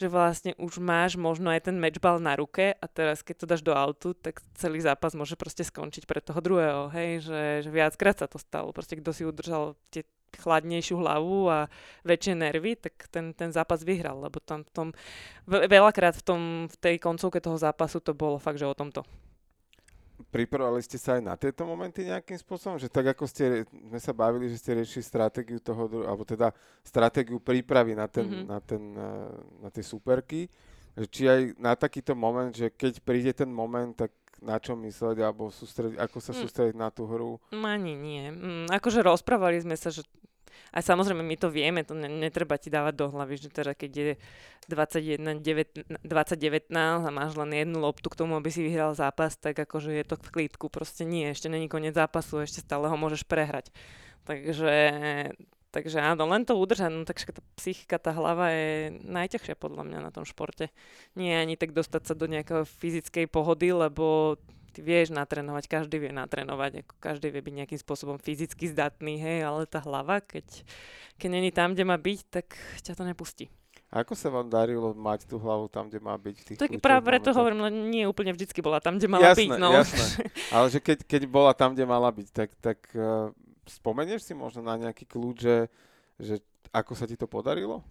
že 0.00 0.08
vlastne 0.08 0.56
už 0.56 0.80
máš 0.80 1.20
možno 1.20 1.52
aj 1.52 1.68
ten 1.68 1.76
matchball 1.76 2.16
na 2.24 2.32
ruke 2.32 2.72
a 2.72 2.84
teraz 2.88 3.20
keď 3.20 3.36
to 3.36 3.50
dáš 3.52 3.60
do 3.60 3.76
autu, 3.76 4.16
tak 4.16 4.40
celý 4.56 4.80
zápas 4.80 5.12
môže 5.12 5.36
proste 5.36 5.60
skončiť 5.60 6.08
pre 6.08 6.24
toho 6.24 6.40
druhého, 6.40 6.88
hej, 6.88 7.28
že, 7.28 7.68
že 7.68 7.68
viackrát 7.68 8.16
sa 8.16 8.24
to 8.24 8.40
stalo, 8.40 8.72
proste 8.72 8.96
kto 8.96 9.12
si 9.12 9.28
udržal 9.28 9.76
tie 9.92 10.08
chladnejšiu 10.40 10.96
hlavu 11.04 11.52
a 11.52 11.68
väčšie 12.08 12.32
nervy, 12.32 12.80
tak 12.80 13.12
ten, 13.12 13.36
ten 13.36 13.52
zápas 13.52 13.84
vyhral, 13.84 14.24
lebo 14.24 14.40
tam 14.40 14.64
v 14.64 14.70
tom, 14.72 14.88
ve- 15.44 15.68
veľakrát 15.68 16.16
v, 16.16 16.24
tom, 16.24 16.40
v 16.72 16.76
tej 16.80 16.96
koncovke 16.96 17.36
toho 17.36 17.60
zápasu 17.60 18.00
to 18.00 18.16
bolo 18.16 18.40
fakt, 18.40 18.56
že 18.56 18.64
o 18.64 18.72
tomto. 18.72 19.04
Pripravovali 20.28 20.80
ste 20.80 20.96
sa 20.96 21.16
aj 21.16 21.22
na 21.22 21.34
tieto 21.34 21.64
momenty 21.64 22.04
nejakým 22.04 22.36
spôsobom? 22.36 22.76
Že 22.76 22.88
tak 22.88 23.06
ako 23.08 23.24
ste, 23.24 23.64
sme 23.64 23.96
sa 23.96 24.12
bavili, 24.12 24.46
že 24.46 24.56
ste 24.56 24.76
riešili 24.76 25.00
stratégiu 25.00 25.58
toho, 25.58 26.04
alebo 26.04 26.22
teda 26.22 26.52
stratégiu 26.80 27.38
prípravy 27.38 27.96
na, 27.96 28.04
ten, 28.04 28.24
Mhm. 28.24 28.34
mm-hmm. 28.36 28.46
na, 28.46 28.58
ten, 28.60 28.82
eh, 28.90 29.32
na 29.58 29.68
tie 29.68 29.80
superky, 29.82 30.50
že 30.92 31.06
či 31.06 31.22
aj 31.24 31.40
na 31.56 31.72
takýto 31.72 32.12
moment, 32.12 32.50
že 32.50 32.68
keď 32.68 33.00
príde 33.00 33.32
ten 33.32 33.48
moment, 33.48 33.94
tak 33.94 34.12
na 34.40 34.56
čo 34.56 34.72
mysleť, 34.72 35.20
alebo 35.20 35.48
sústrediť, 35.48 35.96
ako 35.96 36.16
sa 36.16 36.32
Mm. 36.32 36.40
sústrediť 36.40 36.74
na 36.74 36.88
tú 36.88 37.04
hru? 37.04 37.36
Mm, 37.52 37.64
Ani 37.66 37.92
nie. 37.92 38.24
Mm, 38.26 38.66
akože 38.72 39.00
rozprávali 39.00 39.60
sme 39.60 39.76
sa, 39.76 39.88
že 39.88 40.00
a 40.70 40.78
samozrejme 40.78 41.22
my 41.26 41.36
to 41.36 41.50
vieme, 41.50 41.82
to 41.82 41.98
ne, 41.98 42.06
netreba 42.06 42.54
ti 42.54 42.70
dávať 42.70 42.94
do 42.94 43.06
hlavy, 43.10 43.34
že 43.42 43.48
teda 43.50 43.74
keď 43.74 43.90
je 43.90 44.12
21, 44.70 45.42
9, 45.42 46.06
2019 46.06 46.70
a 47.06 47.10
máš 47.10 47.34
len 47.34 47.50
jednu 47.50 47.82
loptu 47.82 48.06
k 48.06 48.18
tomu, 48.22 48.38
aby 48.38 48.54
si 48.54 48.62
vyhral 48.62 48.94
zápas, 48.94 49.34
tak 49.34 49.58
akože 49.58 49.90
je 49.90 50.04
to 50.06 50.14
v 50.14 50.30
klídku. 50.30 50.70
Proste 50.70 51.02
nie, 51.02 51.26
ešte 51.34 51.50
není 51.50 51.66
koniec 51.66 51.98
zápasu, 51.98 52.46
ešte 52.46 52.62
stále 52.62 52.86
ho 52.86 52.94
môžeš 52.94 53.26
prehrať. 53.26 53.74
Takže, 54.22 54.74
takže 55.74 55.98
áno, 55.98 56.30
len 56.30 56.46
to 56.46 56.54
udržať, 56.54 56.90
no 56.94 57.02
takže 57.02 57.34
tá 57.34 57.42
psychika, 57.58 57.98
tá 57.98 58.14
hlava 58.14 58.54
je 58.54 58.94
najťažšia 59.02 59.58
podľa 59.58 59.82
mňa 59.90 59.98
na 60.06 60.10
tom 60.14 60.22
športe. 60.22 60.70
Nie 61.18 61.42
ani 61.42 61.58
tak 61.58 61.74
dostať 61.74 62.02
sa 62.06 62.14
do 62.14 62.30
nejakého 62.30 62.62
fyzickej 62.62 63.26
pohody, 63.26 63.74
lebo 63.74 64.38
ty 64.70 64.80
vieš 64.80 65.10
natrénovať, 65.10 65.66
každý 65.66 65.98
vie 65.98 66.12
natrénovať, 66.14 66.86
ako 66.86 66.94
každý 67.02 67.28
vie 67.34 67.42
byť 67.42 67.54
nejakým 67.62 67.80
spôsobom 67.82 68.16
fyzicky 68.16 68.70
zdatný, 68.70 69.18
hej, 69.18 69.44
ale 69.44 69.66
tá 69.66 69.82
hlava, 69.82 70.22
keď, 70.22 70.46
keď 71.18 71.28
není 71.28 71.50
tam, 71.50 71.74
kde 71.74 71.84
má 71.84 71.98
byť, 71.98 72.18
tak 72.30 72.54
ťa 72.86 72.94
to 72.94 73.04
nepustí. 73.04 73.50
A 73.90 74.06
ako 74.06 74.14
sa 74.14 74.30
vám 74.30 74.46
darilo 74.46 74.94
mať 74.94 75.26
tú 75.26 75.42
hlavu 75.42 75.66
tam, 75.66 75.90
kde 75.90 75.98
má 75.98 76.14
byť 76.14 76.36
v 76.38 76.44
tých 76.46 76.58
Tak 76.62 76.78
práve 76.78 77.02
preto 77.02 77.34
momentoch? 77.34 77.38
hovorím, 77.42 77.60
len 77.66 77.74
nie 77.90 78.06
úplne 78.06 78.30
vždycky 78.30 78.62
bola 78.62 78.78
tam, 78.78 79.02
kde 79.02 79.10
mala 79.10 79.34
jasné, 79.34 79.50
byť. 79.50 79.58
No. 79.58 79.70
Jasné, 79.74 80.06
ale 80.54 80.66
že 80.70 80.78
keď, 80.78 80.98
keď 81.02 81.22
bola 81.26 81.52
tam, 81.58 81.74
kde 81.74 81.84
mala 81.90 82.06
byť, 82.14 82.28
tak, 82.30 82.54
tak 82.62 82.78
uh, 82.94 83.34
spomenieš 83.66 84.30
si 84.30 84.32
možno 84.38 84.62
na 84.62 84.78
nejaký 84.78 85.10
kľúč, 85.10 85.36
že, 85.42 85.58
že 86.22 86.34
ako 86.70 86.94
sa 86.94 87.10
ti 87.10 87.18
to 87.18 87.26
podarilo? 87.26 87.82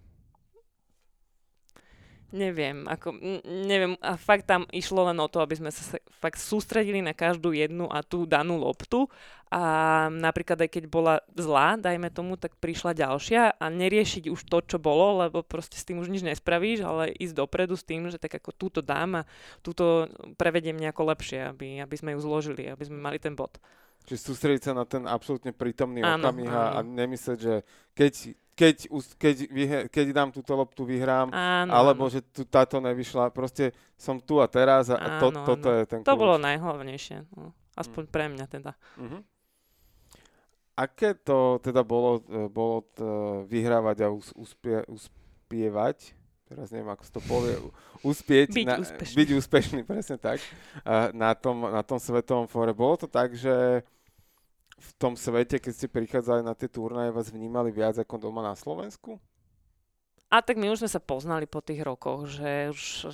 Neviem, 2.29 2.85
ako, 2.85 3.17
neviem, 3.65 3.97
a 4.05 4.13
fakt 4.13 4.45
tam 4.45 4.69
išlo 4.69 5.09
len 5.09 5.17
o 5.17 5.25
to, 5.25 5.41
aby 5.41 5.57
sme 5.57 5.73
sa 5.73 5.97
fakt 6.21 6.37
sústredili 6.37 7.01
na 7.01 7.17
každú 7.17 7.57
jednu 7.57 7.89
a 7.89 8.05
tú 8.05 8.29
danú 8.29 8.61
loptu 8.61 9.09
a 9.49 10.05
napríklad 10.13 10.61
aj 10.61 10.69
keď 10.69 10.83
bola 10.85 11.25
zlá, 11.33 11.73
dajme 11.73 12.13
tomu, 12.13 12.37
tak 12.37 12.53
prišla 12.61 12.93
ďalšia 12.93 13.57
a 13.57 13.65
neriešiť 13.73 14.29
už 14.29 14.45
to, 14.45 14.61
čo 14.61 14.77
bolo, 14.77 15.25
lebo 15.25 15.41
proste 15.41 15.81
s 15.81 15.89
tým 15.89 15.97
už 15.97 16.13
nič 16.13 16.21
nespravíš, 16.21 16.85
ale 16.85 17.17
ísť 17.17 17.33
dopredu 17.33 17.73
s 17.73 17.81
tým, 17.81 18.05
že 18.13 18.21
tak 18.21 18.37
ako 18.37 18.53
túto 18.53 18.85
dám 18.85 19.25
a 19.25 19.27
túto 19.65 20.05
prevediem 20.37 20.77
nejako 20.77 21.09
lepšie, 21.09 21.49
aby, 21.49 21.81
aby 21.81 21.95
sme 21.97 22.13
ju 22.13 22.21
zložili, 22.21 22.69
aby 22.69 22.83
sme 22.85 23.01
mali 23.01 23.17
ten 23.17 23.33
bod. 23.33 23.57
Čiže 24.05 24.21
sústrediť 24.21 24.61
sa 24.69 24.73
na 24.77 24.85
ten 24.85 25.09
absolútne 25.09 25.49
prítomný 25.49 26.05
Áno, 26.05 26.29
okamih 26.29 26.49
a, 26.49 26.85
nemyslieť, 26.85 27.39
že 27.41 27.55
keď, 27.97 28.13
keď, 28.59 28.91
keď, 29.15 29.35
keď 29.87 30.05
dám 30.11 30.35
túto 30.35 30.51
loptu, 30.51 30.83
vyhrám, 30.83 31.31
Áno, 31.31 31.71
alebo 31.71 32.03
áno. 32.05 32.11
že 32.11 32.19
tu 32.19 32.43
táto 32.43 32.83
nevyšla. 32.83 33.31
Proste 33.31 33.71
som 33.95 34.19
tu 34.19 34.43
a 34.43 34.51
teraz 34.51 34.91
a, 34.91 34.99
a 34.99 35.07
to, 35.23 35.31
Áno, 35.31 35.47
toto 35.47 35.71
áno. 35.71 35.79
je 35.79 35.83
ten 35.87 35.99
To 36.03 36.11
kľúč. 36.11 36.19
bolo 36.19 36.35
najhlavnejšie, 36.35 37.17
no. 37.39 37.55
aspoň 37.79 38.03
pre 38.11 38.27
mňa 38.27 38.45
teda. 38.51 38.71
Mhm. 38.99 39.23
Aké 40.75 41.11
to 41.13 41.59
teda 41.59 41.83
bolo, 41.83 42.23
e, 42.23 42.47
bolo 42.47 42.87
t, 42.95 43.03
vyhrávať 43.47 43.97
a 43.99 44.07
us, 44.11 44.31
uspie, 44.31 44.79
uspievať? 44.87 46.15
Teraz 46.47 46.71
neviem, 46.71 46.87
ako 46.87 47.03
to 47.05 47.21
povie. 47.27 47.55
Uspieť. 48.01 48.47
Byť 48.49 48.65
na, 48.65 48.79
úspešný. 48.79 49.15
Byť 49.15 49.29
úspešný, 49.37 49.79
presne 49.83 50.15
tak. 50.17 50.39
A 50.81 51.11
na, 51.11 51.35
tom, 51.35 51.67
na 51.67 51.83
tom 51.83 51.99
svetovom 51.99 52.47
fóre. 52.47 52.71
Bolo 52.71 52.95
to 52.95 53.05
tak, 53.05 53.35
že 53.35 53.83
v 54.79 54.91
tom 54.95 55.13
svete, 55.19 55.59
keď 55.59 55.73
ste 55.75 55.87
prichádzali 55.91 56.41
na 56.41 56.55
tie 56.55 56.71
turnaje, 56.71 57.11
vás 57.11 57.29
vnímali 57.29 57.69
viac 57.69 57.99
ako 57.99 58.31
doma 58.31 58.39
na 58.39 58.55
Slovensku? 58.55 59.19
A 60.29 60.45
tak 60.45 60.61
my 60.61 60.69
už 60.69 60.85
sme 60.85 60.89
sa 60.89 61.01
poznali 61.01 61.49
po 61.49 61.59
tých 61.59 61.81
rokoch, 61.81 62.29
že 62.29 62.69
už 62.69 63.11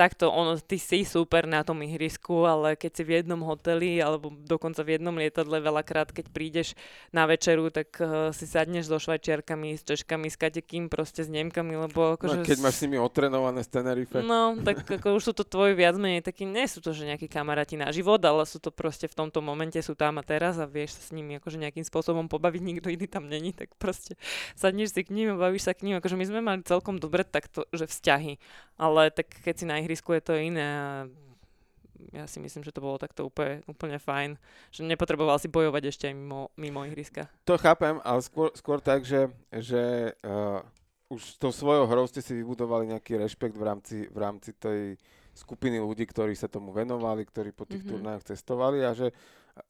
takto, 0.00 0.32
ono, 0.32 0.56
ty 0.56 0.80
si 0.80 1.04
super 1.04 1.44
na 1.44 1.60
tom 1.60 1.84
ihrisku, 1.84 2.48
ale 2.48 2.72
keď 2.72 2.90
si 2.96 3.02
v 3.04 3.10
jednom 3.20 3.44
hoteli 3.44 4.00
alebo 4.00 4.32
dokonca 4.32 4.80
v 4.80 4.96
jednom 4.96 5.12
lietadle 5.12 5.60
veľakrát, 5.60 6.08
keď 6.08 6.32
prídeš 6.32 6.72
na 7.12 7.28
večeru, 7.28 7.68
tak 7.68 7.92
uh, 8.00 8.32
si 8.32 8.48
sadneš 8.48 8.88
so 8.88 8.96
švajčiarkami, 8.96 9.76
s 9.76 9.84
češkami, 9.84 10.32
s 10.32 10.40
katekým, 10.40 10.88
proste 10.88 11.20
s 11.20 11.28
Nemkami, 11.28 11.76
lebo 11.76 12.00
No, 12.00 12.16
akože... 12.16 12.46
keď 12.46 12.58
máš 12.64 12.80
s 12.80 12.82
nimi 12.86 12.96
otrenované 12.96 13.60
z 13.60 13.68
Tenerife. 13.76 14.24
No, 14.24 14.56
tak 14.62 14.88
ako 14.88 15.20
už 15.20 15.22
sú 15.28 15.32
to 15.36 15.44
tvoji 15.44 15.76
viac 15.76 15.98
menej 16.00 16.24
takí, 16.24 16.48
nie 16.48 16.64
sú 16.64 16.80
to 16.80 16.96
že 16.96 17.04
nejakí 17.04 17.28
kamaráti 17.28 17.76
na 17.76 17.90
život, 17.90 18.22
ale 18.22 18.46
sú 18.46 18.62
to 18.62 18.72
proste 18.72 19.10
v 19.10 19.14
tomto 19.14 19.44
momente 19.44 19.76
sú 19.82 19.98
tam 19.98 20.16
a 20.16 20.24
teraz 20.24 20.56
a 20.56 20.64
vieš 20.64 20.96
sa 20.96 21.02
s 21.06 21.10
nimi 21.12 21.36
akože 21.36 21.58
nejakým 21.58 21.84
spôsobom 21.84 22.30
pobaviť, 22.30 22.62
nikto 22.62 22.88
iný 22.88 23.10
tam 23.10 23.26
není, 23.26 23.52
tak 23.52 23.74
proste 23.76 24.16
sadneš 24.56 24.96
si 24.96 25.02
k 25.04 25.12
ním 25.12 25.34
a 25.34 25.36
bavíš 25.36 25.68
sa 25.68 25.74
k 25.74 25.84
ním. 25.84 25.98
Akože 25.98 26.16
my 26.16 26.24
sme 26.24 26.40
mali 26.40 26.60
celkom 26.64 26.96
dobre 26.96 27.26
takto, 27.26 27.66
že 27.74 27.90
vzťahy, 27.90 28.38
ale 28.78 29.10
tak 29.10 29.28
keď 29.42 29.54
si 29.58 29.64
na 29.66 29.76
ihrisku 29.90 30.14
je 30.14 30.22
to 30.22 30.38
iné 30.38 30.62
a 30.62 30.90
ja 32.14 32.24
si 32.30 32.38
myslím, 32.38 32.62
že 32.62 32.70
to 32.70 32.80
bolo 32.80 32.96
takto 32.96 33.26
úplne, 33.26 33.60
úplne 33.66 33.98
fajn, 33.98 34.38
že 34.70 34.86
nepotreboval 34.86 35.36
si 35.42 35.50
bojovať 35.50 35.82
ešte 35.90 36.04
aj 36.08 36.14
mimo, 36.14 36.48
mimo 36.54 36.86
ihriska. 36.86 37.26
To 37.44 37.58
chápem, 37.58 37.98
ale 38.06 38.22
skôr, 38.22 38.54
skôr 38.54 38.78
tak, 38.78 39.02
že, 39.02 39.28
že 39.50 40.14
uh, 40.22 40.62
už 41.10 41.42
tou 41.42 41.50
svojou 41.50 41.90
hrou 41.90 42.06
ste 42.06 42.22
si 42.22 42.32
vybudovali 42.38 42.94
nejaký 42.94 43.18
rešpekt 43.18 43.58
v 43.58 43.64
rámci, 43.66 43.96
v 44.06 44.18
rámci 44.18 44.54
tej 44.54 44.94
skupiny 45.34 45.82
ľudí, 45.82 46.06
ktorí 46.06 46.38
sa 46.38 46.46
tomu 46.46 46.70
venovali, 46.70 47.26
ktorí 47.26 47.50
po 47.50 47.66
tých 47.66 47.82
mm-hmm. 47.82 47.90
turnajoch 47.90 48.24
cestovali 48.30 48.78
a 48.86 48.94
že 48.94 49.10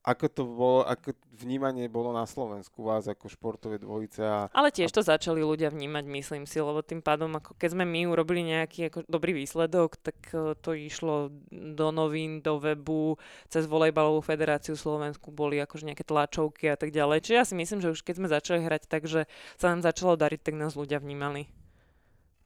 ako 0.01 0.27
to 0.33 0.43
bolo, 0.47 0.81
ako 0.85 1.13
vnímanie 1.41 1.89
bolo 1.89 2.13
na 2.13 2.25
Slovensku 2.29 2.85
vás 2.85 3.09
ako 3.09 3.33
športové 3.33 3.81
dvojice. 3.81 4.21
A, 4.25 4.39
Ale 4.53 4.73
tiež 4.73 4.93
to 4.93 5.01
začali 5.01 5.41
ľudia 5.41 5.73
vnímať, 5.73 6.05
myslím 6.09 6.45
si, 6.45 6.61
lebo 6.61 6.85
tým 6.85 7.01
pádom, 7.01 7.33
ako 7.37 7.57
keď 7.57 7.77
sme 7.77 7.85
my 7.89 8.09
urobili 8.09 8.45
nejaký 8.45 8.93
ako 8.93 8.99
dobrý 9.09 9.33
výsledok, 9.37 9.97
tak 10.01 10.17
uh, 10.37 10.53
to 10.57 10.77
išlo 10.77 11.33
do 11.53 11.89
novín, 11.93 12.45
do 12.45 12.61
webu, 12.61 13.17
cez 13.49 13.65
volejbalovú 13.65 14.21
federáciu 14.21 14.77
Slovensku 14.77 15.33
boli 15.33 15.61
akože 15.61 15.89
nejaké 15.89 16.05
tlačovky 16.05 16.69
a 16.69 16.77
tak 16.77 16.93
ďalej. 16.93 17.25
Čiže 17.25 17.39
ja 17.39 17.45
si 17.49 17.55
myslím, 17.57 17.81
že 17.81 17.93
už 17.93 18.05
keď 18.05 18.15
sme 18.21 18.29
začali 18.29 18.61
hrať 18.61 18.83
tak, 18.89 19.09
že 19.09 19.25
sa 19.57 19.73
nám 19.73 19.81
začalo 19.81 20.17
dariť, 20.17 20.41
tak 20.45 20.55
nás 20.61 20.77
ľudia 20.77 21.01
vnímali 21.01 21.49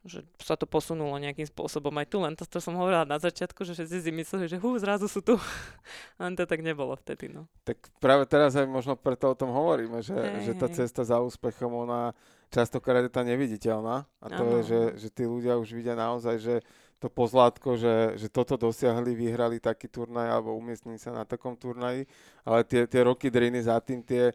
že 0.05 0.21
sa 0.37 0.53
to 0.53 0.69
posunulo 0.69 1.17
nejakým 1.17 1.49
spôsobom 1.49 1.89
aj 1.97 2.07
tu, 2.13 2.17
len 2.21 2.37
to, 2.37 2.45
to 2.45 2.61
som 2.61 2.77
hovorila 2.77 3.09
na 3.09 3.17
začiatku, 3.17 3.65
že 3.65 3.73
všetci 3.73 3.97
si 4.05 4.11
mysleli, 4.13 4.45
že 4.45 4.61
hú, 4.61 4.77
zrazu 4.77 5.09
sú 5.09 5.25
tu. 5.25 5.33
len 6.21 6.37
to 6.37 6.45
tak 6.45 6.61
nebolo 6.61 6.93
vtedy, 6.93 7.33
no. 7.33 7.49
Tak 7.65 7.81
práve 7.97 8.29
teraz 8.29 8.53
aj 8.53 8.69
možno 8.69 8.93
preto 8.93 9.33
o 9.33 9.35
tom 9.35 9.49
hovoríme, 9.49 10.05
že, 10.05 10.13
hey, 10.13 10.45
že 10.45 10.53
tá 10.53 10.69
cesta 10.69 11.01
za 11.01 11.17
úspechom, 11.17 11.73
ona 11.73 12.13
častokrát 12.53 13.01
je 13.01 13.11
tá 13.11 13.25
neviditeľná 13.25 14.05
a 14.05 14.27
to 14.29 14.43
ano. 14.45 14.53
je, 14.61 14.61
že, 14.69 14.81
že 15.01 15.07
tí 15.09 15.23
ľudia 15.25 15.57
už 15.57 15.73
vidia 15.73 15.97
naozaj, 15.97 16.37
že 16.37 16.55
to 17.01 17.11
pozlátko, 17.11 17.75
že, 17.75 18.15
že 18.15 18.31
toto 18.31 18.55
dosiahli, 18.55 19.11
vyhrali 19.17 19.59
taký 19.59 19.91
turnaj 19.91 20.31
alebo 20.31 20.55
umiestnili 20.55 20.95
sa 21.01 21.11
na 21.11 21.27
takom 21.27 21.57
turnaji, 21.57 22.07
ale 22.47 22.63
tie, 22.63 22.87
tie 22.87 23.01
roky 23.03 23.27
driny 23.27 23.59
za 23.65 23.81
tým, 23.83 23.99
tie 24.05 24.31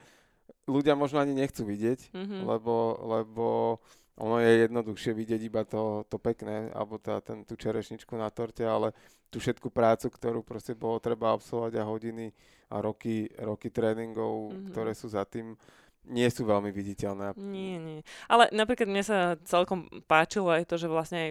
ľudia 0.69 0.95
možno 0.95 1.19
ani 1.23 1.33
nechcú 1.33 1.65
vidieť, 1.65 2.13
mm-hmm. 2.13 2.41
lebo, 2.45 2.75
lebo 3.07 3.47
ono 4.21 4.37
je 4.37 4.69
jednoduchšie 4.69 5.17
vidieť 5.17 5.41
iba 5.49 5.65
to, 5.65 6.05
to 6.05 6.21
pekné, 6.21 6.69
alebo 6.77 7.01
tá, 7.01 7.25
ten, 7.25 7.41
tú 7.49 7.57
čerešničku 7.57 8.13
na 8.21 8.29
torte, 8.29 8.61
ale 8.61 8.93
tú 9.33 9.41
všetku 9.41 9.73
prácu, 9.73 10.13
ktorú 10.13 10.45
proste 10.45 10.77
bolo 10.77 11.01
treba 11.01 11.33
absolvovať 11.33 11.73
a 11.81 11.89
hodiny 11.89 12.27
a 12.69 12.85
roky, 12.85 13.33
roky 13.41 13.73
tréningov, 13.73 14.53
mm-hmm. 14.53 14.67
ktoré 14.71 14.93
sú 14.93 15.09
za 15.09 15.25
tým, 15.25 15.57
nie 16.09 16.27
sú 16.33 16.49
veľmi 16.49 16.73
viditeľné. 16.73 17.37
Nie, 17.37 17.77
nie. 17.77 18.01
Ale 18.27 18.49
napríklad 18.51 18.89
mne 18.89 19.05
sa 19.05 19.19
celkom 19.45 19.87
páčilo 20.09 20.49
aj 20.49 20.67
to, 20.67 20.81
že 20.81 20.89
vlastne 20.89 21.19
aj 21.21 21.31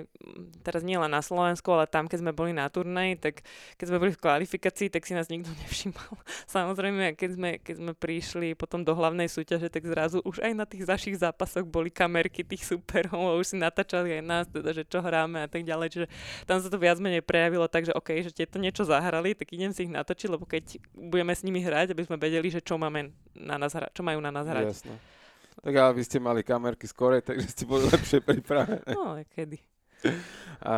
teraz 0.62 0.86
nie 0.86 0.96
len 0.96 1.10
na 1.10 1.26
Slovensku, 1.26 1.68
ale 1.74 1.90
tam, 1.90 2.06
keď 2.06 2.22
sme 2.22 2.32
boli 2.32 2.54
na 2.54 2.70
turnej, 2.70 3.18
tak 3.18 3.42
keď 3.76 3.86
sme 3.90 3.98
boli 3.98 4.12
v 4.16 4.22
kvalifikácii, 4.22 4.88
tak 4.94 5.04
si 5.10 5.18
nás 5.18 5.28
nikto 5.28 5.50
nevšímal. 5.66 6.14
Samozrejme, 6.48 7.18
keď 7.18 7.30
sme, 7.36 7.50
keď 7.60 7.76
sme 7.82 7.92
prišli 7.98 8.48
potom 8.54 8.86
do 8.86 8.94
hlavnej 8.94 9.28
súťaže, 9.28 9.68
tak 9.74 9.90
zrazu 9.90 10.24
už 10.24 10.40
aj 10.46 10.54
na 10.54 10.66
tých 10.70 10.86
zašich 10.86 11.18
zápasoch 11.20 11.66
boli 11.68 11.92
kamerky 11.92 12.46
tých 12.46 12.64
superov 12.64 13.20
a 13.20 13.38
už 13.42 13.54
si 13.54 13.58
natáčali 13.58 14.22
aj 14.22 14.24
nás, 14.24 14.46
teda, 14.48 14.72
že 14.72 14.86
čo 14.86 15.02
hráme 15.04 15.44
a 15.44 15.50
tak 15.50 15.66
ďalej. 15.66 15.88
Čiže 15.92 16.08
tam 16.46 16.62
sa 16.62 16.70
to 16.72 16.78
viac 16.80 17.02
menej 17.02 17.26
prejavilo 17.26 17.68
tak, 17.68 17.90
že 17.90 17.94
OK, 17.98 18.16
že 18.24 18.32
tieto 18.32 18.62
niečo 18.62 18.88
zahrali, 18.88 19.36
tak 19.36 19.52
idem 19.52 19.76
si 19.76 19.90
ich 19.90 19.92
natočiť, 19.92 20.30
lebo 20.32 20.48
keď 20.48 20.80
budeme 20.96 21.34
s 21.36 21.44
nimi 21.44 21.60
hrať, 21.60 21.92
aby 21.92 22.06
sme 22.08 22.16
vedeli, 22.22 22.48
že 22.48 22.64
čo 22.64 22.80
máme 22.80 23.12
na 23.40 23.56
nás 23.56 23.72
hra- 23.72 23.92
čo 23.96 24.04
majú 24.04 24.20
na 24.20 24.30
nás 24.30 24.46
hrať. 24.46 24.66
Jasne. 24.70 24.96
Tak 25.60 25.74
ale 25.76 25.92
vy 25.92 26.04
ste 26.08 26.20
mali 26.20 26.42
kamerky 26.44 26.88
skore, 26.88 27.24
takže 27.28 27.48
ste 27.52 27.64
boli 27.64 27.88
lepšie 27.88 28.20
pripravené. 28.24 28.92
No, 28.96 29.16
kedy. 29.32 29.60
A 30.64 30.76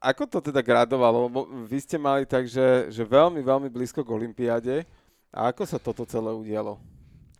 ako 0.00 0.28
to 0.28 0.38
teda 0.40 0.64
gradovalo? 0.64 1.28
Vy 1.68 1.78
ste 1.84 2.00
mali 2.00 2.24
tak, 2.24 2.48
že, 2.48 2.88
že 2.88 3.04
veľmi, 3.04 3.44
veľmi 3.44 3.68
blízko 3.68 4.00
k 4.00 4.12
Olympiáde. 4.16 4.88
A 5.32 5.52
ako 5.52 5.64
sa 5.64 5.80
toto 5.80 6.04
celé 6.04 6.32
udialo? 6.32 6.80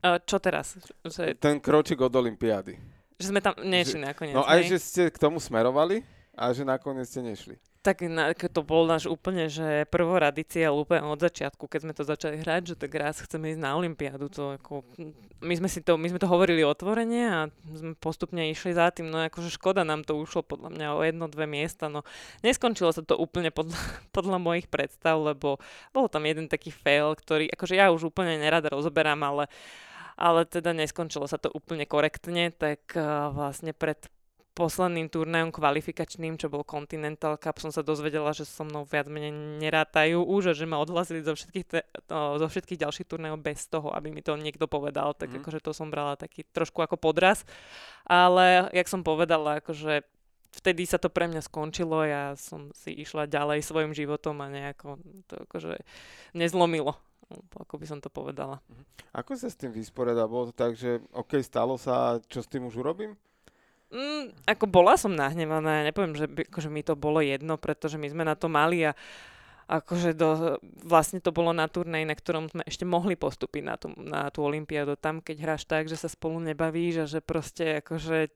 A 0.05 0.21
čo 0.21 0.41
teraz? 0.41 0.77
Že... 1.05 1.37
Ten 1.37 1.61
kročík 1.61 2.01
od 2.01 2.13
Olympiády. 2.13 2.77
Že 3.21 3.27
sme 3.33 3.41
tam 3.41 3.55
nešli 3.61 4.01
že, 4.01 4.05
nakoniec. 4.09 4.35
No 4.37 4.45
aj, 4.45 4.61
že 4.67 4.77
ste 4.81 5.03
k 5.13 5.17
tomu 5.21 5.39
smerovali 5.39 6.05
a 6.33 6.53
že 6.53 6.65
nakoniec 6.65 7.09
ste 7.09 7.21
nešli. 7.21 7.57
Tak 7.83 7.99
to 8.55 8.63
bol 8.63 8.87
náš 8.87 9.11
úplne, 9.11 9.51
že 9.51 9.91
prvorady 9.91 10.47
cieľ 10.47 10.87
úplne 10.87 11.03
od 11.03 11.19
začiatku, 11.19 11.67
keď 11.67 11.81
sme 11.83 11.93
to 11.99 12.07
začali 12.07 12.39
hrať, 12.39 12.63
že 12.73 12.75
tak 12.79 12.95
raz 12.95 13.19
chceme 13.19 13.51
ísť 13.51 13.59
na 13.59 13.75
Olympiádu. 13.75 14.31
To 14.39 14.55
ako, 14.55 14.87
my, 15.43 15.55
sme 15.59 15.67
si 15.67 15.83
to, 15.83 15.99
my 15.99 16.07
sme 16.07 16.23
to 16.23 16.31
hovorili 16.31 16.63
otvorene 16.63 17.21
a 17.27 17.39
sme 17.75 17.99
postupne 17.99 18.47
išli 18.55 18.71
za 18.71 18.95
tým. 18.95 19.11
No 19.11 19.27
akože 19.27 19.51
škoda 19.51 19.83
nám 19.83 20.07
to 20.07 20.15
ušlo 20.15 20.47
podľa 20.47 20.71
mňa 20.71 20.87
o 20.95 21.03
jedno, 21.03 21.27
dve 21.27 21.51
miesta. 21.51 21.91
No 21.91 22.07
neskončilo 22.47 22.95
sa 22.95 23.03
to 23.03 23.19
úplne 23.19 23.51
podľa, 23.51 23.83
podľa 24.17 24.39
mojich 24.39 24.71
predstav, 24.71 25.19
lebo 25.19 25.59
bol 25.91 26.07
tam 26.07 26.23
jeden 26.23 26.47
taký 26.47 26.71
fail, 26.71 27.19
ktorý 27.19 27.51
akože 27.51 27.75
ja 27.75 27.91
už 27.91 28.15
úplne 28.15 28.39
nerada 28.39 28.71
rozoberám, 28.71 29.19
ale 29.27 29.51
ale 30.23 30.45
teda 30.45 30.77
neskončilo 30.77 31.27
sa 31.27 31.41
to 31.41 31.49
úplne 31.51 31.89
korektne, 31.89 32.53
tak 32.53 32.95
uh, 32.95 33.33
vlastne 33.33 33.73
pred 33.73 33.99
posledným 34.53 35.09
turnajom 35.09 35.49
kvalifikačným, 35.49 36.37
čo 36.37 36.53
bol 36.53 36.65
Continental 36.65 37.41
Cup, 37.41 37.57
som 37.57 37.73
sa 37.73 37.81
dozvedela, 37.81 38.37
že 38.37 38.45
so 38.45 38.69
mnou 38.69 38.85
viac 38.85 39.09
menej 39.09 39.33
nerátajú 39.61 40.21
už 40.21 40.53
a 40.53 40.57
že 40.57 40.69
ma 40.69 40.77
odhlasili 40.77 41.25
zo 41.25 41.33
všetkých, 41.33 41.67
te, 41.67 41.81
no, 42.13 42.37
zo 42.37 42.47
všetkých 42.53 42.81
ďalších 42.85 43.09
turnajov 43.09 43.41
bez 43.41 43.65
toho, 43.67 43.89
aby 43.97 44.13
mi 44.13 44.21
to 44.21 44.37
niekto 44.37 44.69
povedal. 44.69 45.17
Tak 45.17 45.33
mm. 45.33 45.37
akože 45.41 45.61
to 45.65 45.73
som 45.73 45.89
brala 45.89 46.21
taký 46.21 46.45
trošku 46.53 46.85
ako 46.85 47.01
podraz. 47.01 47.49
Ale 48.05 48.69
jak 48.77 48.89
som 48.93 49.01
povedala, 49.01 49.65
akože 49.65 50.05
vtedy 50.61 50.85
sa 50.85 51.01
to 51.01 51.09
pre 51.09 51.33
mňa 51.33 51.41
skončilo, 51.49 52.05
ja 52.05 52.37
som 52.37 52.69
si 52.77 52.93
išla 52.93 53.25
ďalej 53.25 53.65
svojim 53.65 53.97
životom 53.97 54.37
a 54.45 54.53
nejako 54.53 55.01
to 55.33 55.35
akože 55.49 55.81
nezlomilo 56.37 57.01
ako 57.57 57.81
by 57.81 57.87
som 57.89 57.99
to 58.05 58.13
povedala. 58.13 58.61
Mhm. 58.69 58.85
Ako 59.17 59.33
sa 59.37 59.49
s 59.49 59.57
tým 59.57 59.73
vysporiadal? 59.73 60.29
Bolo 60.29 60.53
to 60.53 60.55
tak, 60.57 60.77
že 60.77 61.01
OK, 61.17 61.41
stalo 61.41 61.81
sa, 61.81 62.21
čo 62.29 62.45
s 62.45 62.49
tým 62.49 62.69
už 62.69 62.81
urobím? 62.81 63.17
Mm, 63.93 64.33
ako 64.49 64.65
bola 64.73 64.97
som 64.97 65.13
nahnevaná, 65.13 65.85
nepoviem, 65.85 66.17
že 66.17 66.25
by, 66.25 66.49
akože 66.49 66.73
mi 66.73 66.81
to 66.81 66.97
bolo 66.97 67.21
jedno, 67.21 67.61
pretože 67.61 68.01
my 68.01 68.09
sme 68.09 68.25
na 68.25 68.33
to 68.33 68.49
mali 68.49 68.89
a 68.89 68.97
akože 69.69 70.17
do, 70.17 70.57
vlastne 70.81 71.21
to 71.21 71.29
bolo 71.29 71.53
na 71.53 71.69
turnej, 71.69 72.09
na 72.09 72.17
ktorom 72.17 72.49
sme 72.49 72.65
ešte 72.65 72.89
mohli 72.89 73.21
postúpiť 73.21 73.63
na 73.63 73.77
tú, 73.77 73.93
na 74.01 74.29
tú 74.33 74.45
olympiádu. 74.45 74.97
Tam, 74.97 75.21
keď 75.21 75.37
hráš 75.45 75.69
tak, 75.69 75.93
že 75.93 76.01
sa 76.01 76.09
spolu 76.09 76.41
nebavíš 76.41 77.05
a 77.05 77.07
že 77.09 77.21
proste 77.21 77.85
akože 77.85 78.33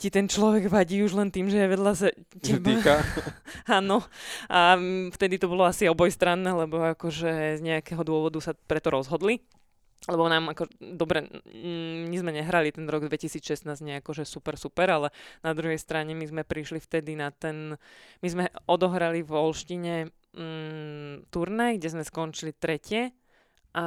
ti 0.00 0.08
ten 0.08 0.24
človek 0.24 0.72
vadí 0.72 1.04
už 1.04 1.12
len 1.12 1.28
tým, 1.28 1.52
že 1.52 1.60
je 1.60 1.72
vedľa 1.76 1.92
sa 1.92 2.08
teba. 2.40 3.04
Áno. 3.78 4.00
A 4.48 4.80
vtedy 5.12 5.36
to 5.36 5.50
bolo 5.50 5.68
asi 5.68 5.84
obojstranné, 5.92 6.50
lebo 6.56 6.80
akože 6.96 7.60
z 7.60 7.62
nejakého 7.62 8.00
dôvodu 8.00 8.40
sa 8.40 8.56
preto 8.56 8.88
rozhodli 8.94 9.44
lebo 10.08 10.24
nám 10.32 10.56
ako, 10.56 10.64
dobre, 10.80 11.28
my 12.08 12.16
sme 12.16 12.32
nehrali 12.32 12.72
ten 12.72 12.88
rok 12.88 13.04
2016 13.04 13.68
nejako, 13.68 14.16
že 14.16 14.24
super, 14.24 14.56
super, 14.56 14.88
ale 14.88 15.08
na 15.44 15.52
druhej 15.52 15.76
strane 15.76 16.16
my 16.16 16.24
sme 16.24 16.42
prišli 16.46 16.80
vtedy 16.80 17.20
na 17.20 17.28
ten, 17.28 17.76
my 18.24 18.28
sme 18.28 18.48
odohrali 18.64 19.20
v 19.20 19.32
Olštine 19.36 20.08
mm, 20.32 21.28
turnaj, 21.28 21.76
kde 21.76 21.88
sme 21.92 22.04
skončili 22.08 22.56
tretie 22.56 23.12
a 23.70 23.84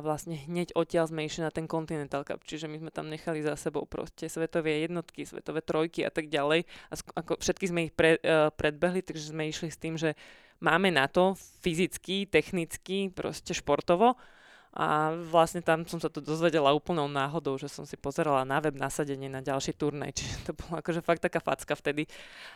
vlastne 0.00 0.40
hneď 0.40 0.72
odtiaľ 0.72 1.10
sme 1.10 1.26
išli 1.26 1.44
na 1.44 1.52
ten 1.52 1.68
Continental 1.68 2.24
Cup, 2.24 2.46
čiže 2.46 2.64
my 2.70 2.80
sme 2.80 2.90
tam 2.94 3.10
nechali 3.10 3.44
za 3.44 3.58
sebou 3.60 3.84
proste 3.84 4.24
svetové 4.30 4.86
jednotky, 4.86 5.26
svetové 5.26 5.60
trojky 5.60 6.06
a 6.06 6.08
tak 6.08 6.32
ďalej 6.32 6.64
a 6.64 6.92
sk- 6.96 7.12
ako 7.12 7.32
všetky 7.36 7.66
sme 7.68 7.80
ich 7.90 7.92
pre, 7.92 8.16
uh, 8.24 8.48
predbehli, 8.54 9.04
takže 9.04 9.36
sme 9.36 9.50
išli 9.50 9.68
s 9.68 9.76
tým, 9.76 10.00
že 10.00 10.16
máme 10.64 10.88
na 10.88 11.12
to 11.12 11.36
fyzicky, 11.60 12.24
technicky, 12.24 13.12
proste 13.12 13.52
športovo 13.52 14.16
a 14.74 15.16
vlastne 15.16 15.64
tam 15.64 15.88
som 15.88 15.98
sa 15.98 16.12
to 16.12 16.20
dozvedela 16.20 16.76
úplnou 16.76 17.08
náhodou, 17.08 17.56
že 17.56 17.72
som 17.72 17.88
si 17.88 17.96
pozerala 17.96 18.44
na 18.44 18.60
web 18.60 18.76
nasadenie 18.76 19.26
na 19.26 19.40
ďalší 19.40 19.72
turnaj, 19.74 20.12
čiže 20.18 20.36
to 20.48 20.52
bolo 20.54 20.78
akože 20.80 21.00
fakt 21.00 21.24
taká 21.24 21.40
facka 21.40 21.72
vtedy. 21.72 22.04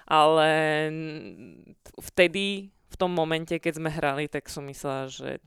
Ale 0.04 0.48
vtedy, 2.12 2.68
v 2.68 2.96
tom 3.00 3.10
momente, 3.12 3.56
keď 3.56 3.72
sme 3.80 3.88
hrali, 3.88 4.28
tak 4.28 4.46
som 4.52 4.64
myslela, 4.68 5.08
že 5.08 5.40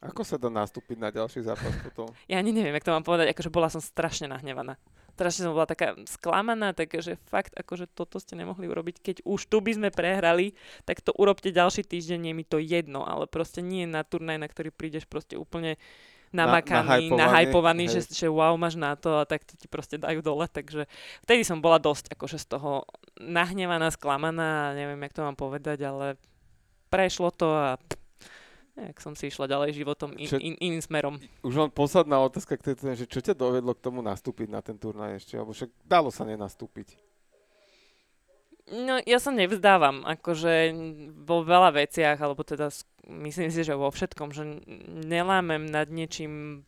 ako 0.00 0.24
sa 0.24 0.40
dá 0.40 0.48
nastúpiť 0.48 0.96
na 0.96 1.12
ďalší 1.12 1.44
zápas 1.44 1.76
potom? 1.84 2.08
Ja 2.24 2.40
ani 2.40 2.56
neviem, 2.56 2.72
jak 2.72 2.88
to 2.88 2.96
mám 2.96 3.04
povedať, 3.04 3.36
akože 3.36 3.52
bola 3.52 3.68
som 3.68 3.84
strašne 3.84 4.32
nahnevaná 4.32 4.80
strašne 5.14 5.50
som 5.50 5.54
bola 5.56 5.68
taká 5.68 5.94
sklamaná, 6.06 6.72
takže 6.72 7.20
fakt, 7.28 7.54
akože 7.54 7.90
toto 7.90 8.18
ste 8.18 8.38
nemohli 8.38 8.66
urobiť. 8.66 8.96
Keď 9.00 9.16
už 9.26 9.40
tu 9.46 9.58
by 9.60 9.72
sme 9.76 9.88
prehrali, 9.92 10.56
tak 10.88 11.04
to 11.04 11.14
urobte 11.14 11.50
ďalší 11.50 11.86
týždeň, 11.86 12.30
je 12.30 12.34
mi 12.34 12.44
to 12.46 12.58
jedno, 12.58 13.04
ale 13.04 13.30
proste 13.30 13.60
nie 13.60 13.84
na 13.84 14.06
turnaj, 14.06 14.38
na 14.38 14.48
ktorý 14.48 14.70
prídeš 14.72 15.04
proste 15.04 15.36
úplne 15.36 15.76
namakaný, 16.30 17.10
na, 17.10 17.26
nahajpovaný, 17.26 17.90
že, 17.90 18.06
že 18.06 18.30
wow, 18.30 18.54
máš 18.54 18.78
na 18.78 18.94
to 18.94 19.18
a 19.18 19.26
tak 19.26 19.42
to 19.42 19.58
ti 19.58 19.66
proste 19.66 19.98
dajú 19.98 20.22
dole, 20.22 20.46
takže 20.46 20.86
vtedy 21.26 21.42
som 21.42 21.58
bola 21.58 21.82
dosť 21.82 22.14
akože 22.14 22.38
z 22.38 22.46
toho 22.46 22.86
nahnevaná, 23.18 23.90
sklamaná, 23.90 24.72
neviem, 24.78 25.02
jak 25.02 25.14
to 25.14 25.26
mám 25.26 25.34
povedať, 25.34 25.82
ale 25.82 26.14
prešlo 26.86 27.34
to 27.34 27.50
a 27.50 27.68
nejak 28.80 28.98
som 29.04 29.12
si 29.12 29.28
išla 29.28 29.44
ďalej 29.44 29.76
životom 29.76 30.16
in, 30.16 30.28
čo, 30.28 30.40
in, 30.40 30.56
iným 30.56 30.80
smerom. 30.80 31.20
Už 31.44 31.54
len 31.54 31.70
posledná 31.70 32.16
otázka 32.24 32.56
k 32.56 32.72
tejto, 32.72 32.96
že 32.96 33.04
čo 33.04 33.20
ťa 33.20 33.36
dovedlo 33.36 33.76
k 33.76 33.84
tomu 33.84 34.00
nastúpiť 34.00 34.48
na 34.48 34.64
ten 34.64 34.80
turnaj 34.80 35.20
ešte, 35.20 35.36
alebo 35.36 35.52
však 35.52 35.70
dalo 35.84 36.08
sa 36.08 36.24
nenastúpiť? 36.24 36.96
No, 38.70 39.02
ja 39.02 39.18
sa 39.18 39.34
nevzdávam, 39.34 40.06
akože 40.06 40.70
vo 41.26 41.42
veľa 41.42 41.74
veciach, 41.74 42.22
alebo 42.22 42.46
teda 42.46 42.70
myslím 43.02 43.50
si, 43.50 43.66
že 43.66 43.74
vo 43.74 43.90
všetkom, 43.90 44.30
že 44.30 44.46
nelámem 45.10 45.66
nad 45.66 45.90
niečím 45.90 46.62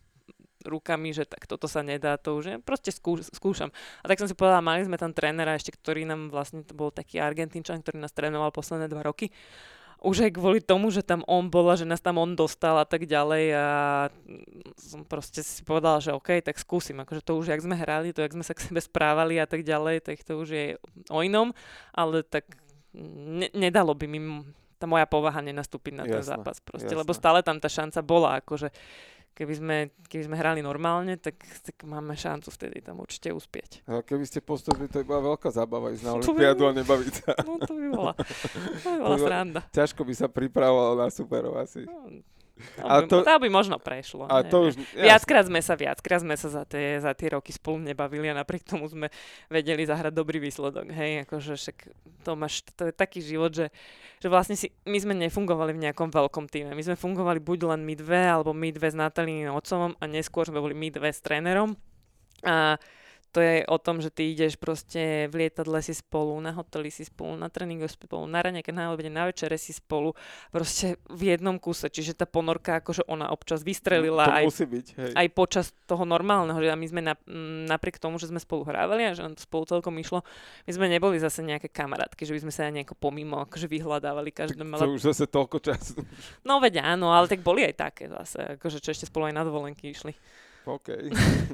rukami, 0.67 1.15
že 1.15 1.27
tak 1.27 1.47
toto 1.47 1.67
sa 1.67 1.83
nedá, 1.83 2.19
to 2.19 2.39
už 2.39 2.45
je, 2.47 2.57
proste 2.63 2.91
skúš, 2.95 3.31
skúšam. 3.35 3.71
A 4.03 4.11
tak 4.11 4.19
som 4.19 4.31
si 4.31 4.35
povedala, 4.35 4.63
mali 4.63 4.87
sme 4.87 4.99
tam 4.99 5.15
trénera 5.15 5.59
ešte, 5.59 5.75
ktorý 5.75 6.07
nám 6.07 6.31
vlastne, 6.31 6.63
to 6.63 6.75
bol 6.75 6.95
taký 6.95 7.19
Argentínčan, 7.19 7.83
ktorý 7.83 7.99
nás 8.03 8.15
trénoval 8.15 8.55
posledné 8.55 8.87
dva 8.91 9.03
roky 9.07 9.31
už 10.03 10.27
aj 10.27 10.33
kvôli 10.35 10.59
tomu, 10.59 10.91
že 10.91 11.07
tam 11.07 11.23
on 11.31 11.47
bola, 11.47 11.79
že 11.79 11.87
nás 11.87 12.03
tam 12.03 12.19
on 12.19 12.35
dostal 12.35 12.75
a 12.77 12.87
tak 12.87 13.07
ďalej 13.07 13.45
a 13.55 13.67
som 14.75 15.07
proste 15.07 15.47
si 15.47 15.63
povedala, 15.63 16.03
že 16.03 16.11
OK, 16.11 16.43
tak 16.43 16.59
skúsim, 16.59 16.99
akože 16.99 17.23
to 17.23 17.39
už, 17.39 17.55
jak 17.55 17.63
sme 17.63 17.79
hrali, 17.79 18.11
to, 18.11 18.21
jak 18.21 18.35
sme 18.35 18.43
sa 18.43 18.53
k 18.53 18.67
sebe 18.67 18.83
správali 18.83 19.39
a 19.39 19.47
tak 19.47 19.63
ďalej, 19.63 20.03
tak 20.03 20.21
to 20.27 20.43
už 20.43 20.49
je 20.51 20.67
o 21.07 21.19
inom, 21.23 21.55
ale 21.95 22.27
tak 22.27 22.51
ne, 22.99 23.49
nedalo 23.55 23.95
by 23.95 24.07
mi 24.11 24.21
tá 24.83 24.91
moja 24.91 25.07
povaha 25.07 25.39
nenastúpiť 25.39 25.95
na 25.95 26.05
ten 26.11 26.27
zápas 26.27 26.59
proste, 26.59 26.91
jasne. 26.91 27.07
lebo 27.07 27.15
stále 27.15 27.39
tam 27.47 27.63
tá 27.63 27.71
šanca 27.71 28.03
bola, 28.03 28.43
akože 28.43 28.75
keby 29.33 29.55
sme, 29.57 29.77
keby 30.09 30.23
sme 30.29 30.37
hrali 30.37 30.61
normálne, 30.61 31.17
tak, 31.17 31.41
tak 31.65 31.77
máme 31.85 32.15
šancu 32.17 32.49
vtedy 32.53 32.85
tam 32.85 33.01
určite 33.01 33.33
uspieť. 33.33 33.85
A 33.89 34.05
keby 34.05 34.25
ste 34.29 34.45
postupili, 34.45 34.89
to 34.89 35.01
by 35.03 35.07
bola 35.09 35.35
veľká 35.35 35.49
zábava 35.49 35.93
ísť 35.93 36.05
na 36.05 36.13
Olympiádu 36.21 36.63
a 36.69 36.73
nebaviť 36.77 37.13
sa. 37.13 37.31
No 37.45 37.59
to 37.61 37.73
by 37.75 37.89
bola, 37.91 38.13
to 38.83 38.89
by 38.89 38.99
bola 39.01 39.17
sranda. 39.19 39.61
Ťažko 39.73 40.05
by 40.05 40.15
sa 40.15 40.27
pripravovalo 40.29 40.95
na 41.01 41.09
superov 41.09 41.57
asi. 41.59 41.85
No, 41.89 42.23
by, 42.79 43.07
to, 43.11 43.27
to 43.27 43.35
by 43.43 43.49
možno 43.51 43.77
prešlo. 43.83 44.29
A 44.31 44.47
to 44.47 44.71
už, 44.71 44.79
viackrát 44.95 45.49
sme 45.49 45.59
sa, 45.59 45.75
viackrát 45.75 46.21
sme 46.23 46.37
sa 46.39 46.49
za 46.49 46.63
tie, 46.63 47.01
za 47.03 47.13
tie 47.17 47.35
roky 47.35 47.51
spolu 47.51 47.83
nebavili 47.83 48.31
a 48.31 48.39
napriek 48.39 48.63
tomu 48.63 48.87
sme 48.87 49.11
vedeli 49.51 49.83
zahrať 49.83 50.13
dobrý 50.15 50.39
výsledok. 50.39 50.93
Hej, 50.93 51.27
akože 51.27 51.59
však 51.59 51.77
to 52.23 52.31
máš, 52.39 52.63
to 52.77 52.89
je 52.89 52.95
taký 52.95 53.19
život, 53.25 53.51
že, 53.51 53.73
že 54.23 54.29
vlastne 54.31 54.55
si, 54.55 54.71
my 54.87 54.99
sme 55.01 55.15
nefungovali 55.19 55.75
v 55.75 55.83
nejakom 55.91 56.13
veľkom 56.13 56.47
týme. 56.47 56.71
My 56.77 56.83
sme 56.85 56.95
fungovali 56.95 57.43
buď 57.43 57.75
len 57.77 57.81
my 57.83 57.95
dve, 57.99 58.23
alebo 58.31 58.55
my 58.55 58.69
dve 58.71 58.89
s 58.93 58.97
Natalíným 58.97 59.51
otcom 59.53 59.97
a 59.99 60.05
neskôr 60.07 60.47
sme 60.47 60.63
boli 60.63 60.77
my 60.77 60.89
dve 60.93 61.11
s 61.11 61.19
trénerom. 61.25 61.75
A 62.47 62.79
to 63.33 63.41
je 63.41 63.65
o 63.65 63.81
tom, 63.81 64.05
že 64.05 64.13
ty 64.13 64.29
ideš 64.37 64.61
proste 64.61 65.27
v 65.33 65.49
lietadle 65.49 65.81
si 65.81 65.97
spolu, 65.97 66.37
na 66.45 66.53
hoteli 66.53 66.93
si 66.93 67.09
spolu, 67.09 67.41
na 67.41 67.49
tréningu 67.49 67.89
spolu, 67.89 68.29
na 68.29 68.45
keď 68.45 68.75
na 68.77 68.93
obede, 68.93 69.09
na 69.09 69.25
večere 69.25 69.57
si 69.57 69.73
spolu, 69.73 70.13
proste 70.53 71.01
v 71.09 71.33
jednom 71.33 71.57
kuse. 71.57 71.89
Čiže 71.89 72.13
tá 72.13 72.29
ponorka, 72.29 72.85
akože 72.85 73.09
ona 73.09 73.33
občas 73.33 73.65
vystrelila 73.65 74.29
to 74.29 74.37
aj, 74.37 74.45
musí 74.45 74.67
byť, 74.69 74.87
hej. 75.01 75.13
aj 75.17 75.29
počas 75.33 75.67
toho 75.89 76.05
normálneho, 76.05 76.61
že 76.61 76.69
my 76.77 76.87
sme 76.93 77.01
na, 77.01 77.15
napriek 77.73 77.97
tomu, 77.97 78.21
že 78.21 78.29
sme 78.29 78.37
spolu 78.37 78.69
hrávali 78.69 79.09
a 79.09 79.17
že 79.17 79.25
nám 79.25 79.41
to 79.41 79.43
spolu 79.49 79.65
celkom 79.65 79.97
išlo, 79.97 80.21
my 80.69 80.71
sme 80.77 80.87
neboli 80.93 81.17
zase 81.17 81.41
nejaké 81.41 81.73
kamarátky, 81.73 82.29
že 82.29 82.37
by 82.37 82.41
sme 82.45 82.53
sa 82.53 82.69
nejako 82.69 83.01
pomimo 83.01 83.41
akože 83.41 83.65
vyhľadávali 83.65 84.29
každé 84.29 84.61
malé... 84.61 84.85
To 84.85 84.93
už 84.93 85.09
zase 85.09 85.25
toľko 85.25 85.57
času. 85.65 86.05
No 86.45 86.61
veď 86.61 86.85
áno, 86.85 87.17
ale 87.17 87.33
tak 87.33 87.41
boli 87.41 87.65
aj 87.65 87.81
také 87.81 88.13
zase, 88.13 88.61
akože 88.61 88.85
čo 88.85 88.93
ešte 88.93 89.09
spolu 89.09 89.33
aj 89.33 89.35
na 89.41 89.43
dovolenky 89.49 89.89
išli. 89.89 90.13
OK. 90.67 90.89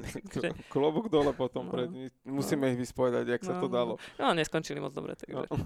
Klobúk 0.72 1.08
dole 1.08 1.32
potom 1.32 1.68
no. 1.68 1.72
pred 1.72 1.88
nimi. 1.88 2.08
Musíme 2.28 2.68
no. 2.68 2.70
ich 2.76 2.78
vyspovedať, 2.84 3.24
jak 3.24 3.42
no. 3.44 3.48
sa 3.48 3.54
to 3.56 3.68
no. 3.68 3.72
dalo. 3.72 3.92
No, 4.20 4.36
neskončili 4.36 4.78
moc 4.78 4.92
dobre, 4.92 5.16
takže. 5.16 5.48
No. 5.48 5.56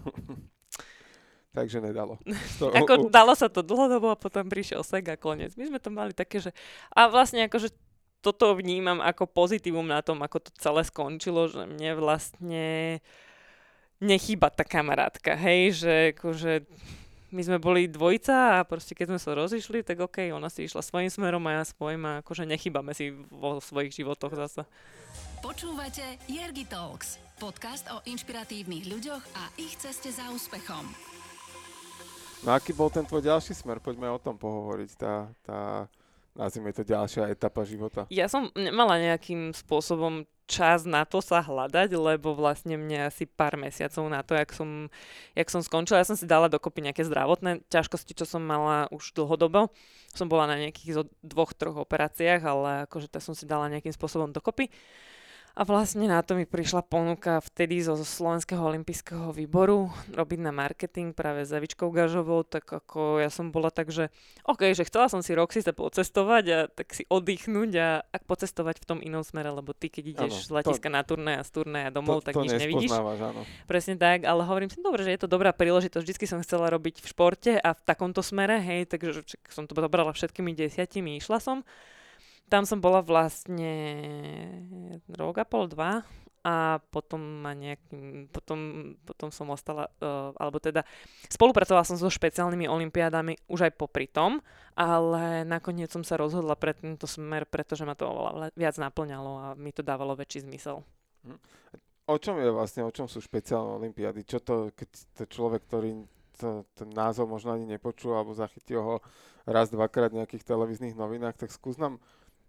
takže 1.59 1.79
nedalo. 1.83 2.23
To, 2.63 2.71
ako 2.79 3.11
dalo 3.11 3.35
sa 3.35 3.51
to 3.51 3.67
dlhodobo 3.67 4.15
a 4.15 4.21
potom 4.21 4.47
prišiel 4.47 4.87
sek 4.87 5.11
a 5.11 5.17
koniec. 5.19 5.59
My 5.59 5.67
sme 5.67 5.79
to 5.83 5.91
mali 5.91 6.15
také, 6.15 6.39
že... 6.39 6.51
A 6.95 7.11
vlastne 7.11 7.51
akože 7.51 7.75
toto 8.23 8.55
vnímam 8.55 9.03
ako 9.03 9.27
pozitívum 9.27 9.85
na 9.85 9.99
tom, 9.99 10.23
ako 10.23 10.47
to 10.47 10.51
celé 10.55 10.87
skončilo, 10.87 11.51
že 11.51 11.67
mne 11.67 11.99
vlastne 11.99 13.03
nechýba 13.99 14.51
tá 14.51 14.63
kamarátka, 14.63 15.35
hej, 15.35 15.83
že 15.83 15.95
akože 16.15 16.67
my 17.33 17.43
sme 17.43 17.59
boli 17.59 17.89
dvojica 17.89 18.61
a 18.61 18.69
proste 18.69 18.93
keď 18.93 19.17
sme 19.17 19.21
sa 19.21 19.33
rozišli, 19.33 19.81
tak 19.81 20.05
OK, 20.05 20.29
ona 20.37 20.53
si 20.53 20.69
išla 20.69 20.85
svojím 20.85 21.09
smerom 21.09 21.41
a 21.49 21.61
ja 21.61 21.65
svojím 21.65 22.05
a 22.05 22.13
akože 22.21 22.45
nechybame 22.45 22.93
si 22.93 23.11
vo 23.33 23.57
svojich 23.59 23.97
životoch 23.97 24.37
zase. 24.37 24.69
Počúvate 25.41 26.21
Jergi 26.29 26.69
Talks, 26.69 27.17
podcast 27.41 27.89
o 27.89 28.05
inšpiratívnych 28.05 28.85
ľuďoch 28.87 29.25
a 29.35 29.43
ich 29.57 29.75
ceste 29.81 30.13
za 30.13 30.29
úspechom. 30.29 30.87
No 32.45 32.53
aký 32.53 32.77
bol 32.77 32.93
ten 32.93 33.09
tvoj 33.09 33.25
ďalší 33.25 33.57
smer? 33.57 33.81
Poďme 33.81 34.13
o 34.13 34.21
tom 34.21 34.37
pohovoriť. 34.37 34.91
Tá, 34.99 35.31
tá 35.47 35.59
nazvime 36.37 36.75
to 36.75 36.83
ďalšia 36.83 37.31
etapa 37.33 37.63
života. 37.63 38.05
Ja 38.11 38.27
som 38.27 38.51
nemala 38.59 38.99
nejakým 38.99 39.55
spôsobom 39.55 40.27
čas 40.51 40.85
na 40.85 41.07
to 41.07 41.23
sa 41.23 41.41
hľadať, 41.41 41.95
lebo 41.95 42.35
vlastne 42.35 42.75
mne 42.77 43.09
asi 43.09 43.25
pár 43.25 43.55
mesiacov 43.57 44.05
na 44.11 44.21
to, 44.27 44.37
jak 44.37 44.51
som, 44.53 44.93
jak 45.33 45.49
som 45.49 45.63
skončila, 45.63 46.03
ja 46.03 46.09
som 46.09 46.19
si 46.19 46.27
dala 46.29 46.51
dokopy 46.51 46.85
nejaké 46.85 47.07
zdravotné 47.07 47.67
ťažkosti, 47.71 48.13
čo 48.19 48.27
som 48.27 48.43
mala 48.43 48.91
už 48.91 49.15
dlhodobo. 49.17 49.71
Som 50.13 50.29
bola 50.29 50.45
na 50.45 50.61
nejakých 50.61 50.93
zo 50.93 51.03
dvoch, 51.25 51.57
troch 51.57 51.79
operáciách, 51.81 52.43
ale 52.45 52.71
akože 52.85 53.09
to 53.09 53.19
som 53.23 53.33
si 53.33 53.49
dala 53.49 53.73
nejakým 53.73 53.95
spôsobom 53.97 54.29
dokopy. 54.35 54.69
A 55.53 55.69
vlastne 55.69 56.09
na 56.09 56.25
to 56.25 56.33
mi 56.33 56.49
prišla 56.49 56.81
ponuka 56.81 57.37
vtedy 57.45 57.85
zo 57.85 57.93
Slovenského 58.01 58.65
olympijského 58.65 59.37
výboru 59.37 59.93
robiť 60.09 60.41
na 60.41 60.49
marketing 60.49 61.13
práve 61.13 61.45
s 61.45 61.53
Evičkou 61.53 61.93
Gažovou, 61.93 62.41
tak 62.41 62.65
ako 62.65 63.21
ja 63.21 63.29
som 63.29 63.53
bola 63.53 63.69
tak, 63.69 63.93
že 63.93 64.09
OK, 64.49 64.73
že 64.73 64.89
chcela 64.89 65.13
som 65.13 65.21
si 65.21 65.37
rok 65.37 65.53
si 65.53 65.61
sa 65.61 65.77
pocestovať 65.77 66.45
a 66.49 66.59
tak 66.73 66.97
si 66.97 67.05
oddychnúť 67.05 67.71
a 67.77 68.01
ak 68.01 68.25
pocestovať 68.25 68.81
v 68.81 68.89
tom 68.89 68.99
inom 69.05 69.21
smere, 69.21 69.53
lebo 69.53 69.77
ty 69.77 69.93
keď 69.93 70.05
ideš 70.17 70.33
ano, 70.33 70.45
z 70.49 70.51
letiska 70.57 70.89
to, 70.89 70.95
na 70.97 71.03
turné 71.05 71.33
a 71.37 71.43
z 71.45 71.51
turné 71.53 71.81
a 71.85 71.91
domov, 71.93 72.25
to, 72.25 72.33
tak 72.33 72.35
to 72.41 72.49
nič 72.49 72.57
nevidíš. 72.57 72.91
Áno. 72.97 73.45
Presne 73.69 74.01
tak, 74.01 74.25
ale 74.25 74.49
hovorím 74.49 74.73
si, 74.73 74.81
dobre, 74.81 75.05
že 75.05 75.13
je 75.13 75.21
to 75.21 75.29
dobrá 75.29 75.53
príležitosť, 75.53 76.01
vždy 76.09 76.27
som 76.33 76.41
chcela 76.41 76.73
robiť 76.73 77.05
v 77.05 77.07
športe 77.13 77.53
a 77.61 77.77
v 77.77 77.81
takomto 77.85 78.25
smere, 78.25 78.57
hej, 78.57 78.89
takže 78.89 79.21
som 79.53 79.69
to 79.69 79.77
dobrala 79.77 80.17
všetkými 80.17 80.57
desiatimi, 80.57 81.21
išla 81.21 81.45
som. 81.45 81.61
Tam 82.53 82.69
som 82.69 82.85
bola 82.85 83.01
vlastne 83.01 83.73
rok 85.09 85.41
a 85.41 85.49
pol, 85.49 85.73
dva 85.73 86.05
a 86.43 86.83
potom 86.91 87.23
ma 87.23 87.55
nejakým, 87.55 88.29
potom, 88.29 88.93
potom 89.07 89.31
som 89.31 89.49
ostala, 89.55 89.89
uh, 90.03 90.35
alebo 90.37 90.59
teda 90.59 90.83
spolupracovala 91.31 91.87
som 91.87 91.95
so 91.95 92.11
špeciálnymi 92.11 92.67
olimpiádami 92.67 93.47
už 93.47 93.71
aj 93.71 93.73
popri 93.79 94.11
tom, 94.11 94.43
ale 94.75 95.47
nakoniec 95.47 95.89
som 95.95 96.03
sa 96.03 96.19
rozhodla 96.19 96.59
pre 96.59 96.75
tento 96.75 97.07
smer, 97.07 97.47
pretože 97.47 97.87
ma 97.87 97.95
to 97.95 98.11
oveľa 98.11 98.51
viac 98.59 98.77
naplňalo 98.77 99.33
a 99.39 99.47
mi 99.55 99.71
to 99.71 99.87
dávalo 99.87 100.19
väčší 100.19 100.45
zmysel. 100.45 100.83
Hm. 101.25 101.41
O 102.11 102.19
čom 102.19 102.35
je 102.43 102.51
vlastne, 102.51 102.83
o 102.83 102.91
čom 102.91 103.07
sú 103.07 103.23
špeciálne 103.23 103.79
olimpiády? 103.79 104.27
Čo 104.27 104.43
to, 104.43 104.55
keď 104.75 104.91
to 105.15 105.25
človek, 105.31 105.63
ktorý 105.71 106.03
to, 106.35 106.67
ten 106.75 106.91
názov 106.91 107.31
možno 107.31 107.55
ani 107.55 107.71
nepočul 107.71 108.19
alebo 108.19 108.35
zachytil 108.35 108.83
ho 108.83 108.97
raz, 109.47 109.71
dvakrát 109.71 110.11
v 110.11 110.27
nejakých 110.27 110.43
televíznych 110.43 110.99
novinách, 110.99 111.39
tak 111.39 111.55
skús 111.55 111.79
nám 111.79 112.03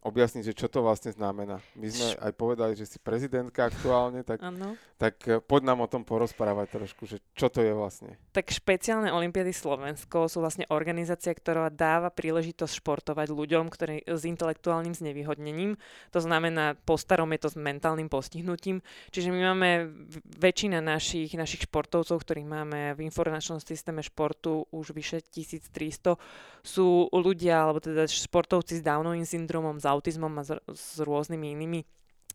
objasniť, 0.04 0.44
že 0.52 0.54
čo 0.54 0.68
to 0.68 0.84
vlastne 0.84 1.16
znamená. 1.16 1.64
My 1.80 1.88
sme 1.88 2.20
aj 2.20 2.32
povedali, 2.36 2.76
že 2.76 2.84
si 2.84 3.00
prezidentka 3.00 3.72
aktuálne, 3.72 4.28
tak, 4.28 4.44
tak 5.00 5.16
eh, 5.26 5.40
poď 5.40 5.62
nám 5.72 5.88
o 5.88 5.92
tom 5.92 6.04
porozprávať 6.04 6.68
trošku, 6.76 7.08
že 7.08 7.24
čo 7.34 7.48
to 7.48 7.64
je 7.64 7.72
vlastne. 7.72 8.20
Tak 8.36 8.52
špeciálne 8.52 9.10
Olympiady 9.16 9.56
Slovensko 9.56 10.28
sú 10.28 10.44
vlastne 10.44 10.68
organizácia, 10.68 11.32
ktorá 11.32 11.72
dáva 11.72 12.12
príležitosť 12.12 12.84
športovať 12.84 13.32
ľuďom, 13.32 13.72
ktorí 13.72 14.04
s 14.04 14.28
intelektuálnym 14.28 14.92
znevýhodnením. 14.92 15.80
To 16.12 16.20
znamená, 16.20 16.76
po 16.76 17.00
starom 17.00 17.32
je 17.32 17.48
to 17.48 17.50
s 17.54 17.58
mentálnym 17.58 18.12
postihnutím. 18.12 18.84
Čiže 19.16 19.32
my 19.32 19.40
máme 19.56 19.70
väčšina 20.36 20.84
našich, 20.84 21.32
našich 21.40 21.66
športovcov, 21.72 22.20
ktorých 22.20 22.48
máme 22.48 22.80
v 23.00 23.08
informačnom 23.08 23.64
systéme 23.64 24.04
športu 24.04 24.68
už 24.76 24.92
vyše 24.92 25.24
1300, 25.24 26.20
sú 26.64 27.12
ľudia, 27.12 27.64
alebo 27.64 27.80
teda 27.84 28.08
športovci 28.08 28.80
s 28.80 28.86
Downovým 28.86 29.28
syndromom, 29.28 29.80
s 29.80 29.86
autizmom 29.94 30.34
a 30.40 30.44
s, 30.44 30.52
s 30.74 30.98
rôznymi 31.00 31.54
inými 31.54 31.82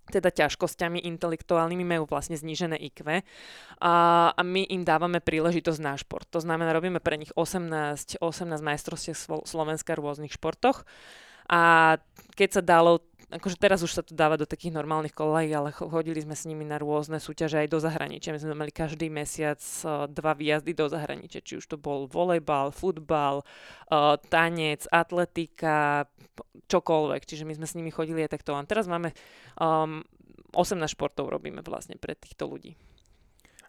teda 0.09 0.33
ťažkosťami 0.33 1.05
intelektuálnymi 1.05 1.85
majú 1.85 2.09
vlastne 2.09 2.35
znížené 2.35 2.81
IQ 2.81 3.05
a, 3.05 3.21
a 4.33 4.41
my 4.41 4.65
im 4.73 4.83
dávame 4.83 5.21
príležitosť 5.21 5.81
na 5.85 5.95
šport. 6.01 6.25
To 6.33 6.41
znamená, 6.41 6.73
robíme 6.73 6.99
pre 6.99 7.21
nich 7.21 7.33
18, 7.37 8.17
18 8.25 8.25
majstrovstiev 8.65 9.17
Slovenska 9.45 9.93
v 9.93 10.01
rôznych 10.01 10.33
športoch 10.33 10.89
a 11.49 11.97
keď 12.37 12.49
sa 12.61 12.63
dalo 12.65 13.05
akože 13.29 13.61
teraz 13.61 13.85
už 13.85 13.93
sa 13.93 14.03
to 14.03 14.17
dáva 14.17 14.41
do 14.41 14.49
takých 14.49 14.73
normálnych 14.73 15.13
kolejí, 15.13 15.53
ale 15.53 15.69
chodili 15.73 16.25
sme 16.25 16.33
s 16.33 16.49
nimi 16.49 16.65
na 16.65 16.81
rôzne 16.81 17.21
súťaže 17.21 17.61
aj 17.61 17.69
do 17.69 17.79
zahraničia. 17.79 18.33
My 18.33 18.41
sme 18.41 18.57
mali 18.57 18.73
každý 18.73 19.13
mesiac 19.13 19.61
uh, 19.85 20.09
dva 20.09 20.33
výjazdy 20.33 20.73
do 20.73 20.89
zahraničia, 20.89 21.45
či 21.45 21.61
už 21.61 21.69
to 21.69 21.77
bol 21.77 22.09
volejbal, 22.09 22.73
futbal, 22.73 23.45
uh, 23.45 24.17
tanec, 24.33 24.89
atletika, 24.89 26.09
čokoľvek. 26.73 27.23
Čiže 27.29 27.45
my 27.45 27.53
sme 27.61 27.67
s 27.69 27.77
nimi 27.77 27.93
chodili 27.93 28.25
aj 28.25 28.41
takto. 28.41 28.57
A 28.57 28.65
teraz 28.65 28.89
máme 28.89 29.13
um, 29.61 30.01
18 30.57 30.81
športov 30.89 31.29
robíme 31.29 31.61
vlastne 31.61 32.01
pre 32.01 32.17
týchto 32.17 32.49
ľudí. 32.49 32.73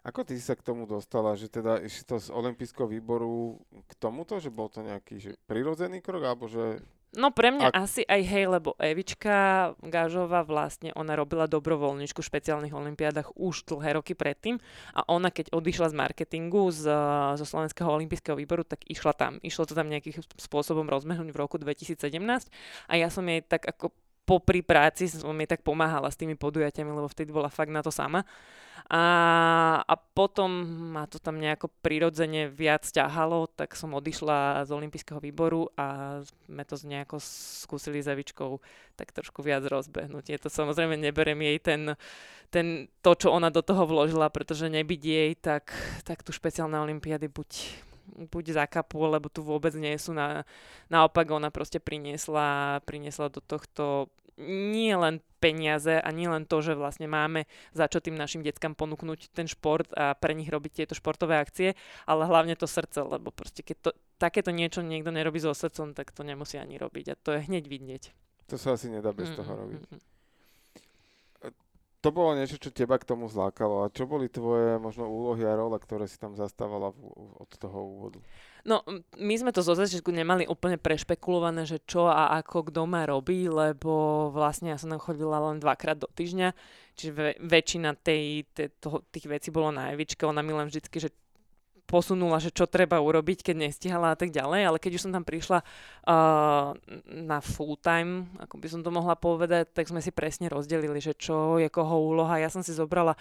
Ako 0.00 0.24
ty 0.24 0.32
sa 0.40 0.56
k 0.56 0.64
tomu 0.64 0.88
dostala, 0.88 1.36
že 1.36 1.52
teda 1.52 1.76
išli 1.84 2.08
to 2.08 2.16
z 2.16 2.32
olympijského 2.32 2.88
výboru 2.88 3.60
k 3.84 3.92
tomuto, 4.00 4.40
že 4.40 4.48
bol 4.48 4.72
to 4.72 4.80
nejaký 4.80 5.20
že 5.20 5.36
prirodzený 5.44 6.00
krok, 6.00 6.24
alebo 6.24 6.48
že 6.48 6.80
No 7.10 7.34
pre 7.34 7.50
mňa 7.50 7.74
A- 7.74 7.90
asi 7.90 8.06
aj 8.06 8.22
hej, 8.22 8.46
lebo 8.46 8.78
Evička 8.78 9.74
Gažová 9.82 10.46
vlastne, 10.46 10.94
ona 10.94 11.18
robila 11.18 11.50
dobrovoľničku 11.50 12.22
v 12.22 12.28
špeciálnych 12.30 12.70
olimpiádach 12.70 13.34
už 13.34 13.66
dlhé 13.66 13.98
roky 13.98 14.14
predtým 14.14 14.62
a 14.94 15.02
ona 15.10 15.34
keď 15.34 15.50
odišla 15.50 15.90
z 15.90 15.98
marketingu 15.98 16.70
z, 16.70 16.86
zo 17.34 17.46
Slovenského 17.46 17.90
olympijského 17.90 18.38
výboru, 18.38 18.62
tak 18.62 18.86
išla 18.86 19.10
tam. 19.18 19.42
Išlo 19.42 19.66
to 19.66 19.74
tam 19.74 19.90
nejakým 19.90 20.22
spôsobom 20.38 20.86
rozbehnúť 20.86 21.34
v 21.34 21.40
roku 21.40 21.58
2017 21.58 21.98
a 22.86 22.92
ja 22.94 23.10
som 23.10 23.26
jej 23.26 23.42
tak 23.42 23.66
ako 23.66 23.90
popri 24.24 24.62
práci 24.62 25.10
som 25.10 25.34
jej 25.34 25.48
tak 25.50 25.66
pomáhala 25.66 26.08
s 26.10 26.18
tými 26.18 26.38
podujatiami, 26.38 26.90
lebo 26.90 27.10
vtedy 27.10 27.34
bola 27.34 27.50
fakt 27.50 27.72
na 27.72 27.82
to 27.82 27.90
sama. 27.90 28.22
A, 28.90 29.04
a 29.86 29.94
potom 29.94 30.50
ma 30.90 31.06
to 31.06 31.22
tam 31.22 31.38
nejako 31.38 31.70
prirodzene 31.78 32.50
viac 32.50 32.82
ťahalo, 32.82 33.46
tak 33.54 33.78
som 33.78 33.94
odišla 33.94 34.66
z 34.66 34.70
olympijského 34.74 35.22
výboru 35.22 35.70
a 35.78 36.18
sme 36.26 36.62
to 36.66 36.74
nejako 36.82 37.22
skúsili 37.22 38.02
s 38.02 38.10
Evičkou 38.10 38.58
tak 38.98 39.14
trošku 39.14 39.46
viac 39.46 39.62
rozbehnúť. 39.62 40.34
Je 40.34 40.38
to 40.42 40.50
samozrejme, 40.50 40.98
neberiem 40.98 41.38
jej 41.38 41.58
ten, 41.62 41.80
ten, 42.50 42.90
to, 42.98 43.14
čo 43.14 43.30
ona 43.30 43.46
do 43.46 43.62
toho 43.62 43.86
vložila, 43.86 44.26
pretože 44.26 44.66
nebyť 44.66 45.02
jej, 45.06 45.30
tak, 45.38 45.70
tak 46.02 46.26
tu 46.26 46.34
špeciálne 46.34 46.74
olimpiády 46.82 47.30
buď 47.30 47.50
buď 48.30 48.56
zakapu, 48.56 49.00
lebo 49.06 49.28
tu 49.28 49.40
vôbec 49.44 49.72
nie 49.74 49.96
sú 49.96 50.12
na, 50.12 50.44
naopak 50.88 51.28
ona 51.30 51.48
proste 51.50 51.78
priniesla, 51.78 52.80
priniesla 52.84 53.28
do 53.28 53.40
tohto 53.40 54.08
nie 54.40 54.96
len 54.96 55.20
peniaze 55.36 56.00
a 56.00 56.08
nie 56.08 56.24
len 56.24 56.48
to, 56.48 56.64
že 56.64 56.72
vlastne 56.72 57.04
máme 57.04 57.44
za 57.76 57.92
čo 57.92 58.00
tým 58.00 58.16
našim 58.16 58.40
deckám 58.40 58.72
ponúknuť 58.72 59.36
ten 59.36 59.44
šport 59.44 59.84
a 59.92 60.16
pre 60.16 60.32
nich 60.32 60.48
robiť 60.48 60.72
tieto 60.84 60.94
športové 60.96 61.36
akcie, 61.36 61.76
ale 62.08 62.24
hlavne 62.24 62.56
to 62.56 62.64
srdce, 62.64 63.04
lebo 63.04 63.28
proste 63.36 63.60
keď 63.60 63.76
to, 63.84 63.90
takéto 64.16 64.48
niečo 64.48 64.80
niekto 64.80 65.12
nerobí 65.12 65.36
so 65.40 65.52
srdcom, 65.52 65.92
tak 65.92 66.12
to 66.16 66.24
nemusí 66.24 66.56
ani 66.56 66.80
robiť 66.80 67.06
a 67.12 67.14
to 67.20 67.36
je 67.36 67.40
hneď 67.52 67.64
vidieť. 67.68 68.02
To 68.48 68.56
sa 68.56 68.74
asi 68.74 68.88
nedá 68.88 69.12
bez 69.12 69.28
Mm, 69.28 69.36
toho 69.36 69.52
robiť. 69.52 69.82
mm, 69.84 69.92
mm. 69.92 70.00
To 72.00 72.08
bolo 72.08 72.32
niečo, 72.32 72.56
čo 72.56 72.72
teba 72.72 72.96
k 72.96 73.04
tomu 73.04 73.28
zlákalo. 73.28 73.84
A 73.84 73.92
čo 73.92 74.08
boli 74.08 74.32
tvoje 74.32 74.80
možno 74.80 75.04
úlohy 75.04 75.44
a 75.44 75.52
role, 75.52 75.76
ktoré 75.76 76.08
si 76.08 76.16
tam 76.16 76.32
zastávala 76.32 76.96
v, 76.96 77.00
od 77.36 77.50
toho 77.60 77.76
úvodu? 77.76 78.18
No, 78.64 78.80
my 79.20 79.34
sme 79.36 79.52
to 79.52 79.60
zo 79.60 79.76
začiatku 79.76 80.08
nemali 80.08 80.48
úplne 80.48 80.80
prešpekulované, 80.80 81.68
že 81.68 81.80
čo 81.84 82.08
a 82.08 82.40
ako 82.40 82.72
kto 82.72 82.88
má 82.88 83.04
robí, 83.04 83.52
lebo 83.52 84.28
vlastne 84.32 84.72
ja 84.72 84.80
som 84.80 84.88
tam 84.88 85.00
chodila 85.00 85.40
len 85.52 85.60
dvakrát 85.60 86.00
do 86.00 86.08
týždňa, 86.08 86.56
čiže 86.96 87.40
väčšina 87.40 87.96
tej, 88.00 88.48
te, 88.52 88.72
toho, 88.80 89.04
tých 89.12 89.28
vecí 89.28 89.48
bolo 89.52 89.68
na 89.68 89.92
Evičke, 89.92 90.24
ona 90.24 90.40
mi 90.40 90.56
len 90.56 90.72
vždycky, 90.72 91.04
že 91.04 91.12
posunula, 91.90 92.38
že 92.38 92.54
čo 92.54 92.70
treba 92.70 93.02
urobiť, 93.02 93.42
keď 93.42 93.66
nestihala 93.66 94.14
a 94.14 94.16
tak 94.16 94.30
ďalej, 94.30 94.60
ale 94.62 94.78
keď 94.78 94.94
už 94.94 95.02
som 95.10 95.12
tam 95.12 95.26
prišla 95.26 95.58
uh, 95.66 96.70
na 97.10 97.38
full 97.42 97.74
time, 97.74 98.30
ako 98.38 98.54
by 98.62 98.68
som 98.70 98.80
to 98.86 98.94
mohla 98.94 99.18
povedať, 99.18 99.74
tak 99.74 99.90
sme 99.90 99.98
si 99.98 100.14
presne 100.14 100.46
rozdelili, 100.46 101.02
že 101.02 101.18
čo 101.18 101.58
je 101.58 101.66
koho 101.66 101.98
úloha. 101.98 102.38
Ja 102.38 102.46
som 102.46 102.62
si 102.62 102.70
zobrala, 102.70 103.18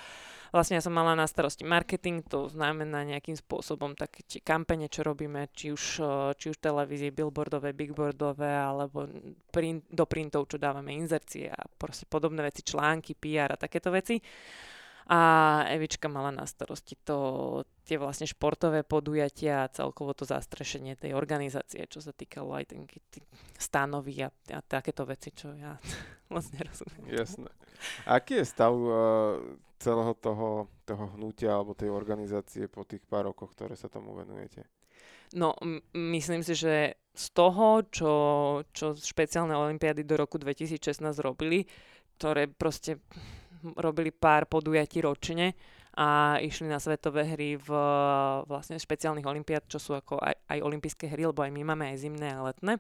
vlastne 0.54 0.78
ja 0.78 0.86
som 0.86 0.94
mala 0.94 1.18
na 1.18 1.26
starosti 1.26 1.66
marketing, 1.66 2.22
to 2.22 2.46
znamená 2.54 3.02
nejakým 3.10 3.34
spôsobom 3.34 3.98
také 3.98 4.22
tie 4.30 4.46
kampene, 4.46 4.86
čo 4.86 5.02
robíme, 5.02 5.50
či 5.50 5.74
už, 5.74 5.84
uh, 6.06 6.32
či 6.38 6.54
už 6.54 6.62
televízie, 6.62 7.10
billboardové, 7.10 7.74
bigboardové, 7.74 8.54
alebo 8.54 9.10
print, 9.50 9.90
do 9.90 10.06
printov, 10.06 10.46
čo 10.46 10.62
dávame 10.62 10.94
inzercie 10.94 11.50
a 11.50 11.58
proste 11.66 12.06
podobné 12.06 12.46
veci, 12.46 12.62
články, 12.62 13.18
PR 13.18 13.58
a 13.58 13.58
takéto 13.58 13.90
veci. 13.90 14.22
A 15.10 15.20
Evička 15.74 16.06
mala 16.06 16.30
na 16.30 16.46
starosti 16.46 16.94
to, 17.02 17.18
tie 17.90 17.98
vlastne 17.98 18.30
športové 18.30 18.86
podujatia 18.86 19.66
a 19.66 19.72
celkovo 19.74 20.14
to 20.14 20.30
zastrešenie 20.30 20.94
tej 20.94 21.18
organizácie, 21.18 21.90
čo 21.90 21.98
sa 22.06 22.14
týkalo 22.14 22.54
aj 22.54 22.70
ten, 22.70 22.86
tý, 22.86 23.26
stanovy 23.58 24.22
a, 24.22 24.30
a 24.54 24.62
takéto 24.62 25.10
veci, 25.10 25.34
čo 25.34 25.58
ja 25.58 25.74
moc 26.34 26.46
nerozumiem. 26.54 27.10
Jasné. 27.10 27.50
Aký 28.06 28.38
je 28.38 28.46
stav 28.46 28.70
uh, 28.78 29.42
celého 29.82 30.14
toho, 30.22 30.70
toho 30.86 31.18
hnutia 31.18 31.58
alebo 31.58 31.74
tej 31.74 31.90
organizácie 31.90 32.70
po 32.70 32.86
tých 32.86 33.02
pár 33.10 33.34
rokoch, 33.34 33.58
ktoré 33.58 33.74
sa 33.74 33.90
tomu 33.90 34.14
venujete? 34.14 34.70
No, 35.34 35.58
m- 35.66 35.82
myslím 36.14 36.46
si, 36.46 36.54
že 36.54 36.94
z 37.10 37.26
toho, 37.34 37.90
čo, 37.90 38.14
čo 38.70 38.94
špeciálne 38.94 39.58
olimpiády 39.58 40.06
do 40.06 40.14
roku 40.14 40.38
2016 40.38 41.02
robili, 41.26 41.66
ktoré 42.22 42.46
proste 42.46 43.02
robili 43.76 44.14
pár 44.14 44.46
podujatí 44.46 45.02
ročne 45.02 45.58
a 46.00 46.40
išli 46.40 46.72
na 46.72 46.80
svetové 46.80 47.28
hry 47.28 47.60
v 47.60 47.70
vlastne 48.48 48.80
špeciálnych 48.80 49.28
olimpiád, 49.28 49.68
čo 49.68 49.84
sú 49.84 49.92
ako 50.00 50.16
aj, 50.24 50.48
aj 50.48 50.60
olympijské 50.64 51.12
hry, 51.12 51.28
lebo 51.28 51.44
aj 51.44 51.52
my 51.52 51.62
máme 51.68 51.92
aj 51.92 52.08
zimné 52.08 52.32
a 52.32 52.48
letné 52.48 52.80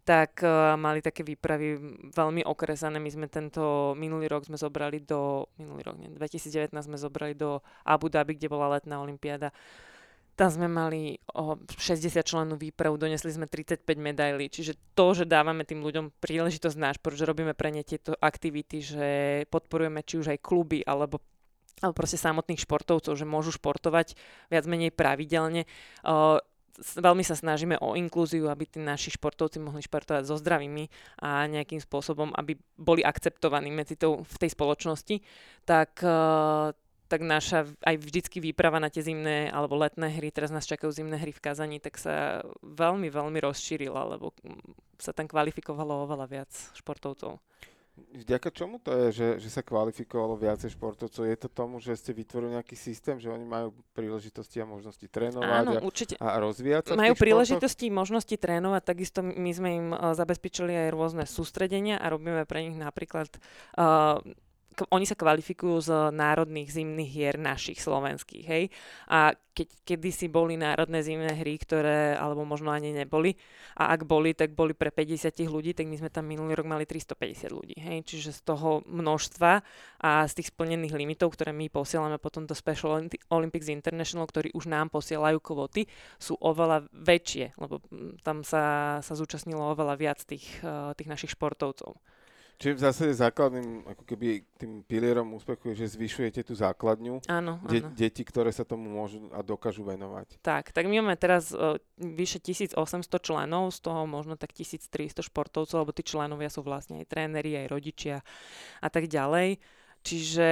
tak 0.00 0.40
uh, 0.42 0.80
mali 0.80 1.04
také 1.04 1.20
výpravy 1.20 1.76
veľmi 2.16 2.42
okresané. 2.48 2.96
My 2.96 3.10
sme 3.12 3.28
tento 3.28 3.92
minulý 3.94 4.32
rok 4.32 4.48
sme 4.48 4.56
zobrali 4.56 5.04
do, 5.04 5.44
minulý 5.60 5.84
rok, 5.86 5.96
nie, 6.00 6.08
2019 6.16 6.72
sme 6.72 6.96
zobrali 6.96 7.36
do 7.36 7.60
Abu 7.84 8.08
Dhabi, 8.08 8.34
kde 8.34 8.48
bola 8.48 8.80
letná 8.80 8.98
olimpiáda. 9.04 9.52
Tam 10.40 10.48
sme 10.48 10.72
mali 10.72 11.20
o 11.36 11.60
60 11.68 12.16
členov 12.24 12.64
výpravu, 12.64 12.96
donesli 12.96 13.28
sme 13.28 13.44
35 13.44 13.84
medailí, 14.00 14.48
čiže 14.48 14.72
to, 14.96 15.12
že 15.12 15.28
dávame 15.28 15.68
tým 15.68 15.84
ľuďom 15.84 16.16
príležitosť 16.16 16.76
náš, 16.80 16.96
že 16.96 17.28
robíme 17.28 17.52
pre 17.52 17.68
ne 17.68 17.84
tieto 17.84 18.16
aktivity, 18.16 18.80
že 18.80 19.08
podporujeme 19.52 20.00
či 20.00 20.16
už 20.16 20.32
aj 20.32 20.40
kluby 20.40 20.80
alebo 20.80 21.20
alebo 21.78 21.94
proste 21.94 22.18
samotných 22.18 22.66
športovcov, 22.66 23.14
že 23.14 23.22
môžu 23.22 23.54
športovať 23.54 24.18
viac 24.50 24.64
menej 24.66 24.90
pravidelne. 24.90 25.64
Veľmi 26.80 27.20
sa 27.20 27.36
snažíme 27.36 27.76
o 27.82 27.92
inklúziu, 27.92 28.48
aby 28.48 28.64
tí 28.64 28.80
naši 28.80 29.12
športovci 29.12 29.60
mohli 29.60 29.84
športovať 29.84 30.24
so 30.24 30.40
zdravými 30.40 30.88
a 31.20 31.44
nejakým 31.44 31.76
spôsobom, 31.76 32.32
aby 32.32 32.56
boli 32.80 33.04
akceptovaní 33.04 33.68
medzi 33.68 34.00
tou, 34.00 34.24
v 34.24 34.36
tej 34.40 34.56
spoločnosti, 34.56 35.20
tak, 35.68 36.00
tak 37.10 37.20
naša 37.20 37.68
aj 37.84 37.96
vždycky 38.00 38.40
výprava 38.40 38.80
na 38.80 38.88
tie 38.88 39.04
zimné 39.04 39.52
alebo 39.52 39.76
letné 39.76 40.08
hry, 40.08 40.32
teraz 40.32 40.48
nás 40.48 40.64
čakajú 40.64 40.88
zimné 40.88 41.20
hry 41.20 41.36
v 41.36 41.42
Kazani, 41.42 41.84
tak 41.84 42.00
sa 42.00 42.40
veľmi, 42.64 43.12
veľmi 43.12 43.38
rozšírila, 43.44 44.16
lebo 44.16 44.32
sa 44.96 45.12
tam 45.12 45.28
kvalifikovalo 45.28 46.08
oveľa 46.08 46.26
viac 46.32 46.52
športovcov. 46.80 47.44
Vďaka 48.10 48.48
čomu 48.50 48.82
to 48.82 48.90
je, 48.92 49.06
že, 49.12 49.28
že 49.42 49.48
sa 49.48 49.62
kvalifikovalo 49.62 50.36
viacej 50.36 50.74
športovcov? 50.74 51.22
Je 51.24 51.38
to 51.38 51.48
tomu, 51.48 51.78
že 51.78 51.96
ste 51.96 52.16
vytvorili 52.16 52.58
nejaký 52.58 52.74
systém, 52.74 53.20
že 53.20 53.30
oni 53.30 53.46
majú 53.46 53.76
príležitosti 53.94 54.60
a 54.60 54.66
možnosti 54.66 55.02
trénovať 55.06 55.64
Áno, 55.64 55.72
a, 55.76 55.84
určite. 55.84 56.14
a 56.18 56.40
rozvíjať 56.40 56.90
sa 56.90 56.98
Majú 56.98 57.14
príležitosti, 57.14 57.86
možnosti 57.92 58.36
trénovať, 58.36 58.82
takisto 58.82 59.20
my 59.22 59.50
sme 59.54 59.70
im 59.76 59.88
uh, 59.92 60.12
zabezpečili 60.12 60.88
aj 60.88 60.88
rôzne 60.90 61.24
sústredenia 61.24 62.00
a 62.00 62.06
robíme 62.10 62.44
pre 62.48 62.66
nich 62.66 62.76
napríklad 62.76 63.30
uh, 63.78 64.20
oni 64.88 65.04
sa 65.04 65.18
kvalifikujú 65.18 65.76
z 65.84 65.90
národných 66.16 66.72
zimných 66.72 67.10
hier 67.10 67.36
našich 67.36 67.82
slovenských, 67.82 68.44
hej. 68.48 68.64
A 69.12 69.36
keď 69.50 69.68
kedysi 69.84 70.30
boli 70.32 70.56
národné 70.56 71.04
zimné 71.04 71.36
hry, 71.36 71.60
ktoré, 71.60 72.16
alebo 72.16 72.46
možno 72.48 72.72
ani 72.72 72.94
neboli, 72.96 73.36
a 73.76 73.92
ak 73.92 74.08
boli, 74.08 74.32
tak 74.32 74.56
boli 74.56 74.72
pre 74.72 74.88
50 74.88 75.36
ľudí, 75.44 75.76
tak 75.76 75.90
my 75.90 76.00
sme 76.00 76.08
tam 76.08 76.24
minulý 76.30 76.56
rok 76.56 76.64
mali 76.70 76.88
350 76.88 77.50
ľudí, 77.52 77.76
hej. 77.76 78.00
Čiže 78.06 78.30
z 78.36 78.40
toho 78.46 78.80
množstva 78.86 79.52
a 80.00 80.10
z 80.24 80.32
tých 80.40 80.48
splnených 80.54 80.96
limitov, 80.96 81.34
ktoré 81.34 81.50
my 81.52 81.68
posielame 81.68 82.16
potom 82.16 82.46
do 82.46 82.54
Special 82.56 82.96
Olympi- 82.96 83.20
Olympics 83.28 83.68
International, 83.68 84.24
ktorí 84.24 84.54
už 84.54 84.70
nám 84.70 84.88
posielajú 84.88 85.42
kvóty, 85.42 85.84
sú 86.16 86.38
oveľa 86.40 86.86
väčšie, 86.94 87.58
lebo 87.58 87.82
mm, 87.90 88.24
tam 88.24 88.46
sa, 88.46 88.96
sa 89.02 89.12
zúčastnilo 89.12 89.74
oveľa 89.76 89.94
viac 89.98 90.18
tých, 90.24 90.46
uh, 90.64 90.94
tých 90.96 91.10
našich 91.10 91.34
športovcov. 91.36 91.98
Čiže 92.60 92.76
v 92.76 92.84
zásade 92.84 93.12
základným 93.16 93.88
ako 93.88 94.04
keby 94.04 94.44
tým 94.60 94.84
pilierom 94.84 95.32
úspechu 95.32 95.72
je, 95.72 95.80
že 95.80 95.96
zvyšujete 95.96 96.44
tú 96.44 96.52
základňu 96.52 97.24
Áno, 97.24 97.56
de- 97.64 97.80
áno. 97.80 97.96
deti, 97.96 98.20
ktoré 98.20 98.52
sa 98.52 98.68
tomu 98.68 98.84
môžu 98.92 99.32
a 99.32 99.40
dokážu 99.40 99.80
venovať. 99.80 100.36
Tak, 100.44 100.68
tak 100.76 100.84
my 100.84 101.00
máme 101.00 101.16
teraz 101.16 101.56
uh, 101.56 101.80
vyše 101.96 102.36
1800 102.36 102.76
členov, 103.24 103.72
z 103.72 103.80
toho 103.80 104.04
možno 104.04 104.36
tak 104.36 104.52
1300 104.52 105.24
športovcov, 105.24 105.88
lebo 105.88 105.96
tí 105.96 106.04
členovia 106.04 106.52
sú 106.52 106.60
vlastne 106.60 107.00
aj 107.00 107.08
tréneri, 107.08 107.56
aj 107.64 107.72
rodičia 107.72 108.20
a 108.84 108.88
tak 108.92 109.08
ďalej. 109.08 109.56
Čiže 110.04 110.50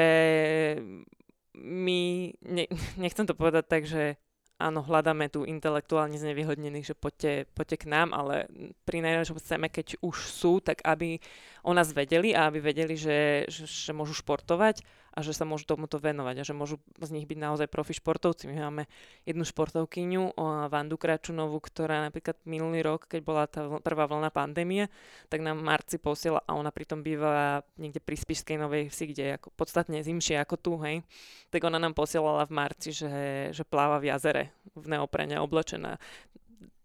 my, 1.61 2.01
ne, 2.41 2.65
nechcem 2.97 3.29
to 3.29 3.37
povedať 3.37 3.65
tak, 3.69 3.83
že 3.85 4.17
áno, 4.59 4.83
hľadáme 4.83 5.31
tu 5.31 5.47
intelektuálne 5.47 6.19
znevýhodnených, 6.19 6.93
že 6.93 6.95
poďte, 6.99 7.47
poďte 7.55 7.87
k 7.87 7.91
nám, 7.95 8.11
ale 8.11 8.51
pri 8.83 9.01
najlepšom 9.01 9.39
chceme, 9.39 9.71
keď 9.71 10.03
už 10.03 10.17
sú, 10.29 10.59
tak 10.59 10.83
aby 10.83 11.23
o 11.63 11.73
nás 11.73 11.95
vedeli 11.95 12.35
a 12.35 12.51
aby 12.51 12.59
vedeli, 12.59 12.99
že, 12.99 13.47
že, 13.47 13.71
že 13.71 13.93
môžu 13.95 14.19
športovať 14.19 14.83
a 15.15 15.19
že 15.25 15.33
sa 15.35 15.49
môžu 15.49 15.67
tomuto 15.67 15.97
venovať 15.99 16.37
a 16.41 16.47
že 16.47 16.55
môžu 16.55 16.79
z 17.01 17.11
nich 17.13 17.27
byť 17.27 17.39
naozaj 17.39 17.67
profi 17.69 17.97
športovci. 17.97 18.47
My 18.51 18.71
máme 18.71 18.83
jednu 19.25 19.45
športovkyňu, 19.45 20.39
Vandu 20.69 20.97
Kračunovú, 21.01 21.59
ktorá 21.59 22.05
napríklad 22.07 22.39
minulý 22.45 22.85
rok, 22.85 23.11
keď 23.11 23.21
bola 23.25 23.45
tá 23.49 23.67
prvá 23.83 24.07
vlna 24.07 24.31
pandémie, 24.31 24.87
tak 25.33 25.43
nám 25.43 25.59
marci 25.59 25.99
posiela 25.99 26.45
a 26.47 26.55
ona 26.55 26.71
pritom 26.71 27.03
býva 27.03 27.65
niekde 27.81 27.99
pri 27.99 28.17
Spišskej 28.21 28.57
Novej 28.61 28.93
Vsi, 28.93 29.05
kde 29.11 29.23
je 29.23 29.33
ako 29.37 29.49
podstatne 29.57 29.99
zimšie 30.01 30.39
ako 30.39 30.57
tu, 30.61 30.73
hej. 30.85 31.03
Tak 31.51 31.65
ona 31.65 31.81
nám 31.81 31.97
posielala 31.97 32.47
v 32.47 32.55
marci, 32.55 32.93
že, 32.95 33.51
že 33.51 33.65
pláva 33.67 33.99
v 33.99 34.13
jazere 34.13 34.55
v 34.77 34.87
neoprene 34.95 35.41
oblečená 35.43 35.99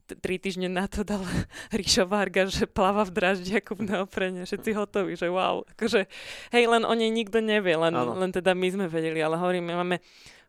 tri 0.03 0.35
týždne 0.39 0.67
na 0.67 0.85
to 0.85 1.07
dal 1.07 1.23
Ríšo 1.77 2.03
Varga, 2.05 2.47
že 2.47 2.67
plava 2.67 3.07
v 3.07 3.15
draždi 3.15 3.59
ako 3.59 3.79
v 3.79 3.83
neoprene, 3.89 4.43
všetci 4.43 4.75
hotoví, 4.75 5.15
že 5.15 5.31
wow. 5.31 5.63
Akože, 5.77 6.05
hej, 6.51 6.63
len 6.67 6.83
o 6.83 6.93
nej 6.93 7.09
nikto 7.09 7.39
nevie, 7.39 7.75
len, 7.79 7.95
len 7.95 8.31
teda 8.31 8.51
my 8.51 8.67
sme 8.67 8.85
vedeli, 8.91 9.23
ale 9.23 9.39
hovorím, 9.39 9.71
my 9.71 9.75
máme 9.79 9.97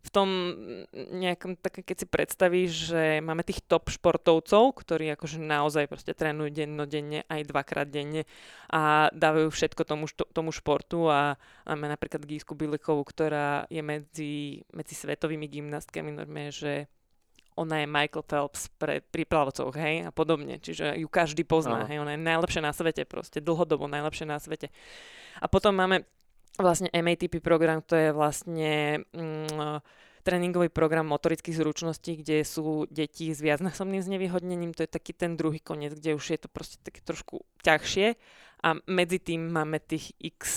v 0.04 0.10
tom 0.12 0.28
nejakom, 0.92 1.56
tak 1.56 1.80
keď 1.80 1.96
si 1.96 2.06
predstavíš, 2.06 2.70
že 2.92 3.02
máme 3.24 3.40
tých 3.40 3.64
top 3.64 3.88
športovcov, 3.88 4.76
ktorí 4.84 5.08
akože 5.16 5.40
naozaj 5.40 5.88
proste 5.88 6.12
trénujú 6.12 6.52
dennodenne, 6.52 7.24
aj 7.24 7.48
dvakrát 7.48 7.88
denne 7.88 8.28
a 8.68 9.08
dávajú 9.16 9.48
všetko 9.48 9.82
tomu, 9.88 10.04
tomu 10.36 10.52
športu 10.52 11.08
a 11.08 11.40
máme 11.64 11.88
napríklad 11.88 12.20
Gísku 12.28 12.52
Bilikovú, 12.52 13.00
ktorá 13.00 13.64
je 13.72 13.80
medzi, 13.80 14.60
medzi 14.76 14.92
svetovými 14.92 15.48
gymnastkami, 15.48 16.12
normálne, 16.12 16.52
že 16.52 16.84
ona 17.54 17.82
je 17.82 17.86
Michael 17.86 18.24
Phelps 18.26 18.70
pre 18.76 19.00
príplavcov, 19.00 19.74
hej, 19.78 20.06
a 20.06 20.10
podobne. 20.10 20.58
Čiže 20.58 20.98
ju 20.98 21.08
každý 21.08 21.46
pozná, 21.46 21.82
no. 21.82 21.88
hej, 21.88 22.02
ona 22.02 22.18
je 22.18 22.20
najlepšia 22.20 22.62
na 22.62 22.74
svete 22.74 23.06
proste, 23.06 23.38
dlhodobo 23.38 23.86
najlepšia 23.86 24.26
na 24.26 24.38
svete. 24.42 24.74
A 25.38 25.46
potom 25.46 25.74
máme 25.74 26.06
vlastne 26.58 26.90
MATP 26.90 27.38
program, 27.42 27.82
to 27.82 27.94
je 27.98 28.10
vlastne 28.10 29.02
mm, 29.14 29.82
tréningový 30.24 30.72
program 30.72 31.06
motorických 31.06 31.60
zručností, 31.60 32.24
kde 32.24 32.42
sú 32.42 32.88
deti 32.88 33.30
s 33.30 33.44
viacnásobným 33.44 34.00
znevýhodnením. 34.00 34.72
To 34.74 34.82
je 34.82 34.90
taký 34.90 35.12
ten 35.12 35.36
druhý 35.36 35.60
koniec, 35.60 35.94
kde 35.94 36.16
už 36.16 36.24
je 36.34 36.38
to 36.40 36.48
proste 36.48 36.80
také 36.80 37.04
trošku 37.04 37.44
ťažšie. 37.62 38.16
A 38.64 38.72
medzi 38.88 39.20
tým 39.20 39.52
máme 39.52 39.76
tých 39.76 40.16
x 40.16 40.48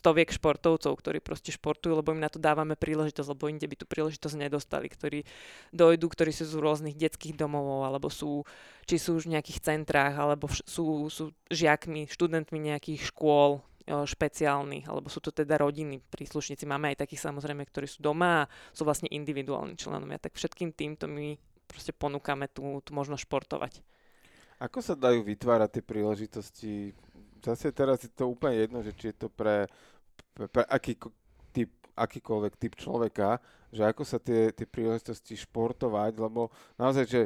stoviek 0.00 0.32
športovcov, 0.32 0.96
ktorí 0.96 1.20
proste 1.20 1.52
športujú, 1.52 2.00
lebo 2.00 2.16
im 2.16 2.24
na 2.24 2.32
to 2.32 2.40
dávame 2.40 2.72
príležitosť, 2.72 3.36
lebo 3.36 3.52
inde 3.52 3.68
by 3.68 3.76
tú 3.76 3.84
príležitosť 3.84 4.32
nedostali, 4.40 4.88
ktorí 4.88 5.28
dojdú, 5.68 6.08
ktorí 6.08 6.32
sú 6.32 6.48
z 6.48 6.56
rôznych 6.56 6.96
detských 6.96 7.36
domov, 7.36 7.84
alebo 7.84 8.08
sú, 8.08 8.48
či 8.88 8.96
sú 8.96 9.20
už 9.20 9.28
v 9.28 9.36
nejakých 9.36 9.60
centrách, 9.60 10.16
alebo 10.16 10.48
sú, 10.48 11.12
sú 11.12 11.36
žiakmi, 11.52 12.08
študentmi 12.08 12.72
nejakých 12.72 13.12
škôl, 13.12 13.60
špeciálnych, 13.90 14.86
alebo 14.86 15.12
sú 15.12 15.20
to 15.20 15.34
teda 15.34 15.58
rodiny, 15.58 16.00
príslušníci. 16.00 16.64
Máme 16.64 16.94
aj 16.94 17.04
takých 17.04 17.26
samozrejme, 17.26 17.66
ktorí 17.66 17.90
sú 17.90 18.00
doma 18.00 18.46
a 18.46 18.48
sú 18.70 18.86
vlastne 18.86 19.10
individuálni 19.10 19.74
členovia. 19.74 20.22
Tak 20.22 20.38
všetkým 20.38 20.70
týmto 20.72 21.10
my 21.10 21.34
proste 21.66 21.90
ponúkame 21.90 22.46
tú, 22.48 22.78
tú 22.86 22.94
možnosť 22.94 23.26
športovať. 23.26 23.72
Ako 24.60 24.84
sa 24.84 24.92
dajú 24.92 25.24
vytvárať 25.24 25.80
tie 25.80 25.84
príležitosti? 25.84 26.72
Zase 27.40 27.72
teraz 27.72 28.04
je 28.04 28.10
to 28.12 28.28
úplne 28.28 28.56
jedno, 28.60 28.78
že 28.84 28.92
či 28.92 29.10
je 29.10 29.26
to 29.26 29.28
pre, 29.32 29.64
pre, 30.36 30.46
pre 30.46 30.62
aký 30.68 30.96
typ, 31.50 31.72
akýkoľvek 31.96 32.54
typ 32.56 32.74
človeka, 32.76 33.40
že 33.70 33.82
ako 33.86 34.02
sa 34.04 34.18
tie, 34.20 34.52
tie 34.52 34.66
príležitosti 34.66 35.34
športovať, 35.36 36.18
lebo 36.20 36.52
naozaj, 36.76 37.04
že 37.06 37.20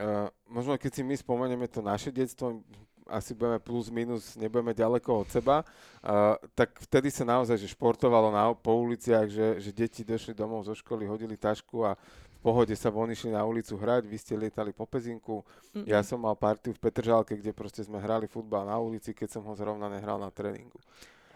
uh, 0.00 0.30
možno 0.48 0.78
keď 0.78 0.90
si 0.90 1.02
my 1.02 1.14
spomenieme 1.18 1.66
to 1.66 1.82
naše 1.82 2.10
detstvo, 2.10 2.62
asi 3.10 3.34
budeme 3.34 3.58
plus 3.58 3.90
minus, 3.90 4.38
nebudeme 4.38 4.70
ďaleko 4.70 5.26
od 5.26 5.28
seba, 5.34 5.66
uh, 5.66 6.38
tak 6.54 6.78
vtedy 6.78 7.10
sa 7.10 7.26
naozaj 7.26 7.58
že 7.58 7.74
športovalo 7.74 8.30
na, 8.30 8.54
po 8.54 8.78
uliciach, 8.78 9.26
že, 9.26 9.58
že 9.58 9.70
deti 9.74 10.06
došli 10.06 10.30
domov 10.30 10.62
zo 10.62 10.78
školy, 10.78 11.10
hodili 11.10 11.34
tašku 11.34 11.82
a 11.82 11.98
pohode 12.40 12.72
sa 12.72 12.88
von 12.88 13.12
išli 13.12 13.30
na 13.30 13.44
ulicu 13.44 13.76
hrať, 13.76 14.08
vy 14.08 14.16
ste 14.16 14.34
lietali 14.34 14.72
po 14.72 14.88
pezinku. 14.88 15.44
Mm-hmm. 15.44 15.84
Ja 15.86 16.00
som 16.00 16.24
mal 16.24 16.34
partiu 16.34 16.72
v 16.72 16.80
Petržálke, 16.80 17.36
kde 17.36 17.52
proste 17.52 17.84
sme 17.84 18.00
hrali 18.00 18.24
futbal 18.26 18.64
na 18.64 18.80
ulici, 18.80 19.12
keď 19.12 19.38
som 19.38 19.42
ho 19.44 19.52
zrovna 19.52 19.92
nehral 19.92 20.16
na 20.16 20.32
tréningu. 20.32 20.80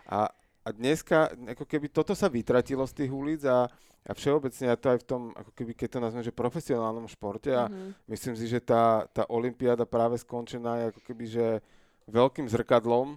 A, 0.09 0.33
a 0.65 0.69
dneska, 0.73 1.33
ako 1.57 1.65
keby 1.69 1.93
toto 1.93 2.17
sa 2.17 2.33
vytratilo 2.33 2.89
z 2.89 3.05
tých 3.05 3.13
ulic 3.13 3.45
a, 3.45 3.69
a 4.05 4.13
všeobecne 4.17 4.65
ja 4.73 4.77
to 4.81 4.93
aj 4.93 4.99
v 5.05 5.07
tom, 5.07 5.23
ako 5.37 5.53
keby 5.53 5.73
keď 5.77 5.89
to 5.97 5.99
nazveme, 6.01 6.25
že 6.25 6.33
profesionálnom 6.33 7.09
športe 7.09 7.53
a 7.53 7.69
mm-hmm. 7.69 8.09
myslím 8.09 8.35
si, 8.37 8.49
že 8.49 8.65
tá, 8.65 9.05
tá 9.13 9.29
olimpiáda 9.29 9.85
práve 9.85 10.17
skončená 10.21 10.81
je 10.81 10.85
ako 10.93 11.01
keby, 11.05 11.25
že 11.29 11.47
veľkým 12.09 12.49
zrkadlom, 12.49 13.17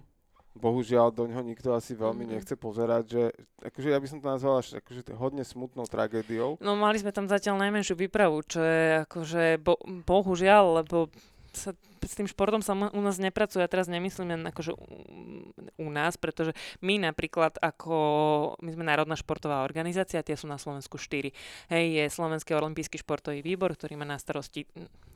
bohužiaľ 0.58 1.14
do 1.14 1.30
ňoho 1.30 1.42
nikto 1.46 1.72
asi 1.72 1.94
veľmi 1.94 2.26
mm-hmm. 2.26 2.34
nechce 2.34 2.54
pozerať, 2.58 3.04
že 3.06 3.22
akože 3.62 3.88
ja 3.94 3.98
by 4.02 4.06
som 4.10 4.18
to 4.18 4.26
nazval 4.26 4.54
až 4.58 4.82
akože 4.82 5.02
hodne 5.14 5.46
smutnou 5.46 5.86
tragédiou. 5.86 6.58
No 6.58 6.74
mali 6.74 6.98
sme 6.98 7.14
tam 7.14 7.30
zatiaľ 7.30 7.62
najmenšiu 7.62 7.94
výpravu, 7.94 8.42
čo 8.44 8.60
je 8.60 9.06
akože 9.06 9.62
bo, 9.62 9.78
bohužiaľ, 10.04 10.82
lebo 10.82 11.08
sa 11.52 11.72
s 12.04 12.14
tým 12.14 12.30
športom 12.30 12.62
sa 12.62 12.72
u 12.72 13.00
nás 13.02 13.18
nepracuje. 13.18 13.64
Ja 13.64 13.70
teraz 13.70 13.90
nemyslím 13.90 14.38
len 14.38 14.42
akože 14.46 14.72
u, 14.72 14.86
u 15.82 15.88
nás, 15.90 16.14
pretože 16.14 16.54
my 16.78 17.02
napríklad 17.02 17.58
ako, 17.58 17.96
my 18.62 18.70
sme 18.70 18.84
Národná 18.86 19.18
športová 19.18 19.66
organizácia, 19.66 20.22
tie 20.22 20.38
sú 20.38 20.46
na 20.46 20.60
Slovensku 20.60 20.96
štyri. 20.96 21.34
Hej, 21.68 21.84
je 21.98 22.04
Slovenský 22.14 22.54
olimpijský 22.54 23.02
športový 23.02 23.42
výbor, 23.42 23.74
ktorý 23.74 23.98
má 23.98 24.06
na 24.06 24.20
starosti 24.20 24.64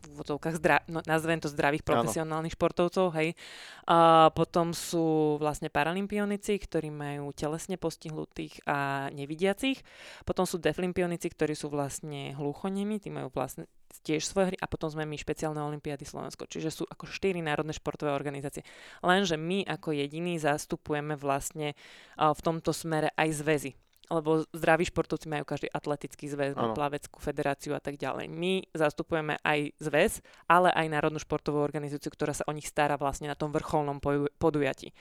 v 0.03 0.19
vodzovkách, 0.19 0.59
zdra, 0.59 0.83
no, 0.91 0.99
nazvem 1.07 1.39
to 1.39 1.47
zdravých 1.47 1.87
profesionálnych 1.87 2.53
ano. 2.53 2.59
športovcov, 2.59 3.07
hej. 3.23 3.39
A 3.87 4.29
potom 4.35 4.75
sú 4.75 5.39
vlastne 5.39 5.71
paralimpionici, 5.71 6.59
ktorí 6.59 6.91
majú 6.91 7.31
telesne 7.31 7.79
postihnutých 7.79 8.67
a 8.67 9.09
nevidiacich. 9.15 9.79
Potom 10.27 10.43
sú 10.43 10.59
deflimpionici, 10.59 11.31
ktorí 11.31 11.55
sú 11.55 11.71
vlastne 11.71 12.35
hluchonemi, 12.35 12.99
tí 12.99 13.15
majú 13.15 13.31
vlastne 13.31 13.71
tiež 14.01 14.25
svoje 14.25 14.55
hry 14.55 14.59
a 14.59 14.71
potom 14.71 14.89
sme 14.89 15.05
my 15.05 15.21
špeciálne 15.21 15.61
olimpiády 15.61 16.09
Slovensko. 16.09 16.49
Čiže 16.49 16.73
sú 16.73 16.85
ako 16.89 17.05
štyri 17.05 17.45
národné 17.45 17.77
športové 17.77 18.17
organizácie. 18.17 18.65
Lenže 19.05 19.37
my 19.37 19.69
ako 19.69 19.93
jediní 19.93 20.41
zastupujeme 20.41 21.19
vlastne 21.21 21.77
v 22.17 22.41
tomto 22.41 22.73
smere 22.73 23.13
aj 23.13 23.29
zväzy 23.45 23.73
lebo 24.13 24.45
zdraví 24.53 24.85
športovci 24.85 25.25
majú 25.33 25.49
každý 25.49 25.73
atletický 25.73 26.29
zväz, 26.29 26.53
plaveckú 26.53 27.17
federáciu 27.17 27.73
a 27.73 27.81
tak 27.81 27.97
ďalej. 27.97 28.29
My 28.29 28.61
zastupujeme 28.77 29.41
aj 29.41 29.73
zväz, 29.81 30.21
ale 30.45 30.69
aj 30.69 30.87
Národnú 30.93 31.17
športovú 31.17 31.65
organizáciu, 31.65 32.13
ktorá 32.13 32.37
sa 32.37 32.45
o 32.45 32.53
nich 32.53 32.69
stará 32.69 33.01
vlastne 33.01 33.33
na 33.33 33.39
tom 33.39 33.49
vrcholnom 33.57 34.05
podujatí. 34.37 34.93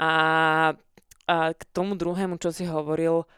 A, 0.00 0.10
a 1.28 1.36
k 1.52 1.62
tomu 1.76 2.00
druhému, 2.00 2.40
čo 2.40 2.48
si 2.48 2.64
hovoril, 2.64 3.28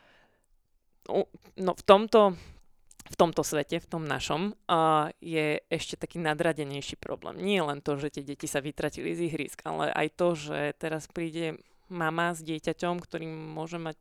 no 1.58 1.72
v 1.74 1.82
tomto 1.82 2.38
v 3.08 3.14
tomto 3.16 3.40
svete, 3.40 3.80
v 3.80 3.88
tom 3.88 4.04
našom, 4.04 4.52
uh, 4.68 5.08
je 5.24 5.64
ešte 5.72 5.96
taký 5.96 6.20
nadradenejší 6.20 7.00
problém. 7.00 7.40
Nie 7.40 7.64
len 7.64 7.80
to, 7.80 7.96
že 7.96 8.20
tie 8.20 8.24
deti 8.24 8.44
sa 8.44 8.60
vytratili 8.60 9.16
z 9.16 9.32
ihrisk, 9.32 9.64
ale 9.64 9.88
aj 9.92 10.08
to, 10.14 10.28
že 10.36 10.76
teraz 10.76 11.08
príde 11.08 11.56
mama 11.88 12.36
s 12.36 12.44
dieťaťom, 12.44 13.00
ktorý 13.00 13.24
môže 13.26 13.80
mať 13.80 13.96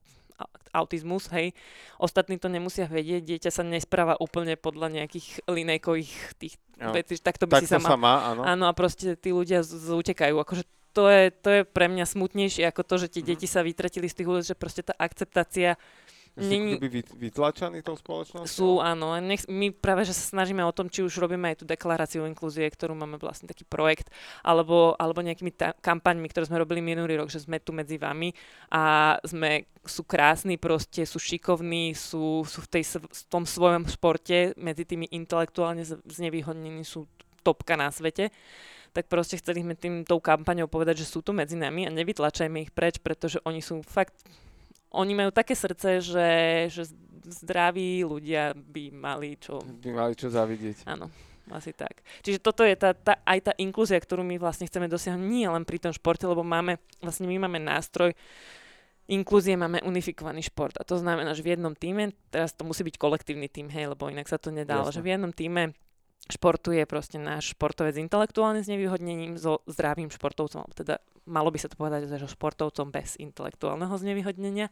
autizmus, 0.76 1.32
hej. 1.34 1.58
Ostatní 1.98 2.38
to 2.38 2.52
nemusia 2.52 2.86
vedieť, 2.86 3.26
dieťa 3.26 3.50
sa 3.50 3.64
nespráva 3.66 4.14
úplne 4.22 4.54
podľa 4.54 4.94
nejakých 4.94 5.42
linejkových 5.50 6.12
tých 6.38 6.62
no, 6.78 6.94
vecí, 6.94 7.18
tak 7.18 7.42
to 7.42 7.50
by 7.50 7.58
tak 7.58 7.66
si 7.66 7.74
sama... 7.74 7.98
má, 7.98 8.16
áno. 8.36 8.42
áno. 8.46 8.66
a 8.70 8.74
proste 8.78 9.18
tí 9.18 9.34
ľudia 9.34 9.66
z- 9.66 9.74
z- 9.74 9.98
utekajú. 9.98 10.38
Akože 10.38 10.64
to 10.94 11.10
je, 11.10 11.30
to 11.30 11.50
je 11.50 11.62
pre 11.66 11.90
mňa 11.90 12.06
smutnejšie 12.06 12.66
ako 12.70 12.82
to, 12.86 12.96
že 13.06 13.08
tie 13.18 13.22
mm. 13.26 13.30
deti 13.34 13.48
sa 13.50 13.62
vytratili 13.66 14.10
z 14.10 14.18
tých 14.22 14.30
ulic, 14.30 14.46
že 14.46 14.58
proste 14.58 14.82
tá 14.86 14.94
akceptácia 14.98 15.78
Není... 16.38 16.78
By 16.78 16.90
vytlačaní 17.18 17.82
tou 17.82 17.98
spoločnosťou? 17.98 18.46
Sú, 18.46 18.70
áno. 18.78 19.18
Nech, 19.18 19.50
my 19.50 19.74
práve, 19.74 20.06
že 20.06 20.14
sa 20.14 20.38
snažíme 20.38 20.62
o 20.62 20.70
tom, 20.70 20.86
či 20.86 21.02
už 21.02 21.18
robíme 21.18 21.50
aj 21.50 21.62
tú 21.62 21.66
deklaráciu 21.66 22.30
inklúzie, 22.30 22.70
ktorú 22.70 22.94
máme 22.94 23.18
vlastne 23.18 23.50
taký 23.50 23.66
projekt, 23.66 24.14
alebo, 24.46 24.94
alebo 25.02 25.26
nejakými 25.26 25.50
ta- 25.58 25.74
kampaňmi, 25.74 26.30
ktoré 26.30 26.46
sme 26.46 26.62
robili 26.62 26.78
minulý 26.78 27.18
rok, 27.18 27.34
že 27.34 27.42
sme 27.42 27.58
tu 27.58 27.74
medzi 27.74 27.98
vami 27.98 28.38
a 28.70 29.18
sme, 29.26 29.66
sú 29.82 30.06
krásni 30.06 30.62
proste, 30.62 31.10
sú 31.10 31.18
šikovní, 31.18 31.98
sú, 31.98 32.46
sú 32.46 32.60
v, 32.62 32.68
tej, 32.70 33.02
v 33.02 33.22
tom 33.34 33.50
svojom 33.50 33.90
športe, 33.90 34.54
medzi 34.62 34.86
tými 34.86 35.10
intelektuálne 35.10 35.82
znevýhodnení 36.06 36.86
sú 36.86 37.10
topka 37.42 37.74
na 37.74 37.90
svete 37.90 38.30
tak 38.96 39.14
proste 39.14 39.38
chceli 39.38 39.62
sme 39.62 39.78
tým 39.78 40.02
tou 40.02 40.18
kampaňou 40.18 40.66
povedať, 40.66 41.06
že 41.06 41.10
sú 41.14 41.22
tu 41.22 41.30
medzi 41.30 41.54
nami 41.54 41.86
a 41.86 41.94
nevytlačajme 41.94 42.66
ich 42.66 42.74
preč, 42.74 42.98
pretože 42.98 43.38
oni 43.46 43.62
sú 43.62 43.86
fakt 43.86 44.18
oni 44.92 45.14
majú 45.16 45.32
také 45.36 45.54
srdce, 45.58 46.00
že, 46.00 46.30
že 46.72 46.84
zdraví 47.28 48.08
ľudia 48.08 48.56
by 48.56 48.94
mali 48.96 49.36
čo... 49.36 49.60
By 49.60 49.92
mali 49.92 50.14
čo 50.16 50.32
zavidieť. 50.32 50.88
Áno, 50.88 51.12
asi 51.52 51.76
tak. 51.76 52.00
Čiže 52.24 52.40
toto 52.40 52.64
je 52.64 52.76
tá, 52.80 52.96
tá, 52.96 53.20
aj 53.28 53.52
tá 53.52 53.54
inklúzia, 53.60 54.00
ktorú 54.00 54.24
my 54.24 54.40
vlastne 54.40 54.68
chceme 54.68 54.88
dosiahnuť 54.88 55.28
nie 55.28 55.48
len 55.48 55.68
pri 55.68 55.84
tom 55.84 55.92
športe, 55.92 56.24
lebo 56.24 56.44
máme, 56.44 56.80
vlastne 57.04 57.28
my 57.28 57.48
máme 57.48 57.60
nástroj 57.60 58.16
inklúzie, 59.08 59.56
máme 59.56 59.80
unifikovaný 59.88 60.44
šport. 60.44 60.76
A 60.80 60.84
to 60.84 61.00
znamená, 61.00 61.32
že 61.32 61.44
v 61.44 61.56
jednom 61.56 61.72
týme, 61.72 62.12
teraz 62.28 62.52
to 62.52 62.68
musí 62.68 62.84
byť 62.84 62.96
kolektívny 63.00 63.48
tým, 63.48 63.72
hej, 63.72 63.96
lebo 63.96 64.12
inak 64.12 64.28
sa 64.28 64.36
to 64.36 64.52
nedá, 64.52 64.84
že 64.92 65.00
v 65.00 65.16
jednom 65.16 65.32
týme 65.32 65.72
športuje 66.28 66.84
proste 66.84 67.18
náš 67.18 67.56
športovec 67.56 67.96
intelektuálne 67.98 68.62
s 68.64 68.72
nevyhodnením 68.72 69.40
so 69.40 69.64
zdravým 69.68 70.12
športovcom, 70.12 70.68
teda 70.76 71.00
malo 71.28 71.52
by 71.52 71.60
sa 71.60 71.72
to 71.72 71.80
povedať, 71.80 72.08
že 72.08 72.28
športovcom 72.28 72.92
bez 72.92 73.16
intelektuálneho 73.20 73.96
znevýhodnenia. 73.96 74.72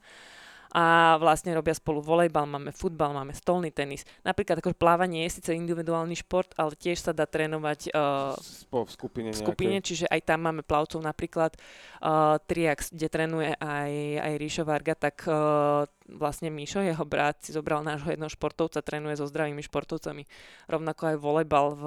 A 0.75 1.15
vlastne 1.23 1.55
robia 1.55 1.71
spolu 1.71 2.03
volejbal, 2.03 2.43
máme 2.43 2.75
futbal, 2.75 3.15
máme 3.15 3.31
stolný 3.31 3.71
tenis. 3.71 4.03
Napríklad 4.27 4.59
ako 4.59 4.75
plávanie 4.75 5.23
je 5.23 5.39
síce 5.39 5.55
individuálny 5.55 6.19
šport, 6.19 6.51
ale 6.59 6.75
tiež 6.75 6.99
sa 6.99 7.11
dá 7.15 7.23
trénovať 7.23 7.95
uh, 7.95 8.35
v 8.67 8.91
skupine, 8.91 9.31
v 9.31 9.39
skupine 9.39 9.79
čiže 9.79 10.03
aj 10.11 10.27
tam 10.27 10.43
máme 10.51 10.67
plavcov 10.67 10.99
napríklad 10.99 11.55
uh, 12.03 12.35
Triax, 12.43 12.91
kde 12.91 13.07
trénuje 13.07 13.55
aj, 13.55 13.91
aj 14.19 14.33
Ríšo 14.35 14.63
Varga, 14.67 14.99
tak 14.99 15.23
uh, 15.31 15.87
vlastne 16.11 16.51
Míšo, 16.51 16.83
jeho 16.83 17.05
brat, 17.07 17.39
si 17.39 17.55
zobral 17.55 17.79
nášho 17.81 18.11
jedného 18.11 18.29
športovca, 18.29 18.83
trénuje 18.83 19.15
so 19.15 19.31
zdravými 19.31 19.63
športovcami. 19.63 20.27
Rovnako 20.67 21.01
aj 21.15 21.17
volejbal 21.17 21.67
v, 21.73 21.83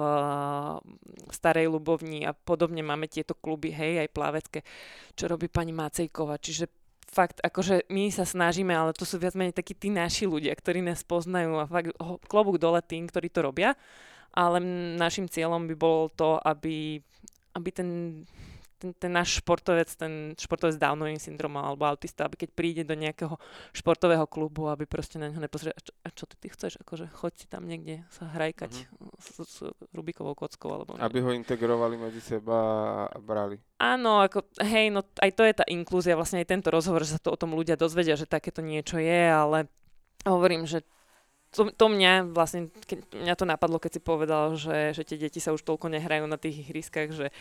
v 1.29 1.31
Starej 1.31 1.69
Lubovni 1.69 2.25
a 2.25 2.33
podobne 2.33 2.81
máme 2.81 3.05
tieto 3.05 3.37
kluby, 3.37 3.69
hej, 3.69 4.01
aj 4.01 4.09
plavecké, 4.11 4.59
čo 5.13 5.29
robí 5.29 5.45
pani 5.47 5.71
Macejková. 5.71 6.41
Čiže 6.41 6.78
fakt, 7.09 7.41
akože 7.41 7.89
my 7.89 8.13
sa 8.13 8.23
snažíme, 8.23 8.71
ale 8.71 8.93
to 8.93 9.03
sú 9.03 9.17
viac 9.17 9.33
menej 9.33 9.57
takí 9.57 9.73
tí 9.73 9.89
naši 9.89 10.29
ľudia, 10.29 10.53
ktorí 10.53 10.85
nás 10.85 11.01
poznajú 11.01 11.57
a 11.57 11.65
fakt 11.65 11.91
klobúk 12.29 12.61
dole 12.61 12.79
tým, 12.85 13.09
ktorí 13.09 13.33
to 13.33 13.41
robia. 13.41 13.73
Ale 14.29 14.61
našim 14.95 15.25
cieľom 15.25 15.65
by 15.65 15.75
bolo 15.75 16.13
to, 16.13 16.37
aby, 16.45 17.01
aby 17.57 17.69
ten 17.73 17.89
ten, 18.79 18.95
ten 18.95 19.11
náš 19.11 19.43
športovec, 19.43 19.91
ten 19.99 20.33
športovec 20.39 20.79
s 20.79 20.81
Downovým 20.81 21.19
syndromom 21.19 21.59
alebo 21.59 21.83
autista, 21.83 22.23
aby 22.23 22.39
keď 22.39 22.49
príde 22.55 22.83
do 22.87 22.95
nejakého 22.95 23.35
športového 23.75 24.23
klubu, 24.23 24.71
aby 24.71 24.87
proste 24.87 25.19
na 25.19 25.27
neho 25.27 25.43
nepozrel, 25.43 25.75
a 25.75 25.81
čo, 25.83 25.91
a 25.99 26.09
čo 26.15 26.23
ty, 26.23 26.35
ty 26.39 26.47
chceš, 26.47 26.79
akože 26.79 27.11
choď 27.11 27.33
si 27.35 27.45
tam 27.51 27.67
niekde 27.67 28.07
sa 28.07 28.31
hrajkať 28.31 28.71
mm-hmm. 28.71 29.19
s, 29.19 29.27
s 29.43 29.55
Rubikovou 29.91 30.33
kockou. 30.33 30.71
Alebo 30.71 30.95
aby 30.95 31.19
ho 31.19 31.35
integrovali 31.35 31.99
medzi 31.99 32.23
seba 32.23 32.57
a 33.11 33.17
brali. 33.19 33.59
Áno, 33.83 34.23
ako, 34.23 34.47
hej, 34.63 34.95
no 34.95 35.03
aj 35.19 35.31
to 35.35 35.43
je 35.43 35.53
tá 35.53 35.65
inklúzia, 35.67 36.15
vlastne 36.15 36.39
aj 36.39 36.47
tento 36.47 36.71
rozhovor, 36.71 37.03
že 37.03 37.19
sa 37.19 37.21
to 37.21 37.35
o 37.35 37.39
tom 37.39 37.51
ľudia 37.51 37.75
dozvedia, 37.75 38.15
že 38.15 38.23
takéto 38.23 38.63
niečo 38.63 38.95
je, 38.95 39.21
ale 39.27 39.67
hovorím, 40.23 40.63
že 40.63 40.87
to, 41.49 41.73
to 41.73 41.85
mňa 41.89 42.29
vlastne, 42.29 42.69
keď 42.85 43.09
mňa 43.09 43.35
to 43.35 43.45
napadlo, 43.49 43.81
keď 43.81 43.97
si 43.97 44.01
povedal, 44.01 44.53
že, 44.53 44.93
že 44.93 45.01
tie 45.01 45.17
deti 45.17 45.41
sa 45.41 45.49
už 45.49 45.65
toľko 45.65 45.89
nehrajú 45.89 46.29
na 46.29 46.37
tých 46.37 46.69
ihriskách, 46.69 47.09
že 47.09 47.33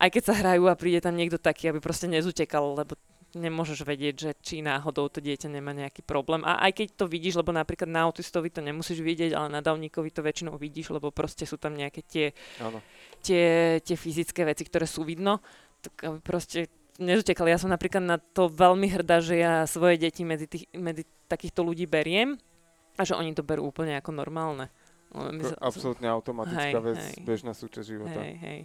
aj 0.00 0.08
keď 0.08 0.22
sa 0.24 0.34
hrajú 0.34 0.64
a 0.66 0.78
príde 0.80 1.04
tam 1.04 1.14
niekto 1.14 1.36
taký, 1.36 1.68
aby 1.68 1.78
proste 1.78 2.08
nezutekal, 2.08 2.72
lebo 2.72 2.96
nemôžeš 3.36 3.86
vedieť, 3.86 4.14
že 4.16 4.30
či 4.42 4.54
náhodou 4.58 5.06
to 5.06 5.22
dieťa 5.22 5.46
nemá 5.46 5.70
nejaký 5.70 6.02
problém. 6.02 6.42
A 6.42 6.58
aj 6.66 6.82
keď 6.82 6.86
to 6.98 7.04
vidíš, 7.06 7.38
lebo 7.38 7.54
napríklad 7.54 7.86
na 7.86 8.08
autistovi 8.08 8.50
to 8.50 8.58
nemusíš 8.58 8.98
vidieť, 8.98 9.36
ale 9.36 9.52
na 9.52 9.60
davníkovi 9.62 10.10
to 10.10 10.24
väčšinou 10.24 10.58
vidíš, 10.58 10.90
lebo 10.90 11.14
proste 11.14 11.46
sú 11.46 11.54
tam 11.54 11.78
nejaké 11.78 12.02
tie, 12.02 12.26
tie, 13.22 13.78
tie 13.78 13.96
fyzické 13.96 14.42
veci, 14.42 14.66
ktoré 14.66 14.88
sú 14.88 15.06
vidno, 15.06 15.38
tak 15.78 15.94
aby 16.10 16.18
proste 16.18 16.66
nezutekali. 16.98 17.54
Ja 17.54 17.60
som 17.62 17.70
napríklad 17.70 18.02
na 18.02 18.18
to 18.18 18.50
veľmi 18.50 18.90
hrdá, 18.90 19.22
že 19.22 19.38
ja 19.38 19.62
svoje 19.70 20.00
deti 20.02 20.26
medzi, 20.26 20.50
tých, 20.50 20.66
medzi 20.74 21.06
takýchto 21.30 21.62
ľudí 21.62 21.86
beriem 21.86 22.34
a 22.98 23.02
že 23.06 23.14
oni 23.14 23.30
to 23.32 23.46
berú 23.46 23.70
úplne 23.70 23.94
ako 23.94 24.10
normálne. 24.10 24.68
No, 25.10 25.26
absolútne 25.58 26.06
automatická 26.06 26.78
hej, 26.78 26.86
vec, 26.86 27.02
hej. 27.02 27.14
bežná 27.26 27.50
súčasť 27.50 27.86
života. 27.86 28.20
Hej, 28.22 28.34
hej. 28.46 28.60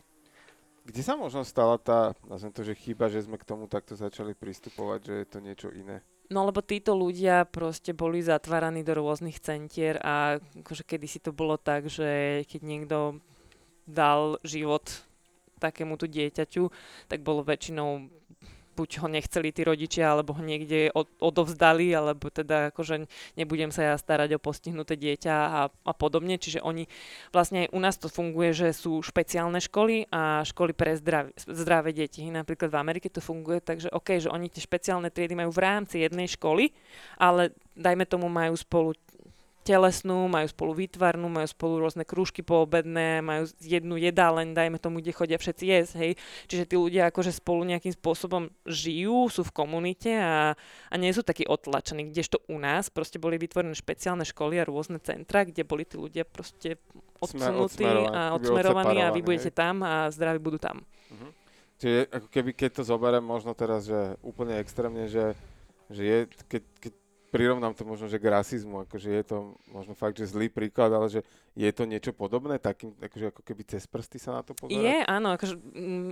Kde 0.85 1.01
sa 1.01 1.17
možno 1.17 1.41
stala 1.41 1.81
tá, 1.81 2.13
nazvem 2.29 2.53
to, 2.53 2.61
že 2.61 2.77
chyba, 2.77 3.09
že 3.09 3.25
sme 3.25 3.41
k 3.41 3.47
tomu 3.49 3.65
takto 3.65 3.97
začali 3.97 4.37
pristupovať, 4.37 4.99
že 5.01 5.13
je 5.17 5.27
to 5.27 5.39
niečo 5.41 5.69
iné? 5.73 6.05
No 6.29 6.45
lebo 6.45 6.61
títo 6.61 6.93
ľudia 6.93 7.45
proste 7.45 7.93
boli 7.93 8.21
zatváraní 8.21 8.85
do 8.85 8.93
rôznych 8.97 9.41
centier 9.41 9.97
a 10.01 10.37
akože 10.61 10.85
kedysi 10.85 11.21
to 11.21 11.33
bolo 11.33 11.57
tak, 11.57 11.89
že 11.89 12.41
keď 12.45 12.61
niekto 12.61 12.97
dal 13.85 14.37
život 14.41 14.85
takémuto 15.57 16.05
dieťaťu, 16.05 16.69
tak 17.09 17.21
bolo 17.21 17.45
väčšinou 17.45 18.09
buď 18.75 18.89
ho 19.01 19.07
nechceli 19.07 19.55
tí 19.55 19.63
rodičia, 19.63 20.11
alebo 20.11 20.35
ho 20.35 20.43
niekde 20.43 20.91
od, 20.91 21.07
odovzdali, 21.23 21.95
alebo 21.95 22.27
teda 22.27 22.75
akože 22.75 23.07
nebudem 23.39 23.71
sa 23.71 23.93
ja 23.93 23.95
starať 23.95 24.35
o 24.35 24.43
postihnuté 24.43 24.99
dieťa 24.99 25.33
a, 25.33 25.61
a 25.71 25.91
podobne. 25.95 26.35
Čiže 26.35 26.59
oni, 26.59 26.91
vlastne 27.31 27.65
aj 27.65 27.69
u 27.71 27.79
nás 27.79 27.95
to 27.95 28.11
funguje, 28.11 28.51
že 28.51 28.75
sú 28.75 28.99
špeciálne 28.99 29.63
školy 29.63 30.11
a 30.11 30.43
školy 30.43 30.75
pre 30.75 30.99
zdravé, 30.99 31.31
zdravé 31.39 31.95
deti. 31.95 32.27
Napríklad 32.27 32.67
v 32.67 32.79
Amerike 32.83 33.07
to 33.07 33.23
funguje 33.23 33.63
tak, 33.63 33.79
že 33.79 33.87
OK, 33.89 34.19
že 34.19 34.27
oni 34.27 34.51
tie 34.51 34.59
špeciálne 34.59 35.07
triedy 35.07 35.39
majú 35.39 35.55
v 35.55 35.63
rámci 35.63 36.03
jednej 36.03 36.27
školy, 36.27 36.75
ale 37.15 37.55
dajme 37.79 38.03
tomu 38.03 38.27
majú 38.27 38.55
spolu 38.59 38.91
telesnú, 39.65 40.29
majú 40.29 40.45
spolu 40.45 40.85
výtvarnú, 40.85 41.25
majú 41.25 41.49
spolu 41.49 41.81
rôzne 41.81 42.05
krúžky 42.05 42.45
poobedné, 42.45 43.25
majú 43.25 43.49
jednu 43.57 43.97
jedáleň, 43.97 44.53
dajme 44.53 44.77
tomu, 44.77 45.01
kde 45.01 45.17
chodia 45.17 45.41
všetci 45.41 45.63
jesť, 45.65 45.93
hej. 45.97 46.11
Čiže 46.45 46.69
tí 46.69 46.75
ľudia 46.77 47.09
akože 47.09 47.33
spolu 47.33 47.65
nejakým 47.65 47.97
spôsobom 47.97 48.53
žijú, 48.69 49.33
sú 49.33 49.41
v 49.41 49.55
komunite 49.57 50.13
a, 50.13 50.53
a 50.93 50.95
nie 51.01 51.09
sú 51.09 51.25
takí 51.25 51.49
otlačení, 51.49 52.13
kdežto 52.13 52.45
u 52.45 52.61
nás 52.61 52.93
proste 52.93 53.17
boli 53.17 53.41
vytvorené 53.41 53.73
špeciálne 53.73 54.21
školy 54.21 54.61
a 54.61 54.69
rôzne 54.69 55.01
centra, 55.01 55.41
kde 55.41 55.65
boli 55.65 55.89
tí 55.89 55.97
ľudia 55.97 56.29
proste 56.29 56.77
odsunutí 57.17 57.89
a 57.89 58.37
odsmerovaní 58.37 59.01
a 59.01 59.09
vy 59.09 59.25
budete 59.25 59.49
hej. 59.49 59.57
tam 59.57 59.81
a 59.81 60.13
zdraví 60.13 60.37
budú 60.37 60.61
tam. 60.61 60.85
Uh-huh. 61.09 61.33
Čiže 61.81 61.99
ako 62.13 62.27
keby 62.29 62.51
keď 62.53 62.69
to 62.79 62.83
zoberiem 62.85 63.25
možno 63.25 63.57
teraz, 63.57 63.89
že 63.89 64.15
úplne 64.21 64.61
extrémne, 64.61 65.09
že, 65.09 65.33
že 65.89 66.01
je, 66.05 66.17
keď, 66.47 66.63
keď 66.79 66.93
prirovnám 67.35 67.75
to 67.75 67.83
možno, 67.83 68.07
že 68.07 68.15
k 68.15 68.31
rasizmu, 68.31 68.87
akože 68.87 69.09
je 69.11 69.23
to 69.27 69.37
možno 69.67 69.91
fakt, 69.91 70.15
že 70.15 70.31
zlý 70.31 70.47
príklad, 70.47 70.95
ale 70.95 71.11
že 71.11 71.19
je 71.51 71.67
to 71.75 71.83
niečo 71.83 72.15
podobné, 72.15 72.55
takým, 72.55 72.95
akože 72.95 73.35
ako 73.35 73.41
keby 73.43 73.61
cez 73.67 73.83
prsty 73.83 74.15
sa 74.15 74.39
na 74.39 74.41
to 74.47 74.55
pozerať? 74.55 74.79
Je, 74.79 74.97
áno, 75.03 75.35
akože 75.35 75.55
mm, 75.59 76.11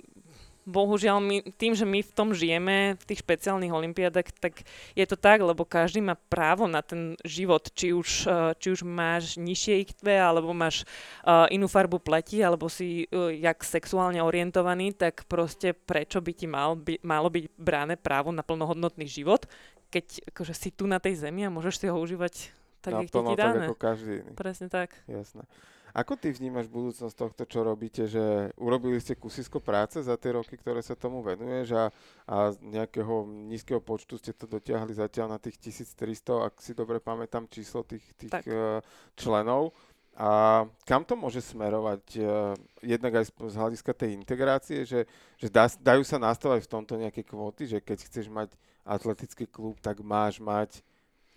bohužiaľ 0.63 1.19
my, 1.19 1.37
tým, 1.59 1.75
že 1.75 1.83
my 1.83 1.99
v 1.99 2.15
tom 2.15 2.31
žijeme, 2.31 2.95
v 2.95 3.03
tých 3.07 3.19
špeciálnych 3.23 3.71
olimpiádach, 3.71 4.31
tak 4.39 4.63
je 4.95 5.05
to 5.07 5.19
tak, 5.19 5.43
lebo 5.43 5.67
každý 5.67 5.99
má 5.99 6.15
právo 6.15 6.67
na 6.67 6.79
ten 6.79 7.19
život, 7.27 7.67
či 7.75 7.91
už, 7.91 8.27
eh, 8.27 8.55
či 8.59 8.67
už 8.71 8.87
máš 8.87 9.35
nižšie 9.35 9.83
IQ, 9.83 10.07
alebo 10.07 10.55
máš 10.55 10.87
uh, 11.23 11.47
inú 11.51 11.67
farbu 11.67 11.99
pleti, 11.99 12.39
alebo 12.39 12.67
si 12.71 13.07
uh, 13.11 13.31
jak 13.31 13.63
sexuálne 13.63 14.23
orientovaný, 14.23 14.95
tak 14.95 15.27
proste 15.27 15.75
prečo 15.75 16.23
by 16.23 16.31
ti 16.31 16.47
mal, 16.47 16.79
by, 16.79 16.99
malo 17.03 17.27
byť 17.27 17.45
bráne 17.59 17.95
právo 17.99 18.31
na 18.31 18.43
plnohodnotný 18.43 19.07
život, 19.07 19.47
keď 19.93 20.33
akože 20.33 20.53
si 20.57 20.69
tu 20.73 20.89
na 20.89 20.97
tej 20.97 21.21
zemi 21.21 21.45
a 21.45 21.53
môžeš 21.53 21.75
si 21.77 21.85
ho 21.85 21.97
užívať 22.01 22.49
tak, 22.81 23.05
jak 23.05 23.13
ti 23.13 23.35
dáne. 23.37 23.69
ako 23.69 23.77
každý 23.77 24.25
iný. 24.25 24.31
Presne 24.33 24.67
tak. 24.73 24.97
Jasné. 25.05 25.45
Ako 25.93 26.17
ty 26.17 26.33
vnímaš 26.33 26.65
budúcnosť 26.73 27.13
tohto, 27.13 27.45
čo 27.45 27.61
robíte, 27.61 28.09
že 28.09 28.49
urobili 28.57 28.97
ste 28.97 29.13
kusisko 29.13 29.61
práce 29.61 30.01
za 30.01 30.17
tie 30.17 30.33
roky, 30.33 30.57
ktoré 30.57 30.81
sa 30.81 30.97
tomu 30.97 31.21
venuješ 31.21 31.77
a, 31.77 31.85
a 32.25 32.49
z 32.49 32.65
nejakého 32.65 33.29
nízkeho 33.29 33.77
počtu 33.77 34.17
ste 34.17 34.33
to 34.33 34.49
dotiahli 34.49 34.89
zatiaľ 34.97 35.37
na 35.37 35.39
tých 35.39 35.61
1300, 35.61 36.49
ak 36.49 36.57
si 36.65 36.73
dobre 36.73 36.97
pamätám 36.97 37.45
číslo 37.45 37.85
tých, 37.85 38.01
tých 38.17 38.33
uh, 38.49 38.81
členov. 39.13 39.77
A 40.17 40.65
kam 40.89 41.05
to 41.05 41.13
môže 41.13 41.45
smerovať? 41.45 42.03
Uh, 42.17 42.57
jednak 42.81 43.21
aj 43.21 43.29
z, 43.29 43.31
z 43.37 43.55
hľadiska 43.61 43.93
tej 43.93 44.17
integrácie, 44.17 44.89
že, 44.89 45.05
že 45.37 45.47
dá, 45.53 45.69
dajú 45.69 46.01
sa 46.01 46.17
nastavať 46.17 46.65
v 46.65 46.71
tomto 46.73 46.97
nejaké 46.97 47.21
kvóty, 47.21 47.69
že 47.69 47.77
keď 47.85 48.01
chceš 48.01 48.33
mať 48.33 48.49
atletický 48.83 49.47
klub, 49.47 49.79
tak 49.79 50.03
máš 50.03 50.43
mať 50.43 50.83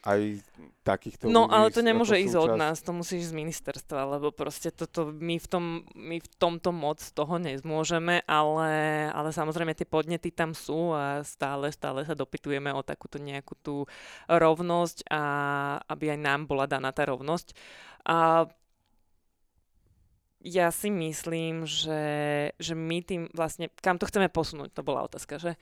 aj 0.07 0.39
takýchto 0.87 1.27
No 1.27 1.51
ale 1.51 1.75
to 1.75 1.83
nemôže 1.83 2.15
ísť 2.15 2.39
od 2.39 2.55
nás, 2.55 2.79
to 2.79 2.95
musí 2.95 3.19
ísť 3.19 3.35
z 3.35 3.39
ministerstva, 3.43 4.01
lebo 4.17 4.31
proste 4.31 4.71
toto, 4.71 5.11
my 5.11 5.35
v, 5.43 5.47
tom, 5.51 5.65
my 5.99 6.23
v 6.23 6.29
tomto 6.39 6.71
moc 6.71 7.03
toho 7.03 7.43
nezmôžeme, 7.43 8.23
ale, 8.31 8.71
ale 9.11 9.35
samozrejme 9.35 9.75
tie 9.75 9.83
podnety 9.83 10.31
tam 10.31 10.55
sú 10.55 10.95
a 10.95 11.27
stále, 11.27 11.75
stále 11.75 12.07
sa 12.07 12.15
dopytujeme 12.15 12.71
o 12.71 12.87
takúto 12.87 13.19
nejakú 13.19 13.59
tú 13.59 13.75
rovnosť 14.31 15.11
a 15.11 15.23
aby 15.91 16.15
aj 16.15 16.21
nám 16.23 16.47
bola 16.47 16.71
daná 16.71 16.95
tá 16.95 17.03
rovnosť. 17.03 17.51
A 18.07 18.47
ja 20.47 20.71
si 20.71 20.95
myslím, 20.95 21.67
že, 21.67 22.03
že 22.63 22.79
my 22.79 23.03
tým 23.03 23.27
vlastne, 23.35 23.75
kam 23.83 23.99
to 23.99 24.07
chceme 24.07 24.31
posunúť, 24.31 24.71
to 24.71 24.87
bola 24.87 25.03
otázka, 25.03 25.43
že? 25.43 25.59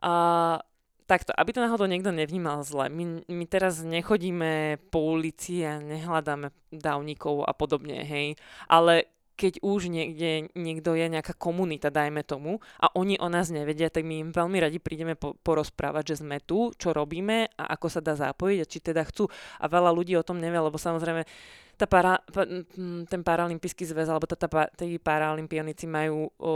A 0.00 0.64
takto, 1.12 1.36
aby 1.36 1.52
to 1.52 1.60
náhodou 1.60 1.84
niekto 1.84 2.08
nevnímal 2.08 2.64
zle. 2.64 2.88
My, 2.88 3.20
my 3.28 3.44
teraz 3.44 3.84
nechodíme 3.84 4.80
po 4.88 5.12
ulici 5.12 5.60
a 5.60 5.76
nehľadáme 5.76 6.48
dávnikov 6.72 7.44
a 7.44 7.52
podobne, 7.52 8.00
hej. 8.00 8.40
Ale 8.72 9.12
keď 9.36 9.58
už 9.64 9.90
niekde 9.90 10.52
niekto 10.56 10.94
je 10.94 11.08
nejaká 11.08 11.34
komunita, 11.36 11.92
dajme 11.92 12.22
tomu, 12.22 12.62
a 12.78 12.88
oni 12.94 13.18
o 13.18 13.28
nás 13.28 13.50
nevedia, 13.50 13.90
tak 13.90 14.06
my 14.06 14.28
im 14.28 14.30
veľmi 14.30 14.56
radi 14.60 14.78
prídeme 14.78 15.18
po, 15.18 15.34
porozprávať, 15.40 16.14
že 16.14 16.24
sme 16.24 16.38
tu, 16.40 16.70
čo 16.76 16.94
robíme 16.94 17.50
a 17.58 17.74
ako 17.76 17.86
sa 17.90 18.00
dá 18.04 18.14
zapojiť 18.14 18.58
a 18.62 18.70
či 18.70 18.78
teda 18.80 19.02
chcú. 19.08 19.28
A 19.60 19.66
veľa 19.66 19.90
ľudí 19.90 20.14
o 20.16 20.24
tom 20.24 20.38
nevie, 20.38 20.60
lebo 20.60 20.76
samozrejme 20.78 21.26
tá 21.74 21.88
para, 21.88 22.20
ten 23.10 23.20
paralympijský 23.24 23.88
zväz 23.88 24.06
alebo 24.12 24.28
tí 24.78 25.00
paralympionici 25.00 25.88
majú 25.88 26.30
o, 26.38 26.52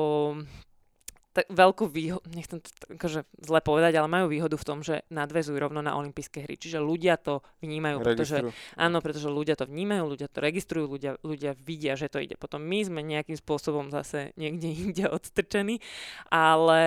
tak 1.36 1.52
veľkú 1.52 1.84
výhodu, 1.92 2.24
nechcem 2.32 2.64
to 2.64 2.68
akože 2.96 3.28
zle 3.44 3.60
povedať, 3.60 4.00
ale 4.00 4.08
majú 4.08 4.32
výhodu 4.32 4.56
v 4.56 4.64
tom, 4.64 4.80
že 4.80 5.04
nadvezujú 5.12 5.60
rovno 5.60 5.84
na 5.84 5.92
olympijské 5.92 6.48
hry. 6.48 6.56
Čiže 6.56 6.80
ľudia 6.80 7.20
to 7.20 7.44
vnímajú, 7.60 8.00
pretože, 8.00 8.40
áno, 8.72 9.04
pretože 9.04 9.28
ľudia 9.28 9.52
to 9.52 9.68
vnímajú, 9.68 10.16
ľudia 10.16 10.32
to 10.32 10.40
registrujú, 10.40 10.88
ľudia, 10.88 11.20
ľudia 11.20 11.52
vidia, 11.52 11.92
že 11.92 12.08
to 12.08 12.24
ide. 12.24 12.40
Potom 12.40 12.64
my 12.64 12.80
sme 12.80 13.04
nejakým 13.04 13.36
spôsobom 13.36 13.92
zase 13.92 14.32
niekde 14.40 14.72
inde 14.72 15.04
odstrčení, 15.16 15.84
ale, 16.32 16.82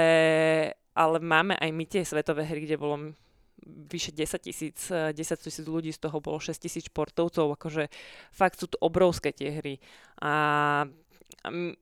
ale 0.97 1.17
máme 1.21 1.53
aj 1.53 1.69
my 1.69 1.85
tie 1.85 2.01
svetové 2.01 2.49
hry, 2.49 2.65
kde 2.65 2.81
bolo 2.81 3.13
vyše 3.69 4.17
10 4.17 4.41
tisíc, 4.41 4.89
10 4.89 5.13
tisíc 5.13 5.65
ľudí, 5.69 5.93
z 5.93 6.01
toho 6.01 6.17
bolo 6.17 6.41
6 6.41 6.57
tisíc 6.57 6.89
športovcov, 6.89 7.53
akože 7.53 7.85
fakt 8.33 8.57
sú 8.57 8.65
to 8.65 8.81
obrovské 8.81 9.29
tie 9.29 9.61
hry. 9.61 9.77
A 10.25 10.89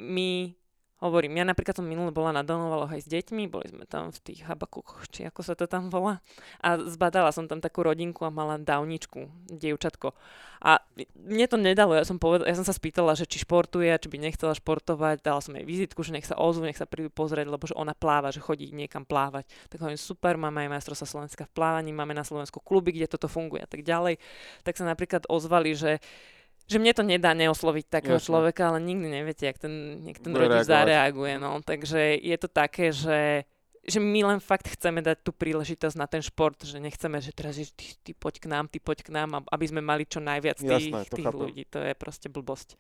my 0.03 0.51
Hovorím, 0.97 1.37
ja 1.37 1.45
napríklad 1.45 1.77
som 1.77 1.85
minule 1.85 2.09
bola 2.09 2.33
na 2.33 2.41
Donovaloch 2.41 2.89
aj 2.89 3.05
s 3.05 3.09
deťmi, 3.13 3.53
boli 3.53 3.69
sme 3.69 3.85
tam 3.85 4.09
v 4.09 4.17
tých 4.17 4.41
habakukoch, 4.49 5.05
či 5.13 5.29
ako 5.29 5.45
sa 5.45 5.53
to 5.53 5.69
tam 5.69 5.93
volá. 5.93 6.25
A 6.57 6.81
zbadala 6.89 7.29
som 7.29 7.45
tam 7.45 7.61
takú 7.61 7.85
rodinku 7.85 8.25
a 8.25 8.33
mala 8.33 8.57
dávničku, 8.57 9.29
dievčatko. 9.45 10.17
A 10.57 10.81
mne 11.13 11.45
to 11.45 11.61
nedalo, 11.61 11.93
ja 11.93 12.01
som, 12.01 12.17
povedal, 12.17 12.49
ja 12.49 12.57
som 12.57 12.65
sa 12.65 12.73
spýtala, 12.73 13.13
že 13.13 13.29
či 13.29 13.45
športuje, 13.45 13.93
či 13.93 14.09
by 14.09 14.17
nechcela 14.17 14.57
športovať, 14.57 15.21
dala 15.21 15.37
som 15.37 15.53
jej 15.53 15.69
vizitku, 15.69 16.01
že 16.01 16.17
nech 16.17 16.25
sa 16.25 16.33
ozvu, 16.33 16.65
nech 16.65 16.81
sa 16.81 16.89
prídu 16.89 17.13
pozrieť, 17.13 17.45
lebo 17.45 17.69
že 17.69 17.77
ona 17.77 17.93
pláva, 17.93 18.33
že 18.33 18.41
chodí 18.41 18.73
niekam 18.73 19.05
plávať. 19.05 19.45
Tak 19.69 19.85
hovorím, 19.85 20.01
super, 20.01 20.33
máme 20.33 20.65
aj 20.65 20.81
majstrovstva 20.81 21.05
Slovenska 21.05 21.45
v 21.45 21.53
plávaní, 21.53 21.93
máme 21.93 22.17
na 22.17 22.25
Slovensku 22.25 22.57
kluby, 22.57 22.89
kde 22.97 23.05
toto 23.05 23.29
funguje 23.29 23.61
a 23.61 23.69
tak 23.69 23.85
ďalej. 23.85 24.17
Tak 24.65 24.73
sa 24.73 24.89
napríklad 24.89 25.29
ozvali, 25.29 25.77
že 25.77 26.01
že 26.67 26.77
mne 26.77 26.93
to 26.93 27.03
nedá 27.03 27.31
neosloviť 27.31 27.85
takého 27.87 28.19
Jasne. 28.19 28.27
človeka, 28.27 28.75
ale 28.75 28.83
nikdy 28.83 29.07
neviete, 29.07 29.47
jak 29.47 29.57
ten, 29.57 30.03
jak 30.03 30.19
ten 30.19 30.35
rodič 30.35 30.67
zareaguje. 30.67 31.39
No. 31.39 31.63
Takže 31.63 32.19
je 32.19 32.37
to 32.37 32.47
také, 32.51 32.91
že 32.91 33.47
že 33.87 34.03
my 34.03 34.19
len 34.35 34.39
fakt 34.43 34.67
chceme 34.67 34.99
dať 34.99 35.23
tú 35.23 35.31
príležitosť 35.31 35.95
na 35.95 36.11
ten 36.11 36.19
šport, 36.19 36.59
že 36.59 36.75
nechceme, 36.75 37.23
že 37.23 37.31
teraz 37.31 37.55
že 37.55 37.71
ty, 37.71 37.95
ty 38.03 38.11
poď 38.11 38.43
k 38.43 38.45
nám, 38.51 38.67
ty 38.67 38.83
poď 38.83 39.07
k 39.07 39.15
nám, 39.15 39.47
aby 39.47 39.65
sme 39.65 39.79
mali 39.79 40.03
čo 40.03 40.19
najviac 40.19 40.59
tých, 40.59 40.91
Jasné, 40.91 41.07
tých 41.07 41.31
ľudí. 41.31 41.63
To 41.71 41.79
je 41.79 41.95
proste 41.95 42.27
blbosť. 42.27 42.75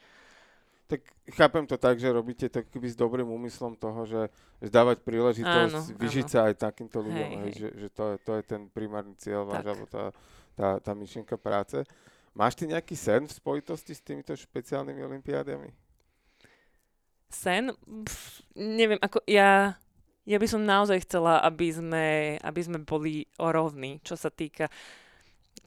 Tak 0.87 1.03
chápem 1.35 1.63
to 1.67 1.79
tak, 1.79 1.99
že 1.99 2.11
robíte 2.11 2.47
to 2.51 2.63
keby 2.63 2.87
s 2.91 2.95
dobrým 2.99 3.27
úmyslom 3.27 3.75
toho, 3.79 4.03
že, 4.03 4.27
že 4.59 4.67
dávať 4.71 5.03
príležitosť, 5.03 5.73
áno, 5.75 5.79
vyžiť 5.95 6.27
áno. 6.27 6.31
sa 6.31 6.39
aj 6.47 6.53
takýmto 6.59 6.99
ľuďom, 7.03 7.27
hej, 7.27 7.39
hej. 7.39 7.51
Že, 7.55 7.69
že 7.75 7.87
to, 7.91 8.03
je, 8.07 8.15
to 8.23 8.31
je 8.35 8.43
ten 8.43 8.61
primárny 8.71 9.15
cieľ 9.19 9.47
váš, 9.47 9.63
alebo 9.67 9.83
tá, 9.87 10.15
tá, 10.55 10.67
tá 10.79 10.91
myšlienka 10.95 11.35
práce. 11.35 11.83
Máš 12.37 12.53
ty 12.53 12.69
nejaký 12.69 12.93
sen 12.93 13.25
v 13.25 13.33
spojitosti 13.33 13.97
s 13.97 14.05
týmito 14.05 14.29
špeciálnymi 14.37 15.01
olimpiádami? 15.01 15.73
Sen? 17.33 17.73
Pff, 18.05 18.45
neviem, 18.53 19.01
ako 19.01 19.25
ja, 19.25 19.73
ja 20.21 20.37
by 20.37 20.45
som 20.45 20.61
naozaj 20.61 21.01
chcela, 21.01 21.41
aby 21.41 21.73
sme, 21.73 22.37
aby 22.37 22.61
sme 22.61 22.77
boli 22.85 23.25
rovní, 23.41 23.97
čo 24.05 24.13
sa 24.13 24.29
týka 24.29 24.69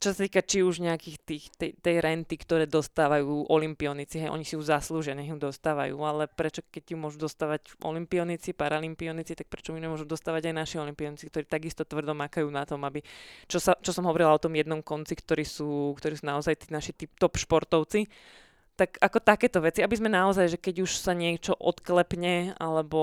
čo 0.00 0.16
sa 0.16 0.24
týka 0.24 0.40
či 0.40 0.64
už 0.64 0.80
nejakých 0.80 1.16
tých, 1.20 1.44
tej, 1.60 1.70
tej 1.76 1.96
renty, 2.00 2.40
ktoré 2.40 2.64
dostávajú 2.64 3.52
olimpionici, 3.52 4.16
hej, 4.16 4.32
oni 4.32 4.48
si 4.48 4.56
ju 4.56 4.64
zaslúžia, 4.64 5.12
nech 5.12 5.28
ju 5.28 5.36
dostávajú, 5.36 5.92
ale 6.00 6.24
prečo 6.24 6.64
keď 6.64 6.82
ju 6.92 6.96
môžu 6.96 7.20
dostávať 7.20 7.76
olimpionici, 7.84 8.56
paralympionici, 8.56 9.36
tak 9.36 9.52
prečo 9.52 9.76
ju 9.76 9.78
nemôžu 9.78 10.08
dostávať 10.08 10.48
aj 10.48 10.54
naši 10.56 10.76
olimpionici, 10.80 11.28
ktorí 11.28 11.44
takisto 11.44 11.84
tvrdo 11.84 12.16
makajú 12.16 12.48
na 12.48 12.64
tom, 12.64 12.80
aby, 12.88 13.04
čo, 13.44 13.60
sa, 13.60 13.76
čo 13.76 13.92
som 13.92 14.08
hovorila 14.08 14.32
o 14.32 14.40
tom 14.40 14.56
jednom 14.56 14.80
konci, 14.80 15.12
ktorí 15.20 15.44
sú, 15.44 15.92
ktorí 16.00 16.16
sú 16.16 16.24
naozaj 16.24 16.64
tí 16.64 16.66
naši 16.72 16.96
top 17.20 17.36
športovci, 17.36 18.08
tak 18.80 18.96
ako 18.96 19.20
takéto 19.20 19.60
veci, 19.60 19.84
aby 19.84 19.92
sme 19.92 20.08
naozaj, 20.08 20.56
že 20.56 20.56
keď 20.56 20.88
už 20.88 21.04
sa 21.04 21.12
niečo 21.12 21.52
odklepne 21.52 22.56
alebo 22.56 22.96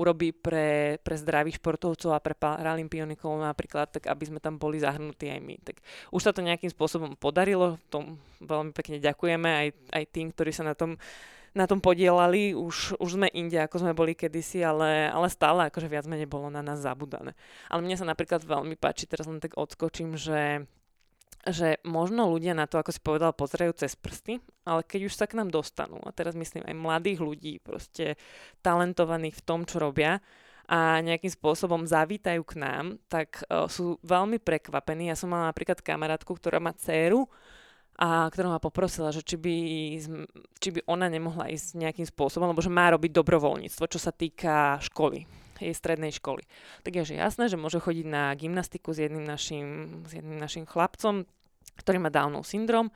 urobí 0.00 0.32
pre, 0.32 0.96
pre 1.04 1.20
zdravých 1.20 1.60
športovcov 1.60 2.16
a 2.16 2.24
pre 2.24 2.32
paralympionikov 2.32 3.36
napríklad, 3.36 3.92
tak 3.92 4.08
aby 4.08 4.24
sme 4.24 4.40
tam 4.40 4.56
boli 4.56 4.80
zahrnutí 4.80 5.28
aj 5.28 5.40
my. 5.44 5.60
Tak 5.60 5.84
už 6.16 6.24
sa 6.24 6.32
to 6.32 6.40
nejakým 6.40 6.72
spôsobom 6.72 7.12
podarilo, 7.20 7.76
tom 7.92 8.16
veľmi 8.40 8.72
pekne 8.72 9.04
ďakujeme 9.04 9.50
aj, 9.52 9.68
aj 9.92 10.04
tým, 10.08 10.32
ktorí 10.32 10.48
sa 10.48 10.64
na 10.64 10.72
tom 10.72 10.96
na 11.56 11.64
tom 11.64 11.80
podielali, 11.80 12.52
už, 12.52 13.00
už 13.00 13.18
sme 13.18 13.26
inde, 13.32 13.58
ako 13.58 13.82
sme 13.82 13.96
boli 13.96 14.12
kedysi, 14.12 14.62
ale, 14.62 15.08
ale 15.08 15.26
stále 15.32 15.66
akože 15.66 15.90
viac 15.90 16.04
menej 16.04 16.28
bolo 16.28 16.52
na 16.52 16.60
nás 16.60 16.78
zabudané. 16.78 17.32
Ale 17.66 17.82
mne 17.82 17.96
sa 17.98 18.06
napríklad 18.06 18.44
veľmi 18.44 18.76
páči, 18.76 19.08
teraz 19.08 19.26
len 19.26 19.40
tak 19.42 19.56
odskočím, 19.56 20.14
že 20.14 20.68
že 21.46 21.78
možno 21.86 22.26
ľudia 22.28 22.56
na 22.56 22.66
to, 22.66 22.82
ako 22.82 22.90
si 22.90 23.00
povedal, 23.00 23.30
pozerajú 23.30 23.72
cez 23.78 23.94
prsty, 23.94 24.42
ale 24.66 24.82
keď 24.82 25.06
už 25.06 25.14
sa 25.14 25.30
k 25.30 25.38
nám 25.38 25.54
dostanú, 25.54 26.02
a 26.02 26.10
teraz 26.10 26.34
myslím 26.34 26.66
aj 26.66 26.74
mladých 26.74 27.20
ľudí, 27.22 27.54
proste 27.62 28.18
talentovaných 28.64 29.38
v 29.38 29.44
tom, 29.46 29.62
čo 29.62 29.78
robia, 29.78 30.18
a 30.68 31.00
nejakým 31.00 31.32
spôsobom 31.32 31.88
zavítajú 31.88 32.44
k 32.44 32.54
nám, 32.60 32.84
tak 33.08 33.40
uh, 33.48 33.64
sú 33.72 33.96
veľmi 34.04 34.36
prekvapení. 34.36 35.08
Ja 35.08 35.16
som 35.16 35.32
mala 35.32 35.48
napríklad 35.48 35.80
kamarátku, 35.80 36.36
ktorá 36.36 36.60
má 36.60 36.76
dceru, 36.76 37.24
a 37.98 38.30
ktorá 38.30 38.54
ma 38.54 38.60
poprosila, 38.62 39.10
že 39.10 39.26
či 39.26 39.34
by, 39.34 39.56
či 40.62 40.68
by 40.70 40.80
ona 40.86 41.10
nemohla 41.10 41.50
ísť 41.50 41.74
nejakým 41.82 42.06
spôsobom, 42.06 42.46
lebo 42.46 42.62
že 42.62 42.70
má 42.70 42.94
robiť 42.94 43.10
dobrovoľníctvo, 43.10 43.84
čo 43.90 43.98
sa 43.98 44.14
týka 44.14 44.78
školy 44.78 45.47
jej 45.60 45.74
strednej 45.74 46.14
školy. 46.14 46.46
Tak 46.86 46.92
je, 46.94 47.14
jasné, 47.14 47.50
že 47.50 47.60
môže 47.60 47.82
chodiť 47.82 48.06
na 48.06 48.32
gymnastiku 48.34 48.94
s 48.94 49.02
jedným 49.02 49.26
našim, 49.26 49.66
s 50.06 50.16
jedným 50.16 50.38
našim 50.38 50.64
chlapcom, 50.64 51.26
ktorý 51.78 51.98
má 52.02 52.10
Downov 52.10 52.46
syndrom, 52.46 52.90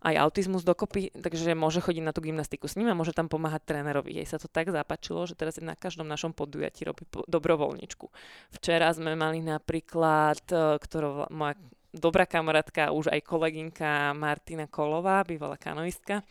aj 0.00 0.16
autizmus 0.16 0.64
dokopy, 0.64 1.12
takže 1.12 1.52
môže 1.52 1.84
chodiť 1.84 2.00
na 2.00 2.16
tú 2.16 2.24
gymnastiku 2.24 2.64
s 2.64 2.80
ním 2.80 2.88
a 2.88 2.96
môže 2.96 3.12
tam 3.12 3.28
pomáhať 3.28 3.68
trénerovi. 3.68 4.16
Jej 4.16 4.32
sa 4.32 4.38
to 4.40 4.48
tak 4.48 4.72
zapačilo, 4.72 5.28
že 5.28 5.36
teraz 5.36 5.60
na 5.60 5.76
každom 5.76 6.08
našom 6.08 6.32
podujatí 6.32 6.88
robí 6.88 7.04
dobrovoľničku. 7.28 8.08
Včera 8.56 8.88
sme 8.96 9.12
mali 9.12 9.44
napríklad, 9.44 10.40
e, 10.48 10.80
ktorá 10.80 11.28
moja 11.28 11.60
dobrá 11.92 12.24
kamarátka, 12.24 12.96
už 12.96 13.12
aj 13.12 13.20
kolegynka 13.28 14.16
Martina 14.16 14.64
Kolová, 14.64 15.20
bývalá 15.20 15.60
kanoistka, 15.60 16.24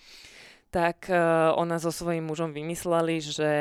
tak 0.69 1.09
uh, 1.09 1.51
ona 1.57 1.81
so 1.81 1.89
svojím 1.89 2.29
mužom 2.29 2.53
vymysleli, 2.53 3.21
že 3.21 3.51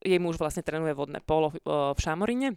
jej 0.00 0.20
muž 0.20 0.36
vlastne 0.36 0.60
trénuje 0.60 0.92
vodné 0.92 1.24
polo 1.24 1.52
v, 1.52 1.58
v 1.66 1.98
Šamorine 1.98 2.56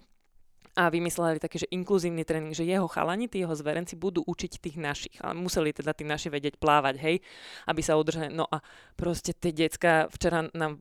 a 0.77 0.93
vymysleli 0.93 1.41
taký, 1.41 1.65
že 1.65 1.73
inkluzívny 1.73 2.21
tréning, 2.21 2.53
že 2.53 2.61
jeho 2.61 2.85
chalani, 2.85 3.25
tí 3.25 3.41
jeho 3.41 3.57
zverenci 3.57 3.97
budú 3.97 4.21
učiť 4.21 4.61
tých 4.61 4.77
našich. 4.77 5.17
Ale 5.25 5.33
museli 5.33 5.73
teda 5.73 5.97
tí 5.97 6.05
naši 6.05 6.29
vedieť 6.29 6.61
plávať, 6.61 7.01
hej, 7.01 7.15
aby 7.65 7.81
sa 7.81 7.97
udržali. 7.97 8.29
No 8.29 8.45
a 8.45 8.61
proste 8.93 9.33
tie 9.33 9.49
decka, 9.49 10.05
včera 10.13 10.45
nám 10.53 10.77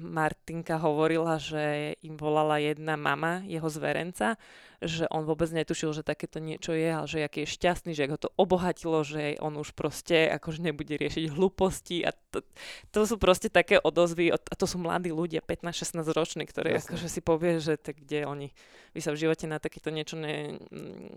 Martinka 0.00 0.80
hovorila, 0.80 1.36
že 1.36 1.92
im 2.00 2.16
volala 2.16 2.56
jedna 2.56 2.96
mama 2.96 3.44
jeho 3.44 3.68
zverenca, 3.68 4.40
že 4.84 5.08
on 5.08 5.24
vôbec 5.24 5.48
netušil, 5.52 5.92
že 5.96 6.04
takéto 6.04 6.38
niečo 6.38 6.76
je, 6.76 6.88
ale 6.88 7.06
že 7.08 7.24
aký 7.24 7.44
je 7.44 7.54
šťastný, 7.56 7.92
že 7.96 8.08
ho 8.08 8.20
to 8.20 8.32
obohatilo, 8.36 9.00
že 9.04 9.40
on 9.40 9.56
už 9.56 9.72
proste 9.72 10.28
akože 10.28 10.60
nebude 10.60 10.94
riešiť 10.96 11.32
hlúposti 11.32 12.04
a 12.04 12.12
to, 12.32 12.44
to 12.92 13.00
sú 13.08 13.16
proste 13.16 13.48
také 13.48 13.80
odozvy 13.80 14.32
a 14.32 14.36
to 14.38 14.66
sú 14.68 14.76
mladí 14.80 15.10
ľudia, 15.10 15.40
15-16 15.40 16.04
roční, 16.12 16.44
ktorí 16.44 16.76
Jasne. 16.76 16.84
akože 16.94 17.08
si 17.08 17.20
povie, 17.24 17.58
že 17.58 17.80
tak 17.80 18.04
kde 18.04 18.28
oni 18.28 18.48
by 18.94 19.00
sa 19.02 19.10
v 19.10 19.26
živote 19.26 19.33
na 19.50 19.58
takéto 19.58 19.90
niečo 19.90 20.14
ne, 20.14 20.62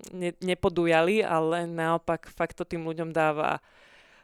ne, 0.10 0.34
nepodujali, 0.42 1.22
ale 1.22 1.70
naopak 1.70 2.26
fakt 2.34 2.58
to 2.58 2.66
tým 2.66 2.82
ľuďom 2.82 3.14
dáva 3.14 3.62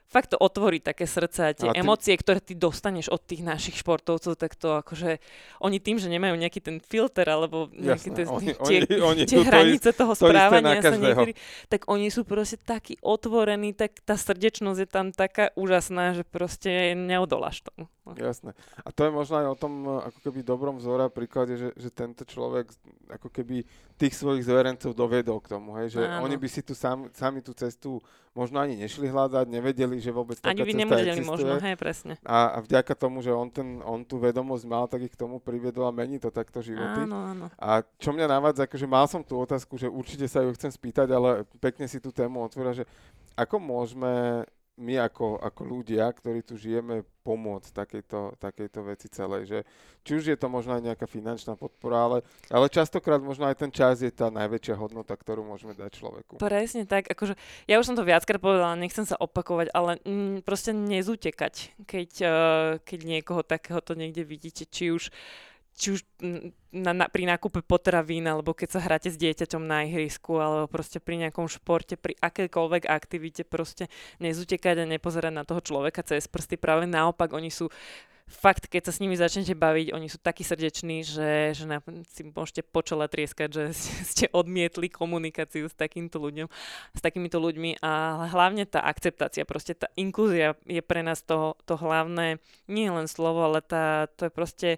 fakt 0.10 0.34
to 0.34 0.38
otvorí 0.38 0.78
také 0.78 1.10
srdce 1.10 1.39
a 1.41 1.51
tie 1.58 1.70
a 1.70 1.74
ty... 1.74 1.80
emócie, 1.82 2.14
ktoré 2.14 2.38
ty 2.38 2.54
dostaneš 2.54 3.10
od 3.10 3.22
tých 3.24 3.41
našich 3.41 3.82
športovcov, 3.82 4.38
tak 4.38 4.54
to 4.54 4.80
akože 4.82 5.18
oni 5.64 5.78
tým, 5.82 5.97
že 5.97 6.12
nemajú 6.12 6.38
nejaký 6.38 6.60
ten 6.62 6.78
filter 6.78 7.26
alebo 7.26 7.68
nejaké 7.74 8.14
tie, 8.14 8.26
oni, 8.30 8.54
tie, 8.54 8.78
oni, 8.86 9.01
oni 9.01 9.22
tie 9.26 9.41
hranice 9.41 9.89
to, 9.93 10.06
toho 10.06 10.14
to 10.14 10.30
správania 10.30 10.80
sa 10.86 10.95
niekedy, 10.95 11.34
tak 11.68 11.89
oni 11.89 12.14
sú 12.14 12.28
proste 12.28 12.62
takí 12.62 12.99
otvorení, 13.01 13.74
tak 13.74 13.99
tá 14.06 14.14
srdečnosť 14.14 14.80
je 14.86 14.89
tam 14.89 15.10
taká 15.10 15.49
úžasná, 15.58 16.14
že 16.14 16.24
proste 16.28 16.93
neodoláš 16.93 17.66
tomu. 17.66 17.89
Jasné. 18.04 18.51
A 18.84 18.91
to 18.91 19.08
je 19.08 19.12
možno 19.16 19.36
aj 19.39 19.47
o 19.47 19.56
tom 19.56 19.74
ako 19.88 20.20
keby 20.28 20.43
dobrom 20.43 20.76
vzore 20.76 21.08
a 21.08 21.12
príklade, 21.12 21.56
že, 21.56 21.70
že 21.80 21.88
tento 21.88 22.28
človek 22.28 22.68
ako 23.08 23.32
keby 23.32 23.64
tých 23.98 24.14
svojich 24.18 24.44
zverencov 24.44 24.91
dovedol 24.98 25.38
k 25.39 25.54
tomu, 25.54 25.78
hej, 25.78 25.96
že 25.96 26.02
Áno. 26.02 26.26
oni 26.26 26.36
by 26.36 26.48
si 26.50 26.62
tu 26.66 26.74
sami, 26.74 27.14
sami 27.14 27.46
tú 27.46 27.54
cestu 27.54 28.02
možno 28.34 28.58
ani 28.58 28.74
nešli 28.74 29.06
hľadať, 29.06 29.46
nevedeli, 29.46 30.02
že 30.02 30.10
vôbec 30.10 30.41
taká 30.41 30.58
Ani 30.58 30.66
by 30.66 30.74
cesta 30.74 30.98
existuje. 31.06 31.30
možno, 31.30 31.54
hej, 31.62 31.76
presne. 31.78 32.14
A, 32.26 32.58
a 32.58 32.66
vďaka 32.66 32.94
tomu, 32.98 33.22
že 33.22 33.30
on, 33.30 33.48
ten, 33.54 33.78
on 33.86 34.02
tú 34.02 34.18
vedomosť 34.18 34.66
mal, 34.66 34.89
tak 34.89 35.06
ich 35.06 35.14
k 35.14 35.22
tomu 35.22 35.38
priviedol 35.38 35.86
a 35.86 35.94
mení 35.94 36.18
to 36.18 36.34
takto 36.34 36.66
životy. 36.66 37.06
Áno, 37.06 37.18
áno. 37.30 37.46
A 37.62 37.86
čo 38.02 38.10
mňa 38.10 38.26
navádza, 38.26 38.66
akože 38.66 38.89
mal 38.89 39.06
som 39.06 39.22
tú 39.22 39.38
otázku, 39.38 39.78
že 39.78 39.86
určite 39.86 40.26
sa 40.26 40.41
ju 40.41 40.50
chcem 40.58 40.74
spýtať, 40.74 41.08
ale 41.14 41.46
pekne 41.62 41.86
si 41.86 42.02
tú 42.02 42.10
tému 42.10 42.41
otvorila, 42.41 42.74
že 42.74 42.89
ako 43.38 43.62
môžeme 43.62 44.44
my 44.78 45.06
ako, 45.06 45.38
ako 45.38 45.62
ľudia, 45.70 46.10
ktorí 46.10 46.42
tu 46.42 46.58
žijeme, 46.58 47.06
pomôcť 47.24 47.72
takejto, 47.72 48.36
takejto 48.42 48.80
veci 48.84 49.08
celej. 49.08 49.42
Že, 49.48 49.60
či 50.04 50.12
už 50.20 50.24
je 50.34 50.38
to 50.38 50.52
možno 50.52 50.76
aj 50.76 50.84
nejaká 50.84 51.06
finančná 51.08 51.56
podpora, 51.56 51.98
ale, 52.04 52.18
ale 52.52 52.68
častokrát 52.68 53.22
možno 53.22 53.48
aj 53.48 53.64
ten 53.64 53.72
čas 53.72 54.04
je 54.04 54.12
tá 54.12 54.28
najväčšia 54.34 54.76
hodnota, 54.76 55.16
ktorú 55.16 55.46
môžeme 55.46 55.78
dať 55.78 55.94
človeku. 55.94 56.34
Presne 56.42 56.84
tak. 56.84 57.08
Akože, 57.08 57.40
ja 57.70 57.80
už 57.80 57.94
som 57.94 57.96
to 57.96 58.04
viackrát 58.04 58.42
povedala, 58.42 58.76
nechcem 58.76 59.08
sa 59.08 59.16
opakovať, 59.16 59.72
ale 59.72 60.02
mm, 60.04 60.44
proste 60.44 60.76
nezutekať, 60.76 61.86
keď, 61.86 62.10
uh, 62.26 62.32
keď 62.84 63.00
niekoho 63.06 63.42
takéhoto 63.46 63.96
niekde 63.96 64.28
vidíte, 64.28 64.68
či 64.68 64.92
už 64.92 65.14
či 65.74 65.98
už 65.98 66.02
na, 66.74 66.94
na, 66.94 67.06
pri 67.10 67.26
nákupe 67.30 67.66
potravín, 67.66 68.26
alebo 68.30 68.54
keď 68.54 68.78
sa 68.78 68.80
hráte 68.82 69.10
s 69.10 69.18
dieťaťom 69.18 69.64
na 69.66 69.86
ihrisku, 69.90 70.38
alebo 70.38 70.70
proste 70.70 71.02
pri 71.02 71.18
nejakom 71.26 71.50
športe, 71.50 71.98
pri 71.98 72.18
akékoľvek 72.22 72.90
aktivite, 72.90 73.42
proste 73.46 73.90
nezutekať 74.22 74.86
a 74.86 74.90
nepozerať 74.90 75.34
na 75.34 75.44
toho 75.46 75.62
človeka 75.62 76.06
cez 76.06 76.30
prsty. 76.30 76.58
Práve 76.58 76.86
naopak, 76.86 77.34
oni 77.34 77.50
sú 77.50 77.74
fakt, 78.34 78.72
keď 78.72 78.90
sa 78.90 78.94
s 78.96 79.02
nimi 79.04 79.14
začnete 79.14 79.54
baviť, 79.54 79.94
oni 79.94 80.08
sú 80.08 80.18
takí 80.18 80.42
srdeční, 80.42 81.04
že, 81.04 81.54
že 81.54 81.66
na, 81.68 81.84
si 82.10 82.26
môžete 82.26 82.64
počela 82.66 83.06
trieskať, 83.06 83.50
že 83.52 83.64
ste 84.12 84.26
odmietli 84.32 84.88
komunikáciu 84.90 85.68
s 85.68 85.76
takýmto 85.76 86.18
ľuďom, 86.18 86.48
s 86.96 87.02
takýmito 87.02 87.38
ľuďmi 87.38 87.84
a 87.84 88.26
hlavne 88.32 88.66
tá 88.66 88.82
akceptácia, 88.84 89.46
proste 89.46 89.78
tá 89.78 89.88
inklúzia 89.94 90.56
je 90.66 90.82
pre 90.82 91.06
nás 91.06 91.22
to, 91.22 91.54
to 91.68 91.78
hlavné, 91.78 92.40
nie 92.66 92.90
len 92.90 93.06
slovo, 93.06 93.46
ale 93.46 93.60
tá, 93.62 94.10
to 94.16 94.28
je 94.28 94.32
proste 94.32 94.70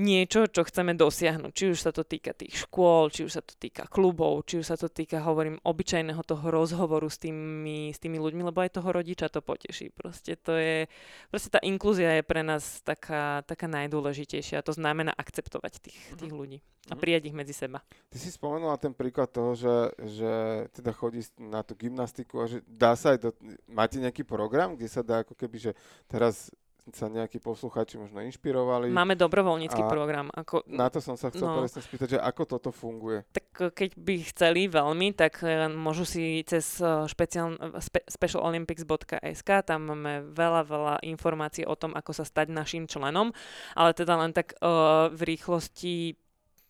niečo, 0.00 0.48
čo 0.48 0.64
chceme 0.64 0.96
dosiahnuť. 0.96 1.52
Či 1.52 1.64
už 1.76 1.78
sa 1.84 1.92
to 1.92 2.06
týka 2.06 2.32
tých 2.32 2.64
škôl, 2.64 3.12
či 3.12 3.28
už 3.28 3.32
sa 3.32 3.42
to 3.44 3.52
týka 3.56 3.84
klubov, 3.90 4.48
či 4.48 4.64
už 4.64 4.66
sa 4.72 4.76
to 4.80 4.88
týka, 4.88 5.20
hovorím, 5.20 5.60
obyčajného 5.60 6.22
toho 6.24 6.48
rozhovoru 6.48 7.08
s 7.12 7.20
tými, 7.20 7.92
s 7.92 7.98
tými 8.00 8.16
ľuďmi, 8.16 8.42
lebo 8.48 8.64
aj 8.64 8.80
toho 8.80 8.88
rodiča 8.88 9.28
to 9.28 9.44
poteší. 9.44 9.92
Proste 9.92 10.40
to 10.40 10.56
je, 10.56 10.88
proste 11.28 11.52
tá 11.52 11.60
inklúzia 11.60 12.20
je 12.20 12.24
pre 12.24 12.40
nás 12.40 12.80
taká, 12.80 13.44
taká 13.44 13.68
najdôležitejšia. 13.68 14.64
To 14.64 14.72
znamená 14.72 15.12
akceptovať 15.12 15.72
tých, 15.84 16.00
mhm. 16.12 16.18
tých 16.18 16.32
ľudí 16.32 16.58
a 16.90 16.98
mhm. 16.98 17.00
prijať 17.00 17.22
ich 17.30 17.36
medzi 17.36 17.54
seba. 17.54 17.78
Ty 18.10 18.18
si 18.18 18.32
spomenula 18.32 18.74
ten 18.80 18.90
príklad 18.96 19.30
toho, 19.30 19.54
že, 19.54 19.92
že 20.02 20.32
teda 20.74 20.90
chodí 20.90 21.22
na 21.38 21.62
tú 21.62 21.78
gymnastiku 21.78 22.42
a 22.42 22.50
že 22.50 22.64
dá 22.66 22.98
sa 22.98 23.14
aj 23.14 23.18
do... 23.22 23.30
Máte 23.70 24.02
nejaký 24.02 24.26
program, 24.26 24.74
kde 24.74 24.88
sa 24.90 25.04
dá 25.06 25.22
ako 25.22 25.38
keby, 25.38 25.70
že 25.70 25.72
teraz 26.10 26.50
sa 26.90 27.06
nejakí 27.06 27.38
posluchači 27.38 27.94
možno 27.94 28.18
inšpirovali. 28.26 28.90
Máme 28.90 29.14
dobrovoľnícky 29.14 29.86
program. 29.86 30.34
Ako, 30.34 30.66
na 30.66 30.90
to 30.90 30.98
som 30.98 31.14
sa 31.14 31.30
chcel 31.30 31.46
no, 31.46 31.62
presne 31.62 31.78
spýtať, 31.78 32.08
že 32.14 32.18
ako 32.18 32.42
toto 32.58 32.74
funguje. 32.74 33.22
Tak 33.30 33.46
eh, 33.62 33.70
keď 33.70 33.90
by 33.94 34.14
chceli 34.34 34.62
veľmi, 34.66 35.14
tak 35.14 35.46
eh, 35.46 35.70
môžu 35.70 36.02
si 36.02 36.42
cez 36.42 36.82
eh, 36.82 37.06
špeciál, 37.06 37.54
spe, 37.78 38.02
specialolympics.sk, 38.10 39.50
tam 39.62 39.94
máme 39.94 40.34
veľa, 40.34 40.62
veľa 40.66 40.94
informácií 41.06 41.62
o 41.62 41.78
tom, 41.78 41.94
ako 41.94 42.10
sa 42.10 42.26
stať 42.26 42.50
našim 42.50 42.90
členom, 42.90 43.30
ale 43.78 43.94
teda 43.94 44.18
len 44.18 44.34
tak 44.34 44.58
uh, 44.58 45.08
v 45.12 45.36
rýchlosti 45.36 46.18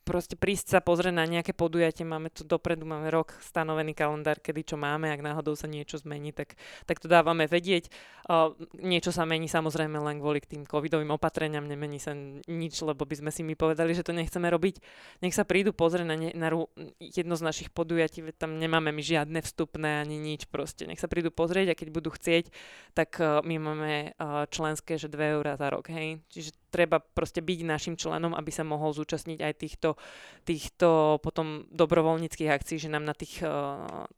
proste 0.03 0.35
prísť 0.35 0.77
sa 0.77 0.81
pozrieť 0.83 1.15
na 1.15 1.25
nejaké 1.25 1.55
podujatie, 1.55 2.03
máme 2.03 2.29
to 2.35 2.43
dopredu, 2.43 2.83
máme 2.83 3.09
rok 3.09 3.39
stanovený 3.39 3.95
kalendár, 3.95 4.43
kedy 4.43 4.75
čo 4.75 4.77
máme, 4.77 5.09
ak 5.15 5.23
náhodou 5.23 5.55
sa 5.55 5.71
niečo 5.71 5.99
zmení, 6.03 6.35
tak, 6.35 6.59
tak 6.85 6.99
to 6.99 7.07
dávame 7.07 7.47
vedieť. 7.47 7.89
Uh, 8.27 8.55
niečo 8.79 9.11
sa 9.11 9.27
mení 9.27 9.51
samozrejme 9.51 9.99
len 9.99 10.23
kvôli 10.23 10.43
tým 10.43 10.63
covidovým 10.67 11.11
opatreniam, 11.11 11.67
nemení 11.67 11.99
sa 11.99 12.15
nič, 12.47 12.83
lebo 12.83 13.03
by 13.03 13.19
sme 13.19 13.31
si 13.35 13.43
my 13.43 13.55
povedali, 13.59 13.95
že 13.95 14.07
to 14.07 14.15
nechceme 14.15 14.47
robiť. 14.47 14.79
Nech 15.27 15.35
sa 15.35 15.43
prídu 15.43 15.75
pozrieť 15.75 16.07
na, 16.07 16.17
ne, 16.19 16.31
na 16.35 16.51
jedno 16.99 17.35
z 17.35 17.43
našich 17.43 17.71
podujatí, 17.75 18.23
tam 18.39 18.59
nemáme 18.59 18.95
my 18.95 19.03
žiadne 19.03 19.43
vstupné 19.43 20.03
ani 20.03 20.19
nič 20.19 20.47
proste. 20.47 20.87
Nech 20.87 21.03
sa 21.03 21.11
prídu 21.11 21.35
pozrieť 21.35 21.75
a 21.75 21.79
keď 21.79 21.89
budú 21.91 22.15
chcieť, 22.15 22.51
tak 22.95 23.19
uh, 23.19 23.43
my 23.43 23.57
máme 23.59 23.93
uh, 24.19 24.47
členské, 24.51 24.99
že 24.99 25.11
2 25.11 25.39
eurá 25.39 25.59
za 25.59 25.71
rok, 25.71 25.91
hej. 25.91 26.23
Čiže 26.31 26.62
treba 26.73 27.05
proste 27.05 27.45
byť 27.45 27.61
našim 27.69 27.95
členom, 28.01 28.33
aby 28.33 28.49
sa 28.49 28.65
mohol 28.65 28.97
zúčastniť 28.97 29.39
aj 29.45 29.53
týchto 29.61 30.01
týchto, 30.49 31.21
potom 31.21 31.69
dobrovoľníckých 31.69 32.49
akcií, 32.49 32.81
že 32.81 32.89
nám 32.89 33.05
na 33.05 33.13
tých, 33.13 33.45
eh, 33.45 33.51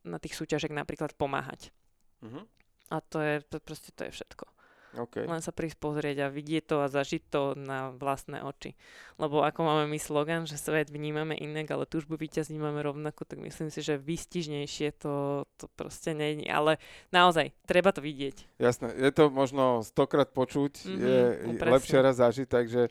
na 0.07 0.19
tých 0.23 0.39
súťažek 0.39 0.71
napríklad 0.71 1.19
pomáhať. 1.19 1.75
Uh-huh. 2.23 2.47
A 2.95 3.03
to 3.03 3.19
je, 3.19 3.43
to 3.43 3.59
proste 3.59 3.91
to 3.99 4.07
je 4.07 4.15
všetko. 4.15 4.54
Okay. 4.95 5.27
Len 5.27 5.43
sa 5.43 5.51
prísť 5.51 5.79
pozrieť 5.83 6.27
a 6.27 6.33
vidieť 6.33 6.65
to 6.71 6.77
a 6.83 6.87
zažiť 6.87 7.23
to 7.27 7.59
na 7.59 7.91
vlastné 7.91 8.41
oči. 8.47 8.79
Lebo 9.19 9.43
ako 9.43 9.61
máme 9.67 9.85
my 9.91 9.99
slogan, 9.99 10.47
že 10.47 10.59
svet 10.59 10.91
vnímame 10.91 11.35
inak, 11.35 11.71
ale 11.75 11.91
túžbu 11.91 12.15
víťaz 12.15 12.51
vnímame 12.51 12.83
rovnako, 12.83 13.27
tak 13.27 13.43
myslím 13.43 13.71
si, 13.75 13.83
že 13.83 13.99
vystižnejšie 13.99 14.95
to, 14.99 15.47
to 15.59 15.67
proste 15.75 16.15
je. 16.15 16.47
Ale 16.47 16.79
naozaj, 17.11 17.51
treba 17.67 17.91
to 17.91 18.03
vidieť. 18.03 18.59
Jasné, 18.63 18.95
je 18.95 19.11
to 19.11 19.31
možno 19.31 19.83
stokrát 19.83 20.31
počuť, 20.31 20.87
mm-hmm, 20.87 21.03
je 21.03 21.21
no, 21.47 21.75
lepšie 21.75 21.99
raz 21.99 22.19
zažiť, 22.19 22.47
takže 22.47 22.91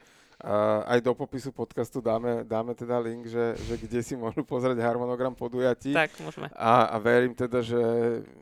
aj 0.83 0.99
do 0.99 1.15
popisu 1.15 1.55
podcastu 1.55 2.03
dáme, 2.03 2.43
dáme 2.43 2.75
teda 2.75 2.99
link, 2.99 3.31
že, 3.31 3.55
že 3.63 3.79
kde 3.79 4.03
si 4.03 4.19
môžu 4.19 4.43
pozrieť 4.43 4.75
harmonogram 4.83 5.31
podujatí. 5.31 5.95
Tak, 5.95 6.19
môžeme. 6.19 6.51
A, 6.51 6.91
a 6.91 6.99
verím 6.99 7.31
teda, 7.31 7.63
že 7.63 7.79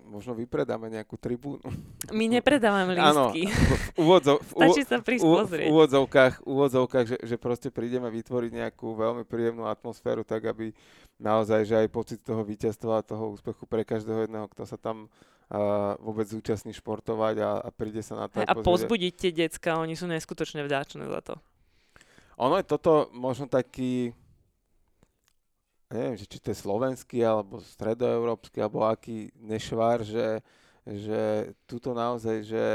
možno 0.10 0.34
vypredáme 0.34 0.90
nejakú 0.90 1.14
tribúnu. 1.22 1.62
My 2.10 2.26
nepredávame 2.26 2.98
lístky. 2.98 3.46
Áno, 3.46 3.70
v, 3.94 4.02
úvodzo, 4.02 4.42
v, 4.42 4.50
Stačí 4.50 4.82
sa 4.82 4.98
prísť 4.98 5.22
u, 5.22 5.46
v 5.46 5.70
úvodzovkách, 5.70 6.42
úvodzovkách 6.42 7.06
že, 7.06 7.18
že 7.22 7.36
proste 7.38 7.70
prídeme 7.70 8.10
vytvoriť 8.10 8.52
nejakú 8.66 8.98
veľmi 8.98 9.22
príjemnú 9.22 9.70
atmosféru, 9.70 10.26
tak 10.26 10.50
aby 10.50 10.74
naozaj, 11.22 11.70
že 11.70 11.86
aj 11.86 11.88
pocit 11.94 12.20
toho 12.26 12.42
víťazstva 12.42 13.06
a 13.06 13.06
toho 13.06 13.30
úspechu 13.30 13.70
pre 13.70 13.86
každého 13.86 14.26
jedného, 14.26 14.50
kto 14.50 14.66
sa 14.66 14.74
tam 14.82 15.06
uh, 15.06 15.94
vôbec 16.02 16.26
zúčastní 16.26 16.74
športovať 16.74 17.46
a, 17.46 17.50
a 17.62 17.70
príde 17.70 18.02
sa 18.02 18.18
na 18.18 18.26
to. 18.26 18.42
A 18.42 18.58
pozbudiť 18.58 19.14
tie 19.14 19.32
decka, 19.32 19.78
oni 19.78 19.94
sú 19.94 20.10
neskutočne 20.10 20.66
vďačné 20.66 21.06
za 21.06 21.22
to. 21.22 21.36
Ono 22.38 22.56
je 22.60 22.66
toto 22.68 23.12
možno 23.12 23.50
taký, 23.50 24.16
neviem, 25.92 26.16
či 26.16 26.40
to 26.40 26.52
je 26.52 26.58
slovenský, 26.62 27.20
alebo 27.26 27.60
stredoeurópsky, 27.60 28.64
alebo 28.64 28.88
aký 28.88 29.34
nešvár, 29.40 30.06
že, 30.06 30.40
že 30.88 31.52
tuto 31.68 31.92
naozaj, 31.92 32.48
že 32.48 32.66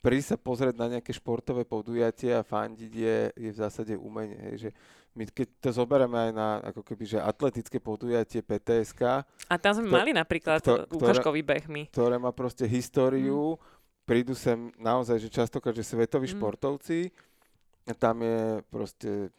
pri 0.00 0.18
sa 0.24 0.40
pozrieť 0.40 0.80
na 0.80 0.86
nejaké 0.96 1.12
športové 1.12 1.68
podujatie 1.68 2.32
a 2.32 2.40
fandiť 2.40 2.92
je, 2.92 3.18
je 3.36 3.50
v 3.52 3.60
zásade 3.60 3.94
umenie. 4.00 4.40
Hej, 4.48 4.56
že 4.68 4.70
my 5.12 5.26
keď 5.28 5.48
to 5.58 5.70
zoberieme 5.74 6.16
aj 6.16 6.32
na 6.32 6.48
ako 6.72 6.80
keby, 6.86 7.04
že 7.04 7.18
atletické 7.18 7.82
podujatie 7.82 8.40
PTSK. 8.40 9.26
A 9.26 9.54
tam 9.58 9.72
sme 9.76 9.90
to, 9.90 9.94
mali 9.94 10.14
napríklad 10.14 10.62
to, 10.62 10.86
ukážkový 10.94 11.42
beh 11.42 11.66
my. 11.66 11.82
Ktoré 11.90 12.16
má 12.16 12.30
proste 12.30 12.64
históriu, 12.64 13.58
mm. 13.58 13.62
prídu 14.06 14.32
sem 14.38 14.70
naozaj, 14.78 15.18
že 15.20 15.28
častokrát, 15.28 15.74
že 15.74 15.84
svetoví 15.84 16.30
mm. 16.30 16.34
športovci, 16.38 17.10
tam 17.98 18.22
je 18.22 18.64
proste 18.68 19.30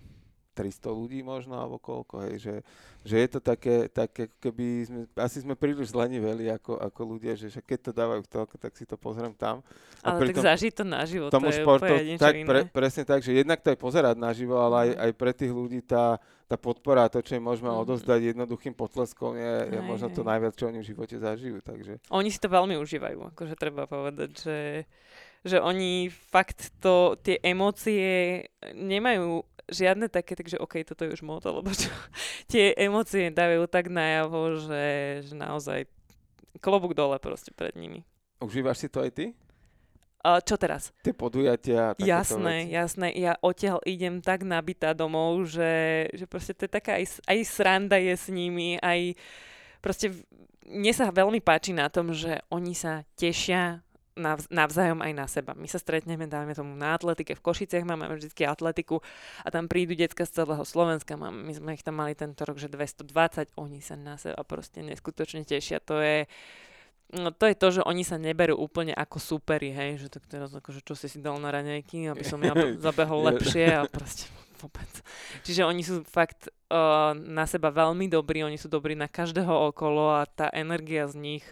300 0.51 0.91
ľudí 0.91 1.23
možno, 1.23 1.55
alebo 1.55 1.79
koľko, 1.79 2.27
hej, 2.27 2.35
že, 2.43 2.55
že 3.07 3.15
je 3.23 3.27
to 3.31 3.39
také, 3.39 3.87
také 3.87 4.27
keby 4.43 4.67
sme, 4.83 5.01
asi 5.15 5.37
sme 5.39 5.55
príliš 5.55 5.95
zleniveli 5.95 6.51
ako, 6.51 6.75
ako 6.75 7.01
ľudia, 7.07 7.39
že 7.39 7.49
keď 7.63 7.79
to 7.87 7.91
dávajú 7.95 8.21
v 8.27 8.29
telke, 8.29 8.55
tak 8.59 8.75
si 8.75 8.83
to 8.83 8.99
pozriem 8.99 9.31
tam. 9.31 9.63
A 10.03 10.11
ale 10.11 10.27
tak 10.27 10.43
zažiť 10.43 10.73
to 10.75 10.83
naživo, 10.83 11.31
tomu 11.31 11.49
to 11.49 11.55
je 11.55 11.63
športu, 11.63 11.93
tak 12.19 12.33
iné. 12.35 12.47
pre, 12.47 12.59
presne 12.67 13.03
tak, 13.07 13.23
že 13.23 13.31
jednak 13.31 13.63
to 13.63 13.71
je 13.71 13.79
pozerať 13.79 14.15
naživo, 14.19 14.59
ale 14.59 14.75
aj, 14.75 14.89
mhm. 14.91 14.99
aj 14.99 15.11
pre 15.15 15.31
tých 15.31 15.51
ľudí 15.55 15.79
tá, 15.87 16.19
tá 16.51 16.59
podpora, 16.59 17.07
to, 17.07 17.23
čo 17.23 17.39
im 17.39 17.47
môžeme 17.47 17.71
mm. 17.71 17.79
odozdať 17.87 18.35
jednoduchým 18.35 18.75
potleskom, 18.75 19.39
je, 19.39 19.53
je 19.71 19.79
aj, 19.79 19.87
možno 19.87 20.11
to 20.11 20.19
najviac, 20.27 20.51
čo 20.51 20.67
oni 20.67 20.83
v 20.83 20.89
živote 20.91 21.15
zažijú. 21.15 21.63
Takže. 21.63 22.03
Oni 22.11 22.27
si 22.27 22.43
to 22.43 22.51
veľmi 22.51 22.75
užívajú, 22.75 23.31
akože 23.31 23.55
treba 23.55 23.87
povedať, 23.87 24.29
že 24.35 24.55
že 25.41 25.57
oni 25.57 26.09
fakt 26.09 26.69
to, 26.77 27.17
tie 27.21 27.41
emócie 27.41 28.45
nemajú 28.77 29.41
žiadne 29.71 30.11
také, 30.11 30.35
takže 30.35 30.59
OK, 30.59 30.83
toto 30.83 31.07
je 31.07 31.15
už 31.15 31.23
moto, 31.25 31.49
lebo 31.49 31.71
čo, 31.71 31.89
tie 32.51 32.75
emócie 32.77 33.31
dávajú 33.31 33.65
tak 33.65 33.89
najavo, 33.89 34.61
že, 34.61 34.85
že 35.25 35.33
naozaj 35.33 35.79
klobúk 36.59 36.93
dole 36.93 37.17
proste 37.17 37.49
pred 37.55 37.73
nimi. 37.73 38.05
Užívaš 38.43 38.85
si 38.85 38.87
to 38.91 39.01
aj 39.01 39.11
ty? 39.13 39.25
A 40.21 40.37
čo 40.37 40.53
teraz? 40.53 40.93
Tie 41.01 41.17
podujatia. 41.17 41.97
Jasné, 41.97 42.69
veci. 42.69 42.77
jasné. 42.77 43.07
Ja 43.17 43.33
odtiaľ 43.41 43.81
idem 43.89 44.21
tak 44.21 44.45
nabitá 44.45 44.93
domov, 44.93 45.49
že, 45.49 46.05
že 46.13 46.29
proste 46.29 46.53
to 46.53 46.69
je 46.69 46.71
taká 46.77 47.01
aj, 47.01 47.25
aj 47.25 47.39
sranda 47.41 47.97
je 47.97 48.13
s 48.13 48.29
nimi, 48.29 48.77
aj 48.77 49.17
proste 49.81 50.13
mne 50.69 50.93
sa 50.93 51.09
veľmi 51.09 51.41
páči 51.41 51.73
na 51.73 51.89
tom, 51.89 52.13
že 52.13 52.37
oni 52.53 52.77
sa 52.77 53.01
tešia 53.17 53.81
navzájom 54.47 55.01
aj 55.01 55.11
na 55.17 55.25
seba. 55.25 55.51
My 55.57 55.65
sa 55.65 55.81
stretneme, 55.81 56.29
dáme 56.29 56.53
tomu 56.53 56.77
na 56.77 56.95
atletike, 56.95 57.33
v 57.33 57.43
Košiciach 57.43 57.83
máme 57.83 58.07
vždy 58.07 58.31
atletiku 58.45 59.01
a 59.41 59.49
tam 59.49 59.65
prídu 59.65 59.97
decka 59.97 60.23
z 60.23 60.41
celého 60.43 60.63
Slovenska. 60.63 61.17
My 61.17 61.51
sme 61.51 61.75
ich 61.75 61.83
tam 61.83 61.99
mali 61.99 62.13
tento 62.13 62.45
rok, 62.45 62.61
že 62.61 62.69
220, 62.69 63.57
oni 63.57 63.79
sa 63.81 63.97
na 63.97 64.15
seba 64.15 64.45
proste 64.45 64.85
neskutočne 64.85 65.43
tešia. 65.43 65.81
To 65.89 65.99
je, 65.99 66.29
No 67.11 67.35
to 67.35 67.43
je 67.43 67.59
to, 67.59 67.67
že 67.75 67.81
oni 67.83 68.07
sa 68.07 68.15
neberú 68.15 68.55
úplne 68.55 68.95
ako 68.95 69.19
superi, 69.19 69.75
hej, 69.75 69.99
že 69.99 70.07
tak 70.07 70.31
teraz 70.31 70.55
akože 70.55 70.79
čo 70.79 70.95
si 70.95 71.11
si 71.11 71.19
dal 71.19 71.35
na 71.43 71.51
raňajky, 71.51 72.07
aby 72.07 72.23
som 72.23 72.39
ja 72.39 72.55
zabehol 72.87 73.35
lepšie 73.35 73.67
a 73.67 73.83
proste 73.83 74.31
vôbec. 74.63 74.87
Čiže 75.43 75.67
oni 75.67 75.83
sú 75.83 76.07
fakt 76.07 76.47
uh, 76.71 77.11
na 77.17 77.43
seba 77.49 77.67
veľmi 77.67 78.07
dobrí, 78.07 78.47
oni 78.47 78.55
sú 78.55 78.71
dobrí 78.71 78.95
na 78.95 79.11
každého 79.11 79.51
okolo 79.73 80.21
a 80.21 80.29
tá 80.29 80.47
energia 80.55 81.09
z 81.11 81.19
nich 81.19 81.45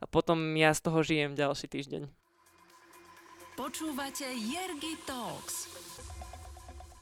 a 0.00 0.04
potom 0.08 0.40
ja 0.56 0.72
z 0.72 0.80
toho 0.80 1.04
žijem 1.04 1.36
ďalší 1.36 1.68
týždeň. 1.68 2.02
Počúvate 3.60 4.24
Jergy 4.24 4.96
Talks. 5.04 5.68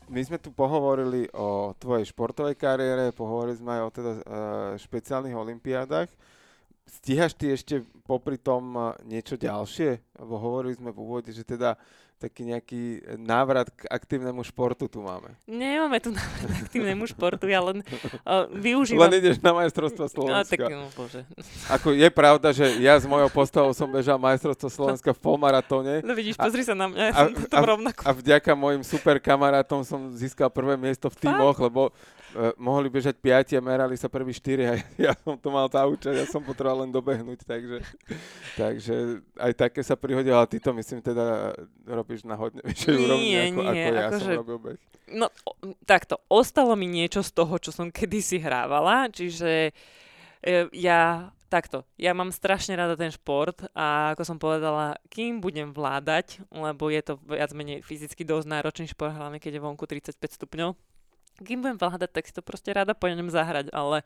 My 0.08 0.24
sme 0.24 0.40
tu 0.40 0.50
pohovorili 0.50 1.28
o 1.36 1.76
tvojej 1.76 2.08
športovej 2.10 2.56
kariére, 2.56 3.14
pohovorili 3.14 3.60
sme 3.60 3.78
aj 3.78 3.82
o 3.84 3.90
teda 3.92 4.12
uh, 4.12 4.22
špeciálnych 4.80 5.36
olimpiádach. 5.36 6.08
Stíhaš 6.88 7.36
ty 7.36 7.52
ešte 7.52 7.84
popri 8.08 8.40
tom 8.40 8.72
uh, 8.72 8.96
niečo 9.04 9.36
ďalšie? 9.36 10.00
Lebo 10.16 10.40
hovorili 10.40 10.80
sme 10.80 10.90
v 10.90 10.98
úvode, 10.98 11.30
že 11.30 11.44
teda 11.44 11.76
taký 12.18 12.42
nejaký 12.50 12.82
návrat 13.14 13.70
k 13.70 13.86
aktívnemu 13.86 14.42
športu 14.42 14.90
tu 14.90 14.98
máme. 14.98 15.38
Nemáme 15.46 16.02
tu 16.02 16.10
návrat 16.18 16.50
k 16.50 16.54
aktívnemu 16.66 17.04
športu, 17.06 17.46
ja 17.46 17.62
len 17.62 17.86
uh, 18.26 18.50
využívam... 18.50 19.06
Len 19.06 19.22
ideš 19.22 19.38
na 19.38 19.54
majstrovstvo 19.54 20.10
Slovenska. 20.10 20.58
A, 20.58 20.66
tak, 20.66 20.74
no, 20.74 20.90
bože. 20.98 21.22
Ako 21.78 21.94
je 21.94 22.08
pravda, 22.10 22.50
že 22.50 22.66
ja 22.82 22.98
s 22.98 23.06
mojou 23.06 23.30
postavou 23.30 23.70
som 23.70 23.86
bežal 23.86 24.18
majstrovstvo 24.18 24.66
Slovenska 24.66 25.14
v 25.14 25.20
polmaratóne. 25.22 26.02
No 26.02 26.12
vidíš, 26.18 26.34
pozri 26.34 26.66
sa 26.66 26.74
na 26.74 26.90
mňa, 26.90 27.02
ja 27.06 27.12
a, 27.14 27.20
som 27.30 27.32
tam 27.46 27.64
rovnako. 27.64 28.02
A 28.02 28.10
vďaka 28.10 28.50
mojim 28.58 28.82
super 28.82 29.22
kamarátom 29.22 29.86
som 29.86 30.10
získal 30.10 30.50
prvé 30.50 30.74
miesto 30.74 31.06
v 31.06 31.16
tímoch, 31.22 31.54
lebo 31.62 31.94
uh, 31.94 32.50
mohli 32.58 32.90
bežať 32.90 33.14
piati 33.22 33.54
a 33.54 33.62
merali 33.62 33.94
sa 33.94 34.10
prvý 34.10 34.34
štyri 34.34 34.66
a 34.66 34.74
ja, 34.74 34.82
ja 35.10 35.12
som 35.22 35.38
to 35.38 35.48
mal 35.54 35.70
zaučať, 35.70 36.18
ja 36.18 36.26
som 36.26 36.42
potreboval 36.42 36.82
len 36.82 36.90
dobehnúť, 36.90 37.46
takže, 37.46 37.78
takže 38.58 39.22
aj 39.38 39.52
také 39.54 39.80
sa 39.86 39.94
prihodilo, 39.94 40.34
ale 40.34 40.50
ty 40.50 40.58
to 40.58 40.74
myslím 40.74 40.98
teda 40.98 41.54
robíš 42.08 42.24
na 42.24 42.40
hodne 42.40 42.64
vyššej 42.64 42.94
úrovni, 42.96 43.32
ako, 43.36 43.60
nie, 43.60 43.84
ako 43.84 43.92
ja 43.92 44.00
ako 44.00 44.16
som 44.16 44.24
že- 44.24 44.38
robil 44.40 44.58
beh. 44.64 44.78
No, 45.08 45.26
takto, 45.84 46.20
ostalo 46.32 46.72
mi 46.72 46.88
niečo 46.88 47.20
z 47.20 47.32
toho, 47.36 47.60
čo 47.60 47.68
som 47.68 47.92
kedysi 47.92 48.40
hrávala, 48.40 49.12
čiže 49.12 49.72
e, 50.40 50.52
ja, 50.72 51.32
takto, 51.52 51.84
ja 51.96 52.12
mám 52.12 52.32
strašne 52.32 52.76
rada 52.76 52.96
ten 52.96 53.12
šport 53.12 53.60
a 53.72 54.12
ako 54.16 54.22
som 54.24 54.36
povedala, 54.40 54.96
kým 55.12 55.40
budem 55.40 55.72
vládať, 55.72 56.44
lebo 56.52 56.88
je 56.88 57.00
to 57.04 57.20
viac 57.24 57.52
menej 57.52 57.84
fyzicky 57.84 58.24
dosť 58.24 58.48
náročný 58.48 58.88
šport, 58.88 59.16
hlavne 59.16 59.40
keď 59.40 59.60
je 59.60 59.64
vonku 59.64 59.84
35 59.84 60.16
stupňov, 60.16 60.76
kým 61.44 61.60
budem 61.64 61.76
vládať, 61.80 62.10
tak 62.12 62.24
si 62.28 62.32
to 62.32 62.40
proste 62.44 62.72
rada 62.72 62.92
pôjdem 62.92 63.32
zahrať, 63.32 63.72
ale 63.72 64.04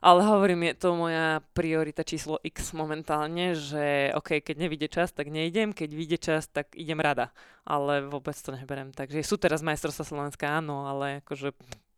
ale 0.00 0.20
hovorím, 0.24 0.68
je 0.70 0.74
to 0.76 0.88
moja 0.92 1.40
priorita 1.56 2.04
číslo 2.04 2.36
X 2.44 2.76
momentálne, 2.76 3.56
že 3.56 4.12
OK, 4.12 4.44
keď 4.44 4.56
nevidie 4.56 4.88
čas, 4.90 5.12
tak 5.12 5.32
nejdem, 5.32 5.72
keď 5.72 5.90
vyjde 5.92 6.18
čas, 6.20 6.48
tak 6.50 6.74
idem 6.76 7.00
rada. 7.00 7.32
Ale 7.66 8.04
vôbec 8.06 8.36
to 8.36 8.54
neberem. 8.54 8.94
Takže 8.94 9.24
sú 9.24 9.40
teraz 9.40 9.64
majstrovstvá 9.64 10.04
Slovenska, 10.04 10.46
áno, 10.48 10.86
ale 10.86 11.24
akože 11.24 11.56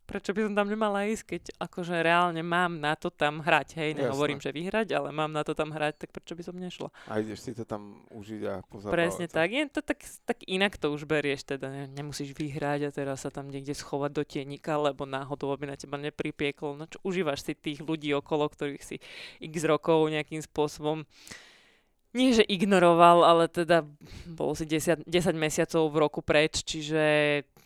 prečo 0.09 0.33
by 0.33 0.49
som 0.49 0.53
tam 0.57 0.67
nemala 0.73 1.05
ísť, 1.05 1.23
keď 1.37 1.43
akože 1.61 2.01
reálne 2.01 2.41
mám 2.41 2.81
na 2.81 2.97
to 2.97 3.13
tam 3.13 3.45
hrať. 3.45 3.77
Hej, 3.77 3.89
nehovorím, 3.93 4.41
že 4.41 4.49
vyhrať, 4.49 4.89
ale 4.97 5.13
mám 5.13 5.29
na 5.29 5.45
to 5.45 5.53
tam 5.53 5.69
hrať, 5.69 6.01
tak 6.01 6.09
prečo 6.09 6.33
by 6.33 6.41
som 6.41 6.57
nešla? 6.57 6.89
A 7.05 7.21
ideš 7.21 7.45
si 7.45 7.53
to 7.53 7.61
tam 7.61 8.01
užiť 8.09 8.41
a 8.49 8.53
pozabávať 8.65 8.95
Presne 8.97 9.25
sa. 9.29 9.45
tak. 9.45 9.53
Je 9.53 9.63
to 9.69 9.85
tak, 9.85 10.01
tak 10.25 10.41
inak 10.49 10.81
to 10.81 10.89
už 10.89 11.05
berieš, 11.05 11.45
teda 11.45 11.69
ne, 11.69 11.83
nemusíš 11.85 12.33
vyhrať 12.33 12.89
a 12.89 12.93
teraz 12.93 13.21
sa 13.21 13.29
tam 13.29 13.53
niekde 13.53 13.77
schovať 13.77 14.11
do 14.17 14.23
tienika, 14.25 14.81
lebo 14.81 15.05
náhodou 15.05 15.53
aby 15.53 15.69
na 15.69 15.77
teba 15.77 16.01
nepripieklo. 16.01 16.73
No 16.73 16.89
čo, 16.89 16.97
užívaš 17.05 17.45
si 17.45 17.53
tých 17.53 17.85
ľudí 17.85 18.09
okolo, 18.17 18.49
ktorých 18.49 18.81
si 18.81 18.97
x 19.37 19.53
rokov 19.69 20.09
nejakým 20.09 20.41
spôsobom 20.41 21.05
nie 22.09 22.33
že 22.33 22.41
ignoroval, 22.41 23.21
ale 23.21 23.45
teda 23.45 23.85
bol 24.25 24.57
si 24.57 24.65
10, 24.65 25.05
10 25.05 25.37
mesiacov 25.37 25.93
v 25.93 25.99
roku 26.01 26.25
preč, 26.25 26.65
čiže 26.65 27.01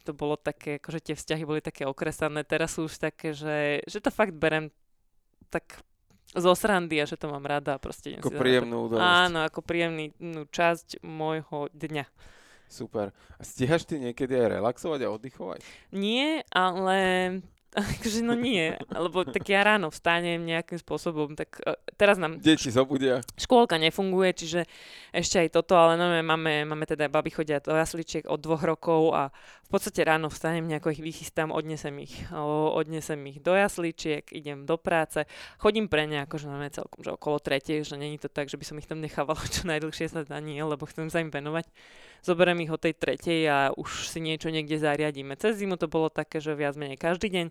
to 0.03 0.11
bolo 0.11 0.35
také, 0.35 0.77
akože 0.77 0.99
tie 0.99 1.15
vzťahy 1.15 1.43
boli 1.47 1.63
také 1.63 1.87
okresané. 1.87 2.43
Teraz 2.43 2.75
sú 2.75 2.91
už 2.91 2.99
také, 2.99 3.31
že, 3.31 3.79
že 3.87 4.03
to 4.03 4.11
fakt 4.11 4.35
berem 4.35 4.67
tak 5.47 5.79
zo 6.33 6.51
srandy 6.57 6.99
a 6.99 7.05
že 7.05 7.15
to 7.15 7.29
mám 7.29 7.45
rada 7.45 7.77
proste 7.77 8.19
Ako 8.19 8.33
príjemnú 8.33 8.89
udalosť. 8.89 9.05
Áno, 9.05 9.39
ako 9.45 9.59
príjemný 9.63 10.11
no, 10.19 10.49
časť 10.49 10.99
môjho 11.05 11.71
dňa. 11.71 12.05
Super. 12.67 13.13
A 13.37 13.41
stíhaš 13.45 13.85
ty 13.85 14.01
niekedy 14.01 14.33
aj 14.33 14.57
relaxovať 14.57 14.99
a 15.05 15.13
oddychovať? 15.13 15.61
Nie, 15.93 16.41
ale 16.49 16.97
akože 17.73 18.21
no 18.21 18.37
nie, 18.37 18.77
lebo 18.93 19.25
tak 19.25 19.49
ja 19.49 19.65
ráno 19.65 19.89
vstanem 19.89 20.41
nejakým 20.45 20.77
spôsobom, 20.77 21.33
tak 21.33 21.57
uh, 21.65 21.73
teraz 21.97 22.21
nám 22.21 22.37
Deti 22.37 22.69
zobudia. 22.69 23.25
škôlka 23.33 23.81
nefunguje, 23.81 24.29
čiže 24.37 24.69
ešte 25.09 25.41
aj 25.41 25.49
toto, 25.57 25.73
ale 25.73 25.97
no, 25.97 26.09
máme, 26.21 26.69
máme 26.69 26.85
teda 26.85 27.09
baby 27.09 27.33
chodia 27.33 27.57
do 27.59 27.73
jasličiek 27.73 28.29
od 28.29 28.37
dvoch 28.37 28.61
rokov 28.61 29.01
a 29.17 29.21
v 29.65 29.69
podstate 29.73 30.05
ráno 30.05 30.29
vstanem, 30.29 30.69
nejako 30.69 30.93
ich 30.93 31.01
vychystám, 31.01 31.49
odnesem 31.49 31.97
ich, 31.97 32.13
odnesem 32.77 33.17
ich 33.25 33.41
do 33.41 33.57
jasličiek, 33.57 34.29
idem 34.29 34.69
do 34.69 34.77
práce, 34.77 35.25
chodím 35.57 35.89
pre 35.89 36.05
ne 36.05 36.29
akože 36.29 36.45
máme 36.45 36.69
celkom, 36.69 37.01
že 37.01 37.17
okolo 37.17 37.41
tretej, 37.41 37.81
že 37.81 37.97
není 37.97 38.21
to 38.21 38.29
tak, 38.29 38.53
že 38.53 38.61
by 38.61 38.65
som 38.65 38.77
ich 38.77 38.85
tam 38.85 39.01
nechávala 39.01 39.41
čo 39.53 39.65
najdlhšie 39.65 40.13
sa 40.13 40.21
dá, 40.21 40.37
nie, 40.37 40.61
lebo 40.61 40.85
chcem 40.85 41.09
sa 41.09 41.19
im 41.25 41.33
venovať. 41.33 41.65
Zoberiem 42.23 42.63
ich 42.63 42.71
o 42.71 42.79
tej 42.79 42.95
tretej 42.95 43.41
a 43.51 43.57
už 43.75 44.07
si 44.07 44.23
niečo 44.23 44.47
niekde 44.47 44.79
zariadíme. 44.79 45.35
Cez 45.35 45.59
zimu 45.59 45.75
to 45.75 45.91
bolo 45.91 46.07
také, 46.07 46.39
že 46.39 46.55
viac 46.55 46.79
menej 46.79 46.95
každý 46.95 47.27
deň. 47.27 47.47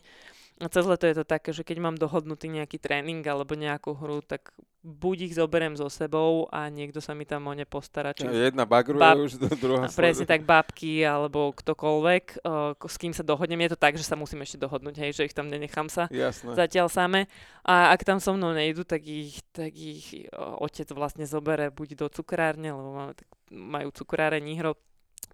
A 0.61 0.67
cez 0.69 0.85
leto 0.85 1.09
je 1.09 1.17
to 1.17 1.25
také, 1.25 1.51
že 1.51 1.65
keď 1.65 1.79
mám 1.81 1.97
dohodnutý 1.97 2.47
nejaký 2.53 2.77
tréning 2.79 3.25
alebo 3.25 3.57
nejakú 3.57 3.97
hru, 3.97 4.21
tak 4.21 4.53
buď 4.83 5.31
ich 5.31 5.35
zoberiem 5.39 5.79
so 5.79 5.87
sebou 5.87 6.51
a 6.51 6.67
niekto 6.67 6.99
sa 6.99 7.15
mi 7.15 7.23
tam 7.23 7.47
o 7.47 7.55
ne 7.55 7.63
postará. 7.63 8.11
Či 8.11 8.27
Jedna 8.27 8.67
bagruje 8.67 8.99
Bab- 8.99 9.19
už, 9.23 9.39
druhá 9.63 9.87
presne 9.95 10.27
tak 10.27 10.43
babky 10.43 11.07
alebo 11.07 11.55
ktokoľvek, 11.55 12.43
uh, 12.43 12.75
s 12.75 12.97
kým 12.99 13.15
sa 13.15 13.23
dohodnem. 13.23 13.63
Je 13.67 13.73
to 13.75 13.79
tak, 13.79 13.95
že 13.95 14.03
sa 14.03 14.19
musím 14.19 14.43
ešte 14.43 14.59
dohodnúť, 14.59 14.99
hej, 15.07 15.11
že 15.15 15.27
ich 15.31 15.35
tam 15.35 15.47
nenechám 15.47 15.87
sa 15.87 16.11
Jasné. 16.11 16.59
zatiaľ 16.59 16.91
same. 16.91 17.31
A 17.63 17.95
ak 17.95 18.03
tam 18.03 18.19
so 18.19 18.35
mnou 18.35 18.51
nejdu, 18.51 18.83
tak 18.83 19.07
ich, 19.07 19.39
tak 19.55 19.71
ich 19.71 20.27
uh, 20.35 20.59
otec 20.59 20.91
vlastne 20.91 21.27
zobere 21.31 21.71
buď 21.71 22.03
do 22.03 22.07
cukrárne, 22.11 22.75
lebo 22.75 22.91
máme, 22.91 23.15
tak, 23.15 23.31
majú 23.55 23.95
cukráre 23.95 24.43
Nihro, 24.43 24.75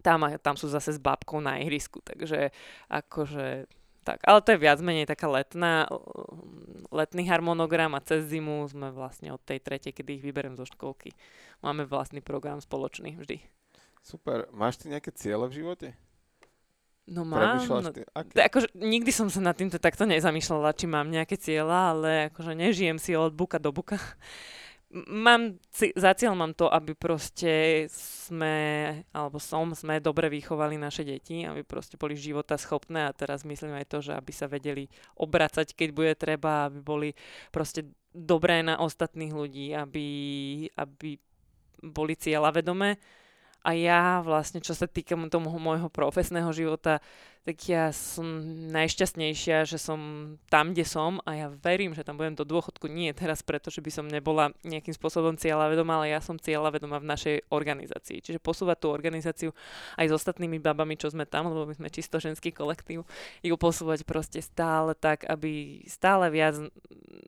tam, 0.05 0.29
tam 0.45 0.55
sú 0.61 0.69
zase 0.69 0.93
s 0.95 1.01
babkou 1.01 1.41
na 1.41 1.57
ihrisku, 1.57 2.05
takže 2.05 2.53
akože 2.93 3.67
tak, 4.09 4.25
ale 4.25 4.41
to 4.41 4.57
je 4.57 4.65
viac 4.65 4.81
menej 4.81 5.05
taká 5.05 5.29
letná, 5.29 5.85
letný 6.89 7.29
harmonogram 7.29 7.93
a 7.93 8.01
cez 8.01 8.25
zimu 8.33 8.65
sme 8.65 8.89
vlastne 8.89 9.37
od 9.37 9.43
tej 9.45 9.61
tretej, 9.61 9.93
kedy 9.93 10.17
ich 10.17 10.25
vyberiem 10.25 10.57
zo 10.57 10.65
školky. 10.65 11.13
Máme 11.61 11.85
vlastný 11.85 12.25
program 12.25 12.65
spoločný 12.65 13.21
vždy. 13.21 13.45
Super. 14.01 14.49
Máš 14.57 14.81
ty 14.81 14.89
nejaké 14.89 15.13
ciele 15.13 15.45
v 15.45 15.57
živote? 15.61 15.89
No 17.09 17.25
mám, 17.25 17.61
no, 17.61 17.93
ty? 17.93 18.05
Aké? 18.13 18.49
akože, 18.49 18.69
nikdy 18.77 19.09
som 19.13 19.33
sa 19.33 19.41
nad 19.41 19.57
týmto 19.57 19.81
takto 19.81 20.05
nezamýšľala, 20.05 20.77
či 20.77 20.85
mám 20.85 21.09
nejaké 21.09 21.41
cieľa, 21.41 21.97
ale 21.97 22.11
akože 22.33 22.53
nežijem 22.53 23.01
si 23.01 23.17
od 23.17 23.33
buka 23.33 23.57
do 23.57 23.73
buka. 23.73 23.97
Mám, 24.89 25.61
za 25.77 26.17
cieľ 26.17 26.33
mám 26.33 26.57
to, 26.57 26.65
aby 26.65 26.97
proste 26.97 27.85
sme, 27.93 28.57
alebo 29.13 29.37
som, 29.37 29.77
sme 29.77 30.01
dobre 30.01 30.33
vychovali 30.33 30.81
naše 30.81 31.05
deti, 31.05 31.45
aby 31.45 31.61
proste 31.61 32.01
boli 32.01 32.17
života 32.17 32.57
schopné 32.57 33.05
a 33.05 33.13
teraz 33.13 33.45
myslím 33.45 33.77
aj 33.77 33.85
to, 33.85 33.99
že 34.01 34.17
aby 34.17 34.33
sa 34.33 34.49
vedeli 34.49 34.89
obracať, 35.21 35.77
keď 35.77 35.89
bude 35.93 36.13
treba, 36.17 36.73
aby 36.73 36.81
boli 36.81 37.09
proste 37.53 37.85
dobré 38.17 38.65
na 38.65 38.81
ostatných 38.81 39.37
ľudí, 39.37 39.77
aby, 39.77 40.09
aby 40.73 41.21
boli 41.85 42.17
cieľavedomé. 42.17 42.97
A 43.69 43.77
ja 43.77 44.25
vlastne, 44.25 44.65
čo 44.65 44.73
sa 44.73 44.89
týka 44.89 45.19
tomu 45.29 45.53
môjho 45.61 45.93
profesného 45.93 46.49
života, 46.57 47.05
tak 47.49 47.65
ja 47.65 47.89
som 47.97 48.29
najšťastnejšia, 48.69 49.65
že 49.65 49.81
som 49.81 49.97
tam, 50.53 50.77
kde 50.77 50.85
som 50.85 51.17
a 51.25 51.33
ja 51.33 51.47
verím, 51.49 51.97
že 51.97 52.05
tam 52.05 52.21
budem 52.21 52.37
do 52.37 52.45
dôchodku. 52.45 52.93
Nie 52.93 53.17
teraz 53.17 53.41
preto, 53.41 53.73
že 53.73 53.81
by 53.81 53.89
som 53.89 54.05
nebola 54.05 54.53
nejakým 54.69 54.93
spôsobom 54.93 55.33
cieľavedomá, 55.41 55.97
ale 55.97 56.13
ja 56.13 56.21
som 56.21 56.37
cieľavedomá 56.37 57.01
v 57.01 57.09
našej 57.09 57.37
organizácii. 57.49 58.21
Čiže 58.21 58.45
posúvať 58.45 58.85
tú 58.85 58.93
organizáciu 58.93 59.57
aj 59.97 60.13
s 60.13 60.17
ostatnými 60.21 60.61
babami, 60.61 61.01
čo 61.01 61.09
sme 61.09 61.25
tam, 61.25 61.49
lebo 61.49 61.65
my 61.65 61.73
sme 61.73 61.89
čisto 61.89 62.21
ženský 62.21 62.53
kolektív, 62.53 63.09
ju 63.41 63.55
posúvať 63.57 64.05
proste 64.05 64.45
stále 64.45 64.93
tak, 64.93 65.25
aby 65.25 65.81
stále 65.89 66.29
viac 66.29 66.53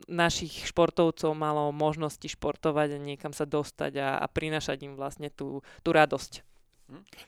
našich 0.04 0.68
športovcov 0.68 1.32
malo 1.32 1.72
možnosti 1.72 2.28
športovať 2.28 2.92
a 2.92 2.98
niekam 3.00 3.32
sa 3.32 3.48
dostať 3.48 3.96
a, 3.96 4.20
a 4.20 4.28
prinašať 4.28 4.84
im 4.84 5.00
vlastne 5.00 5.32
tú, 5.32 5.64
tú 5.80 5.96
radosť. 5.96 6.49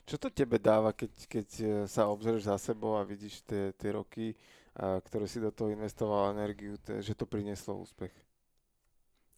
Čo 0.09 0.17
to 0.19 0.29
tebe 0.29 0.59
dáva, 0.59 0.95
keď, 0.95 1.13
keď 1.27 1.49
e, 1.59 1.67
sa 1.87 2.11
obzrieš 2.11 2.47
za 2.51 2.57
sebou 2.59 2.99
a 2.99 3.07
vidíš 3.07 3.43
tie, 3.47 3.75
tie 3.75 3.91
roky, 3.95 4.35
a, 4.77 5.01
ktoré 5.03 5.27
si 5.27 5.39
do 5.43 5.51
toho 5.55 5.71
investoval 5.71 6.35
energiu, 6.35 6.79
te, 6.79 6.99
že 7.01 7.17
to 7.17 7.27
prinieslo 7.27 7.79
úspech? 7.81 8.13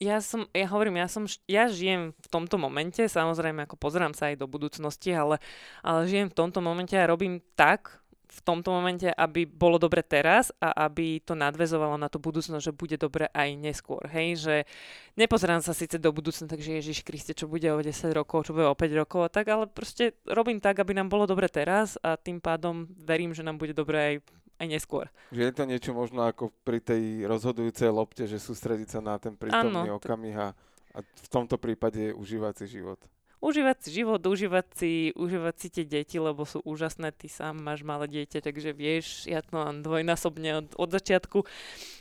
Ja 0.03 0.19
som, 0.19 0.51
ja 0.51 0.67
hovorím, 0.69 0.99
ja 0.99 1.07
som, 1.07 1.25
ja 1.47 1.71
žijem 1.71 2.11
v 2.19 2.27
tomto 2.27 2.59
momente, 2.59 3.07
samozrejme 3.07 3.65
ako 3.65 3.79
pozerám 3.79 4.11
sa 4.11 4.29
aj 4.29 4.43
do 4.43 4.51
budúcnosti, 4.51 5.15
ale, 5.15 5.39
ale 5.87 6.11
žijem 6.11 6.29
v 6.29 6.37
tomto 6.37 6.59
momente 6.59 6.99
a 6.99 7.07
robím 7.07 7.39
tak, 7.55 8.03
v 8.35 8.41
tomto 8.43 8.75
momente, 8.75 9.07
aby 9.07 9.47
bolo 9.47 9.79
dobre 9.79 10.03
teraz 10.03 10.51
a 10.59 10.91
aby 10.91 11.23
to 11.23 11.39
nadvezovalo 11.39 11.95
na 11.95 12.11
tú 12.11 12.19
budúcnosť, 12.19 12.67
že 12.67 12.75
bude 12.75 12.99
dobre 12.99 13.31
aj 13.31 13.55
neskôr. 13.55 14.03
Hej, 14.11 14.29
že 14.43 14.57
nepozerám 15.15 15.63
sa 15.63 15.71
síce 15.71 16.03
do 16.03 16.11
budúcna, 16.11 16.51
takže 16.51 16.83
Ježiš 16.83 17.07
Kriste, 17.07 17.31
čo 17.31 17.47
bude 17.47 17.71
o 17.71 17.79
10 17.79 17.95
rokov, 18.11 18.51
čo 18.51 18.53
bude 18.59 18.67
o 18.67 18.75
5 18.75 19.01
rokov 19.07 19.21
a 19.23 19.31
tak, 19.31 19.47
ale 19.47 19.71
proste 19.71 20.19
robím 20.27 20.59
tak, 20.59 20.83
aby 20.83 20.99
nám 20.99 21.07
bolo 21.07 21.31
dobre 21.31 21.47
teraz 21.47 21.95
a 22.03 22.19
tým 22.19 22.43
pádom 22.43 22.91
verím, 22.99 23.31
že 23.31 23.47
nám 23.47 23.55
bude 23.55 23.71
dobre 23.71 23.97
aj, 24.03 24.15
aj 24.59 24.67
neskôr. 24.67 25.07
Že 25.31 25.43
je 25.47 25.55
to 25.55 25.65
niečo 25.71 25.91
možno 25.95 26.27
ako 26.27 26.51
pri 26.67 26.83
tej 26.83 27.31
rozhodujúcej 27.31 27.87
lopte, 27.95 28.27
že 28.27 28.43
sústrediť 28.43 28.99
sa 28.99 29.01
na 29.05 29.15
ten 29.23 29.39
prítomný 29.39 29.87
Áno, 29.87 30.03
t- 30.03 30.11
okamih 30.11 30.35
a, 30.35 30.49
a 30.91 30.99
v 31.07 31.29
tomto 31.31 31.55
prípade 31.55 32.11
užívať 32.11 32.67
si 32.67 32.83
život. 32.83 32.99
Užívať 33.45 33.77
si 33.85 33.89
život, 34.01 34.25
užívať 34.25 34.67
si, 34.73 34.93
užívať 35.13 35.55
si 35.61 35.69
tie 35.69 35.85
deti, 35.85 36.17
lebo 36.17 36.49
sú 36.49 36.65
úžasné, 36.65 37.13
ty 37.13 37.29
sám 37.29 37.61
máš 37.61 37.85
malé 37.85 38.09
dieťa, 38.09 38.41
takže 38.41 38.73
vieš, 38.73 39.29
ja 39.29 39.45
to 39.45 39.53
mám 39.53 39.85
dvojnásobne 39.85 40.65
od, 40.65 40.69
od 40.81 40.89
začiatku. 40.89 41.45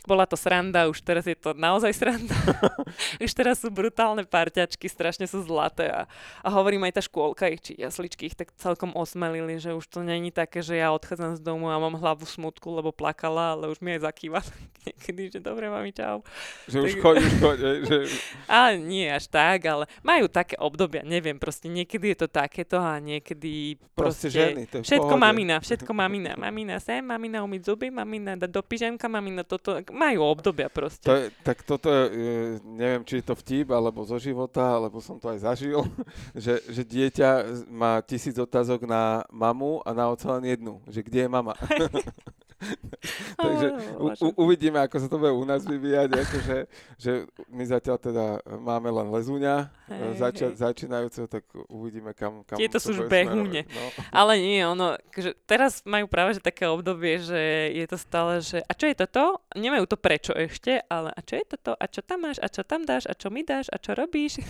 Bola 0.08 0.24
to 0.24 0.40
sranda, 0.40 0.88
už 0.88 1.04
teraz 1.04 1.28
je 1.28 1.36
to 1.36 1.52
naozaj 1.52 1.92
sranda. 1.92 2.32
už 3.24 3.32
teraz 3.36 3.60
sú 3.60 3.68
brutálne 3.68 4.24
parťačky, 4.24 4.88
strašne 4.88 5.28
sú 5.28 5.44
zlaté 5.44 5.92
a, 5.92 6.08
a 6.40 6.48
hovorím 6.48 6.88
aj 6.88 6.96
tá 6.96 7.02
škôlka 7.04 7.52
ich, 7.52 7.60
či 7.60 7.72
jasličky 7.76 8.32
ich 8.32 8.36
tak 8.36 8.48
celkom 8.56 8.96
osmelili, 8.96 9.60
že 9.60 9.76
už 9.76 9.84
to 9.84 10.00
není 10.00 10.32
také, 10.32 10.64
že 10.64 10.80
ja 10.80 10.96
odchádzam 10.96 11.36
z 11.36 11.44
domu 11.44 11.68
a 11.68 11.76
mám 11.76 12.00
hlavu 12.00 12.24
smutku, 12.24 12.72
lebo 12.72 12.88
plakala, 12.88 13.52
ale 13.52 13.68
už 13.68 13.84
mi 13.84 14.00
aj 14.00 14.08
zakýva 14.08 14.40
niekedy, 14.88 15.36
že 15.36 15.38
dobre, 15.44 15.68
mami, 15.68 15.92
čau. 15.92 16.24
Že 16.68 16.78
už 16.80 16.92
chodí, 17.00 17.24
už 17.24 17.36
chodí, 17.40 17.70
že... 17.84 17.96
Ale 18.52 18.80
nie 18.80 19.08
až 19.08 19.28
tak, 19.28 19.64
ale 19.64 19.88
majú 20.04 20.28
také 20.28 20.54
obdobia, 20.60 21.00
neviem, 21.02 21.33
proste 21.38 21.66
niekedy 21.70 22.14
je 22.14 22.24
to 22.24 22.28
takéto 22.28 22.78
a 22.78 22.98
niekedy 23.02 23.78
Proste 23.94 23.94
proste, 23.94 24.28
ženy, 24.30 24.62
to 24.66 24.74
je 24.80 24.82
všetko 24.90 25.14
pohode. 25.14 25.24
mamina, 25.24 25.54
všetko 25.62 25.92
mamina, 26.02 26.32
mamina 26.34 26.76
sem, 26.82 27.02
mamina 27.02 27.42
umyť 27.46 27.62
zuby, 27.62 27.88
mamina 27.90 28.34
dať 28.34 28.50
do 28.50 28.62
pyžamka, 28.62 29.06
mamina 29.06 29.42
toto, 29.46 29.78
majú 29.94 30.26
obdobia 30.26 30.66
proste. 30.66 31.06
To 31.06 31.14
je, 31.14 31.26
tak 31.46 31.62
toto 31.62 31.88
je, 31.88 32.02
e, 32.10 32.18
neviem, 32.64 33.02
či 33.06 33.22
je 33.22 33.24
to 33.26 33.34
vtip, 33.38 33.70
alebo 33.70 34.02
zo 34.02 34.18
života, 34.18 34.76
alebo 34.76 34.98
som 34.98 35.16
to 35.16 35.30
aj 35.30 35.46
zažil, 35.46 35.86
že, 36.34 36.60
že 36.68 36.82
dieťa 36.82 37.30
má 37.70 38.02
tisíc 38.02 38.34
otázok 38.34 38.84
na 38.84 39.22
mamu 39.30 39.80
a 39.86 39.90
na 39.94 40.10
oca 40.10 40.26
len 40.38 40.52
jednu, 40.52 40.82
že 40.90 41.00
kde 41.02 41.26
je 41.26 41.30
mama. 41.30 41.54
Takže 43.44 43.66
u, 43.98 44.06
u, 44.12 44.28
uvidíme, 44.48 44.80
ako 44.80 44.96
sa 45.00 45.08
to 45.10 45.16
bude 45.20 45.32
u 45.32 45.44
nás 45.44 45.62
vyvíjať, 45.64 46.08
akože, 46.12 46.56
že 46.98 47.12
my 47.52 47.64
zatiaľ 47.66 47.96
teda 48.00 48.24
máme 48.60 48.88
len 48.90 49.08
lezúňa 49.12 49.68
Hej, 49.90 50.16
zača, 50.16 50.46
začínajúceho, 50.56 51.26
tak 51.28 51.44
uvidíme, 51.68 52.16
kam, 52.16 52.46
kam 52.48 52.56
Tieto 52.56 52.80
to 52.80 52.84
sú 52.84 52.90
už 52.94 53.10
behúne. 53.10 53.68
No. 53.68 53.82
Ale 54.24 54.40
nie, 54.40 54.64
ono, 54.64 54.96
že 55.12 55.36
teraz 55.44 55.84
majú 55.84 56.08
práve 56.08 56.36
že 56.36 56.42
také 56.42 56.64
obdobie, 56.66 57.20
že 57.20 57.70
je 57.72 57.86
to 57.88 57.96
stále, 58.00 58.40
že 58.40 58.64
a 58.64 58.72
čo 58.72 58.88
je 58.88 58.96
toto? 58.96 59.44
Nemajú 59.54 59.84
to 59.88 59.96
prečo 60.00 60.32
ešte, 60.34 60.82
ale 60.90 61.14
a 61.14 61.20
čo 61.22 61.38
je 61.38 61.44
toto? 61.56 61.72
A 61.78 61.84
čo 61.86 62.00
tam 62.02 62.26
máš? 62.26 62.40
A 62.42 62.48
čo 62.50 62.62
tam 62.66 62.82
dáš? 62.82 63.06
A 63.06 63.14
čo 63.14 63.28
mi 63.30 63.46
dáš? 63.46 63.70
A 63.70 63.76
čo 63.78 63.94
robíš? 63.94 64.40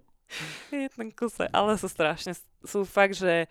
je 0.72 0.88
ten 0.88 1.08
kuse. 1.12 1.46
Ale 1.52 1.76
sú 1.76 1.88
strašne, 1.88 2.32
sú 2.64 2.84
fakt, 2.88 3.16
že 3.18 3.46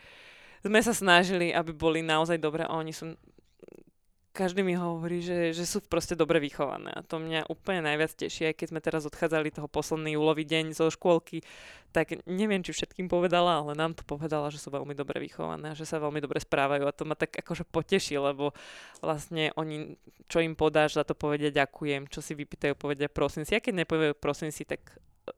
sme 0.61 0.79
sa 0.81 0.93
snažili, 0.93 1.49
aby 1.53 1.73
boli 1.73 2.05
naozaj 2.05 2.37
dobré. 2.37 2.65
a 2.65 2.77
Oni 2.77 2.93
sú 2.93 3.17
každý 4.31 4.63
mi 4.63 4.79
hovorí, 4.79 5.19
že, 5.19 5.51
že 5.51 5.67
sú 5.67 5.83
proste 5.83 6.15
dobre 6.15 6.39
vychované 6.39 6.87
a 6.95 7.03
to 7.03 7.19
mňa 7.19 7.51
úplne 7.51 7.83
najviac 7.83 8.15
teší, 8.15 8.51
aj 8.51 8.55
keď 8.63 8.67
sme 8.71 8.79
teraz 8.79 9.03
odchádzali 9.03 9.51
toho 9.51 9.67
posledný 9.67 10.15
júlový 10.15 10.47
deň 10.47 10.71
zo 10.71 10.87
škôlky, 10.87 11.43
tak 11.91 12.23
neviem, 12.23 12.63
či 12.63 12.71
všetkým 12.71 13.11
povedala, 13.11 13.59
ale 13.59 13.75
nám 13.75 13.91
to 13.91 14.07
povedala, 14.07 14.47
že 14.47 14.63
sú 14.63 14.71
veľmi 14.71 14.95
dobre 14.95 15.19
vychované 15.19 15.75
a 15.75 15.77
že 15.77 15.83
sa 15.83 15.99
veľmi 15.99 16.23
dobre 16.23 16.39
správajú 16.39 16.87
a 16.87 16.95
to 16.95 17.03
ma 17.03 17.19
tak 17.19 17.35
akože 17.35 17.67
poteší, 17.67 18.15
lebo 18.23 18.55
vlastne 19.03 19.51
oni, 19.59 19.99
čo 20.31 20.39
im 20.39 20.55
podáš, 20.55 20.95
za 20.95 21.03
to 21.03 21.11
povedia 21.11 21.51
ďakujem, 21.51 22.07
čo 22.07 22.23
si 22.23 22.31
vypýtajú, 22.31 22.79
povedia 22.79 23.11
prosím 23.11 23.43
si. 23.43 23.51
Ja 23.51 23.59
keď 23.59 23.83
nepovedajú 23.83 24.15
prosím 24.15 24.55
si, 24.55 24.63
tak 24.63 24.79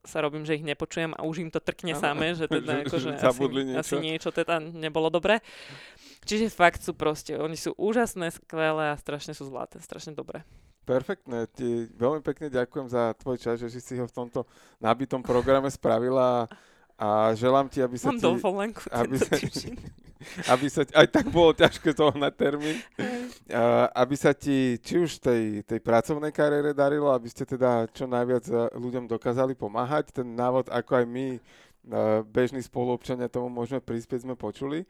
sa 0.02 0.20
robím, 0.20 0.42
že 0.44 0.58
ich 0.58 0.66
nepočujem 0.66 1.14
a 1.14 1.22
už 1.22 1.46
im 1.46 1.52
to 1.54 1.62
trkne 1.62 1.94
samé, 1.94 2.34
že 2.34 2.50
teda 2.50 2.82
Že- 2.82 2.84
akože 2.90 3.10
že 3.14 3.22
zabudli 3.22 3.62
asi, 3.72 3.78
asi 3.78 3.96
niečo. 4.02 4.30
niečo 4.30 4.30
teda 4.34 4.58
nebolo 4.58 5.14
dobré. 5.14 5.40
Čiže 6.26 6.50
fakt 6.50 6.82
sú 6.82 6.98
proste, 6.98 7.38
oni 7.38 7.54
sú 7.54 7.76
úžasné, 7.76 8.32
skvelé 8.32 8.92
a 8.92 9.00
strašne 9.00 9.36
sú 9.36 9.46
zlaté, 9.46 9.78
strašne 9.84 10.16
dobré. 10.16 10.42
Perfektné, 10.84 11.48
ti 11.52 11.88
veľmi 11.96 12.20
pekne 12.20 12.52
ďakujem 12.52 12.88
za 12.92 13.16
tvoj 13.16 13.40
čas, 13.40 13.56
že 13.60 13.72
si 13.72 13.96
ho 13.96 14.04
v 14.04 14.12
tomto 14.12 14.44
nabitom 14.80 15.24
programe 15.24 15.72
spravila 15.72 16.48
a 17.00 17.32
želám 17.34 17.72
ti, 17.72 17.80
aby 17.80 17.96
sa 17.96 18.12
Mám 18.12 18.20
ti... 18.20 18.26
dovolenku 18.28 18.82
aby 18.92 19.16
sa-. 19.16 19.40
Aby 20.50 20.68
sa, 20.68 20.84
aj 20.84 21.08
tak 21.10 21.30
bolo 21.30 21.52
ťažké 21.54 21.94
toho 21.96 22.14
na 22.18 22.34
termín, 22.34 22.80
aby 23.94 24.16
sa 24.18 24.32
ti 24.32 24.80
či 24.80 25.04
už 25.04 25.20
tej, 25.20 25.62
tej 25.64 25.80
pracovnej 25.80 26.32
kariére 26.32 26.72
darilo, 26.76 27.12
aby 27.12 27.30
ste 27.30 27.44
teda 27.44 27.88
čo 27.92 28.10
najviac 28.10 28.46
a, 28.50 28.72
ľuďom 28.76 29.08
dokázali 29.08 29.54
pomáhať. 29.54 30.16
Ten 30.16 30.34
návod, 30.34 30.72
ako 30.72 31.04
aj 31.04 31.06
my, 31.06 31.28
a, 31.36 31.40
bežní 32.28 32.64
spoluobčania, 32.64 33.32
tomu 33.32 33.52
môžeme 33.52 33.84
prispieť, 33.84 34.26
sme 34.26 34.36
počuli. 34.40 34.88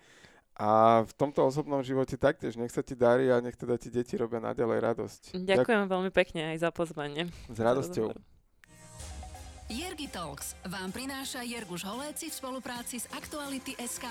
A 0.54 1.02
v 1.02 1.14
tomto 1.18 1.42
osobnom 1.42 1.82
živote 1.82 2.14
taktiež, 2.14 2.54
nech 2.62 2.70
sa 2.70 2.86
ti 2.86 2.94
darí 2.94 3.26
a 3.34 3.42
nech 3.42 3.58
teda 3.58 3.74
ti 3.74 3.90
deti 3.90 4.14
robia 4.14 4.38
naďalej 4.38 4.78
radosť. 4.86 5.22
Ďakujem 5.34 5.90
veľmi 5.90 6.12
pekne 6.14 6.54
aj 6.54 6.62
za 6.62 6.70
pozvanie. 6.70 7.26
S 7.50 7.58
radosťou. 7.58 8.14
Jergi 9.74 10.06
Talks 10.14 10.54
vám 10.70 10.94
prináša 10.94 11.42
Jerguš 11.42 11.82
Holéci 11.90 12.30
v 12.30 12.36
spolupráci 12.38 13.02
s 13.02 13.10
Aktuality 13.10 13.74
SK. 13.82 14.06